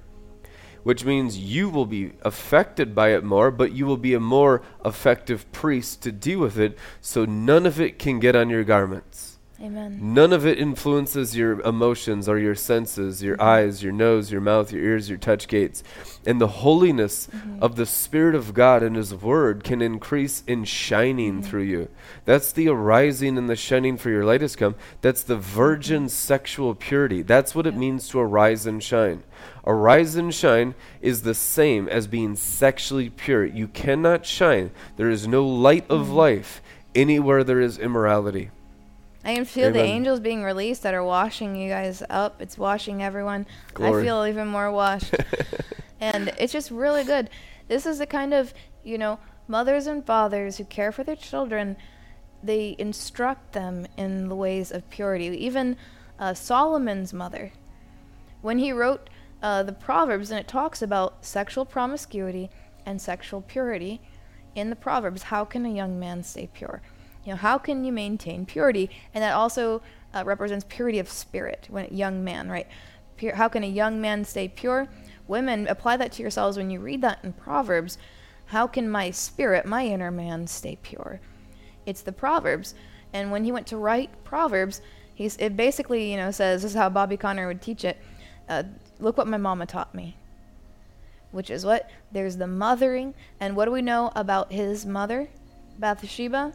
Which 0.82 1.06
means 1.06 1.38
you 1.38 1.70
will 1.70 1.86
be 1.86 2.14
affected 2.24 2.96
by 2.96 3.10
it 3.10 3.24
more, 3.24 3.52
but 3.52 3.74
you 3.74 3.86
will 3.86 3.98
be 3.98 4.16
a 4.16 4.20
more 4.20 4.64
effective 4.84 5.52
priest 5.52 6.02
to 6.02 6.12
deal 6.12 6.40
with 6.40 6.58
it, 6.58 6.76
so 7.02 7.24
none 7.24 7.68
of 7.68 7.80
it 7.80 8.00
can 8.00 8.20
get 8.20 8.36
on 8.36 8.50
your 8.50 8.64
garments. 8.64 9.29
Amen. 9.62 10.14
None 10.14 10.32
of 10.32 10.46
it 10.46 10.58
influences 10.58 11.36
your 11.36 11.60
emotions 11.62 12.30
or 12.30 12.40
your 12.40 12.56
senses, 12.56 13.22
your 13.22 13.36
mm-hmm. 13.36 13.50
eyes, 13.50 13.84
your 13.84 13.92
nose, 13.92 14.32
your 14.32 14.40
mouth, 14.40 14.72
your 14.72 14.82
ears, 14.84 15.10
your 15.10 15.18
touch 15.18 15.50
gates. 15.50 15.84
And 16.26 16.40
the 16.40 16.48
holiness 16.48 17.28
mm-hmm. 17.28 17.62
of 17.62 17.76
the 17.76 17.86
Spirit 17.86 18.36
of 18.36 18.54
God 18.54 18.84
and 18.84 18.96
His 18.96 19.14
Word 19.14 19.66
can 19.66 19.82
increase 19.82 20.44
in 20.48 20.64
shining 20.64 21.40
mm-hmm. 21.40 21.42
through 21.42 21.64
you. 21.64 21.90
That's 22.24 22.54
the 22.54 22.70
arising 22.70 23.38
and 23.38 23.50
the 23.50 23.58
shining 23.58 23.98
for 23.98 24.10
your 24.10 24.24
light 24.24 24.42
has 24.42 24.56
come. 24.56 24.76
That's 25.02 25.24
the 25.24 25.38
virgin 25.38 26.04
mm-hmm. 26.04 26.08
sexual 26.08 26.74
purity. 26.74 27.22
That's 27.22 27.54
what 27.54 27.68
it 27.68 27.76
means 27.76 28.08
to 28.10 28.20
arise 28.20 28.66
and 28.66 28.82
shine. 28.82 29.24
Arise 29.66 30.16
and 30.16 30.34
shine 30.34 30.74
is 31.02 31.24
the 31.24 31.34
same 31.36 31.90
as 31.90 32.08
being 32.08 32.38
sexually 32.38 33.10
pure. 33.10 33.44
You 33.46 33.68
cannot 33.68 34.26
shine. 34.26 34.72
There 34.96 35.10
is 35.10 35.28
no 35.28 35.46
light 35.46 35.86
of 35.90 36.08
mm-hmm. 36.08 36.16
life 36.16 36.62
anywhere 36.96 37.44
there 37.44 37.60
is 37.60 37.78
immorality. 37.78 38.52
I 39.24 39.36
can 39.36 39.46
feel 39.46 39.68
Amen. 39.68 39.74
the 39.74 39.84
angels 39.84 40.20
being 40.20 40.44
released 40.44 40.84
that 40.84 40.94
are 40.94 41.04
washing 41.04 41.56
you 41.56 41.70
guys 41.70 42.02
up. 42.10 42.42
It's 42.42 42.58
washing 42.58 43.04
everyone. 43.04 43.46
Glory. 43.74 44.02
I 44.02 44.06
feel 44.06 44.26
even 44.26 44.48
more 44.48 44.72
washed. 44.72 45.14
and 46.00 46.34
it's 46.38 46.54
just 46.54 46.72
really 46.72 47.04
good. 47.04 47.30
This 47.68 47.86
is 47.86 48.00
the 48.00 48.06
kind 48.06 48.34
of, 48.34 48.54
you 48.84 48.98
know, 48.98 49.20
mothers 49.48 49.88
and 49.88 50.06
fathers 50.06 50.58
who 50.58 50.64
care 50.64 50.92
for 50.92 51.04
their 51.04 51.18
children. 51.18 51.76
They 52.42 52.76
instruct 52.80 53.52
them 53.52 53.88
in 53.98 54.30
the 54.30 54.36
ways 54.36 54.72
of 54.72 54.90
purity. 54.90 55.26
Even 55.26 55.76
uh, 56.18 56.34
Solomon's 56.34 57.14
mother, 57.14 57.52
when 58.42 58.58
he 58.58 58.72
wrote 58.72 59.10
uh, 59.44 59.64
the 59.64 59.74
Proverbs, 59.74 60.32
and 60.32 60.40
it 60.40 60.48
talks 60.48 60.82
about 60.82 61.26
sexual 61.26 61.66
promiscuity 61.66 62.50
and 62.86 63.02
sexual 63.02 63.42
purity 63.42 64.02
in 64.56 64.70
the 64.70 64.76
Proverbs, 64.76 65.24
how 65.24 65.44
can 65.44 65.66
a 65.66 65.70
young 65.70 66.00
man 66.00 66.24
stay 66.24 66.50
pure? 66.54 66.82
Know, 67.30 67.38
how 67.38 67.58
can 67.58 67.84
you 67.84 67.92
maintain 67.92 68.46
purity? 68.46 68.90
And 69.14 69.24
that 69.24 69.34
also 69.34 69.82
uh, 70.14 70.24
represents 70.26 70.66
purity 70.68 71.00
of 71.00 71.10
spirit 71.10 71.68
when 71.70 71.88
young 71.94 72.24
man, 72.24 72.50
right? 72.50 72.68
Pure, 73.18 73.36
how 73.36 73.48
can 73.48 73.64
a 73.64 73.68
young 73.68 74.00
man 74.02 74.26
stay 74.26 74.48
pure? 74.48 74.88
Women, 75.28 75.68
apply 75.68 75.98
that 75.98 76.12
to 76.14 76.22
yourselves 76.22 76.58
when 76.58 76.70
you 76.70 76.80
read 76.80 77.02
that 77.02 77.20
in 77.24 77.34
Proverbs. 77.34 77.98
How 78.48 78.66
can 78.66 78.90
my 78.90 79.12
spirit, 79.12 79.66
my 79.66 79.86
inner 79.86 80.10
man, 80.10 80.48
stay 80.48 80.78
pure? 80.82 81.20
It's 81.86 82.02
the 82.02 82.12
Proverbs. 82.12 82.74
And 83.14 83.32
when 83.32 83.44
he 83.44 83.52
went 83.52 83.68
to 83.68 83.78
write 83.78 84.24
Proverbs, 84.24 84.82
he's 85.14 85.38
it 85.38 85.56
basically, 85.56 86.12
you 86.12 86.18
know, 86.18 86.32
says 86.32 86.64
this 86.64 86.72
is 86.72 86.78
how 86.78 86.90
Bobby 86.90 87.18
Conner 87.18 87.48
would 87.48 87.62
teach 87.62 87.84
it. 87.84 87.98
Uh, 88.48 88.64
look 89.00 89.18
what 89.18 89.28
my 89.28 89.38
mama 89.38 89.66
taught 89.66 89.94
me. 89.94 90.16
Which 91.32 91.52
is 91.52 91.64
what? 91.64 91.90
There's 92.12 92.38
the 92.38 92.48
mothering. 92.48 93.14
And 93.40 93.56
what 93.56 93.66
do 93.66 93.72
we 93.72 93.84
know 93.84 94.12
about 94.16 94.52
his 94.52 94.86
mother, 94.86 95.30
Bathsheba? 95.78 96.54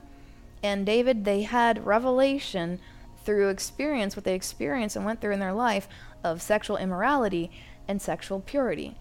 And 0.65 0.86
David, 0.86 1.27
they 1.27 1.43
had 1.43 1.85
revelation 1.85 2.81
through 3.23 3.51
experience, 3.51 4.16
what 4.16 4.24
they 4.24 4.35
experienced 4.35 4.97
and 4.97 5.05
went 5.05 5.20
through 5.20 5.32
in 5.32 5.39
their 5.39 5.53
life 5.53 5.86
of 6.24 6.41
sexual 6.41 6.78
immorality 6.78 7.51
and 7.86 8.01
sexual 8.01 8.41
purity. 8.41 8.97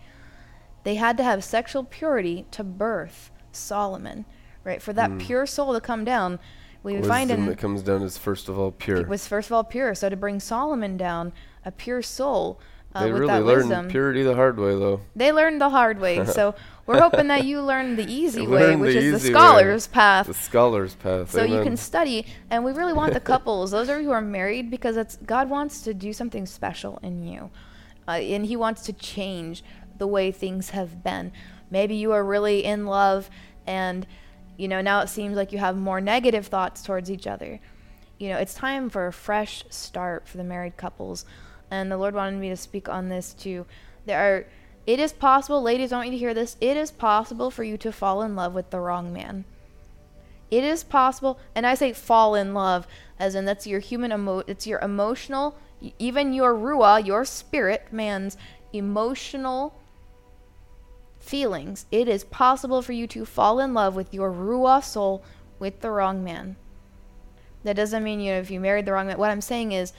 They 0.84 0.95
had 0.95 1.15
to 1.15 1.23
have 1.23 1.41
sexual 1.41 1.85
purity 1.85 2.45
to 2.52 2.65
birth 2.65 3.31
Solomon, 3.53 4.26
right? 4.65 4.81
For 4.81 4.91
that 4.91 5.10
mm. 5.10 5.22
pure 5.22 5.45
soul 5.45 5.73
to 5.73 5.80
come 5.80 6.03
down, 6.03 6.38
we 6.84 6.95
Wisdom 6.95 7.10
find 7.10 7.31
in 7.31 7.45
that 7.45 7.60
comes 7.60 7.81
down 7.81 8.02
is 8.02 8.18
first 8.18 8.49
of 8.49 8.60
all 8.60 8.72
pure. 8.72 8.98
It 8.98 9.07
was 9.07 9.26
first 9.26 9.48
of 9.48 9.53
all 9.53 9.64
pure. 9.64 9.95
So 9.95 10.10
to 10.10 10.18
bring 10.18 10.41
Solomon 10.41 10.98
down, 10.98 11.31
a 11.64 11.72
pure 11.72 12.02
soul, 12.02 12.60
uh, 12.94 13.06
they 13.06 13.11
with 13.14 13.22
really 13.22 13.34
that 13.34 13.45
learned 13.45 13.69
wisdom, 13.69 13.88
purity 13.88 14.22
the 14.23 14.35
hard 14.35 14.60
way, 14.60 14.72
though. 14.72 14.99
They 15.15 15.31
learned 15.31 15.61
the 15.61 15.69
hard 15.69 15.99
way. 15.99 16.26
so 16.40 16.56
we're 16.85 16.99
hoping 16.99 17.27
that 17.27 17.45
you 17.45 17.61
learn 17.61 17.95
the 17.95 18.05
easy 18.11 18.47
way, 18.47 18.76
which 18.76 18.95
is 18.95 19.22
the 19.23 19.30
scholar's 19.30 19.88
way. 19.88 19.93
path. 19.93 20.27
The 20.27 20.34
scholar's 20.34 20.95
path. 20.95 21.31
So 21.31 21.41
Amen. 21.41 21.57
you 21.57 21.64
can 21.64 21.77
study, 21.77 22.26
and 22.49 22.64
we 22.64 22.72
really 22.72 22.93
want 22.93 23.14
the 23.14 23.19
couples, 23.19 23.72
those 23.72 23.89
of 23.89 23.99
you 23.99 24.05
who 24.05 24.11
are 24.11 24.22
married, 24.22 24.69
because 24.69 24.97
it's 24.97 25.18
God 25.18 25.49
wants 25.49 25.81
to 25.81 25.93
do 25.93 26.14
something 26.14 26.45
special 26.45 26.99
in 27.01 27.23
you, 27.23 27.49
uh, 28.07 28.11
and 28.11 28.45
He 28.45 28.55
wants 28.55 28.84
to 28.84 28.93
change 28.93 29.64
the 29.97 30.07
way 30.07 30.31
things 30.31 30.72
have 30.72 31.03
been. 31.03 31.31
Maybe 31.69 31.95
you 31.95 32.11
are 32.11 32.23
really 32.23 32.64
in 32.64 32.85
love, 32.85 33.30
and 33.65 34.05
you 34.57 34.68
know 34.68 34.81
now 34.81 35.01
it 35.01 35.10
seems 35.10 35.35
like 35.35 35.51
you 35.51 35.60
have 35.60 35.77
more 35.77 36.01
negative 36.01 36.47
thoughts 36.47 36.84
towards 36.84 37.10
each 37.10 37.27
other. 37.27 37.60
You 38.19 38.30
know, 38.30 38.38
it's 38.38 38.53
time 38.53 38.89
for 38.89 39.07
a 39.07 39.14
fresh 39.14 39.64
start 39.69 40.27
for 40.27 40.38
the 40.38 40.43
married 40.43 40.77
couples 40.77 41.26
and 41.73 41.91
the 41.91 41.97
Lord 41.97 42.14
wanted 42.14 42.39
me 42.39 42.49
to 42.49 42.57
speak 42.57 42.88
on 42.88 43.10
this 43.10 43.34
too. 43.34 43.65
There 44.05 44.19
are 44.19 44.45
it 44.85 44.99
is 44.99 45.14
possible, 45.14 45.61
ladies, 45.61 45.91
I 45.91 45.97
want 45.97 46.07
you 46.07 46.14
to 46.14 46.18
hear 46.18 46.34
this. 46.34 46.57
It 46.60 46.76
is 46.76 46.91
possible 46.91 47.49
for 47.49 47.64
you 47.64 47.77
to 47.77 47.91
fall 47.91 48.22
in 48.22 48.35
love 48.35 48.53
with 48.53 48.69
the 48.69 48.80
wrong 48.80 49.14
man. 49.14 49.45
It 50.51 50.64
is 50.64 50.84
possible, 50.84 51.39
and 51.55 51.65
I 51.65 51.73
say 51.73 51.93
fall 51.93 52.35
in 52.35 52.53
love, 52.53 52.85
as 53.18 53.34
in 53.34 53.45
that's 53.45 53.65
your 53.65 53.80
human 53.80 54.11
emo, 54.11 54.43
it's 54.45 54.68
your 54.68 54.80
emotional, 54.80 55.57
even 55.97 56.34
your 56.34 56.53
ruah, 56.53 57.05
your 57.05 57.26
spirit, 57.26 57.88
man's 57.91 58.38
emotional 58.72 59.73
feelings. 61.18 61.85
It 61.91 62.07
is 62.07 62.26
possible 62.26 62.81
for 62.81 62.91
you 62.91 63.07
to 63.07 63.26
fall 63.26 63.60
in 63.60 63.73
love 63.73 63.95
with 63.95 64.14
your 64.14 64.31
ruah 64.31 64.84
soul 64.84 65.23
with 65.60 65.80
the 65.80 65.89
wrong 65.89 66.23
man. 66.23 66.57
That 67.64 67.77
doesn't 67.77 68.03
mean 68.03 68.19
you 68.19 68.34
know 68.34 68.39
if 68.39 68.51
you 68.51 68.60
married 68.60 68.85
the 68.85 68.91
wrong 68.91 69.07
man. 69.07 69.18
What 69.18 69.31
I'm 69.31 69.41
saying 69.41 69.72
is 69.72 69.93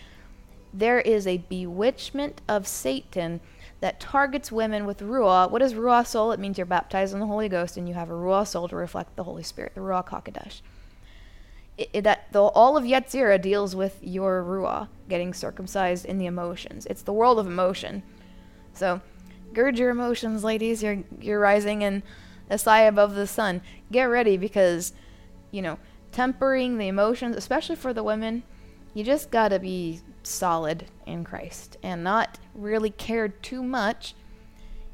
there 0.73 1.01
is 1.01 1.27
a 1.27 1.39
bewitchment 1.39 2.43
of 2.47 2.67
Satan 2.67 3.41
that 3.85 4.01
targets 4.01 4.51
women 4.51 4.87
with 4.87 5.01
ruah. 5.01 5.51
What 5.51 5.61
is 5.61 5.75
ruah 5.75 6.07
soul? 6.07 6.33
It 6.33 6.41
means 6.41 6.57
you're 6.57 6.65
baptized 6.65 7.13
in 7.13 7.21
the 7.21 7.27
Holy 7.27 7.51
Ghost 7.51 7.77
and 7.77 7.87
you 7.87 7.93
have 7.93 8.09
a 8.09 8.15
ruah 8.15 8.47
soul 8.47 8.67
to 8.69 8.75
reflect 8.75 9.15
the 9.15 9.25
Holy 9.25 9.43
Spirit, 9.43 9.75
the 9.75 9.83
ruach 9.83 10.09
hakodesh. 10.09 10.63
It, 11.77 11.91
it, 11.93 12.01
that 12.05 12.33
the, 12.33 12.41
all 12.41 12.79
of 12.79 12.85
Yetzirah 12.85 13.43
deals 13.43 13.77
with 13.77 13.99
your 14.01 14.43
ruah 14.43 14.89
getting 15.11 15.35
circumcised 15.35 16.07
in 16.07 16.17
the 16.17 16.25
emotions. 16.25 16.87
It's 16.87 17.03
the 17.03 17.13
world 17.13 17.39
of 17.39 17.47
emotion. 17.47 18.03
So, 18.73 19.03
gird 19.53 19.79
your 19.79 19.91
emotions, 19.91 20.45
ladies. 20.45 20.83
You're 20.83 21.05
you're 21.21 21.39
rising 21.39 21.83
in 21.83 22.03
a 22.49 22.57
sigh 22.57 22.85
above 22.85 23.15
the 23.15 23.27
sun. 23.27 23.61
Get 23.93 24.05
ready 24.05 24.39
because, 24.39 24.95
you 25.51 25.61
know, 25.61 25.79
tempering 26.11 26.79
the 26.79 26.89
emotions, 26.89 27.37
especially 27.37 27.77
for 27.77 27.93
the 27.93 28.03
women, 28.03 28.45
you 28.95 29.03
just 29.03 29.31
gotta 29.31 29.59
be 29.59 30.01
solid 30.23 30.87
in 31.07 31.25
Christ 31.25 31.77
and 31.83 32.03
not 32.05 32.39
really 32.55 32.91
care 32.91 33.29
too 33.29 33.63
much. 33.63 34.15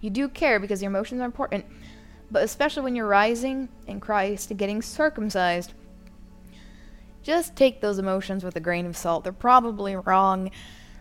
You 0.00 0.10
do 0.10 0.28
care 0.28 0.58
because 0.58 0.82
your 0.82 0.90
emotions 0.90 1.20
are 1.20 1.26
important, 1.26 1.66
but 2.30 2.42
especially 2.42 2.82
when 2.82 2.96
you're 2.96 3.06
rising 3.06 3.68
in 3.86 4.00
Christ 4.00 4.50
and 4.50 4.58
getting 4.58 4.80
circumcised, 4.80 5.74
just 7.22 7.54
take 7.54 7.80
those 7.80 7.98
emotions 7.98 8.42
with 8.42 8.56
a 8.56 8.60
grain 8.60 8.86
of 8.86 8.96
salt. 8.96 9.24
They're 9.24 9.32
probably 9.32 9.94
wrong. 9.94 10.50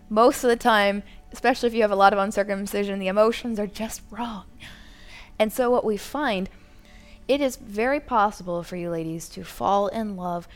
Most 0.09 0.43
of 0.43 0.49
the 0.49 0.57
time, 0.57 1.03
especially 1.31 1.67
if 1.67 1.73
you 1.73 1.81
have 1.81 1.91
a 1.91 1.95
lot 1.95 2.11
of 2.11 2.19
uncircumcision, 2.19 2.99
the 2.99 3.07
emotions 3.07 3.57
are 3.59 3.67
just 3.67 4.01
wrong. 4.11 4.45
And 5.37 5.53
so, 5.53 5.71
what 5.71 5.85
we 5.85 5.95
find, 5.95 6.49
it 7.29 7.39
is 7.39 7.55
very 7.55 8.01
possible 8.01 8.63
for 8.63 8.75
you 8.75 8.89
ladies 8.89 9.29
to 9.29 9.45
fall 9.45 9.87
in 9.87 10.17
love 10.17 10.47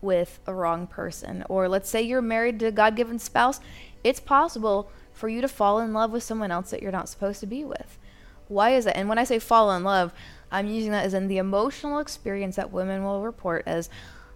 with 0.00 0.40
a 0.46 0.54
wrong 0.54 0.86
person. 0.86 1.44
Or 1.48 1.68
let's 1.68 1.90
say 1.90 2.02
you're 2.02 2.22
married 2.22 2.60
to 2.60 2.66
a 2.66 2.72
God 2.72 2.96
given 2.96 3.18
spouse, 3.18 3.60
it's 4.04 4.20
possible 4.20 4.90
for 5.12 5.28
you 5.28 5.40
to 5.40 5.48
fall 5.48 5.80
in 5.80 5.92
love 5.92 6.12
with 6.12 6.22
someone 6.22 6.50
else 6.50 6.70
that 6.70 6.82
you're 6.82 6.92
not 6.92 7.08
supposed 7.08 7.40
to 7.40 7.46
be 7.46 7.64
with. 7.64 7.98
Why 8.46 8.70
is 8.70 8.84
that? 8.84 8.96
And 8.96 9.08
when 9.08 9.18
I 9.18 9.24
say 9.24 9.38
fall 9.38 9.72
in 9.72 9.84
love, 9.84 10.12
I'm 10.50 10.68
using 10.68 10.92
that 10.92 11.04
as 11.04 11.14
in 11.14 11.28
the 11.28 11.38
emotional 11.38 11.98
experience 11.98 12.56
that 12.56 12.72
women 12.72 13.04
will 13.04 13.22
report 13.22 13.64
as 13.66 13.90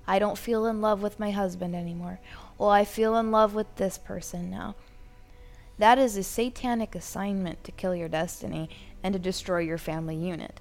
I 0.06 0.18
don't 0.18 0.36
feel 0.36 0.66
in 0.66 0.80
love 0.80 1.02
with 1.02 1.20
my 1.20 1.30
husband 1.30 1.74
anymore. 1.74 2.20
Well, 2.58 2.68
I 2.68 2.84
feel 2.84 3.16
in 3.16 3.30
love 3.30 3.54
with 3.54 3.74
this 3.76 3.96
person 3.96 4.50
now. 4.50 4.74
That 5.78 5.98
is 5.98 6.16
a 6.16 6.22
satanic 6.22 6.94
assignment 6.94 7.64
to 7.64 7.72
kill 7.72 7.94
your 7.94 8.08
destiny 8.08 8.68
and 9.02 9.12
to 9.14 9.18
destroy 9.18 9.60
your 9.60 9.78
family 9.78 10.16
unit. 10.16 10.60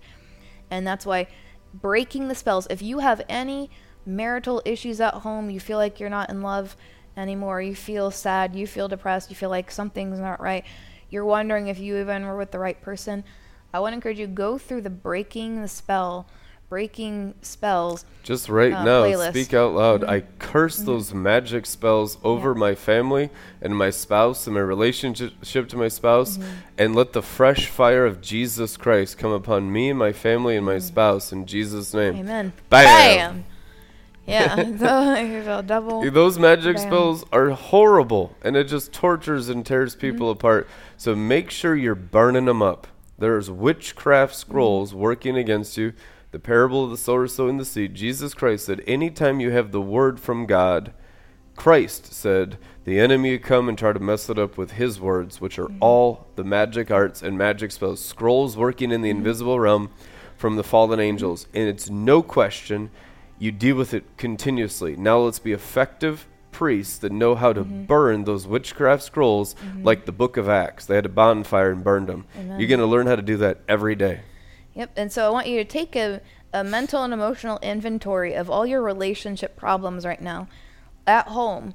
And 0.70 0.88
that's 0.88 1.06
why 1.06 1.28
breaking 1.74 2.28
the 2.28 2.36
spells, 2.36 2.68
if 2.70 2.82
you 2.82 3.00
have 3.00 3.22
any 3.28 3.70
marital 4.06 4.62
issues 4.66 5.00
at 5.02 5.14
home, 5.16 5.50
you 5.50 5.60
feel 5.60 5.78
like 5.78 6.00
you're 6.00 6.10
not 6.10 6.30
in 6.30 6.42
love 6.42 6.76
anymore, 7.18 7.62
you 7.62 7.76
feel 7.76 8.12
sad, 8.12 8.56
you 8.56 8.66
feel 8.68 8.88
depressed, 8.88 9.30
you 9.30 9.36
feel 9.36 9.50
like 9.50 9.70
something's 9.72 10.20
not 10.20 10.40
right, 10.42 10.64
you're 11.10 11.26
wondering 11.26 11.68
if 11.68 11.78
you 11.80 11.98
even 12.00 12.26
were 12.26 12.38
with 12.38 12.52
the 12.52 12.60
right 12.60 12.82
person, 12.82 13.24
I 13.74 13.80
want 13.80 13.92
to 13.94 13.96
encourage 13.96 14.20
you 14.20 14.28
go 14.28 14.58
through 14.58 14.82
the 14.82 14.90
breaking 14.90 15.62
the 15.62 15.68
spell 15.68 16.28
breaking 16.70 17.34
spells. 17.42 18.06
Just 18.24 18.48
right 18.48 18.72
uh, 18.72 18.86
now, 18.86 19.04
playlist. 19.04 19.32
speak 19.32 19.54
out 19.54 19.74
loud. 19.74 20.04
Mhm. 20.04 20.10
I 20.10 20.22
curse 20.40 20.78
those 20.78 21.14
magic 21.14 21.66
spells 21.66 22.18
over 22.24 22.54
Yeah. 22.54 22.60
my 22.60 22.76
family 22.76 23.30
and 23.62 23.76
my 23.76 23.90
spouse 23.90 24.48
and 24.48 24.54
my 24.54 24.62
relationship 24.62 25.68
to 25.68 25.76
my 25.76 25.90
spouse, 25.90 26.38
Mm-hmm. 26.38 26.50
and 26.78 26.96
let 26.96 27.12
the 27.12 27.22
fresh 27.22 27.68
fire 27.68 28.06
of 28.06 28.22
Jesus 28.22 28.78
Christ 28.78 29.18
come 29.18 29.34
upon 29.34 29.70
me 29.70 29.90
and 29.90 30.00
my 30.00 30.14
family 30.14 30.56
and 30.56 30.66
my 30.66 30.76
Mm-hmm. 30.78 30.88
spouse 30.88 31.34
in 31.34 31.46
Jesus' 31.46 31.94
name. 31.94 32.16
Amen. 32.16 32.54
Bam! 32.70 33.44
Yeah, 34.28 35.62
double. 35.66 36.10
Those 36.12 36.38
magic 36.40 36.78
spells 36.78 37.26
are 37.32 37.50
horrible, 37.50 38.36
and 38.44 38.56
it 38.56 38.66
just 38.66 38.94
tortures 38.94 39.50
and 39.50 39.66
tears 39.66 39.94
Mm-hmm. 39.96 40.02
people 40.02 40.30
apart. 40.30 40.68
So 40.98 41.16
make 41.16 41.50
sure 41.52 41.76
you're 41.76 41.96
burning 41.96 42.46
them 42.46 42.62
up. 42.62 42.88
There's 43.18 43.50
witchcraft 43.52 44.34
Mm-hmm. 44.34 44.40
scrolls 44.40 44.94
working 44.96 45.36
against 45.38 45.78
you. 45.78 45.94
The 46.32 46.40
parable 46.40 46.86
of 46.86 46.92
the 46.92 46.98
sower 46.98 47.28
sowing 47.28 47.58
the 47.58 47.66
seed. 47.66 47.94
Jesus 47.96 48.34
Christ 48.34 48.66
said, 48.66 48.82
anytime 48.88 49.42
you 49.42 49.52
have 49.52 49.72
the 49.74 49.82
word 49.82 50.18
from 50.18 50.46
God, 50.46 50.94
Christ 51.58 52.14
said, 52.14 52.58
the 52.86 53.00
enemy 53.02 53.38
come 53.38 53.68
and 53.68 53.78
try 53.78 53.92
to 53.92 54.00
mess 54.00 54.30
it 54.30 54.40
up 54.40 54.58
with 54.58 54.72
his 54.72 55.00
words, 55.02 55.42
which 55.42 55.60
are 55.60 55.66
Mm-hmm. 55.66 55.78
all 55.82 56.28
the 56.36 56.44
magic 56.46 56.90
arts 56.90 57.22
and 57.22 57.38
magic 57.38 57.72
spells, 57.72 58.04
scrolls 58.04 58.56
working 58.56 58.92
in 58.92 59.02
the 59.02 59.10
Mm-hmm. 59.10 59.18
invisible 59.18 59.60
realm 59.60 59.90
from 60.38 60.56
the 60.56 60.64
fallen 60.64 61.00
angels. 61.00 61.48
And 61.54 61.68
it's 61.68 61.90
no 61.90 62.22
question 62.24 62.90
you 63.42 63.52
deal 63.52 63.76
with 63.76 63.92
it 63.92 64.04
continuously. 64.18 64.96
Now 64.96 65.18
let's 65.18 65.40
be 65.40 65.52
effective 65.52 66.28
priests 66.52 67.00
that 67.00 67.12
know 67.12 67.34
how 67.34 67.52
to 67.54 67.62
Mm-hmm. 67.64 67.86
burn 67.86 68.24
those 68.26 68.46
witchcraft 68.46 69.02
scrolls 69.02 69.56
like 69.82 70.06
the 70.06 70.12
book 70.12 70.38
of 70.38 70.48
Acts. 70.48 70.86
They 70.86 70.94
had 70.94 71.08
a 71.08 71.10
bonfire 71.10 71.72
and 71.72 71.84
burned 71.84 72.08
them. 72.08 72.26
Amen. 72.38 72.60
You're 72.60 72.70
going 72.70 72.80
to 72.82 72.86
learn 72.86 73.08
how 73.08 73.16
to 73.16 73.22
do 73.24 73.38
that 73.38 73.62
every 73.68 73.96
day. 73.96 74.20
Yep. 74.76 74.92
And 74.96 75.12
so 75.12 75.26
I 75.26 75.30
want 75.32 75.48
you 75.48 75.58
to 75.58 75.66
take 75.66 75.96
a, 75.96 76.22
a 76.54 76.64
mental 76.64 77.04
and 77.04 77.14
emotional 77.14 77.58
inventory 77.64 78.36
of 78.36 78.48
all 78.50 78.66
your 78.68 78.82
relationship 78.84 79.58
problems 79.58 80.06
right 80.06 80.22
now 80.22 80.48
at 81.08 81.30
home. 81.30 81.74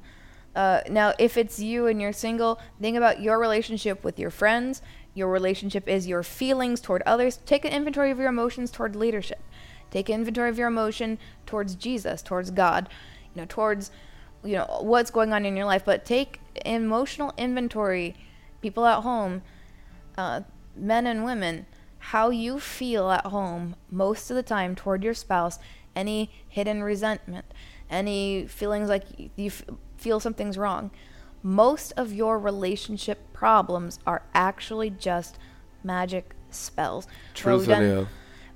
Uh, 0.55 0.81
now, 0.89 1.13
if 1.19 1.35
it's 1.37 1.59
you 1.59 1.85
and 1.87 2.01
you're 2.01 2.13
single, 2.13 2.59
think 2.79 2.95
about 2.95 3.19
your 3.21 3.37
relationship 3.39 4.05
with 4.05 4.17
your 4.17 4.31
friends. 4.31 4.81
Your 5.13 5.29
relationship 5.29 5.87
is 5.89 6.07
your 6.07 6.23
feelings 6.23 6.79
toward 6.79 7.01
others. 7.05 7.37
Take 7.45 7.65
an 7.65 7.73
inventory 7.73 8.09
of 8.11 8.19
your 8.19 8.29
emotions 8.29 8.71
toward 8.71 8.95
leadership. 8.95 9.41
Take 9.91 10.09
inventory 10.09 10.49
of 10.49 10.57
your 10.57 10.67
emotion 10.67 11.17
towards 11.45 11.75
Jesus, 11.75 12.21
towards 12.21 12.51
God, 12.51 12.89
you 13.33 13.41
know, 13.41 13.45
towards 13.47 13.91
you 14.43 14.55
know 14.55 14.79
what's 14.81 15.11
going 15.11 15.33
on 15.33 15.45
in 15.45 15.55
your 15.55 15.65
life. 15.65 15.83
But 15.85 16.05
take 16.05 16.39
emotional 16.65 17.33
inventory, 17.37 18.15
people 18.61 18.85
at 18.85 19.03
home, 19.03 19.41
uh, 20.17 20.41
men 20.75 21.07
and 21.07 21.23
women, 21.23 21.65
how 21.99 22.29
you 22.29 22.59
feel 22.59 23.09
at 23.11 23.25
home 23.27 23.75
most 23.89 24.29
of 24.29 24.35
the 24.35 24.43
time 24.43 24.75
toward 24.75 25.03
your 25.03 25.13
spouse, 25.13 25.59
any 25.95 26.31
hidden 26.47 26.83
resentment, 26.83 27.45
any 27.89 28.45
feelings 28.47 28.89
like 28.89 29.03
you 29.35 29.47
f- 29.47 29.63
feel 29.97 30.19
something's 30.19 30.57
wrong. 30.57 30.91
Most 31.43 31.93
of 31.95 32.13
your 32.13 32.39
relationship 32.39 33.33
problems 33.33 33.99
are 34.05 34.23
actually 34.33 34.89
just 34.89 35.37
magic 35.83 36.35
spells. 36.49 37.05
Well, 37.05 37.13
Truth 37.33 37.59
we've 37.59 37.67
done-. 37.67 38.07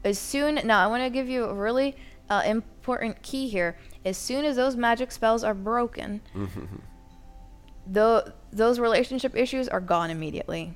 As 0.03 0.18
soon 0.18 0.56
now 0.65 0.84
i 0.84 0.88
want 0.88 1.03
to 1.03 1.10
give 1.10 1.30
you 1.30 1.45
a 1.45 1.53
really 1.53 1.95
uh, 2.32 2.41
important 2.45 3.22
key 3.22 3.49
here. 3.49 3.76
As 4.06 4.18
soon 4.18 4.45
as 4.45 4.56
those 4.56 4.78
magic 4.78 5.11
spells 5.11 5.44
are 5.44 5.53
broken 5.53 6.22
tho- 7.86 8.32
those 8.52 8.80
relationship 8.80 9.36
issues 9.36 9.68
are 9.68 9.82
gone 9.82 10.10
immediately. 10.10 10.73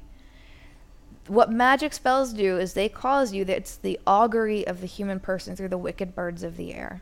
What 1.27 1.49
magic 1.49 1.93
spells 1.93 2.33
do 2.33 2.57
is 2.59 2.73
they 2.73 2.89
cause 2.89 3.33
you 3.33 3.45
that's 3.45 3.77
the 3.77 3.99
augury 4.05 4.67
of 4.67 4.81
the 4.81 4.85
human 4.85 5.19
person 5.19 5.55
through 5.55 5.69
the 5.69 5.77
wicked 5.77 6.13
birds 6.13 6.43
of 6.43 6.57
the 6.57 6.73
air. 6.73 7.01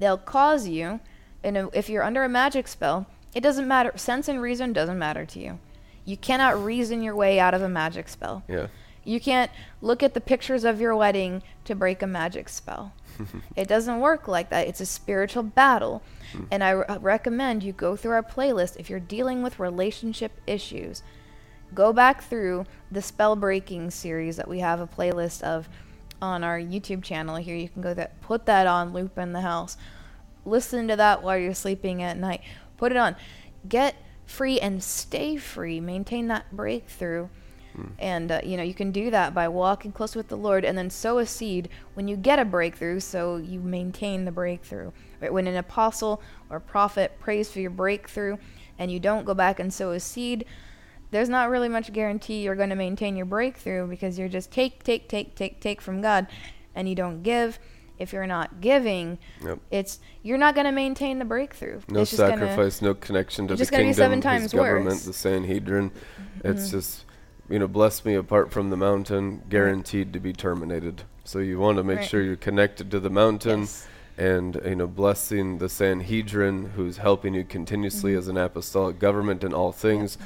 They'll 0.00 0.18
cause 0.18 0.66
you 0.66 1.00
and 1.44 1.70
if 1.72 1.88
you're 1.88 2.02
under 2.02 2.24
a 2.24 2.28
magic 2.28 2.66
spell 2.66 3.06
it 3.32 3.42
doesn't 3.42 3.66
matter 3.68 3.92
sense 3.96 4.28
and 4.28 4.42
reason 4.42 4.72
doesn't 4.72 4.98
matter 4.98 5.24
to 5.24 5.38
you. 5.38 5.60
You 6.04 6.16
cannot 6.16 6.62
reason 6.62 7.00
your 7.00 7.14
way 7.14 7.38
out 7.38 7.54
of 7.54 7.62
a 7.62 7.68
magic 7.68 8.08
spell. 8.08 8.42
Yeah. 8.48 8.66
You 9.04 9.20
can't 9.20 9.50
look 9.80 10.02
at 10.02 10.14
the 10.14 10.20
pictures 10.20 10.64
of 10.64 10.80
your 10.80 10.94
wedding 10.94 11.42
to 11.64 11.74
break 11.74 12.02
a 12.02 12.06
magic 12.06 12.48
spell. 12.48 12.92
it 13.56 13.68
doesn't 13.68 14.00
work 14.00 14.28
like 14.28 14.50
that. 14.50 14.68
It's 14.68 14.80
a 14.80 14.86
spiritual 14.86 15.42
battle. 15.42 16.02
Hmm. 16.32 16.44
And 16.50 16.64
I 16.64 16.72
uh, 16.72 16.98
recommend 16.98 17.62
you 17.62 17.72
go 17.72 17.96
through 17.96 18.12
our 18.12 18.22
playlist 18.22 18.76
if 18.78 18.88
you're 18.88 19.00
dealing 19.00 19.42
with 19.42 19.58
relationship 19.58 20.40
issues. 20.46 21.02
Go 21.74 21.92
back 21.92 22.22
through 22.22 22.66
the 22.90 23.02
spell 23.02 23.34
breaking 23.34 23.90
series 23.90 24.36
that 24.36 24.48
we 24.48 24.60
have 24.60 24.80
a 24.80 24.86
playlist 24.86 25.42
of 25.42 25.68
on 26.20 26.44
our 26.44 26.58
YouTube 26.58 27.02
channel 27.02 27.36
here. 27.36 27.56
You 27.56 27.68
can 27.68 27.82
go 27.82 27.94
that 27.94 28.20
put 28.20 28.46
that 28.46 28.66
on 28.66 28.92
loop 28.92 29.18
in 29.18 29.32
the 29.32 29.40
house. 29.40 29.76
Listen 30.44 30.88
to 30.88 30.96
that 30.96 31.22
while 31.22 31.38
you're 31.38 31.54
sleeping 31.54 32.02
at 32.02 32.16
night. 32.16 32.42
Put 32.76 32.92
it 32.92 32.98
on. 32.98 33.16
Get 33.68 33.96
free 34.26 34.60
and 34.60 34.82
stay 34.82 35.36
free. 35.36 35.80
Maintain 35.80 36.28
that 36.28 36.54
breakthrough. 36.54 37.28
And 37.98 38.30
uh, 38.30 38.40
you 38.44 38.56
know 38.56 38.62
you 38.62 38.74
can 38.74 38.90
do 38.92 39.10
that 39.10 39.32
by 39.34 39.48
walking 39.48 39.92
close 39.92 40.14
with 40.14 40.28
the 40.28 40.36
Lord, 40.36 40.64
and 40.64 40.76
then 40.76 40.90
sow 40.90 41.18
a 41.18 41.26
seed 41.26 41.68
when 41.94 42.06
you 42.08 42.16
get 42.16 42.38
a 42.38 42.44
breakthrough, 42.44 43.00
so 43.00 43.36
you 43.36 43.60
maintain 43.60 44.24
the 44.24 44.32
breakthrough. 44.32 44.90
Right? 45.20 45.32
When 45.32 45.46
an 45.46 45.56
apostle 45.56 46.20
or 46.50 46.60
prophet 46.60 47.18
prays 47.20 47.50
for 47.50 47.60
your 47.60 47.70
breakthrough, 47.70 48.36
and 48.78 48.90
you 48.92 49.00
don't 49.00 49.24
go 49.24 49.34
back 49.34 49.58
and 49.58 49.72
sow 49.72 49.92
a 49.92 50.00
seed, 50.00 50.44
there's 51.10 51.28
not 51.28 51.48
really 51.50 51.68
much 51.68 51.92
guarantee 51.92 52.42
you're 52.42 52.56
going 52.56 52.70
to 52.70 52.76
maintain 52.76 53.16
your 53.16 53.26
breakthrough 53.26 53.86
because 53.86 54.18
you're 54.18 54.28
just 54.28 54.50
take, 54.50 54.82
take, 54.82 55.08
take, 55.08 55.34
take, 55.34 55.60
take 55.60 55.80
from 55.80 56.00
God, 56.02 56.26
and 56.74 56.88
you 56.88 56.94
don't 56.94 57.22
give. 57.22 57.58
if 57.98 58.12
you're 58.12 58.26
not 58.26 58.60
giving, 58.60 59.16
Yep. 59.44 59.58
it's 59.70 60.00
you're 60.24 60.38
not 60.38 60.54
going 60.56 60.64
to 60.64 60.72
maintain 60.72 61.18
the 61.20 61.24
breakthrough. 61.24 61.80
No 61.88 62.00
it's 62.00 62.10
just 62.10 62.20
gonna- 62.20 62.36
sacrifice, 62.36 62.82
no 62.82 62.94
connection 62.94 63.46
to 63.46 63.54
the 63.54 63.58
just 63.58 63.70
gonna 63.70 63.82
be 63.82 63.88
kingdom, 63.88 63.96
seven 63.96 64.18
his 64.18 64.24
times 64.24 64.52
government, 64.52 64.86
worse. 64.86 65.04
the 65.04 65.12
Sanhedrin. 65.12 65.92
It's 66.42 66.62
Mm-hmm. 66.62 66.70
just, 66.70 67.04
you 67.52 67.58
know, 67.58 67.68
bless 67.68 68.04
me 68.04 68.14
apart 68.14 68.50
from 68.50 68.70
the 68.70 68.76
mountain, 68.76 69.42
guaranteed 69.50 70.12
to 70.14 70.18
be 70.20 70.32
terminated. 70.32 71.02
So 71.24 71.38
you 71.38 71.58
want 71.58 71.76
to 71.76 71.84
make 71.84 71.98
Right. 71.98 72.08
sure 72.08 72.22
you're 72.22 72.34
connected 72.36 72.90
to 72.92 72.98
the 72.98 73.10
mountain 73.10 73.60
Yes. 73.60 73.86
and, 74.16 74.58
you 74.64 74.74
know, 74.76 74.86
blessing 74.86 75.58
the 75.58 75.68
Sanhedrin 75.68 76.70
who's 76.76 76.96
helping 76.96 77.34
you 77.34 77.44
continuously 77.44 78.12
Mm-hmm. 78.12 78.18
as 78.18 78.28
an 78.28 78.38
apostolic 78.38 78.98
government 78.98 79.44
in 79.44 79.52
all 79.52 79.70
things. 79.70 80.16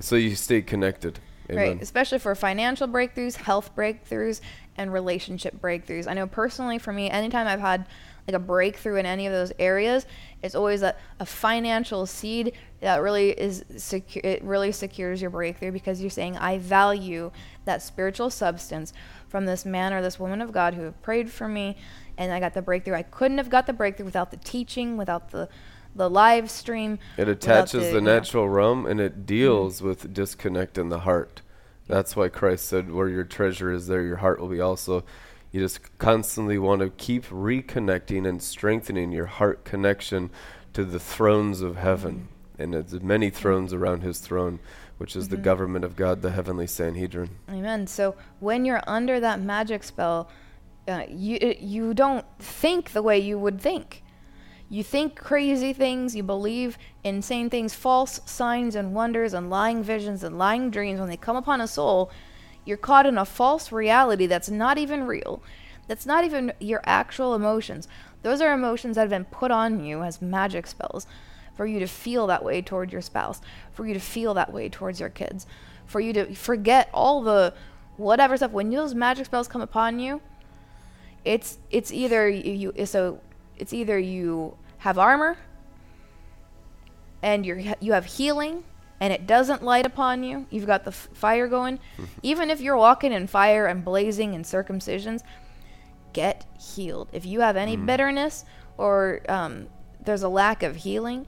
So 0.00 0.16
you 0.16 0.34
stay 0.34 0.62
connected. 0.62 1.18
Amen. 1.50 1.68
Right, 1.74 1.82
especially 1.82 2.18
for 2.18 2.34
financial 2.34 2.88
breakthroughs, 2.88 3.36
health 3.36 3.76
breakthroughs, 3.76 4.40
and 4.78 4.90
relationship 4.92 5.60
breakthroughs. 5.60 6.06
I 6.08 6.14
know 6.14 6.26
personally 6.26 6.78
for 6.78 6.92
me, 6.94 7.10
anytime 7.10 7.46
I've 7.46 7.60
had 7.60 7.84
like 8.26 8.36
a 8.36 8.38
breakthrough 8.38 8.96
in 8.96 9.06
any 9.06 9.26
of 9.26 9.32
those 9.32 9.52
areas, 9.58 10.06
it's 10.42 10.54
always 10.54 10.82
a, 10.82 10.94
a 11.18 11.26
financial 11.26 12.06
seed 12.06 12.52
that 12.80 13.02
really 13.02 13.30
is 13.30 13.64
secure. 13.76 14.22
it 14.24 14.42
really 14.42 14.72
secures 14.72 15.20
your 15.20 15.30
breakthrough 15.30 15.72
because 15.72 16.00
you're 16.00 16.10
saying 16.10 16.36
I 16.36 16.58
value 16.58 17.30
that 17.64 17.82
spiritual 17.82 18.30
substance 18.30 18.92
from 19.28 19.46
this 19.46 19.64
man 19.64 19.92
or 19.92 20.02
this 20.02 20.18
woman 20.18 20.40
of 20.40 20.52
God 20.52 20.74
who 20.74 20.82
have 20.82 21.00
prayed 21.02 21.30
for 21.30 21.48
me 21.48 21.76
and 22.18 22.32
I 22.32 22.40
got 22.40 22.54
the 22.54 22.62
breakthrough. 22.62 22.94
I 22.94 23.02
couldn't 23.02 23.38
have 23.38 23.50
got 23.50 23.66
the 23.66 23.72
breakthrough 23.72 24.06
without 24.06 24.30
the 24.30 24.36
teaching, 24.36 24.96
without 24.96 25.30
the 25.30 25.48
the 25.94 26.08
live 26.08 26.50
stream. 26.50 26.98
It 27.18 27.28
attaches 27.28 27.92
the, 27.92 28.00
know- 28.00 28.14
natural 28.14 28.48
realm 28.48 28.86
and 28.86 29.00
it 29.00 29.12
mm-hmm. 29.12 29.24
deals 29.24 29.82
with 29.82 30.12
disconnect 30.12 30.78
in 30.78 30.88
the 30.88 31.00
heart. 31.00 31.42
That's 31.86 32.16
why 32.16 32.28
Christ 32.28 32.66
said, 32.66 32.90
Where 32.90 33.08
your 33.08 33.24
treasure 33.24 33.70
is, 33.72 33.86
there 33.86 34.02
your 34.02 34.16
heart 34.16 34.40
will 34.40 34.48
be 34.48 34.60
also. 34.60 35.04
You 35.52 35.60
just 35.60 35.98
constantly 35.98 36.58
want 36.58 36.80
to 36.80 36.88
keep 36.88 37.26
reconnecting 37.26 38.26
and 38.26 38.42
strengthening 38.42 39.12
your 39.12 39.26
heart 39.26 39.64
connection 39.64 40.30
to 40.72 40.84
the 40.84 40.98
thrones 40.98 41.60
of 41.60 41.76
heaven. 41.76 42.28
And 42.58 42.74
it's 42.74 42.94
many 42.94 43.28
thrones 43.28 43.74
around 43.74 44.02
his 44.02 44.18
throne, 44.18 44.60
which 44.96 45.14
is 45.14 45.28
the 45.28 45.36
government 45.36 45.84
of 45.84 45.94
God, 45.94 46.22
the 46.22 46.30
heavenly 46.30 46.66
Sanhedrin. 46.66 47.30
Amen. 47.50 47.86
So 47.86 48.14
when 48.40 48.64
you're 48.64 48.82
under 48.86 49.20
that 49.20 49.40
magic 49.40 49.84
spell, 49.84 50.30
uh, 50.88 51.04
you 51.08 51.54
you 51.60 51.94
don't 51.94 52.24
think 52.38 52.92
the 52.92 53.02
way 53.02 53.18
you 53.18 53.38
would 53.38 53.60
think. 53.60 54.02
You 54.68 54.82
think 54.82 55.16
crazy 55.16 55.74
things. 55.74 56.16
You 56.16 56.22
believe 56.22 56.78
insane 57.04 57.50
things, 57.50 57.74
false 57.74 58.20
signs 58.24 58.74
and 58.74 58.94
wonders, 58.94 59.34
and 59.34 59.50
lying 59.50 59.82
visions 59.82 60.24
and 60.24 60.38
lying 60.38 60.70
dreams. 60.70 60.98
When 60.98 61.10
they 61.10 61.16
come 61.18 61.36
upon 61.36 61.60
a 61.60 61.68
soul, 61.68 62.10
you're 62.64 62.76
caught 62.76 63.06
in 63.06 63.18
a 63.18 63.24
false 63.24 63.72
reality 63.72 64.26
that's 64.26 64.50
not 64.50 64.78
even 64.78 65.04
real. 65.04 65.42
That's 65.88 66.06
not 66.06 66.24
even 66.24 66.52
your 66.60 66.80
actual 66.84 67.34
emotions. 67.34 67.88
Those 68.22 68.40
are 68.40 68.54
emotions 68.54 68.94
that 68.94 69.02
have 69.02 69.10
been 69.10 69.24
put 69.24 69.50
on 69.50 69.84
you 69.84 70.02
as 70.02 70.22
magic 70.22 70.66
spells 70.66 71.06
for 71.54 71.66
you 71.66 71.80
to 71.80 71.86
feel 71.86 72.26
that 72.28 72.44
way 72.44 72.62
toward 72.62 72.92
your 72.92 73.02
spouse, 73.02 73.40
for 73.72 73.86
you 73.86 73.94
to 73.94 74.00
feel 74.00 74.34
that 74.34 74.52
way 74.52 74.68
towards 74.68 75.00
your 75.00 75.08
kids, 75.08 75.46
for 75.86 76.00
you 76.00 76.12
to 76.12 76.34
forget 76.34 76.88
all 76.94 77.22
the 77.22 77.52
whatever 77.96 78.36
stuff. 78.36 78.52
When 78.52 78.70
those 78.70 78.94
magic 78.94 79.26
spells 79.26 79.48
come 79.48 79.60
upon 79.60 79.98
you, 79.98 80.20
it's 81.24 81.58
it's 81.70 81.92
either 81.92 82.28
you, 82.28 82.72
so 82.84 83.20
it's 83.58 83.72
either 83.72 83.98
you 83.98 84.56
have 84.78 84.98
armor 84.98 85.36
and 87.22 87.44
you 87.44 87.74
you 87.80 87.92
have 87.92 88.06
healing 88.06 88.64
and 89.02 89.12
it 89.12 89.26
doesn't 89.26 89.64
light 89.64 89.84
upon 89.84 90.22
you. 90.22 90.46
You've 90.48 90.68
got 90.68 90.84
the 90.84 90.92
f- 90.92 91.08
fire 91.12 91.48
going. 91.48 91.80
Even 92.22 92.50
if 92.50 92.60
you're 92.60 92.76
walking 92.76 93.10
in 93.10 93.26
fire 93.26 93.66
and 93.66 93.84
blazing 93.84 94.32
in 94.32 94.44
circumcisions, 94.44 95.22
get 96.12 96.46
healed. 96.56 97.08
If 97.12 97.26
you 97.26 97.40
have 97.40 97.56
any 97.56 97.76
bitterness 97.76 98.44
or 98.78 99.22
um, 99.28 99.66
there's 100.04 100.22
a 100.22 100.28
lack 100.28 100.62
of 100.62 100.76
healing, 100.76 101.26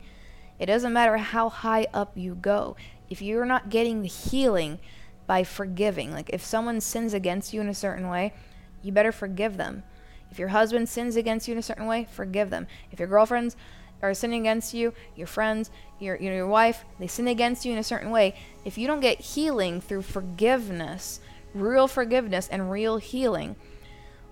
it 0.60 0.66
doesn't 0.66 0.92
matter 0.92 1.16
how 1.16 1.48
high 1.48 1.88
up 1.92 2.12
you 2.14 2.36
go. 2.36 2.76
If 3.10 3.20
you're 3.20 3.44
not 3.44 3.70
getting 3.70 4.02
the 4.02 4.08
healing 4.08 4.78
by 5.26 5.42
forgiving, 5.42 6.12
like 6.12 6.30
if 6.32 6.44
someone 6.44 6.80
sins 6.80 7.12
against 7.12 7.52
you 7.52 7.60
in 7.60 7.68
a 7.68 7.74
certain 7.74 8.08
way, 8.08 8.34
you 8.82 8.92
better 8.92 9.10
forgive 9.10 9.56
them. 9.56 9.82
If 10.30 10.38
your 10.38 10.48
husband 10.50 10.88
sins 10.88 11.16
against 11.16 11.48
you 11.48 11.52
in 11.52 11.58
a 11.58 11.62
certain 11.62 11.86
way, 11.86 12.06
forgive 12.08 12.50
them. 12.50 12.68
If 12.92 13.00
your 13.00 13.08
girlfriends 13.08 13.56
are 14.04 14.14
sinning 14.14 14.40
against 14.40 14.74
you, 14.74 14.92
your 15.16 15.26
friends, 15.26 15.70
your 15.98 16.16
you 16.16 16.30
know, 16.30 16.36
your 16.36 16.46
wife, 16.46 16.84
they 16.98 17.06
sin 17.06 17.28
against 17.28 17.64
you 17.64 17.72
in 17.72 17.78
a 17.78 17.84
certain 17.84 18.10
way. 18.10 18.34
If 18.64 18.78
you 18.78 18.86
don't 18.86 19.00
get 19.00 19.20
healing 19.20 19.80
through 19.80 20.02
forgiveness, 20.02 21.20
real 21.54 21.88
forgiveness 21.88 22.48
and 22.48 22.70
real 22.70 22.98
healing, 22.98 23.56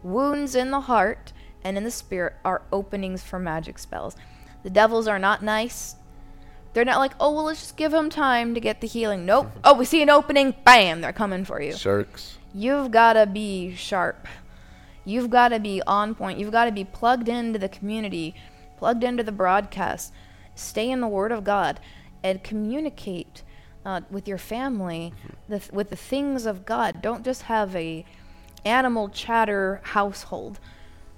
wounds 0.02 0.54
in 0.54 0.70
the 0.70 0.82
heart 0.82 1.32
and 1.64 1.76
in 1.76 1.84
the 1.84 1.90
spirit 1.90 2.34
are 2.44 2.62
openings 2.72 3.22
for 3.22 3.38
magic 3.38 3.78
spells. 3.78 4.16
The 4.62 4.70
devils 4.70 5.08
are 5.08 5.18
not 5.18 5.42
nice. 5.42 5.96
They're 6.72 6.84
not 6.84 6.98
like, 6.98 7.12
oh 7.20 7.34
well, 7.34 7.44
let's 7.44 7.60
just 7.60 7.76
give 7.76 7.92
them 7.92 8.08
time 8.08 8.54
to 8.54 8.60
get 8.60 8.80
the 8.80 8.86
healing. 8.86 9.26
Nope. 9.26 9.50
Oh, 9.64 9.74
we 9.74 9.84
see 9.84 10.02
an 10.02 10.10
opening, 10.10 10.54
bam, 10.64 11.00
they're 11.00 11.12
coming 11.12 11.44
for 11.44 11.60
you. 11.60 11.74
Sharks. 11.74 12.38
You've 12.54 12.90
got 12.90 13.14
to 13.14 13.26
be 13.26 13.74
sharp. 13.74 14.26
You've 15.04 15.30
got 15.30 15.48
to 15.48 15.58
be 15.58 15.82
on 15.86 16.14
point. 16.14 16.38
You've 16.38 16.52
got 16.52 16.66
to 16.66 16.72
be 16.72 16.84
plugged 16.84 17.28
into 17.28 17.58
the 17.58 17.68
community, 17.68 18.34
plugged 18.82 19.04
into 19.04 19.22
the 19.22 19.30
broadcast. 19.30 20.12
Stay 20.56 20.90
in 20.90 21.00
the 21.00 21.06
Word 21.06 21.30
of 21.30 21.44
God 21.44 21.78
and 22.24 22.42
communicate 22.42 23.44
uh, 23.86 24.00
with 24.10 24.26
your 24.26 24.38
family 24.38 25.14
the, 25.48 25.60
th- 25.60 25.70
with 25.70 25.88
the 25.88 25.94
things 25.94 26.46
of 26.46 26.66
God. 26.66 27.00
Don't 27.00 27.24
just 27.24 27.42
have 27.42 27.76
a 27.76 28.04
animal 28.64 29.09
chatter 29.09 29.80
household. 29.84 30.59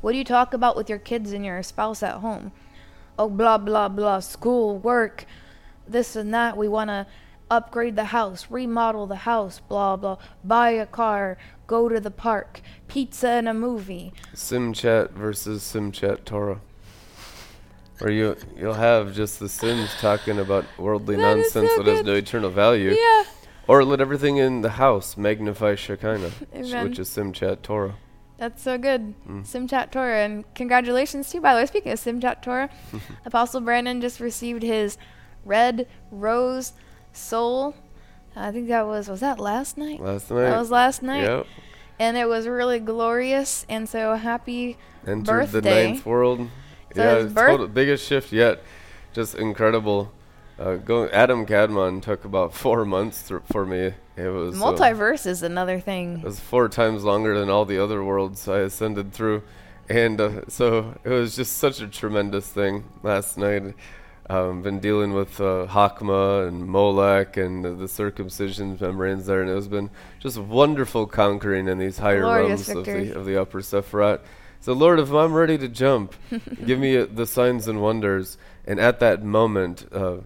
What 0.02 0.12
do 0.12 0.18
you 0.18 0.24
talk 0.24 0.52
about 0.52 0.76
with 0.76 0.90
your 0.90 0.98
kids 0.98 1.32
and 1.32 1.42
your 1.42 1.62
spouse 1.62 2.02
at 2.02 2.16
home? 2.16 2.52
Oh, 3.18 3.30
blah, 3.30 3.56
blah, 3.56 3.88
blah, 3.88 4.20
school, 4.20 4.76
work, 4.76 5.24
this 5.88 6.16
and 6.16 6.34
that. 6.34 6.58
We 6.58 6.68
want 6.68 6.90
to 6.90 7.06
upgrade 7.50 7.96
the 7.96 8.04
house, 8.04 8.48
remodel 8.50 9.06
the 9.06 9.24
house, 9.24 9.58
blah, 9.58 9.96
blah, 9.96 10.18
buy 10.44 10.72
a 10.72 10.84
car, 10.84 11.38
go 11.66 11.88
to 11.88 11.98
the 11.98 12.10
park, 12.10 12.60
pizza 12.88 13.28
and 13.30 13.48
a 13.48 13.54
movie. 13.54 14.12
Simchat 14.34 15.12
versus 15.12 15.62
Simchat 15.62 16.26
Torah. 16.26 16.60
Or 18.00 18.10
you 18.10 18.36
you'll 18.56 18.74
have 18.74 19.14
just 19.14 19.38
the 19.38 19.48
Sims 19.48 19.94
talking 20.00 20.38
about 20.38 20.64
worldly 20.78 21.16
That 21.16 21.36
nonsense 21.36 21.70
so 21.76 21.82
that 21.82 21.96
has 21.96 22.04
no 22.04 22.14
eternal 22.14 22.50
value. 22.50 22.90
Yeah. 22.90 23.24
Or 23.66 23.84
let 23.84 24.00
everything 24.00 24.36
in 24.36 24.60
the 24.60 24.70
house 24.70 25.16
magnify 25.16 25.76
Shekinah, 25.76 26.32
Amen. 26.54 26.88
which 26.88 26.98
is 26.98 27.08
Simchat 27.08 27.62
Torah. 27.62 27.94
That's 28.36 28.62
so 28.62 28.76
good. 28.76 29.14
Mm. 29.26 29.42
Simchat 29.46 29.90
Torah. 29.90 30.18
And 30.24 30.44
congratulations 30.54 31.30
too, 31.30 31.40
by 31.40 31.54
the 31.54 31.60
way. 31.60 31.66
Speaking 31.66 31.92
of 31.92 32.00
Simchat 32.00 32.42
Torah, 32.42 32.68
Apostle 33.24 33.60
Brandon 33.60 34.00
just 34.00 34.20
received 34.20 34.62
his 34.62 34.98
red 35.44 35.86
rose 36.10 36.72
soul. 37.12 37.74
I 38.36 38.50
think 38.50 38.68
that 38.68 38.86
was, 38.86 39.08
was 39.08 39.20
that 39.20 39.38
last 39.38 39.78
night? 39.78 40.00
Last 40.00 40.30
night. 40.30 40.50
That 40.50 40.58
was 40.58 40.70
last 40.70 41.02
night. 41.02 41.22
Yep. 41.22 41.46
And 42.00 42.16
it 42.16 42.28
was 42.28 42.48
really 42.48 42.80
glorious. 42.80 43.64
And 43.68 43.88
so 43.88 44.14
happy 44.16 44.76
Entered 45.06 45.48
the 45.52 45.62
birthday. 45.62 45.92
ninth 45.92 46.04
world. 46.04 46.48
So 46.94 47.02
yeah, 47.02 47.24
it's 47.24 47.32
birth- 47.32 47.50
total, 47.50 47.68
biggest 47.68 48.06
shift 48.06 48.32
yet. 48.32 48.62
Just 49.12 49.34
incredible. 49.34 50.12
Uh, 50.58 50.76
going, 50.76 51.10
Adam 51.10 51.46
Kadmon 51.46 52.00
took 52.00 52.24
about 52.24 52.54
four 52.64 52.84
months 52.84 53.22
thr 53.22 53.38
for 53.50 53.66
me. 53.66 53.94
It 54.16 54.28
was 54.28 54.60
uh, 54.60 54.64
Multiverse 54.64 55.26
is 55.26 55.42
another 55.42 55.80
thing. 55.80 56.18
It 56.18 56.24
was 56.24 56.38
four 56.38 56.68
times 56.68 57.02
longer 57.02 57.38
than 57.38 57.50
all 57.50 57.64
the 57.64 57.82
other 57.82 58.04
worlds 58.04 58.46
I 58.48 58.60
ascended 58.60 59.12
through. 59.12 59.42
And 59.88 60.20
uh, 60.20 60.42
so 60.48 60.94
it 61.04 61.10
was 61.10 61.36
just 61.36 61.58
such 61.58 61.80
a 61.80 61.88
tremendous 61.88 62.46
thing 62.48 62.84
last 63.02 63.36
night. 63.36 63.74
Um, 64.30 64.62
been 64.62 64.80
dealing 64.80 65.12
with 65.12 65.38
uh, 65.38 65.66
Chokmah 65.68 66.48
and 66.48 66.66
Molech 66.66 67.36
and 67.36 67.62
the, 67.62 67.74
the 67.74 67.88
circumcision 67.88 68.78
membranes 68.80 69.26
there, 69.26 69.42
and 69.42 69.50
it 69.50 69.54
has 69.54 69.68
been 69.68 69.90
just 70.18 70.38
wonderful 70.38 71.06
conquering 71.06 71.68
in 71.68 71.76
these 71.76 71.98
higher 71.98 72.22
Glorious 72.22 72.66
realms 72.68 72.88
of 72.88 72.94
the, 72.94 73.18
of 73.18 73.26
the 73.26 73.38
upper 73.38 73.60
Sephirat. 73.60 74.20
So, 74.64 74.72
Lord, 74.72 74.98
if 74.98 75.12
I'm 75.12 75.34
ready 75.34 75.58
to 75.58 75.68
jump, 75.68 76.14
give 76.64 76.78
me 76.78 76.96
uh, 76.96 77.06
the 77.12 77.26
signs 77.26 77.68
and 77.68 77.82
wonders. 77.82 78.38
And 78.66 78.80
at 78.80 78.98
that 79.00 79.22
moment, 79.22 79.86
uh, 79.92 80.20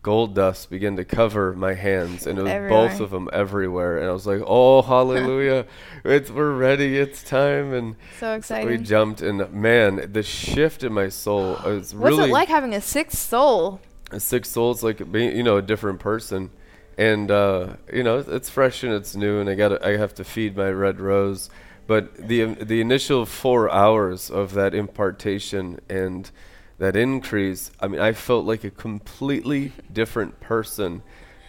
gold 0.00 0.32
dust 0.36 0.70
began 0.70 0.94
to 0.94 1.04
cover 1.04 1.54
my 1.54 1.74
hands, 1.74 2.24
and 2.24 2.38
it 2.38 2.42
was 2.42 2.70
both 2.70 3.00
of 3.00 3.10
them 3.10 3.28
everywhere. 3.32 3.98
And 3.98 4.08
I 4.08 4.12
was 4.12 4.28
like, 4.28 4.42
"Oh, 4.46 4.82
hallelujah! 4.82 5.66
it's 6.04 6.30
we're 6.30 6.52
ready. 6.52 6.98
It's 6.98 7.24
time." 7.24 7.72
And 7.74 7.96
So 8.20 8.40
so 8.40 8.64
we 8.64 8.78
jumped, 8.78 9.22
and 9.22 9.52
man, 9.52 10.12
the 10.12 10.22
shift 10.22 10.84
in 10.84 10.92
my 10.92 11.08
soul 11.08 11.56
is 11.56 11.92
really. 11.92 12.16
What's 12.16 12.28
it 12.28 12.32
like 12.32 12.48
having 12.48 12.76
a 12.76 12.80
sixth 12.80 13.18
soul? 13.18 13.80
a 14.12 14.20
sixth 14.20 14.52
soul. 14.52 14.70
It's 14.70 14.84
like 14.84 15.10
being, 15.10 15.36
you 15.36 15.42
know, 15.42 15.56
a 15.56 15.62
different 15.62 15.98
person, 15.98 16.50
and 16.96 17.28
uh, 17.28 17.74
you 17.92 18.04
know, 18.04 18.18
it's 18.18 18.48
fresh 18.48 18.84
and 18.84 18.92
it's 18.92 19.16
new, 19.16 19.40
and 19.40 19.50
I 19.50 19.56
got 19.56 19.84
I 19.84 19.96
have 19.96 20.14
to 20.14 20.22
feed 20.22 20.56
my 20.56 20.70
red 20.70 21.00
rose. 21.00 21.50
But 21.90 22.28
the 22.28 22.44
the 22.54 22.80
initial 22.80 23.26
four 23.26 23.68
hours 23.68 24.30
of 24.30 24.54
that 24.54 24.76
impartation 24.76 25.80
and 25.88 26.30
that 26.78 26.94
increase, 26.94 27.72
I 27.80 27.88
mean, 27.88 28.00
I 28.00 28.12
felt 28.12 28.46
like 28.46 28.62
a 28.62 28.70
completely 28.70 29.72
different 29.92 30.38
person, 30.38 31.02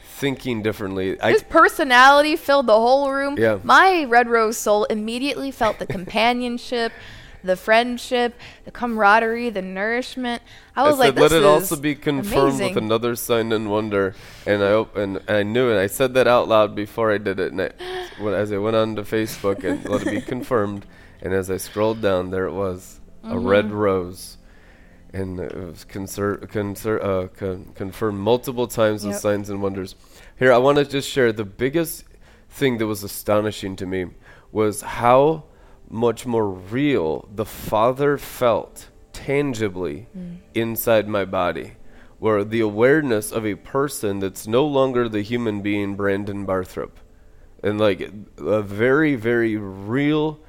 thinking 0.04 0.64
differently. 0.64 1.22
I 1.22 1.34
His 1.34 1.44
personality 1.44 2.36
filled 2.36 2.66
the 2.66 2.80
whole 2.80 3.12
room. 3.12 3.36
Yeah. 3.38 3.60
My 3.64 4.06
red 4.06 4.28
rose 4.28 4.58
soul 4.58 4.86
immediately 4.86 5.52
felt 5.52 5.78
the 5.78 5.86
companionship, 5.86 6.92
the 7.44 7.56
friendship, 7.56 8.34
the 8.66 8.72
camaraderie, 8.72 9.50
the 9.50 9.62
nourishment. 9.62 10.42
I 10.76 10.84
was 10.84 10.96
I 10.96 11.06
like, 11.06 11.14
said, 11.16 11.22
let 11.22 11.32
it 11.32 11.44
also 11.44 11.76
be 11.76 11.96
confirmed 11.96 12.56
amazing. 12.56 12.76
with 12.76 12.84
another 12.84 13.16
sign 13.16 13.52
and 13.52 13.70
wonder. 13.70 14.16
And 14.46 14.64
I 14.64 14.74
op- 14.74 14.96
and 14.96 15.22
I 15.28 15.44
knew 15.44 15.70
it. 15.72 15.80
I 15.82 15.88
said 15.88 16.14
that 16.14 16.28
out 16.28 16.48
loud 16.48 16.76
before 16.76 17.12
I 17.12 17.18
did 17.18 17.40
it. 17.40 17.52
And 17.52 17.62
I, 17.62 17.72
when, 18.20 18.34
as 18.34 18.52
I 18.52 18.58
went 18.58 18.76
on 18.76 18.96
to 18.98 19.04
Facebook 19.04 19.64
and 19.64 19.88
let 19.90 20.06
it 20.06 20.12
be 20.12 20.22
confirmed, 20.36 20.86
and 21.22 21.34
as 21.34 21.50
I 21.52 21.58
scrolled 21.58 22.02
down, 22.02 22.32
there 22.32 22.46
it 22.46 22.54
was, 22.54 23.00
a 23.24 23.38
red 23.38 23.66
Mm-hmm. 23.66 23.76
rose. 23.76 24.38
And 25.14 25.40
it 25.42 25.54
was 25.54 25.84
conser- 25.86 26.40
conser- 26.48 27.04
uh, 27.04 27.28
con- 27.28 27.72
confirmed 27.76 28.18
multiple 28.20 28.68
times 28.68 29.04
with 29.04 29.14
Yep. 29.16 29.22
signs 29.22 29.50
and 29.50 29.62
wonders. 29.62 29.96
Here, 30.40 30.54
I 30.54 30.58
want 30.58 30.78
to 30.78 30.86
just 30.86 31.10
share 31.10 31.34
the 31.34 31.44
biggest 31.44 32.06
thing 32.50 32.78
that 32.78 32.88
was 32.88 33.04
astonishing 33.04 33.76
to 33.78 33.86
me 33.86 34.06
was 34.54 34.82
how 34.82 35.44
much 35.92 36.26
more 36.26 36.50
real 36.50 37.28
the 37.34 37.46
Father 37.46 38.18
felt 38.18 38.90
tangibly 39.14 40.08
mm. 40.18 40.38
inside 40.54 41.08
my 41.08 41.26
body. 41.26 41.74
Where 42.20 42.44
the 42.44 42.60
awareness 42.60 43.32
of 43.32 43.46
a 43.46 43.56
person 43.56 44.20
that's 44.20 44.46
no 44.46 44.66
longer 44.66 45.10
the 45.10 45.24
human 45.24 45.62
being 45.62 45.96
Brandon 45.96 46.46
Barthrop. 46.46 46.92
And 47.64 47.80
like 47.80 48.12
a 48.38 48.62
very, 48.62 49.16
very 49.16 49.58
real 49.58 50.40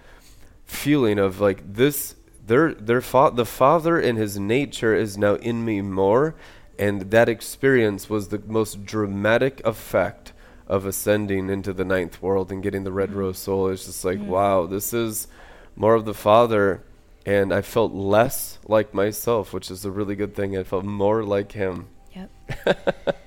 feeling 0.64 1.18
of 1.18 1.40
like 1.40 1.74
this 1.74 2.16
their 2.46 2.74
their 2.74 3.00
fa- 3.00 3.32
the 3.34 3.44
father 3.44 3.98
and 3.98 4.18
his 4.18 4.38
nature 4.38 4.94
is 4.94 5.16
now 5.18 5.34
in 5.34 5.64
me 5.64 5.80
more 5.80 6.34
and 6.78 7.10
that 7.10 7.28
experience 7.28 8.08
was 8.08 8.28
the 8.28 8.42
most 8.46 8.84
dramatic 8.84 9.60
effect 9.64 10.31
of 10.72 10.86
ascending 10.86 11.50
into 11.50 11.72
the 11.72 11.84
ninth 11.84 12.22
world 12.22 12.50
and 12.50 12.62
getting 12.62 12.84
the 12.84 12.92
red 12.92 13.10
mm-hmm. 13.10 13.18
rose 13.18 13.38
soul 13.38 13.68
it's 13.68 13.84
just 13.84 14.04
like 14.04 14.18
mm-hmm. 14.18 14.30
wow 14.30 14.66
this 14.66 14.94
is 14.94 15.28
more 15.76 15.94
of 15.94 16.04
the 16.04 16.14
father 16.14 16.82
and 17.26 17.52
i 17.52 17.60
felt 17.60 17.92
less 17.92 18.58
like 18.66 18.94
myself 18.94 19.52
which 19.52 19.70
is 19.70 19.84
a 19.84 19.90
really 19.90 20.16
good 20.16 20.34
thing 20.34 20.56
i 20.56 20.62
felt 20.62 20.84
more 20.84 21.22
like 21.22 21.52
him 21.52 21.88
Yep. 22.14 22.30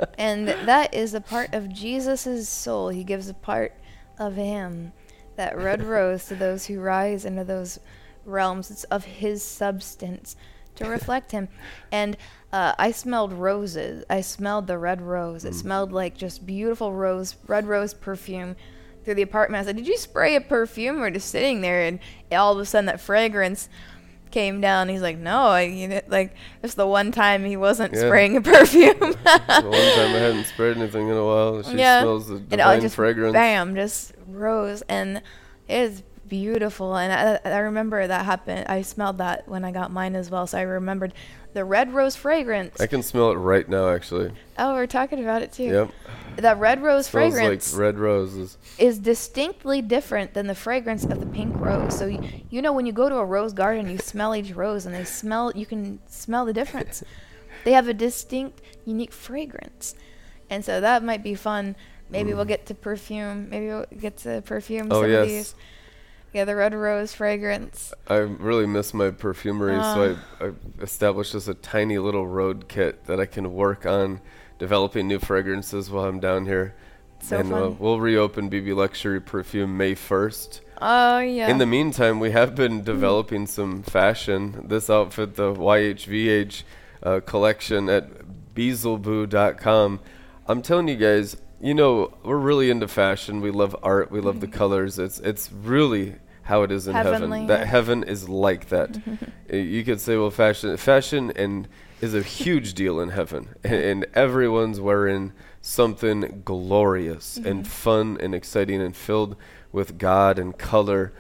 and 0.17 0.47
that 0.47 0.93
is 0.93 1.13
a 1.13 1.21
part 1.21 1.53
of 1.53 1.73
Jesus' 1.73 2.47
soul. 2.47 2.89
He 2.89 3.03
gives 3.03 3.29
a 3.29 3.33
part 3.33 3.73
of 4.19 4.35
him, 4.35 4.93
that 5.35 5.57
red 5.57 5.83
rose, 5.83 6.25
to 6.25 6.35
those 6.35 6.65
who 6.65 6.79
rise 6.79 7.25
into 7.25 7.43
those 7.43 7.79
realms. 8.25 8.71
It's 8.71 8.83
of 8.85 9.03
his 9.03 9.43
substance 9.43 10.35
to 10.75 10.85
reflect 10.85 11.31
him. 11.31 11.47
And 11.91 12.17
uh, 12.51 12.73
I 12.77 12.91
smelled 12.91 13.33
roses. 13.33 14.03
I 14.09 14.21
smelled 14.21 14.67
the 14.67 14.77
red 14.77 15.01
rose. 15.01 15.45
It 15.45 15.53
smelled 15.53 15.91
like 15.91 16.17
just 16.17 16.45
beautiful 16.45 16.93
rose, 16.93 17.35
red 17.47 17.67
rose 17.67 17.93
perfume 17.93 18.55
through 19.03 19.15
the 19.15 19.21
apartment. 19.21 19.61
I 19.61 19.65
said, 19.65 19.75
Did 19.75 19.87
you 19.87 19.97
spray 19.97 20.35
a 20.35 20.41
perfume 20.41 21.01
or 21.01 21.11
just 21.11 21.29
sitting 21.29 21.61
there? 21.61 21.81
And 21.83 21.99
all 22.31 22.53
of 22.53 22.59
a 22.59 22.65
sudden, 22.65 22.85
that 22.85 23.01
fragrance 23.01 23.69
came 24.35 24.59
down. 24.59 24.89
He's 24.89 25.01
like, 25.01 25.17
no, 25.17 25.47
I, 25.47 25.61
you 25.61 25.87
know, 25.87 26.01
like 26.07 26.35
it's 26.61 26.73
the 26.73 26.85
one 26.85 27.11
time 27.13 27.45
he 27.45 27.55
wasn't 27.55 27.93
Yeah. 27.93 28.01
spraying 28.01 28.35
a 28.35 28.41
perfume. 28.41 28.99
the 28.99 29.15
one 29.15 29.95
time 29.95 30.13
i 30.13 30.19
hadn't 30.19 30.43
sprayed 30.45 30.75
anything 30.77 31.07
in 31.07 31.15
a 31.15 31.25
while 31.25 31.63
she 31.63 31.77
yeah, 31.77 32.01
smells 32.01 32.27
the 32.27 32.35
and 32.35 32.59
all 32.59 32.71
divine 32.71 32.81
just 32.81 32.95
fragrance 32.95 33.33
bam, 33.33 33.75
just 33.75 34.13
rose, 34.27 34.81
and 34.89 35.17
it 35.69 35.77
is 35.77 36.03
beautiful. 36.27 36.95
And 36.95 37.39
I, 37.45 37.49
I 37.49 37.57
remember 37.59 38.05
that 38.05 38.25
happened. 38.25 38.67
I 38.67 38.81
smelled 38.81 39.17
that 39.19 39.47
when 39.47 39.63
I 39.63 39.71
got 39.71 39.91
mine 39.91 40.15
as 40.15 40.29
well, 40.29 40.47
so 40.47 40.57
I 40.57 40.61
remembered 40.61 41.13
the 41.53 41.63
red 41.63 41.93
rose 41.93 42.17
fragrance. 42.17 42.81
i 42.81 42.85
can 42.85 43.01
smell 43.01 43.31
it 43.31 43.35
right 43.35 43.69
now 43.69 43.87
actually 43.89 44.29
oh, 44.59 44.73
we're 44.73 44.85
talking 44.85 45.21
about 45.23 45.41
it 45.41 45.53
too. 45.53 45.63
yep 45.63 45.91
That 46.35 46.59
red 46.59 46.83
rose 46.83 47.07
fragrance 47.07 47.71
like 47.71 47.81
red 47.81 47.97
roses 47.97 48.57
is 48.77 48.99
distinctly 48.99 49.81
different 49.81 50.33
than 50.33 50.47
the 50.47 50.55
fragrance 50.55 51.05
of 51.05 51.21
the 51.21 51.25
pink 51.25 51.55
rose. 51.57 51.97
So 51.97 52.07
you, 52.07 52.19
you 52.49 52.61
know 52.61 52.73
when 52.73 52.85
you 52.85 52.91
go 52.91 53.07
to 53.07 53.15
a 53.15 53.25
rose 53.25 53.53
garden, 53.53 53.89
you 53.89 53.97
smell 53.99 54.35
each 54.35 54.51
rose, 54.51 54.85
and 54.85 54.93
they 54.93 55.05
smell. 55.05 55.53
You 55.55 55.65
can 55.65 55.99
smell 56.07 56.43
the 56.43 56.51
difference. 56.51 57.03
they 57.63 57.71
have 57.71 57.87
a 57.87 57.93
distinct, 57.93 58.61
unique 58.83 59.13
fragrance, 59.13 59.95
and 60.49 60.65
so 60.65 60.81
that 60.81 61.03
might 61.03 61.23
be 61.23 61.35
fun. 61.35 61.77
Maybe 62.09 62.33
we'll 62.33 62.45
get 62.45 62.65
to 62.65 62.75
perfume. 62.75 63.49
Maybe 63.49 63.67
we'll 63.67 63.85
get 63.97 64.17
to 64.17 64.41
perfume 64.41 64.89
Mm. 64.89 64.93
Oh, 64.93 65.01
some 65.03 65.11
yes. 65.11 65.21
of 65.21 65.27
these. 65.29 65.55
Yeah, 66.35 66.43
the 66.43 66.53
red 66.57 66.73
rose 66.73 67.13
fragrance. 67.13 67.93
I 68.09 68.15
really 68.15 68.65
miss 68.65 68.93
my 68.93 69.09
perfumery, 69.09 69.77
Ah. 69.79 69.93
so 69.95 70.17
I, 70.41 70.45
I 70.47 70.51
established 70.81 71.31
just 71.31 71.47
a 71.47 71.53
tiny 71.53 71.97
little 71.97 72.27
road 72.27 72.67
kit 72.67 73.05
that 73.05 73.21
I 73.21 73.25
can 73.25 73.53
work 73.53 73.85
on 73.85 74.19
developing 74.59 75.07
new 75.07 75.17
fragrances 75.19 75.89
while 75.89 76.03
I'm 76.03 76.19
down 76.19 76.45
here. 76.45 76.75
So 77.21 77.37
and 77.37 77.53
Uh, 77.53 77.71
we'll 77.79 78.01
reopen 78.01 78.49
BB 78.49 78.75
Luxury 78.75 79.21
Perfume 79.21 79.77
May 79.77 79.95
1st. 79.95 80.59
Oh 80.81 81.19
yeah. 81.19 81.47
In 81.47 81.57
the 81.57 81.65
meantime, 81.65 82.19
we 82.19 82.31
have 82.31 82.53
been 82.53 82.83
developing 82.83 83.47
some 83.47 83.81
fashion. 83.81 84.65
This 84.67 84.89
outfit, 84.89 85.37
the 85.37 85.53
YHVH 85.53 86.63
uh, 87.01 87.21
collection 87.25 87.87
at 87.87 88.09
Beeezelboo.com. 88.53 90.01
I'm 90.49 90.61
telling 90.61 90.89
you 90.89 90.97
guys, 90.97 91.37
you 91.61 91.73
know, 91.73 92.13
we're 92.25 92.35
really 92.35 92.69
into 92.69 92.89
fashion. 92.89 93.39
We 93.39 93.51
love 93.51 93.73
art. 93.81 94.11
We 94.11 94.19
love 94.19 94.41
the 94.41 94.47
colors. 94.61 94.99
It's 94.99 95.19
it's 95.19 95.49
really 95.49 96.15
how 96.45 96.63
it 96.63 96.71
is 96.71 96.87
in 96.87 96.93
Heavenly, 96.95 97.41
heaven. 97.41 97.47
That 97.47 97.67
heaven 97.67 98.03
is 98.03 98.29
like 98.29 98.69
that. 98.69 98.97
Uh, 99.51 99.55
you 99.55 99.83
could 99.83 99.99
say, 99.99 100.15
well, 100.15 100.31
fashion, 100.31 100.75
fashion, 100.77 101.31
and 101.35 101.67
is 102.01 102.13
a 102.15 102.21
huge 102.21 102.73
deal 102.73 102.99
in 102.99 103.09
heaven, 103.09 103.49
and, 103.63 103.73
and 103.73 104.05
everyone's 104.13 104.79
wearing 104.79 105.33
something 105.61 106.41
glorious 106.45 107.37
Mm-hmm. 107.37 107.47
and 107.49 107.67
fun 107.67 108.17
and 108.21 108.33
exciting 108.35 108.81
and 108.81 108.95
filled 108.95 109.35
with 109.71 109.97
God 109.97 110.37
and 110.39 110.57
color 110.57 111.11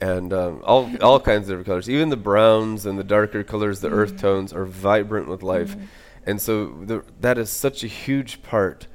and 0.00 0.32
um, 0.32 0.62
all 0.64 0.90
all 1.02 1.20
kinds 1.30 1.44
of 1.44 1.48
different 1.52 1.66
colors. 1.66 1.90
Even 1.90 2.08
the 2.08 2.16
browns 2.16 2.86
and 2.86 2.98
the 2.98 3.04
darker 3.04 3.44
colors, 3.44 3.80
the 3.80 3.88
Mm-hmm. 3.88 3.98
earth 3.98 4.16
tones, 4.20 4.52
are 4.52 4.64
vibrant 4.64 5.28
with 5.28 5.42
life, 5.42 5.76
and 6.24 6.40
so 6.40 6.66
the, 6.86 7.04
that 7.20 7.36
is 7.36 7.50
such 7.50 7.84
a 7.84 7.86
huge 7.86 8.42
part 8.42 8.86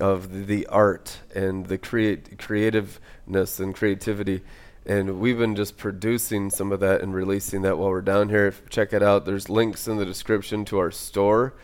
of 0.00 0.32
the, 0.32 0.40
the 0.44 0.66
art 0.68 1.20
and 1.34 1.66
the 1.66 1.76
create 1.78 2.38
creativeness 2.38 3.60
and 3.60 3.74
creativity. 3.74 4.42
And 4.86 5.18
we've 5.18 5.38
been 5.38 5.56
just 5.56 5.78
producing 5.78 6.50
some 6.50 6.70
of 6.70 6.80
that 6.80 7.00
and 7.00 7.14
releasing 7.14 7.62
that 7.62 7.78
while 7.78 7.88
we're 7.88 8.02
down 8.02 8.28
here. 8.28 8.54
Check 8.68 8.92
it 8.92 9.02
out. 9.02 9.24
There's 9.24 9.48
links 9.48 9.88
in 9.88 9.96
the 9.96 10.04
description 10.04 10.64
to 10.66 10.78
our 10.78 10.90
store, 10.90 11.54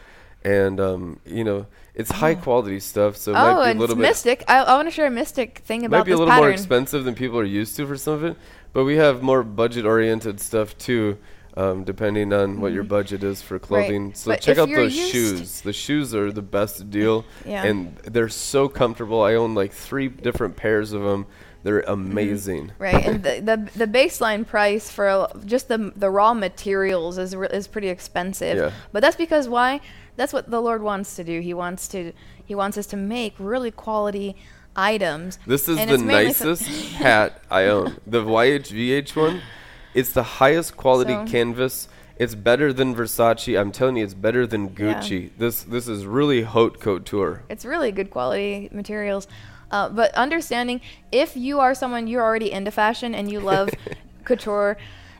and 0.42 0.80
um, 0.80 1.20
you 1.26 1.44
know 1.44 1.66
it's 1.94 2.10
high 2.10 2.34
quality 2.34 2.80
stuff. 2.80 3.16
So 3.16 3.32
it 3.32 3.36
oh, 3.36 3.56
might 3.56 3.72
be 3.72 3.76
a 3.76 3.80
little 3.80 3.84
it's 3.84 3.94
bit 3.94 4.08
mystic. 4.08 4.44
I, 4.48 4.58
I 4.60 4.74
want 4.74 4.88
to 4.88 4.92
share 4.92 5.06
a 5.06 5.10
mystic 5.10 5.58
thing 5.58 5.84
about 5.84 5.96
it. 5.96 6.00
might 6.00 6.06
be 6.06 6.12
a 6.12 6.16
little 6.16 6.30
pattern. 6.30 6.44
more 6.44 6.50
expensive 6.50 7.04
than 7.04 7.14
people 7.14 7.38
are 7.38 7.44
used 7.44 7.76
to 7.76 7.86
for 7.86 7.96
some 7.96 8.14
of 8.14 8.24
it, 8.24 8.36
but 8.72 8.84
we 8.84 8.96
have 8.96 9.22
more 9.22 9.42
budget-oriented 9.42 10.40
stuff 10.40 10.78
too, 10.78 11.18
um, 11.56 11.84
depending 11.84 12.32
on 12.32 12.60
what 12.60 12.72
your 12.72 12.84
budget 12.84 13.22
is 13.22 13.42
for 13.42 13.58
clothing. 13.58 14.08
Right. 14.08 14.16
So 14.16 14.30
Mm-hmm. 14.30 14.30
But 14.30 14.40
check 14.40 14.58
out 14.58 14.68
those 14.68 14.94
shoes. 14.94 15.60
The 15.60 15.72
shoes 15.72 16.14
are 16.14 16.32
the 16.32 16.42
best 16.42 16.88
deal, 16.90 17.24
Yeah. 17.44 17.64
and 17.64 17.96
they're 17.98 18.28
so 18.30 18.68
comfortable. 18.68 19.22
I 19.22 19.34
own 19.34 19.54
like 19.54 19.72
three 19.72 20.08
different 20.08 20.56
pairs 20.56 20.92
of 20.92 21.02
them. 21.02 21.26
They're 21.62 21.82
mm-hmm. 21.82 22.10
amazing. 22.10 22.72
Right, 22.78 23.04
and 23.04 23.22
the, 23.22 23.40
the 23.40 23.78
the 23.78 23.86
baseline 23.86 24.46
price 24.46 24.90
for 24.90 25.28
just 25.44 25.68
the 25.68 25.92
the 25.96 26.10
raw 26.10 26.34
materials 26.34 27.18
is 27.18 27.36
re- 27.36 27.48
is 27.52 27.66
pretty 27.68 27.88
expensive. 27.88 28.56
Yeah. 28.56 28.70
But 28.92 29.00
that's 29.00 29.16
because 29.16 29.48
why? 29.48 29.80
That's 30.16 30.32
what 30.32 30.50
the 30.50 30.60
Lord 30.60 30.82
wants 30.82 31.16
to 31.16 31.24
do. 31.24 31.40
He 31.40 31.54
wants 31.54 31.88
to 31.88 32.12
he 32.44 32.54
wants 32.54 32.78
us 32.78 32.86
to 32.86 32.96
make 32.96 33.34
really 33.38 33.70
quality 33.70 34.36
items. 34.74 35.38
This 35.46 35.68
is 35.68 35.78
And 35.78 35.90
the 35.90 35.94
it's 35.94 36.02
mainly 36.02 36.32
so- 36.32 36.48
nicest 36.50 36.92
hat 36.94 37.42
I 37.50 37.64
own. 37.64 37.98
The 38.06 38.22
YHVH 38.22 39.16
one. 39.16 39.42
It's 39.94 40.12
the 40.12 40.22
highest 40.22 40.76
quality 40.76 41.12
So- 41.12 41.26
canvas. 41.26 41.88
It's 42.16 42.34
better 42.34 42.70
than 42.70 42.94
Versace. 42.94 43.58
I'm 43.58 43.72
telling 43.72 43.96
you, 43.96 44.04
it's 44.04 44.12
better 44.12 44.46
than 44.46 44.68
Gucci. 44.70 44.78
Yeah. 44.82 44.94
Gucci. 45.00 45.30
This 45.38 45.62
this 45.62 45.88
is 45.88 46.04
really 46.04 46.42
haute 46.42 46.78
couture. 46.78 47.42
It's 47.48 47.64
really 47.64 47.92
good 47.92 48.10
quality 48.10 48.68
materials. 48.72 49.26
Uh, 49.70 49.88
but 49.88 50.12
understanding 50.14 50.80
if 51.12 51.36
you 51.36 51.60
are 51.60 51.74
someone 51.74 52.06
you're 52.06 52.22
already 52.22 52.50
into 52.50 52.70
fashion 52.70 53.14
and 53.14 53.30
you 53.30 53.40
love 53.40 53.70
couture, 54.24 54.76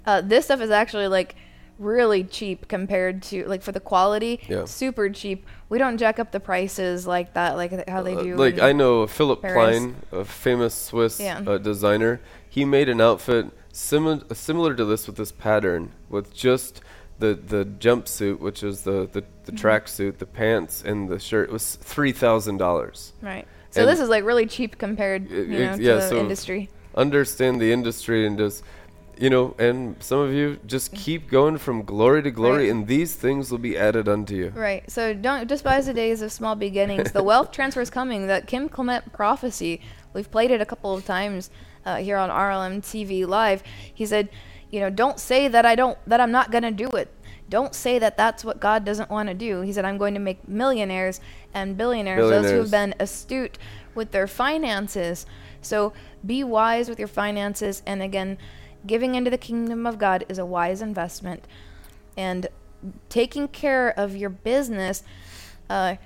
uh, 0.07 0.21
this 0.21 0.47
stuff 0.47 0.61
is 0.61 0.71
actually 0.71 1.07
like 1.09 1.37
really 1.79 2.23
cheap 2.25 2.69
compared 2.69 3.23
to 3.23 3.47
like 3.47 3.63
for 3.63 3.73
the 3.73 3.81
quality, 3.81 4.41
Yeah. 4.49 4.65
super 4.67 5.09
cheap. 5.09 5.47
We 5.71 5.79
don't 5.79 5.97
jack 5.97 6.19
up 6.19 6.31
the 6.33 6.41
prices 6.41 7.07
like 7.07 7.33
that, 7.35 7.57
like 7.57 7.89
how 7.89 8.03
they 8.03 8.15
Uh, 8.15 8.23
do. 8.23 8.37
like 8.37 8.59
I 8.61 8.73
know 8.73 9.07
Philipp. 9.07 9.41
Plein, 9.41 9.97
a 10.13 10.25
famous 10.25 10.75
Swiss 10.75 11.19
Yeah. 11.21 11.41
uh, 11.47 11.59
designer. 11.59 12.21
He 12.49 12.65
made 12.65 12.89
an 12.89 13.01
outfit 13.01 13.47
similar 13.73 14.21
similar 14.35 14.75
to 14.75 14.85
this 14.85 15.07
with 15.07 15.17
this 15.17 15.33
pattern, 15.33 15.93
with 16.11 16.35
just 16.35 16.81
the 17.19 17.35
the 17.35 17.65
jumpsuit, 17.65 18.41
which 18.41 18.63
is 18.63 18.83
the 18.83 19.09
the, 19.11 19.23
the 19.45 19.53
Mm-hmm. 19.53 19.67
tracksuit, 19.67 20.19
the 20.19 20.27
pants, 20.27 20.83
and 20.85 21.09
the 21.09 21.19
shirt. 21.19 21.49
It 21.49 21.53
was 21.53 21.77
three 21.77 22.13
thousand 22.13 22.59
dollars. 22.59 23.13
Right. 23.23 23.47
So 23.71 23.83
And- 23.83 23.91
this 23.91 24.01
is 24.01 24.09
like 24.09 24.25
really 24.25 24.47
cheap 24.47 24.79
compared, 24.79 25.31
you 25.31 25.47
know, 25.47 25.77
to 25.77 25.83
yeah, 25.83 25.95
the 25.97 26.09
so- 26.09 26.19
industry. 26.19 26.69
Understand 26.95 27.61
the 27.61 27.73
industry 27.73 28.27
and 28.27 28.37
just. 28.39 28.63
You 29.19 29.29
know, 29.29 29.55
and 29.59 29.97
some 30.03 30.21
of 30.21 30.33
you 30.33 30.59
just 30.67 30.95
keep 30.95 31.29
going 31.31 31.59
from 31.59 31.83
glory 31.83 32.23
to 32.23 32.31
glory, 32.31 32.63
Right. 32.65 32.71
and 32.71 32.87
these 32.87 33.13
things 33.15 33.51
will 33.51 33.59
be 33.59 33.77
added 33.77 34.09
unto 34.09 34.35
you. 34.35 34.49
Right. 34.49 34.91
So 34.91 35.13
don't 35.13 35.47
despise 35.47 35.85
the 35.85 35.93
days 35.93 36.23
of 36.23 36.33
small 36.33 36.55
beginnings. 36.55 37.13
The 37.13 37.23
wealth 37.23 37.53
transfer 37.53 37.83
is 37.83 37.91
coming. 37.91 38.29
That 38.29 38.47
Kim 38.47 38.71
Clement 38.71 39.13
prophecy. 39.13 39.83
We've 40.15 40.31
played 40.31 40.51
it 40.51 40.63
a 40.63 40.65
couple 40.65 40.95
of 40.95 41.05
times 41.05 41.51
uh, 41.85 41.97
here 41.97 42.17
on 42.17 42.31
RLM 42.31 42.81
TV 42.81 43.27
Live. 43.27 43.63
He 43.93 44.07
said, 44.07 44.31
you 44.71 44.81
know, 44.81 44.89
don't 44.89 45.21
say 45.21 45.49
that 45.49 45.67
I 45.67 45.75
don't 45.75 45.99
that 46.07 46.19
I'm 46.19 46.33
not 46.33 46.51
going 46.51 46.65
to 46.65 46.71
do 46.71 46.89
it. 46.97 47.13
Don't 47.51 47.75
say 47.75 47.99
that 47.99 48.17
that's 48.17 48.43
what 48.43 48.59
God 48.59 48.87
doesn't 48.87 49.11
want 49.11 49.29
to 49.29 49.35
do. 49.35 49.61
He 49.61 49.73
said, 49.75 49.85
I'm 49.85 49.99
going 49.99 50.15
to 50.15 50.21
make 50.21 50.49
millionaires 50.49 51.21
and 51.53 51.77
billionaires, 51.77 52.29
those 52.31 52.51
who 52.51 52.59
have 52.59 52.71
been 52.71 52.95
astute 53.01 53.59
with 53.95 54.13
their 54.13 54.27
finances. 54.27 55.27
So 55.61 55.93
be 56.25 56.45
wise 56.45 56.89
with 56.89 56.99
your 56.99 57.09
finances. 57.09 57.83
And 57.87 58.03
again, 58.03 58.39
giving 58.87 59.15
into 59.15 59.31
the 59.31 59.39
kingdom 59.39 59.87
of 59.87 59.99
God 59.99 60.25
is 60.29 60.39
a 60.39 60.47
wise 60.47 60.81
investment. 60.83 61.47
And 62.17 62.49
taking 63.09 63.49
care 63.49 63.91
of 63.99 64.17
your 64.17 64.31
business, 64.31 65.03
uh, 65.69 65.97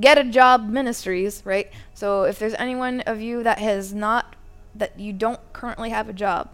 get 0.00 0.18
a 0.18 0.24
job 0.24 0.68
ministries, 0.68 1.42
right? 1.44 1.70
So 1.92 2.24
if 2.24 2.38
there's 2.38 2.54
anyone 2.54 3.00
of 3.02 3.20
you 3.20 3.42
that 3.42 3.58
has 3.58 3.92
not, 3.94 4.36
that 4.74 4.98
you 4.98 5.12
don't 5.12 5.40
currently 5.52 5.90
have 5.90 6.08
a 6.08 6.12
job, 6.12 6.50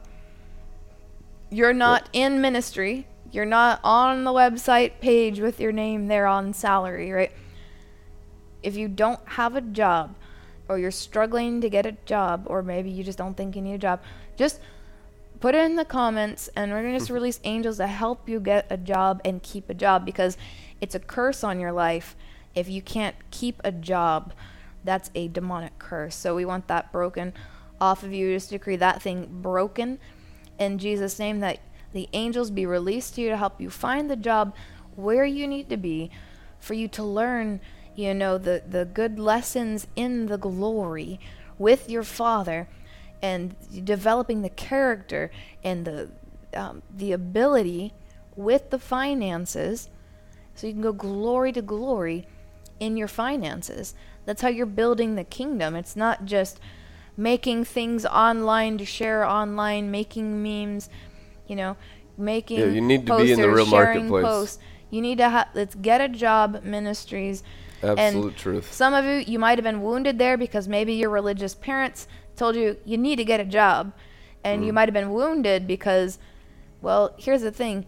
you're 1.50 1.72
not 1.72 2.08
in 2.12 2.40
ministry, 2.40 3.06
you're 3.32 3.46
not 3.46 3.80
on 3.82 4.24
the 4.24 4.30
website 4.30 5.00
page 5.00 5.40
with 5.40 5.60
your 5.60 5.72
name 5.72 6.08
there 6.08 6.26
on 6.26 6.52
salary, 6.52 7.10
right? 7.10 7.32
If 8.62 8.76
you 8.76 8.88
don't 8.88 9.20
have 9.26 9.56
a 9.56 9.60
job, 9.60 10.14
or 10.68 10.78
you're 10.78 10.90
struggling 10.90 11.60
to 11.60 11.68
get 11.68 11.86
a 11.86 11.92
job, 12.04 12.44
or 12.46 12.62
maybe 12.62 12.90
you 12.90 13.02
just 13.02 13.18
don't 13.18 13.36
think 13.36 13.56
you 13.56 13.62
need 13.62 13.74
a 13.74 13.78
job, 13.78 14.00
just 14.36 14.60
put 15.40 15.54
it 15.54 15.64
in 15.64 15.76
the 15.76 15.84
comments 15.84 16.48
and 16.54 16.70
we're 16.70 16.82
going 16.82 16.92
to 16.92 16.98
just 16.98 17.08
hmm. 17.08 17.14
release 17.14 17.40
angels 17.44 17.78
to 17.78 17.86
help 17.86 18.28
you 18.28 18.38
get 18.38 18.66
a 18.70 18.76
job 18.76 19.20
and 19.24 19.42
keep 19.42 19.68
a 19.70 19.74
job 19.74 20.04
because 20.04 20.36
it's 20.80 20.94
a 20.94 21.00
curse 21.00 21.42
on 21.42 21.58
your 21.58 21.72
life 21.72 22.14
if 22.54 22.68
you 22.68 22.82
can't 22.82 23.16
keep 23.30 23.60
a 23.64 23.72
job. 23.72 24.32
That's 24.84 25.10
a 25.14 25.28
demonic 25.28 25.78
curse. 25.78 26.14
So 26.14 26.34
we 26.36 26.44
want 26.44 26.68
that 26.68 26.92
broken 26.92 27.32
off 27.80 28.02
of 28.02 28.12
you. 28.12 28.32
Just 28.34 28.50
decree 28.50 28.76
that 28.76 29.02
thing 29.02 29.28
broken 29.42 29.98
in 30.60 30.78
jesus 30.78 31.18
name 31.18 31.40
that 31.40 31.58
the 31.92 32.08
angels 32.12 32.52
be 32.52 32.66
released 32.66 33.16
to 33.16 33.22
you 33.22 33.30
to 33.30 33.36
help 33.36 33.60
you 33.60 33.68
find 33.68 34.08
the 34.08 34.14
job 34.14 34.54
where 34.94 35.24
you 35.24 35.48
need 35.48 35.68
to 35.68 35.76
be 35.76 36.10
for 36.60 36.74
you 36.74 36.86
to 36.86 37.02
learn 37.02 37.60
you 37.94 38.14
know 38.14 38.38
the 38.38 38.62
the 38.68 38.84
good 38.84 39.18
lessons 39.18 39.86
in 39.96 40.26
the 40.26 40.38
glory 40.38 41.20
with 41.58 41.90
your 41.90 42.02
father 42.02 42.68
and 43.22 43.54
developing 43.84 44.42
the 44.42 44.48
character 44.48 45.30
and 45.62 45.84
the 45.84 46.10
um, 46.54 46.82
the 46.94 47.12
ability 47.12 47.92
with 48.36 48.70
the 48.70 48.78
finances 48.78 49.88
so 50.54 50.66
you 50.66 50.72
can 50.72 50.82
go 50.82 50.92
glory 50.92 51.52
to 51.52 51.62
glory 51.62 52.26
in 52.78 52.96
your 52.96 53.08
finances 53.08 53.94
that's 54.24 54.42
how 54.42 54.48
you're 54.48 54.66
building 54.66 55.14
the 55.14 55.24
kingdom 55.24 55.74
it's 55.76 55.96
not 55.96 56.24
just 56.24 56.58
making 57.16 57.64
things 57.64 58.06
online 58.06 58.78
to 58.78 58.84
share 58.84 59.24
online 59.24 59.90
making 59.90 60.42
memes 60.42 60.88
you 61.46 61.54
know 61.54 61.76
making 62.16 62.58
Yeah, 62.60 62.66
you 62.66 62.80
need 62.80 63.06
to 63.06 63.16
be 63.18 63.32
in 63.32 63.40
the 63.40 63.46
posters, 63.46 63.56
real 63.56 63.66
marketplace. 63.66 64.24
posts. 64.24 64.58
you 64.90 65.00
need 65.00 65.18
to 65.18 65.28
have 65.28 65.48
let's 65.54 65.74
get 65.74 66.00
a 66.00 66.08
job 66.08 66.62
ministries 66.64 67.42
Absolute 67.82 68.24
and 68.26 68.36
truth. 68.36 68.72
some 68.72 68.92
of 68.94 69.04
you, 69.04 69.24
you 69.26 69.38
might 69.38 69.58
have 69.58 69.64
been 69.64 69.82
wounded 69.82 70.18
there 70.18 70.36
because 70.36 70.68
maybe 70.68 70.92
your 70.94 71.10
religious 71.10 71.54
parents 71.54 72.06
told 72.36 72.56
you 72.56 72.76
you 72.84 72.98
need 72.98 73.16
to 73.16 73.24
get 73.24 73.40
a 73.40 73.44
job. 73.44 73.92
And 74.44 74.62
Mm. 74.62 74.66
you 74.66 74.72
might 74.72 74.88
have 74.88 74.94
been 74.94 75.12
wounded 75.12 75.66
because, 75.66 76.18
well, 76.80 77.14
here's 77.18 77.42
the 77.42 77.50
thing 77.50 77.86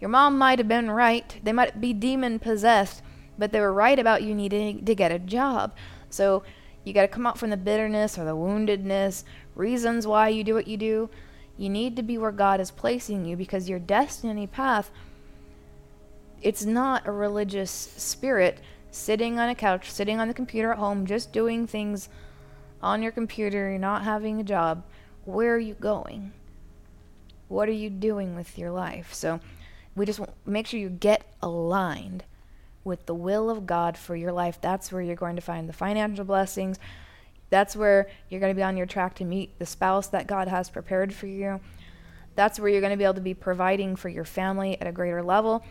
your 0.00 0.10
mom 0.10 0.38
might 0.38 0.58
have 0.58 0.68
been 0.68 0.90
right. 0.90 1.38
They 1.42 1.52
might 1.52 1.80
be 1.80 1.92
demon 1.92 2.38
possessed, 2.38 3.02
but 3.38 3.52
they 3.52 3.60
were 3.60 3.72
right 3.72 3.98
about 3.98 4.22
you 4.22 4.34
needing 4.34 4.84
to 4.84 4.94
get 4.94 5.12
a 5.12 5.18
job. 5.18 5.72
So 6.08 6.42
you 6.84 6.92
got 6.92 7.02
to 7.02 7.08
come 7.08 7.26
out 7.26 7.38
from 7.38 7.50
the 7.50 7.56
bitterness 7.56 8.18
or 8.18 8.24
the 8.24 8.34
woundedness, 8.34 9.24
reasons 9.54 10.06
why 10.06 10.28
you 10.28 10.42
do 10.42 10.54
what 10.54 10.66
you 10.66 10.76
do. 10.76 11.10
You 11.58 11.68
need 11.68 11.94
to 11.96 12.02
be 12.02 12.16
where 12.16 12.32
God 12.32 12.60
is 12.60 12.70
placing 12.70 13.26
you 13.26 13.36
because 13.36 13.68
your 13.68 13.78
destiny 13.78 14.46
path 14.46 14.90
it's 16.42 16.64
not 16.64 17.06
a 17.06 17.12
religious 17.12 17.70
spirit 17.70 18.60
sitting 18.90 19.38
on 19.38 19.48
a 19.48 19.54
couch, 19.54 19.90
sitting 19.90 20.20
on 20.20 20.28
the 20.28 20.34
computer 20.34 20.72
at 20.72 20.78
home, 20.78 21.06
just 21.06 21.32
doing 21.32 21.66
things 21.66 22.08
on 22.82 23.02
your 23.02 23.12
computer, 23.12 23.70
you're 23.70 23.78
not 23.78 24.04
having 24.04 24.40
a 24.40 24.44
job. 24.44 24.84
Where 25.24 25.54
are 25.54 25.58
you 25.58 25.74
going? 25.74 26.32
What 27.48 27.68
are 27.68 27.72
you 27.72 27.90
doing 27.90 28.36
with 28.36 28.58
your 28.58 28.70
life? 28.70 29.12
So 29.12 29.40
we 29.94 30.06
just 30.06 30.20
make 30.46 30.66
sure 30.66 30.80
you 30.80 30.88
get 30.88 31.24
aligned 31.42 32.24
with 32.84 33.06
the 33.06 33.14
will 33.14 33.50
of 33.50 33.66
God 33.66 33.98
for 33.98 34.16
your 34.16 34.32
life. 34.32 34.60
That's 34.60 34.90
where 34.90 35.02
you're 35.02 35.16
going 35.16 35.36
to 35.36 35.42
find 35.42 35.68
the 35.68 35.72
financial 35.72 36.24
blessings. 36.24 36.78
That's 37.50 37.76
where 37.76 38.08
you're 38.28 38.40
going 38.40 38.54
to 38.54 38.58
be 38.58 38.62
on 38.62 38.76
your 38.76 38.86
track 38.86 39.16
to 39.16 39.24
meet 39.24 39.58
the 39.58 39.66
spouse 39.66 40.06
that 40.08 40.26
God 40.26 40.48
has 40.48 40.70
prepared 40.70 41.12
for 41.12 41.26
you. 41.26 41.60
That's 42.36 42.58
where 42.58 42.70
you're 42.70 42.80
going 42.80 42.92
to 42.92 42.96
be 42.96 43.04
able 43.04 43.14
to 43.14 43.20
be 43.20 43.34
providing 43.34 43.96
for 43.96 44.08
your 44.08 44.24
family 44.24 44.80
at 44.80 44.86
a 44.86 44.92
greater 44.92 45.22
level. 45.22 45.64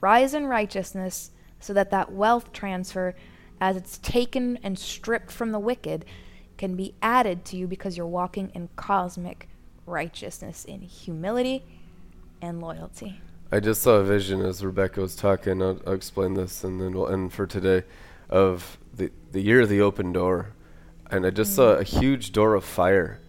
Rise 0.00 0.32
in 0.32 0.46
righteousness 0.46 1.32
so 1.60 1.72
that 1.72 1.90
that 1.90 2.12
wealth 2.12 2.52
transfer, 2.52 3.14
as 3.60 3.76
it's 3.76 3.98
taken 3.98 4.58
and 4.62 4.78
stripped 4.78 5.30
from 5.30 5.52
the 5.52 5.58
wicked, 5.58 6.04
can 6.56 6.76
be 6.76 6.94
added 7.02 7.44
to 7.46 7.56
you 7.56 7.66
because 7.66 7.96
you're 7.96 8.06
walking 8.06 8.50
in 8.54 8.68
cosmic 8.76 9.48
righteousness, 9.86 10.64
in 10.64 10.80
humility 10.82 11.64
and 12.42 12.60
loyalty. 12.60 13.20
I 13.50 13.60
just 13.60 13.82
saw 13.82 13.92
a 13.92 14.04
vision 14.04 14.42
as 14.42 14.64
Rebekah 14.64 15.00
was 15.00 15.16
talking. 15.16 15.62
I'll, 15.62 15.80
I'll 15.86 15.94
explain 15.94 16.34
this 16.34 16.64
and 16.64 16.80
then 16.80 16.92
we'll 16.92 17.08
end 17.08 17.32
for 17.32 17.46
today. 17.46 17.84
Of 18.28 18.76
the 18.94 19.10
the 19.32 19.40
year 19.40 19.62
of 19.62 19.70
the 19.70 19.80
open 19.80 20.12
door, 20.12 20.52
and 21.10 21.24
I 21.24 21.30
just 21.30 21.54
saw 21.54 21.76
mm. 21.76 21.80
a 21.80 21.82
huge 21.82 22.32
door 22.32 22.54
of 22.54 22.62
fire, 22.62 23.20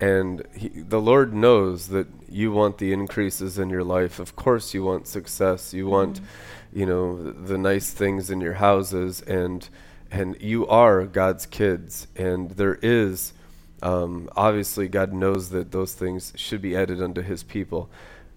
and 0.00 0.46
he, 0.54 0.68
the 0.68 1.00
Lord 1.00 1.34
knows 1.34 1.88
that 1.88 2.06
you 2.28 2.52
want 2.52 2.78
the 2.78 2.92
increases 2.92 3.58
in 3.58 3.68
your 3.68 3.82
life. 3.82 4.20
Of 4.20 4.36
course, 4.36 4.74
you 4.74 4.84
want 4.84 5.08
success. 5.08 5.74
You 5.74 5.88
want, 5.88 6.20
mm. 6.20 6.24
You 6.72 6.86
know, 6.86 7.32
the, 7.32 7.58
nice 7.58 7.90
things 7.90 8.30
in 8.30 8.40
your 8.40 8.54
houses, 8.54 9.20
and 9.22 9.68
and 10.10 10.40
you 10.40 10.66
are 10.66 11.04
God's 11.04 11.46
kids, 11.46 12.06
and 12.16 12.50
there 12.52 12.78
is. 12.82 13.32
Um, 13.80 14.28
obviously, 14.36 14.88
God 14.88 15.12
knows 15.12 15.50
that 15.50 15.70
those 15.70 15.92
things 15.92 16.32
should 16.34 16.60
be 16.60 16.76
added 16.76 17.02
unto 17.02 17.22
His 17.22 17.42
people. 17.42 17.88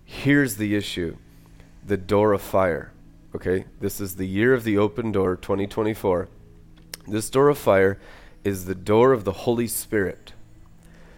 Here's 0.06 0.58
the 0.58 0.76
issue 0.76 1.18
the 1.86 1.98
door 1.98 2.34
of 2.34 2.42
fire. 2.42 2.92
Okay? 3.36 3.66
This 3.80 4.00
is 4.00 4.16
the 4.16 4.28
year 4.28 4.54
of 4.54 4.64
the 4.64 4.78
open 4.78 5.12
door, 5.12 5.36
2024. 5.36 6.28
This 7.08 7.30
door 7.30 7.50
of 7.50 7.58
fire 7.58 7.98
is 8.44 8.66
the 8.66 8.76
door 8.76 9.14
of 9.14 9.24
the 9.24 9.32
Holy 9.32 9.68
Spirit. 9.68 10.34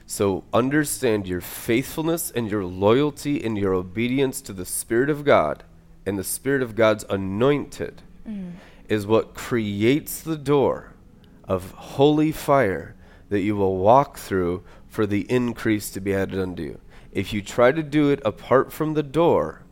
So 0.05 0.43
understand 0.53 1.27
your 1.27 1.41
faithfulness 1.41 2.29
and 2.31 2.49
your 2.49 2.65
loyalty 2.65 3.43
and 3.43 3.57
your 3.57 3.73
obedience 3.73 4.41
to 4.41 4.53
the 4.53 4.65
Spirit 4.65 5.09
of 5.09 5.25
God 5.25 5.63
and 6.05 6.17
the 6.17 6.23
Spirit 6.23 6.61
of 6.61 6.75
God's 6.75 7.05
anointed 7.09 8.01
mm. 8.27 8.53
is 8.87 9.07
what 9.07 9.33
creates 9.33 10.21
the 10.21 10.37
door 10.37 10.93
of 11.45 11.71
holy 11.71 12.31
fire 12.31 12.95
that 13.29 13.41
you 13.41 13.55
will 13.55 13.77
walk 13.77 14.17
through 14.17 14.63
for 14.87 15.05
the 15.05 15.21
increase 15.31 15.89
to 15.89 15.99
be 15.99 16.13
added 16.13 16.39
unto 16.39 16.63
you. 16.63 16.79
If 17.11 17.33
you 17.33 17.41
try 17.41 17.71
to 17.71 17.83
do 17.83 18.09
it 18.09 18.21
apart 18.25 18.71
from 18.71 18.93
the 18.93 19.03
door, 19.03 19.63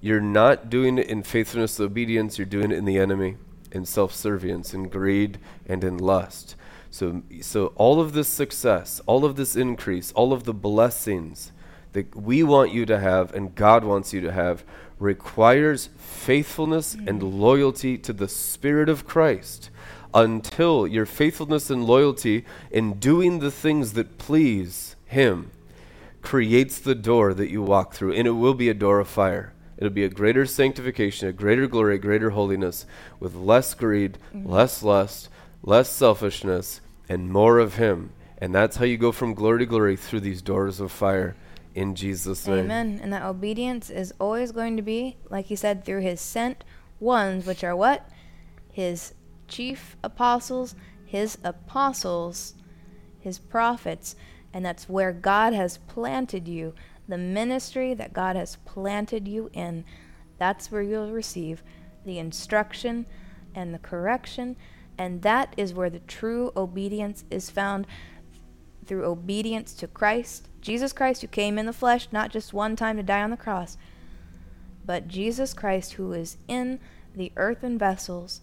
you're 0.00 0.20
not 0.20 0.68
doing 0.68 0.98
it 0.98 1.08
in 1.08 1.22
faithfulness 1.22 1.80
obedience, 1.80 2.38
you're 2.38 2.46
doing 2.46 2.70
it 2.70 2.78
in 2.78 2.84
the 2.84 2.98
enemy, 2.98 3.36
in 3.72 3.84
self-servience, 3.84 4.74
in 4.74 4.88
greed, 4.88 5.38
and 5.66 5.82
in 5.82 5.98
lust. 5.98 6.56
So, 6.90 7.22
so 7.40 7.68
all 7.76 8.00
of 8.00 8.12
this 8.12 8.28
success, 8.28 9.00
all 9.06 9.24
of 9.24 9.36
this 9.36 9.56
increase, 9.56 10.12
all 10.12 10.32
of 10.32 10.44
the 10.44 10.54
blessings 10.54 11.52
that 11.94 12.14
we 12.14 12.42
want 12.42 12.72
you 12.72 12.84
to 12.86 12.98
have 12.98 13.32
and 13.34 13.54
God 13.54 13.82
wants 13.82 14.12
you 14.12 14.20
to 14.20 14.32
have 14.32 14.64
requires 14.98 15.88
faithfulness 15.96 16.94
and 16.94 17.20
mm. 17.20 17.38
loyalty 17.38 17.96
to 17.98 18.12
the 18.12 18.28
Spirit 18.28 18.88
of 18.88 19.06
Christ 19.06 19.70
until 20.12 20.86
your 20.86 21.06
faithfulness 21.06 21.70
and 21.70 21.84
loyalty 21.84 22.44
in 22.70 22.94
doing 22.94 23.38
the 23.38 23.50
things 23.50 23.94
that 23.94 24.18
please 24.18 24.96
Him 25.06 25.50
creates 26.22 26.78
the 26.78 26.94
door 26.94 27.34
that 27.34 27.50
you 27.50 27.62
walk 27.62 27.94
through, 27.94 28.12
and 28.12 28.26
it 28.26 28.32
will 28.32 28.54
be 28.54 28.68
a 28.68 28.74
door 28.74 29.00
of 29.00 29.08
fire. 29.08 29.52
It'll 29.76 29.90
be 29.90 30.04
a 30.04 30.08
greater 30.08 30.46
sanctification, 30.46 31.28
a 31.28 31.32
greater 31.32 31.66
glory, 31.66 31.96
a 31.96 31.98
greater 31.98 32.30
holiness, 32.30 32.86
with 33.18 33.34
less 33.34 33.74
greed, 33.74 34.18
mm. 34.34 34.48
less 34.48 34.82
lust, 34.82 35.28
less 35.62 35.90
selfishness, 35.90 36.80
and 37.08 37.30
more 37.30 37.58
of 37.58 37.74
Him. 37.74 38.10
And 38.38 38.54
that's 38.54 38.76
how 38.76 38.84
you 38.84 38.96
go 38.96 39.12
from 39.12 39.34
glory 39.34 39.60
to 39.60 39.66
glory 39.66 39.96
through 39.96 40.20
these 40.20 40.42
doors 40.42 40.80
of 40.80 40.92
fire 40.92 41.34
in 41.74 41.94
Jesus' 41.94 42.46
name. 42.46 42.66
Amen. 42.66 43.00
And 43.02 43.12
that 43.12 43.24
obedience 43.24 43.90
is 43.90 44.14
always 44.20 44.52
going 44.52 44.76
to 44.76 44.82
be, 44.82 45.16
like 45.28 45.46
he 45.46 45.56
said, 45.56 45.84
through 45.84 46.00
his 46.00 46.20
sent 46.20 46.64
ones, 47.00 47.46
which 47.46 47.64
are 47.64 47.76
what? 47.76 48.08
His 48.70 49.14
chief 49.48 49.96
apostles, 50.02 50.74
his 51.04 51.38
apostles, 51.44 52.54
his 53.18 53.38
prophets. 53.38 54.16
And 54.52 54.64
that's 54.64 54.88
where 54.88 55.12
God 55.12 55.52
has 55.52 55.78
planted 55.78 56.46
you. 56.46 56.74
The 57.08 57.18
ministry 57.18 57.92
that 57.94 58.12
God 58.12 58.36
has 58.36 58.56
planted 58.64 59.26
you 59.26 59.50
in. 59.52 59.84
That's 60.38 60.70
where 60.70 60.82
you'll 60.82 61.12
receive 61.12 61.62
the 62.04 62.18
instruction 62.18 63.06
and 63.54 63.74
the 63.74 63.78
correction. 63.78 64.56
And 64.96 65.22
that 65.22 65.54
is 65.56 65.74
where 65.74 65.90
the 65.90 65.98
true 66.00 66.52
obedience 66.56 67.24
is 67.30 67.50
found. 67.50 67.86
Through 68.84 69.04
obedience 69.04 69.74
to 69.74 69.86
Christ, 69.86 70.48
Jesus 70.60 70.92
Christ, 70.92 71.20
who 71.20 71.28
came 71.28 71.58
in 71.58 71.66
the 71.66 71.72
flesh, 71.72 72.08
not 72.12 72.30
just 72.30 72.52
one 72.52 72.76
time 72.76 72.96
to 72.96 73.02
die 73.02 73.22
on 73.22 73.30
the 73.30 73.36
cross, 73.36 73.76
but 74.84 75.08
Jesus 75.08 75.54
Christ, 75.54 75.94
who 75.94 76.12
is 76.12 76.36
in 76.48 76.78
the 77.14 77.32
earthen 77.36 77.78
vessels 77.78 78.40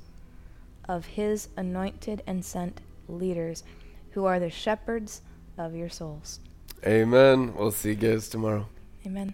of 0.88 1.05
his 1.05 1.49
anointed 1.55 2.23
and 2.26 2.43
sent 2.43 2.81
leaders, 3.07 3.63
who 4.11 4.26
are 4.26 4.39
the 4.39 4.49
shepherds 4.49 5.22
of 5.57 5.76
your 5.76 5.89
souls. 5.89 6.39
Amen. 6.85 7.53
We'll 7.55 7.72
see 7.72 7.89
you 7.89 7.95
guys 7.95 8.27
tomorrow. 8.27 8.68
Amen. 9.05 9.34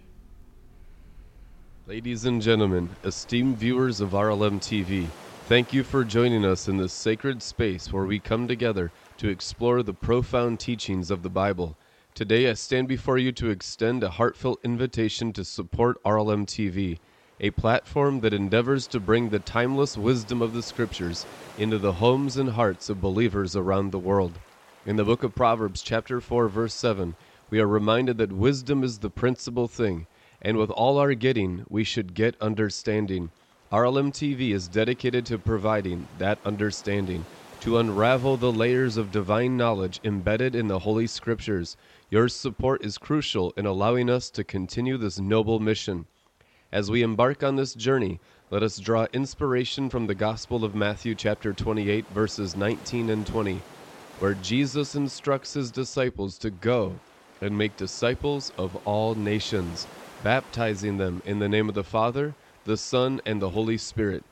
Ladies 1.88 2.26
and 2.26 2.42
gentlemen, 2.42 2.90
esteemed 3.06 3.58
viewers 3.58 4.02
of 4.02 4.10
RLM 4.10 4.60
TV, 4.60 5.08
thank 5.46 5.72
you 5.72 5.84
for 5.84 6.04
joining 6.04 6.44
us 6.44 6.68
in 6.68 6.76
this 6.76 6.92
sacred 6.92 7.42
space 7.42 7.94
where 7.94 8.06
we 8.06 8.20
come 8.20 8.48
together 8.48 8.92
to 9.18 9.30
explore 9.30 9.84
the 9.84 9.94
profound 9.94 10.60
teachings 10.60 11.12
of 11.12 11.24
the 11.24 11.30
Bible. 11.30 11.76
Today 12.16 12.50
I 12.50 12.54
stand 12.54 12.88
before 12.88 13.18
you 13.18 13.32
to 13.34 13.50
extend 13.50 14.04
a 14.04 14.10
heartfelt 14.10 14.60
invitation 14.64 15.34
to 15.34 15.44
support 15.44 16.04
RLM 16.04 16.46
TV, 16.46 17.00
a 17.40 17.52
platform 17.52 18.22
that 18.22 18.34
endeavors 18.34 18.88
to 18.88 19.00
bring 19.00 19.30
the 19.30 19.40
timeless 19.40 19.98
wisdom 19.98 20.42
of 20.42 20.54
the 20.54 20.64
Scriptures 20.64 21.26
into 21.58 21.78
the 21.78 21.94
homes 21.94 22.38
and 22.38 22.52
hearts 22.52 22.90
of 22.90 23.02
believers 23.02 23.56
around 23.56 23.92
the 23.92 24.00
world. 24.00 24.34
In 24.86 24.96
the 24.96 25.04
book 25.04 25.24
of 25.24 25.36
Proverbs, 25.36 25.82
chapter 25.82 26.22
4, 26.22 26.48
verse 26.48 26.74
7, 26.74 27.16
we 27.50 27.60
are 27.60 27.68
reminded 27.68 28.18
that 28.18 28.32
wisdom 28.32 28.84
is 28.84 29.00
the 29.00 29.10
principal 29.10 29.68
thing 29.68 30.08
and 30.42 30.58
with 30.58 30.70
all 30.72 30.98
our 30.98 31.14
getting, 31.14 31.66
we 31.70 31.84
should 31.84 32.14
get 32.14 32.40
understanding. 32.42 33.30
RLM 33.72 34.12
TV 34.12 34.54
is 34.54 34.68
dedicated 34.68 35.26
to 35.26 35.38
providing 35.38 36.08
that 36.20 36.40
understanding, 36.46 37.26
to 37.60 37.78
unravel 37.78 38.38
the 38.38 38.52
layers 38.52 38.98
of 38.98 39.12
divine 39.12 39.58
knowledge 39.58 40.00
embedded 40.04 40.56
in 40.56 40.68
the 40.68 40.80
Holy 40.80 41.08
Scriptures. 41.08 41.76
Your 42.10 42.30
support 42.30 42.84
is 42.86 42.98
crucial 42.98 43.52
in 43.58 43.66
allowing 43.66 44.10
us 44.10 44.30
to 44.32 44.44
continue 44.44 44.98
this 44.98 45.20
noble 45.20 45.60
mission. 45.60 46.06
As 46.72 46.92
we 46.92 47.02
embark 47.02 47.44
on 47.44 47.56
this 47.56 47.74
journey, 47.74 48.20
let 48.50 48.64
us 48.64 48.78
draw 48.78 49.08
inspiration 49.14 49.90
from 49.90 50.08
the 50.08 50.16
Gospel 50.16 50.64
of 50.64 50.76
Matthew, 50.76 51.16
chapter 51.16 51.54
28, 51.54 52.10
verses 52.10 52.56
19 52.56 53.10
and 53.10 53.26
20, 53.26 53.64
where 54.20 54.36
Jesus 54.36 54.96
instructs 54.96 55.54
his 55.54 55.72
disciples 55.72 56.38
to 56.40 56.50
go 56.52 57.02
and 57.42 57.58
make 57.58 57.78
disciples 57.78 58.52
of 58.58 58.76
all 58.78 59.16
nations 59.16 59.88
baptizing 60.20 60.98
them 60.98 61.22
in 61.26 61.40
the 61.40 61.50
name 61.50 61.70
of 61.70 61.76
the 61.76 61.84
Father, 61.84 62.36
the 62.66 62.78
Son, 62.78 63.22
and 63.26 63.42
the 63.42 63.52
Holy 63.52 63.78
Spirit. 63.78 64.26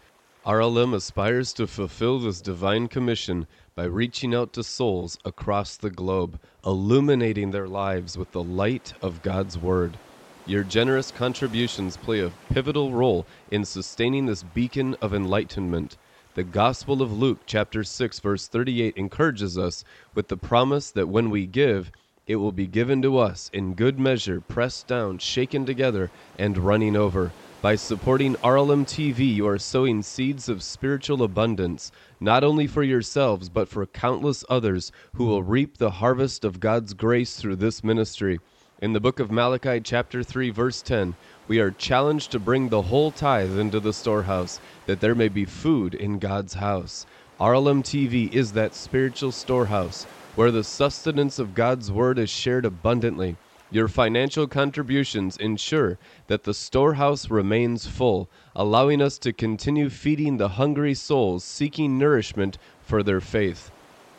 RLM 0.45 0.93
aspires 0.93 1.53
to 1.53 1.65
fulfill 1.65 2.19
this 2.19 2.39
divine 2.39 2.87
commission 2.87 3.47
by 3.75 3.85
reaching 3.85 4.35
out 4.35 4.53
to 4.53 4.63
souls 4.63 5.17
across 5.25 5.75
the 5.75 5.89
globe, 5.89 6.39
illuminating 6.63 7.49
their 7.49 7.67
lives 7.67 8.15
with 8.15 8.31
the 8.31 8.43
light 8.43 8.93
of 9.01 9.23
God's 9.23 9.57
Word. 9.57 9.97
Your 10.45 10.63
generous 10.63 11.09
contributions 11.09 11.97
play 11.97 12.19
a 12.19 12.29
pivotal 12.51 12.93
role 12.93 13.27
in 13.51 13.65
sustaining 13.65 14.27
this 14.27 14.43
beacon 14.43 14.95
of 15.01 15.15
enlightenment. 15.15 15.97
The 16.35 16.43
Gospel 16.43 17.01
of 17.01 17.11
Luke, 17.11 17.39
chapter 17.47 17.83
6, 17.83 18.19
verse 18.19 18.47
38, 18.47 18.93
encourages 18.97 19.57
us 19.57 19.83
with 20.13 20.27
the 20.27 20.37
promise 20.37 20.91
that 20.91 21.09
when 21.09 21.31
we 21.31 21.47
give, 21.47 21.89
it 22.27 22.35
will 22.35 22.51
be 22.51 22.67
given 22.67 23.01
to 23.01 23.17
us 23.17 23.49
in 23.51 23.73
good 23.73 23.99
measure, 23.99 24.41
pressed 24.41 24.87
down, 24.87 25.17
shaken 25.17 25.65
together, 25.65 26.11
and 26.37 26.59
running 26.59 26.95
over. 26.95 27.31
By 27.65 27.73
supporting 27.73 28.35
RLM 28.43 28.85
TV, 28.85 29.33
you 29.33 29.47
are 29.47 29.57
sowing 29.57 30.03
seeds 30.03 30.49
of 30.49 30.61
spiritual 30.61 31.23
abundance, 31.23 31.91
not 32.19 32.43
only 32.43 32.67
for 32.67 32.83
yourselves, 32.83 33.49
but 33.49 33.67
for 33.67 33.87
countless 33.87 34.45
others 34.47 34.91
who 35.15 35.25
will 35.25 35.41
reap 35.41 35.79
the 35.79 35.89
harvest 35.89 36.45
of 36.45 36.59
God's 36.59 36.93
grace 36.93 37.37
through 37.37 37.55
this 37.55 37.83
ministry. 37.83 38.39
In 38.83 38.93
the 38.93 38.99
book 38.99 39.19
of 39.19 39.31
Malachi, 39.31 39.81
chapter 39.83 40.21
3, 40.21 40.51
verse 40.51 40.83
10, 40.83 41.15
we 41.47 41.59
are 41.59 41.71
challenged 41.71 42.31
to 42.33 42.39
bring 42.39 42.69
the 42.69 42.83
whole 42.83 43.09
tithe 43.09 43.57
into 43.57 43.79
the 43.79 43.93
storehouse, 43.93 44.59
that 44.85 45.01
there 45.01 45.15
may 45.15 45.27
be 45.27 45.45
food 45.45 45.95
in 45.95 46.19
God's 46.19 46.53
house. 46.53 47.07
RLM 47.39 47.81
TV 47.81 48.31
is 48.31 48.53
that 48.53 48.75
spiritual 48.75 49.31
storehouse 49.31 50.05
where 50.35 50.51
the 50.51 50.63
sustenance 50.63 51.39
of 51.39 51.55
God's 51.55 51.91
Word 51.91 52.19
is 52.19 52.29
shared 52.29 52.65
abundantly. 52.65 53.37
Your 53.71 53.87
financial 53.87 54.47
contributions 54.47 55.37
ensure 55.37 55.97
that 56.27 56.43
the 56.43 56.53
storehouse 56.53 57.29
remains 57.31 57.87
full, 57.87 58.29
allowing 58.55 59.01
us 59.01 59.17
to 59.19 59.33
continue 59.33 59.89
feeding 59.89 60.37
the 60.37 60.49
hungry 60.49 60.93
souls 60.93 61.43
seeking 61.43 61.97
nourishment 61.97 62.57
for 62.83 63.01
their 63.01 63.21
faith. 63.21 63.71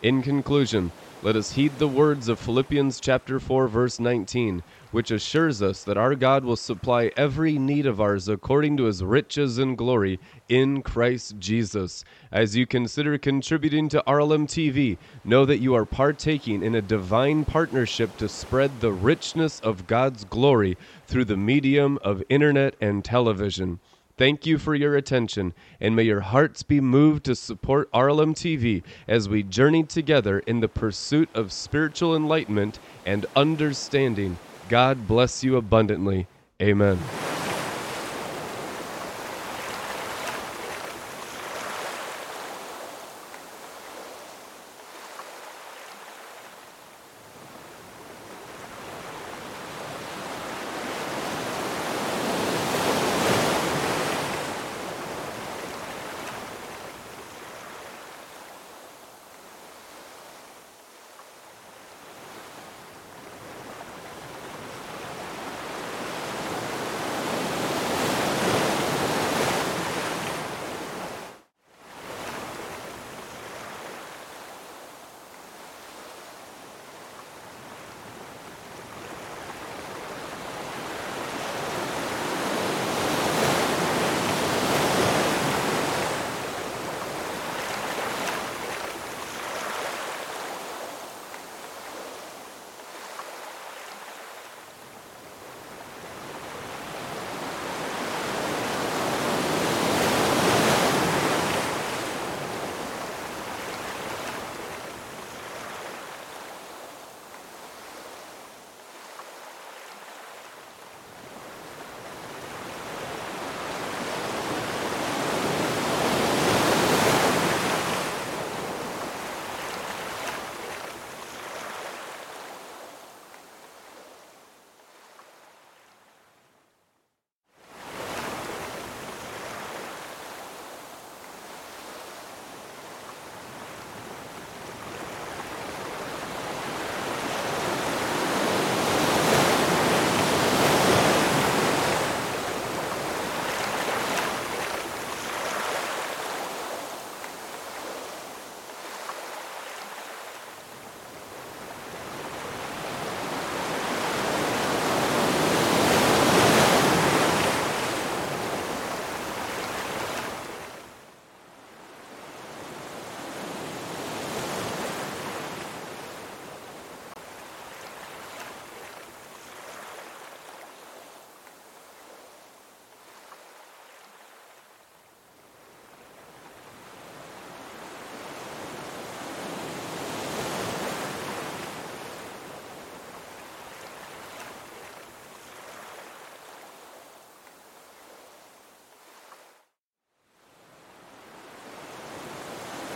In 0.03 0.21
conclusion, 0.21 0.91
let 1.27 1.35
us 1.35 1.51
heed 1.51 1.73
the 1.81 1.89
words 1.89 2.29
of 2.29 2.39
Philippians 2.39 3.01
chapter 3.01 3.41
4 3.41 3.67
verse 3.67 3.99
19, 3.99 4.63
which 4.93 5.11
assures 5.11 5.61
us 5.61 5.83
that 5.83 5.97
our 5.97 6.15
God 6.15 6.45
will 6.45 6.55
supply 6.55 7.11
every 7.17 7.59
need 7.59 7.85
of 7.85 8.01
ours 8.01 8.29
according 8.29 8.77
to 8.77 8.85
his 8.85 9.03
riches 9.03 9.59
and 9.59 9.77
glory 9.77 10.21
in 10.49 10.83
Christ 10.83 11.35
Jesus. 11.41 12.05
As 12.31 12.55
you 12.55 12.65
consider 12.65 13.19
contributing 13.19 13.89
to 13.89 14.05
RLM 14.07 14.47
TV, 14.47 14.99
know 15.25 15.45
that 15.45 15.59
you 15.59 15.75
are 15.75 15.85
partaking 15.85 16.63
in 16.63 16.77
a 16.77 16.81
divine 16.81 17.45
partnership 17.45 18.17
to 18.19 18.29
spread 18.29 18.79
the 18.79 18.93
richness 18.93 19.59
of 19.59 19.89
God's 19.89 20.23
glory 20.23 20.79
through 21.09 21.25
the 21.25 21.37
medium 21.37 21.99
of 22.05 22.23
internet 22.29 22.77
and 22.81 23.05
television. 23.05 23.81
Thank 24.19 24.47
you 24.47 24.57
for 24.57 24.75
your 24.75 24.97
attention, 24.97 25.53
and 25.79 25.95
may 25.95 26.05
your 26.05 26.21
hearts 26.21 26.63
be 26.63 26.81
moved 26.81 27.25
to 27.25 27.35
support 27.35 27.93
RLM 27.93 28.35
TV 28.35 28.83
as 29.07 29.29
we 29.29 29.43
journey 29.43 29.83
together 29.83 30.39
in 30.41 30.61
the 30.61 30.69
pursuit 30.69 31.29
of 31.35 31.53
spiritual 31.53 32.17
enlightenment 32.17 32.79
and 33.05 33.27
understanding. 33.37 34.39
God 34.71 35.07
bless 35.07 35.45
you 35.45 35.57
abundantly. 35.57 36.29
Amen. 36.63 36.99